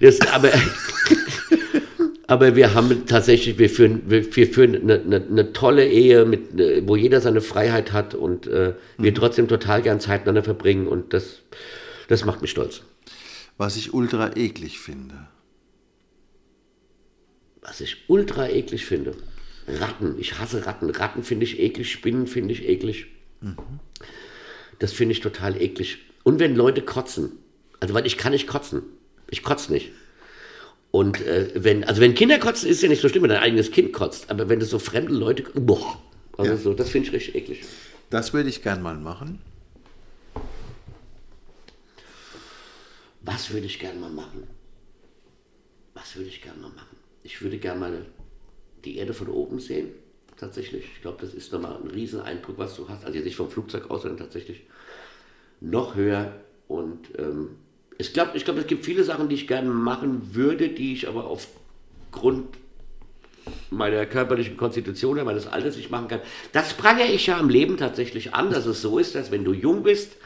das, 0.00 0.18
aber, 0.32 0.50
aber 2.26 2.56
wir 2.56 2.74
haben 2.74 3.06
tatsächlich, 3.06 3.56
wir 3.56 3.70
führen, 3.70 4.02
wir, 4.08 4.34
wir 4.34 4.48
führen 4.48 4.74
eine, 4.74 5.00
eine, 5.00 5.24
eine 5.30 5.52
tolle 5.52 5.86
Ehe, 5.86 6.24
mit, 6.24 6.40
wo 6.88 6.96
jeder 6.96 7.20
seine 7.20 7.40
Freiheit 7.40 7.92
hat 7.92 8.16
und 8.16 8.48
äh, 8.48 8.72
wir 8.98 9.14
trotzdem 9.14 9.46
total 9.46 9.80
gern 9.82 10.00
Zeit 10.00 10.22
miteinander 10.22 10.42
verbringen 10.42 10.88
und 10.88 11.14
das, 11.14 11.42
das 12.10 12.24
macht 12.26 12.42
mich 12.42 12.50
stolz. 12.50 12.82
was 13.56 13.76
ich 13.76 13.94
ultra 13.94 14.36
eklig 14.36 14.78
finde. 14.80 15.28
Was 17.62 17.80
ich 17.80 17.96
ultra 18.08 18.48
eklig 18.48 18.84
finde. 18.86 19.14
Ratten. 19.68 20.16
Ich 20.18 20.38
hasse 20.38 20.66
Ratten. 20.66 20.90
Ratten 20.90 21.22
finde 21.22 21.44
ich 21.44 21.58
eklig, 21.60 21.90
Spinnen 21.92 22.26
finde 22.26 22.52
ich 22.54 22.66
eklig. 22.68 23.06
Das 24.78 24.92
finde 24.92 25.12
ich 25.12 25.20
total 25.20 25.60
eklig. 25.60 25.98
Und 26.24 26.40
wenn 26.40 26.56
Leute 26.56 26.82
kotzen. 26.82 27.32
Also, 27.80 27.94
weil 27.94 28.06
ich 28.06 28.16
kann 28.18 28.32
nicht 28.32 28.46
kotzen. 28.46 28.82
Ich 29.30 29.42
kotze 29.42 29.72
nicht. 29.72 29.92
Und 30.90 31.20
äh, 31.20 31.52
wenn, 31.54 31.84
also 31.84 32.00
wenn 32.00 32.14
Kinder 32.14 32.38
kotzen, 32.38 32.68
ist 32.68 32.82
ja 32.82 32.88
nicht 32.88 33.00
so 33.00 33.08
schlimm, 33.08 33.22
wenn 33.22 33.30
dein 33.30 33.42
eigenes 33.42 33.70
Kind 33.70 33.92
kotzt. 33.92 34.28
Aber 34.30 34.48
wenn 34.48 34.58
das 34.58 34.70
so 34.70 34.78
fremde 34.78 35.12
Leute, 35.12 35.44
boah. 35.54 36.02
Also 36.36 36.52
Ja. 36.52 36.56
so, 36.58 36.74
das 36.74 36.88
finde 36.90 37.08
ich 37.08 37.12
richtig 37.14 37.34
eklig. 37.36 37.62
Das 38.10 38.32
würde 38.32 38.48
ich 38.48 38.62
gern 38.62 38.82
mal 38.82 38.96
machen. 38.98 39.38
Was 43.22 43.52
würde 43.52 43.66
ich 43.66 43.78
gerne 43.78 44.00
mal 44.00 44.10
machen? 44.10 44.46
Was 45.94 46.16
würde 46.16 46.28
ich 46.28 46.42
gerne 46.42 46.60
mal 46.60 46.70
machen? 46.70 46.96
Ich 47.22 47.42
würde 47.42 47.58
gerne 47.58 47.80
mal 47.80 48.06
die 48.84 48.96
Erde 48.96 49.12
von 49.12 49.28
oben 49.28 49.60
sehen, 49.60 49.90
tatsächlich. 50.36 50.84
Ich 50.94 51.02
glaube, 51.02 51.18
das 51.20 51.34
ist 51.34 51.52
nochmal 51.52 51.76
ein 51.76 51.90
Rieseneindruck, 51.90 52.56
was 52.58 52.76
du 52.76 52.88
hast. 52.88 53.04
Also 53.04 53.16
jetzt 53.16 53.26
nicht 53.26 53.36
vom 53.36 53.50
Flugzeug 53.50 53.90
aus, 53.90 54.02
sondern 54.02 54.18
tatsächlich 54.18 54.62
noch 55.60 55.94
höher. 55.94 56.40
Und 56.68 57.08
ähm, 57.18 57.56
ich 57.98 58.14
glaube, 58.14 58.32
ich 58.34 58.44
glaub, 58.44 58.56
es 58.56 58.66
gibt 58.66 58.84
viele 58.84 59.04
Sachen, 59.04 59.28
die 59.28 59.34
ich 59.34 59.46
gerne 59.46 59.68
machen 59.68 60.34
würde, 60.34 60.70
die 60.70 60.94
ich 60.94 61.06
aber 61.08 61.24
aufgrund 61.24 62.56
meiner 63.70 64.06
körperlichen 64.06 64.56
Konstitution 64.56 65.22
meines 65.24 65.46
Alters 65.46 65.76
nicht 65.76 65.90
machen 65.90 66.08
kann. 66.08 66.20
Das 66.52 66.74
prangere 66.74 67.08
ich 67.08 67.26
ja 67.26 67.38
am 67.38 67.48
Leben 67.48 67.76
tatsächlich 67.76 68.34
an, 68.34 68.50
dass 68.50 68.66
es 68.66 68.80
so 68.80 68.98
ist, 68.98 69.14
dass 69.14 69.30
wenn 69.30 69.44
du 69.44 69.52
jung 69.52 69.82
bist, 69.82 70.16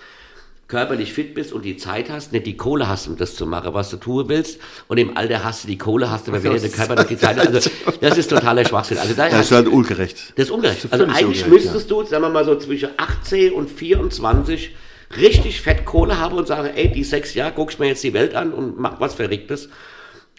körperlich 0.74 1.12
fit 1.12 1.34
bist 1.34 1.52
und 1.52 1.64
die 1.64 1.76
Zeit 1.76 2.10
hast, 2.10 2.32
nicht 2.32 2.46
die 2.46 2.56
Kohle 2.56 2.88
hast, 2.88 3.06
um 3.06 3.16
das 3.16 3.36
zu 3.36 3.46
machen, 3.46 3.74
was 3.74 3.90
du 3.90 3.96
tun 3.96 4.28
willst, 4.28 4.58
und 4.88 4.98
im 4.98 5.16
Alter 5.16 5.44
hast 5.44 5.62
du 5.62 5.68
die 5.68 5.78
Kohle, 5.78 6.10
hast 6.10 6.26
du 6.26 6.32
aber 6.32 6.42
weder 6.42 6.58
den 6.58 6.72
Körper 6.72 6.96
noch 6.96 7.04
die 7.04 7.16
Zeit. 7.16 7.38
Also 7.38 7.70
das 8.00 8.18
ist 8.18 8.28
totaler 8.28 8.64
Schwachsinn. 8.64 8.98
Also 8.98 9.14
da 9.14 9.28
Das 9.28 9.42
ist 9.46 9.52
halt 9.52 9.68
ungerecht. 9.68 10.32
das 10.36 10.46
ist 10.46 10.50
ungerecht. 10.50 10.78
Das 10.78 10.84
ist 10.86 10.92
Also 10.92 11.04
eigentlich 11.04 11.44
ungerecht, 11.44 11.48
müsstest 11.48 11.88
du, 11.92 12.02
sagen 12.02 12.24
wir 12.24 12.28
mal 12.30 12.44
so 12.44 12.56
zwischen 12.58 12.88
18 12.96 13.52
und 13.52 13.70
24 13.70 14.74
richtig 15.16 15.60
fett 15.60 15.84
Kohle 15.84 16.18
haben 16.18 16.36
und 16.36 16.48
sagen, 16.48 16.70
ey, 16.74 16.90
die 16.90 17.04
sechs 17.04 17.34
Jahre 17.34 17.52
guckst 17.52 17.78
mir 17.78 17.86
jetzt 17.86 18.02
die 18.02 18.12
Welt 18.12 18.34
an 18.34 18.52
und 18.52 18.76
mach 18.76 18.98
was 18.98 19.14
Verrücktes. 19.14 19.68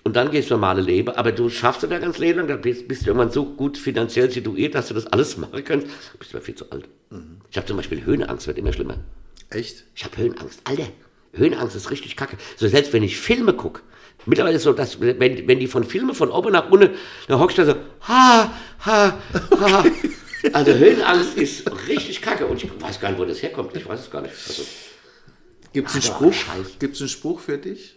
Und 0.03 0.17
dann 0.17 0.31
gehst 0.31 0.49
du 0.49 0.55
normale 0.55 0.81
Leben. 0.81 1.15
Aber 1.15 1.31
du 1.31 1.49
schaffst 1.49 1.81
du 1.81 1.87
da 1.87 1.97
ganz 1.97 2.17
Leben 2.17 2.39
lang, 2.39 2.47
dann 2.49 2.61
bist, 2.61 2.89
bist 2.89 3.03
du 3.03 3.07
irgendwann 3.07 3.31
so 3.31 3.45
gut 3.45 3.77
finanziell 3.77 4.29
situiert, 4.29 4.75
dass 4.75 4.89
du 4.89 4.93
das 4.93 5.07
alles 5.07 5.37
machen 5.37 5.63
kannst. 5.63 5.87
Bist 6.19 6.33
du 6.33 6.37
aber 6.37 6.45
viel 6.45 6.55
zu 6.55 6.69
alt. 6.71 6.89
Mhm. 7.09 7.37
Ich 7.49 7.55
habe 7.57 7.65
zum 7.65 7.77
Beispiel 7.77 8.03
Höhenangst, 8.05 8.47
wird 8.47 8.57
immer 8.57 8.73
schlimmer. 8.73 8.97
Echt? 9.49 9.83
Ich 9.95 10.03
habe 10.03 10.17
Höhenangst. 10.17 10.61
Alter, 10.63 10.87
Höhenangst 11.33 11.75
ist 11.75 11.91
richtig 11.91 12.15
kacke. 12.15 12.37
So 12.57 12.67
selbst 12.67 12.93
wenn 12.93 13.03
ich 13.03 13.17
Filme 13.17 13.53
gucke, 13.53 13.81
mittlerweile 14.25 14.55
ist 14.55 14.63
so, 14.63 14.73
dass 14.73 14.99
wenn, 14.99 15.19
wenn 15.19 15.59
die 15.59 15.67
von 15.67 15.83
Filmen 15.83 16.15
von 16.15 16.29
oben 16.29 16.51
nach 16.51 16.69
unten, 16.69 16.91
dann 17.27 17.39
hockst 17.39 17.57
du 17.57 17.65
da 17.65 17.73
so, 17.73 17.79
ha, 18.07 18.51
ha, 18.85 19.19
ha. 19.59 19.85
Also 20.53 20.73
Höhenangst 20.73 21.37
ist 21.37 21.69
richtig 21.87 22.21
kacke 22.21 22.45
und 22.45 22.63
ich 22.63 22.69
weiß 22.79 22.99
gar 22.99 23.09
nicht, 23.09 23.19
wo 23.19 23.25
das 23.25 23.41
herkommt. 23.41 23.75
Ich 23.75 23.87
weiß 23.87 23.99
es 23.99 24.11
gar 24.11 24.21
nicht. 24.21 24.33
Also, 24.47 24.63
Gibt 25.73 25.89
es 25.89 25.95
einen, 25.95 26.03
Ach, 26.03 26.15
Spruch? 26.15 26.33
Gibt's 26.79 27.01
einen 27.01 27.09
Spruch 27.09 27.39
für 27.39 27.57
dich? 27.57 27.95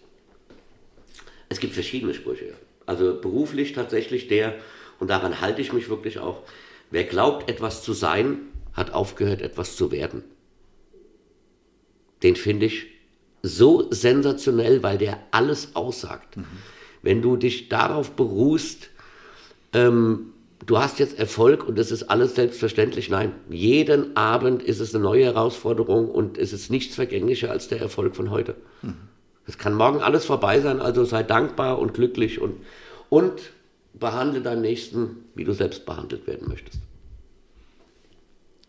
es 1.48 1.60
gibt 1.60 1.74
verschiedene 1.74 2.14
Sprüche. 2.14 2.54
Also 2.86 3.20
beruflich 3.20 3.72
tatsächlich 3.72 4.28
der, 4.28 4.54
und 4.98 5.08
daran 5.08 5.40
halte 5.40 5.60
ich 5.60 5.72
mich 5.72 5.88
wirklich 5.88 6.18
auch, 6.18 6.42
wer 6.90 7.04
glaubt, 7.04 7.50
etwas 7.50 7.82
zu 7.82 7.92
sein, 7.92 8.38
hat 8.72 8.92
aufgehört, 8.92 9.42
etwas 9.42 9.76
zu 9.76 9.90
werden. 9.90 10.24
Den 12.22 12.36
finde 12.36 12.66
ich 12.66 12.86
so 13.42 13.86
sensationell, 13.90 14.82
weil 14.82 14.98
der 14.98 15.18
alles 15.30 15.74
aussagt. 15.74 16.36
Wenn 17.02 17.22
du 17.22 17.36
dich 17.36 17.68
darauf 17.68 18.12
beruhst, 18.12 18.90
ähm, 19.72 20.32
du 20.66 20.78
hast 20.78 20.98
jetzt 20.98 21.18
Erfolg 21.18 21.66
und 21.66 21.78
es 21.78 21.92
ist 21.92 22.04
alles 22.04 22.34
selbstverständlich. 22.34 23.08
Nein, 23.08 23.32
jeden 23.48 24.16
Abend 24.16 24.62
ist 24.62 24.80
es 24.80 24.94
eine 24.94 25.04
neue 25.04 25.24
Herausforderung 25.24 26.10
und 26.10 26.38
es 26.38 26.52
ist 26.52 26.70
nichts 26.70 26.96
vergänglicher 26.96 27.50
als 27.50 27.68
der 27.68 27.80
Erfolg 27.80 28.16
von 28.16 28.30
heute. 28.30 28.56
Es 29.46 29.56
kann 29.56 29.74
morgen 29.74 30.00
alles 30.00 30.26
vorbei 30.26 30.60
sein, 30.60 30.80
also 30.80 31.04
sei 31.04 31.22
dankbar 31.22 31.78
und 31.78 31.94
glücklich 31.94 32.40
und, 32.40 32.56
und 33.08 33.40
behandle 33.94 34.42
deinen 34.42 34.60
Nächsten, 34.60 35.24
wie 35.34 35.44
du 35.44 35.52
selbst 35.52 35.86
behandelt 35.86 36.26
werden 36.26 36.48
möchtest. 36.48 36.80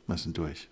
Wir 0.08 0.18
sind 0.18 0.38
durch. 0.38 0.68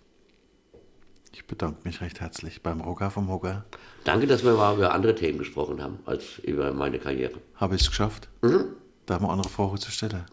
Ich 1.38 1.44
bedanke 1.44 1.78
mich 1.84 2.00
recht 2.00 2.20
herzlich 2.20 2.62
beim 2.62 2.80
Rocker 2.80 3.12
vom 3.12 3.30
Hocker. 3.30 3.64
Danke, 4.02 4.26
dass 4.26 4.44
wir 4.44 4.54
mal 4.54 4.74
über 4.74 4.92
andere 4.92 5.14
Themen 5.14 5.38
gesprochen 5.38 5.80
haben, 5.80 6.00
als 6.04 6.40
über 6.40 6.72
meine 6.72 6.98
Karriere. 6.98 7.34
Habe 7.54 7.76
ich 7.76 7.82
es 7.82 7.88
geschafft? 7.88 8.28
Da 8.42 9.14
haben 9.14 9.24
wir 9.24 9.30
andere 9.30 9.48
Fragen 9.48 9.78
zu 9.78 9.92
stellen. 9.92 10.24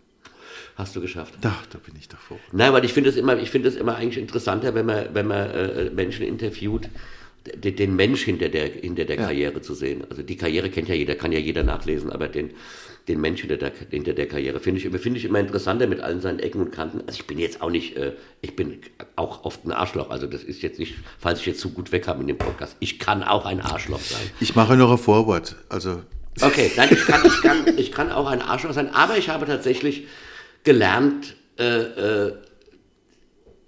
Hast 0.75 0.95
du 0.95 1.01
geschafft. 1.01 1.35
Da, 1.41 1.53
da 1.69 1.77
bin 1.77 1.93
ich 1.95 2.09
doch 2.09 2.17
froh. 2.17 2.39
Nein, 2.51 2.73
weil 2.73 2.83
ich 2.85 2.91
finde 2.91 3.11
es 3.11 3.17
immer, 3.17 3.37
ich 3.37 3.51
finde 3.51 3.69
es 3.69 3.75
immer 3.75 3.97
eigentlich 3.97 4.17
interessanter, 4.17 4.73
wenn 4.73 4.87
man, 4.87 5.13
wenn 5.13 5.27
man 5.27 5.51
äh, 5.51 5.91
Menschen 5.91 6.25
interviewt, 6.25 6.89
den, 7.53 7.75
den 7.75 7.95
Mensch 7.95 8.23
hinter 8.23 8.49
der, 8.49 8.65
hinter 8.65 9.05
der 9.05 9.17
Karriere 9.17 9.61
zu 9.61 9.75
sehen. 9.75 10.03
Also 10.09 10.23
die 10.23 10.37
Karriere 10.37 10.71
kennt 10.71 10.89
ja 10.89 10.95
jeder, 10.95 11.13
kann 11.13 11.31
ja 11.31 11.39
jeder 11.39 11.61
nachlesen, 11.61 12.11
aber 12.11 12.29
den, 12.29 12.49
den 13.07 13.21
Mensch 13.21 13.41
hinter 13.41 13.57
der, 13.57 13.71
hinter 13.91 14.13
der 14.13 14.27
Karriere 14.27 14.59
finde 14.59 14.79
ich, 14.79 14.85
immer- 14.85 14.97
finde 14.97 15.19
ich 15.19 15.25
immer 15.25 15.39
interessanter 15.39 15.85
mit 15.87 15.99
allen 16.01 16.21
seinen 16.21 16.39
Ecken 16.39 16.61
und 16.61 16.71
Kanten. 16.71 17.01
Also 17.01 17.19
ich 17.19 17.27
bin 17.27 17.37
jetzt 17.37 17.61
auch 17.61 17.69
nicht, 17.69 17.95
äh, 17.97 18.13
ich 18.41 18.55
bin 18.55 18.79
auch 19.15 19.45
oft 19.45 19.63
ein 19.65 19.71
Arschloch. 19.71 20.09
Also 20.09 20.25
das 20.27 20.43
ist 20.43 20.61
jetzt 20.63 20.79
nicht, 20.79 20.95
falls 21.19 21.39
ich 21.41 21.45
jetzt 21.45 21.59
zu 21.59 21.69
gut 21.71 21.91
weg 21.91 22.07
habe 22.07 22.21
in 22.21 22.27
dem 22.27 22.37
Podcast. 22.37 22.75
Ich 22.79 22.97
kann 22.97 23.21
auch 23.23 23.45
ein 23.45 23.61
Arschloch 23.61 23.99
sein. 23.99 24.21
Ich 24.39 24.55
mache 24.55 24.75
noch 24.75 24.91
ein 24.91 24.97
Vorwort. 24.97 25.55
Also, 25.69 26.01
Okay, 26.41 26.69
nein, 26.75 26.89
ich 26.91 27.05
kann, 27.05 27.21
ich, 27.25 27.41
kann, 27.41 27.77
ich 27.77 27.91
kann 27.93 28.11
auch 28.11 28.27
ein 28.27 28.41
Arschloch 28.41 28.73
sein, 28.73 28.93
aber 28.93 29.17
ich 29.17 29.29
habe 29.29 29.45
tatsächlich 29.45 30.07
gelernt, 30.65 31.35
äh, 31.57 31.63
äh, 32.27 32.33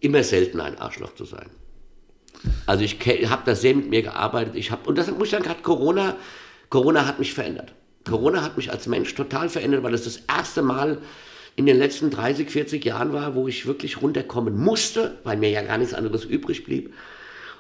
immer 0.02 0.24
selten 0.24 0.60
ein 0.60 0.78
Arschloch 0.78 1.16
zu 1.16 1.24
sein. 1.26 1.46
Also 2.66 2.84
ich 2.84 2.98
habe 3.30 3.44
da 3.46 3.56
sehr 3.56 3.74
mit 3.74 3.90
mir 3.90 4.02
gearbeitet. 4.02 4.56
Ich 4.56 4.70
hab, 4.72 4.86
und 4.88 4.98
das 4.98 5.10
muss 5.12 5.24
ich 5.26 5.30
sagen, 5.32 5.44
gerade 5.44 5.62
Corona, 5.62 6.18
Corona 6.70 7.06
hat 7.08 7.20
mich 7.20 7.34
verändert. 7.34 7.74
Corona 8.08 8.42
hat 8.42 8.58
mich 8.58 8.72
als 8.72 8.88
Mensch 8.88 9.14
total 9.16 9.50
verändert, 9.50 9.84
weil 9.84 9.94
es 9.94 10.04
das 10.04 10.24
erste 10.28 10.62
Mal 10.62 11.00
in 11.56 11.66
den 11.66 11.78
letzten 11.78 12.10
30, 12.10 12.50
40 12.50 12.86
Jahren 12.86 13.14
war, 13.14 13.36
wo 13.36 13.48
ich 13.48 13.66
wirklich 13.66 14.02
runterkommen 14.02 14.56
musste, 14.58 15.18
weil 15.24 15.38
mir 15.38 15.50
ja 15.50 15.64
gar 15.64 15.78
nichts 15.78 15.94
anderes 15.94 16.24
übrig 16.24 16.64
blieb. 16.64 16.94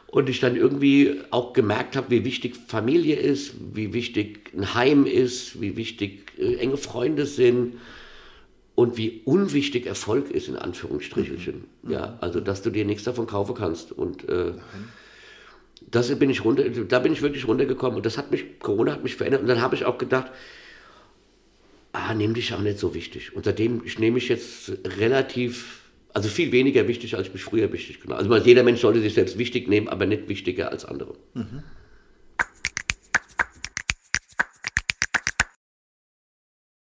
Und 0.05 0.29
ich 0.29 0.39
dann 0.39 0.55
irgendwie 0.55 1.19
auch 1.31 1.51
gemerkt 1.51 1.95
habe, 1.95 2.11
wie 2.11 2.23
wichtig 2.23 2.55
Familie 2.67 3.17
ist, 3.17 3.55
wie 3.73 3.93
wichtig 3.93 4.51
ein 4.55 4.73
Heim 4.73 5.05
ist, 5.05 5.59
wie 5.59 5.75
wichtig 5.75 6.31
äh, 6.37 6.55
enge 6.55 6.77
Freunde 6.77 7.25
sind 7.25 7.75
und 8.75 8.95
wie 8.95 9.21
unwichtig 9.25 9.87
Erfolg 9.87 10.29
ist, 10.29 10.47
in 10.47 10.55
Anführungsstrichelchen. 10.55 11.65
Ja, 11.89 12.17
also, 12.21 12.39
dass 12.39 12.61
du 12.61 12.69
dir 12.69 12.85
nichts 12.85 13.03
davon 13.03 13.25
kaufen 13.25 13.55
kannst. 13.55 13.91
Und 13.91 14.29
äh, 14.29 14.53
das 15.89 16.13
bin 16.19 16.29
ich 16.29 16.43
runter, 16.43 16.69
da 16.69 16.99
bin 16.99 17.13
ich 17.13 17.21
wirklich 17.21 17.47
runtergekommen 17.47 17.97
und 17.97 18.05
das 18.05 18.17
hat 18.17 18.31
mich, 18.31 18.59
Corona 18.59 18.91
hat 18.91 19.03
mich 19.03 19.15
verändert. 19.15 19.41
Und 19.41 19.47
dann 19.47 19.61
habe 19.61 19.75
ich 19.75 19.85
auch 19.85 19.97
gedacht, 19.97 20.31
ah, 21.93 22.13
nimm 22.13 22.33
dich 22.33 22.53
auch 22.53 22.59
nicht 22.59 22.77
so 22.77 22.93
wichtig. 22.93 23.35
Und 23.35 23.45
seitdem 23.45 23.81
ich 23.85 23.97
nehme 23.97 24.15
mich 24.15 24.27
jetzt 24.27 24.71
relativ, 24.99 25.81
also 26.13 26.27
viel 26.27 26.51
weniger 26.51 26.87
wichtig, 26.87 27.15
als 27.15 27.27
ich 27.27 27.33
mich 27.33 27.43
früher 27.43 27.71
wichtig 27.71 28.01
genommen 28.01 28.19
Also 28.19 28.45
jeder 28.45 28.63
Mensch 28.63 28.81
sollte 28.81 29.01
sich 29.01 29.13
selbst 29.13 29.37
wichtig 29.37 29.67
nehmen, 29.67 29.87
aber 29.87 30.05
nicht 30.05 30.27
wichtiger 30.27 30.71
als 30.71 30.83
andere. 30.83 31.13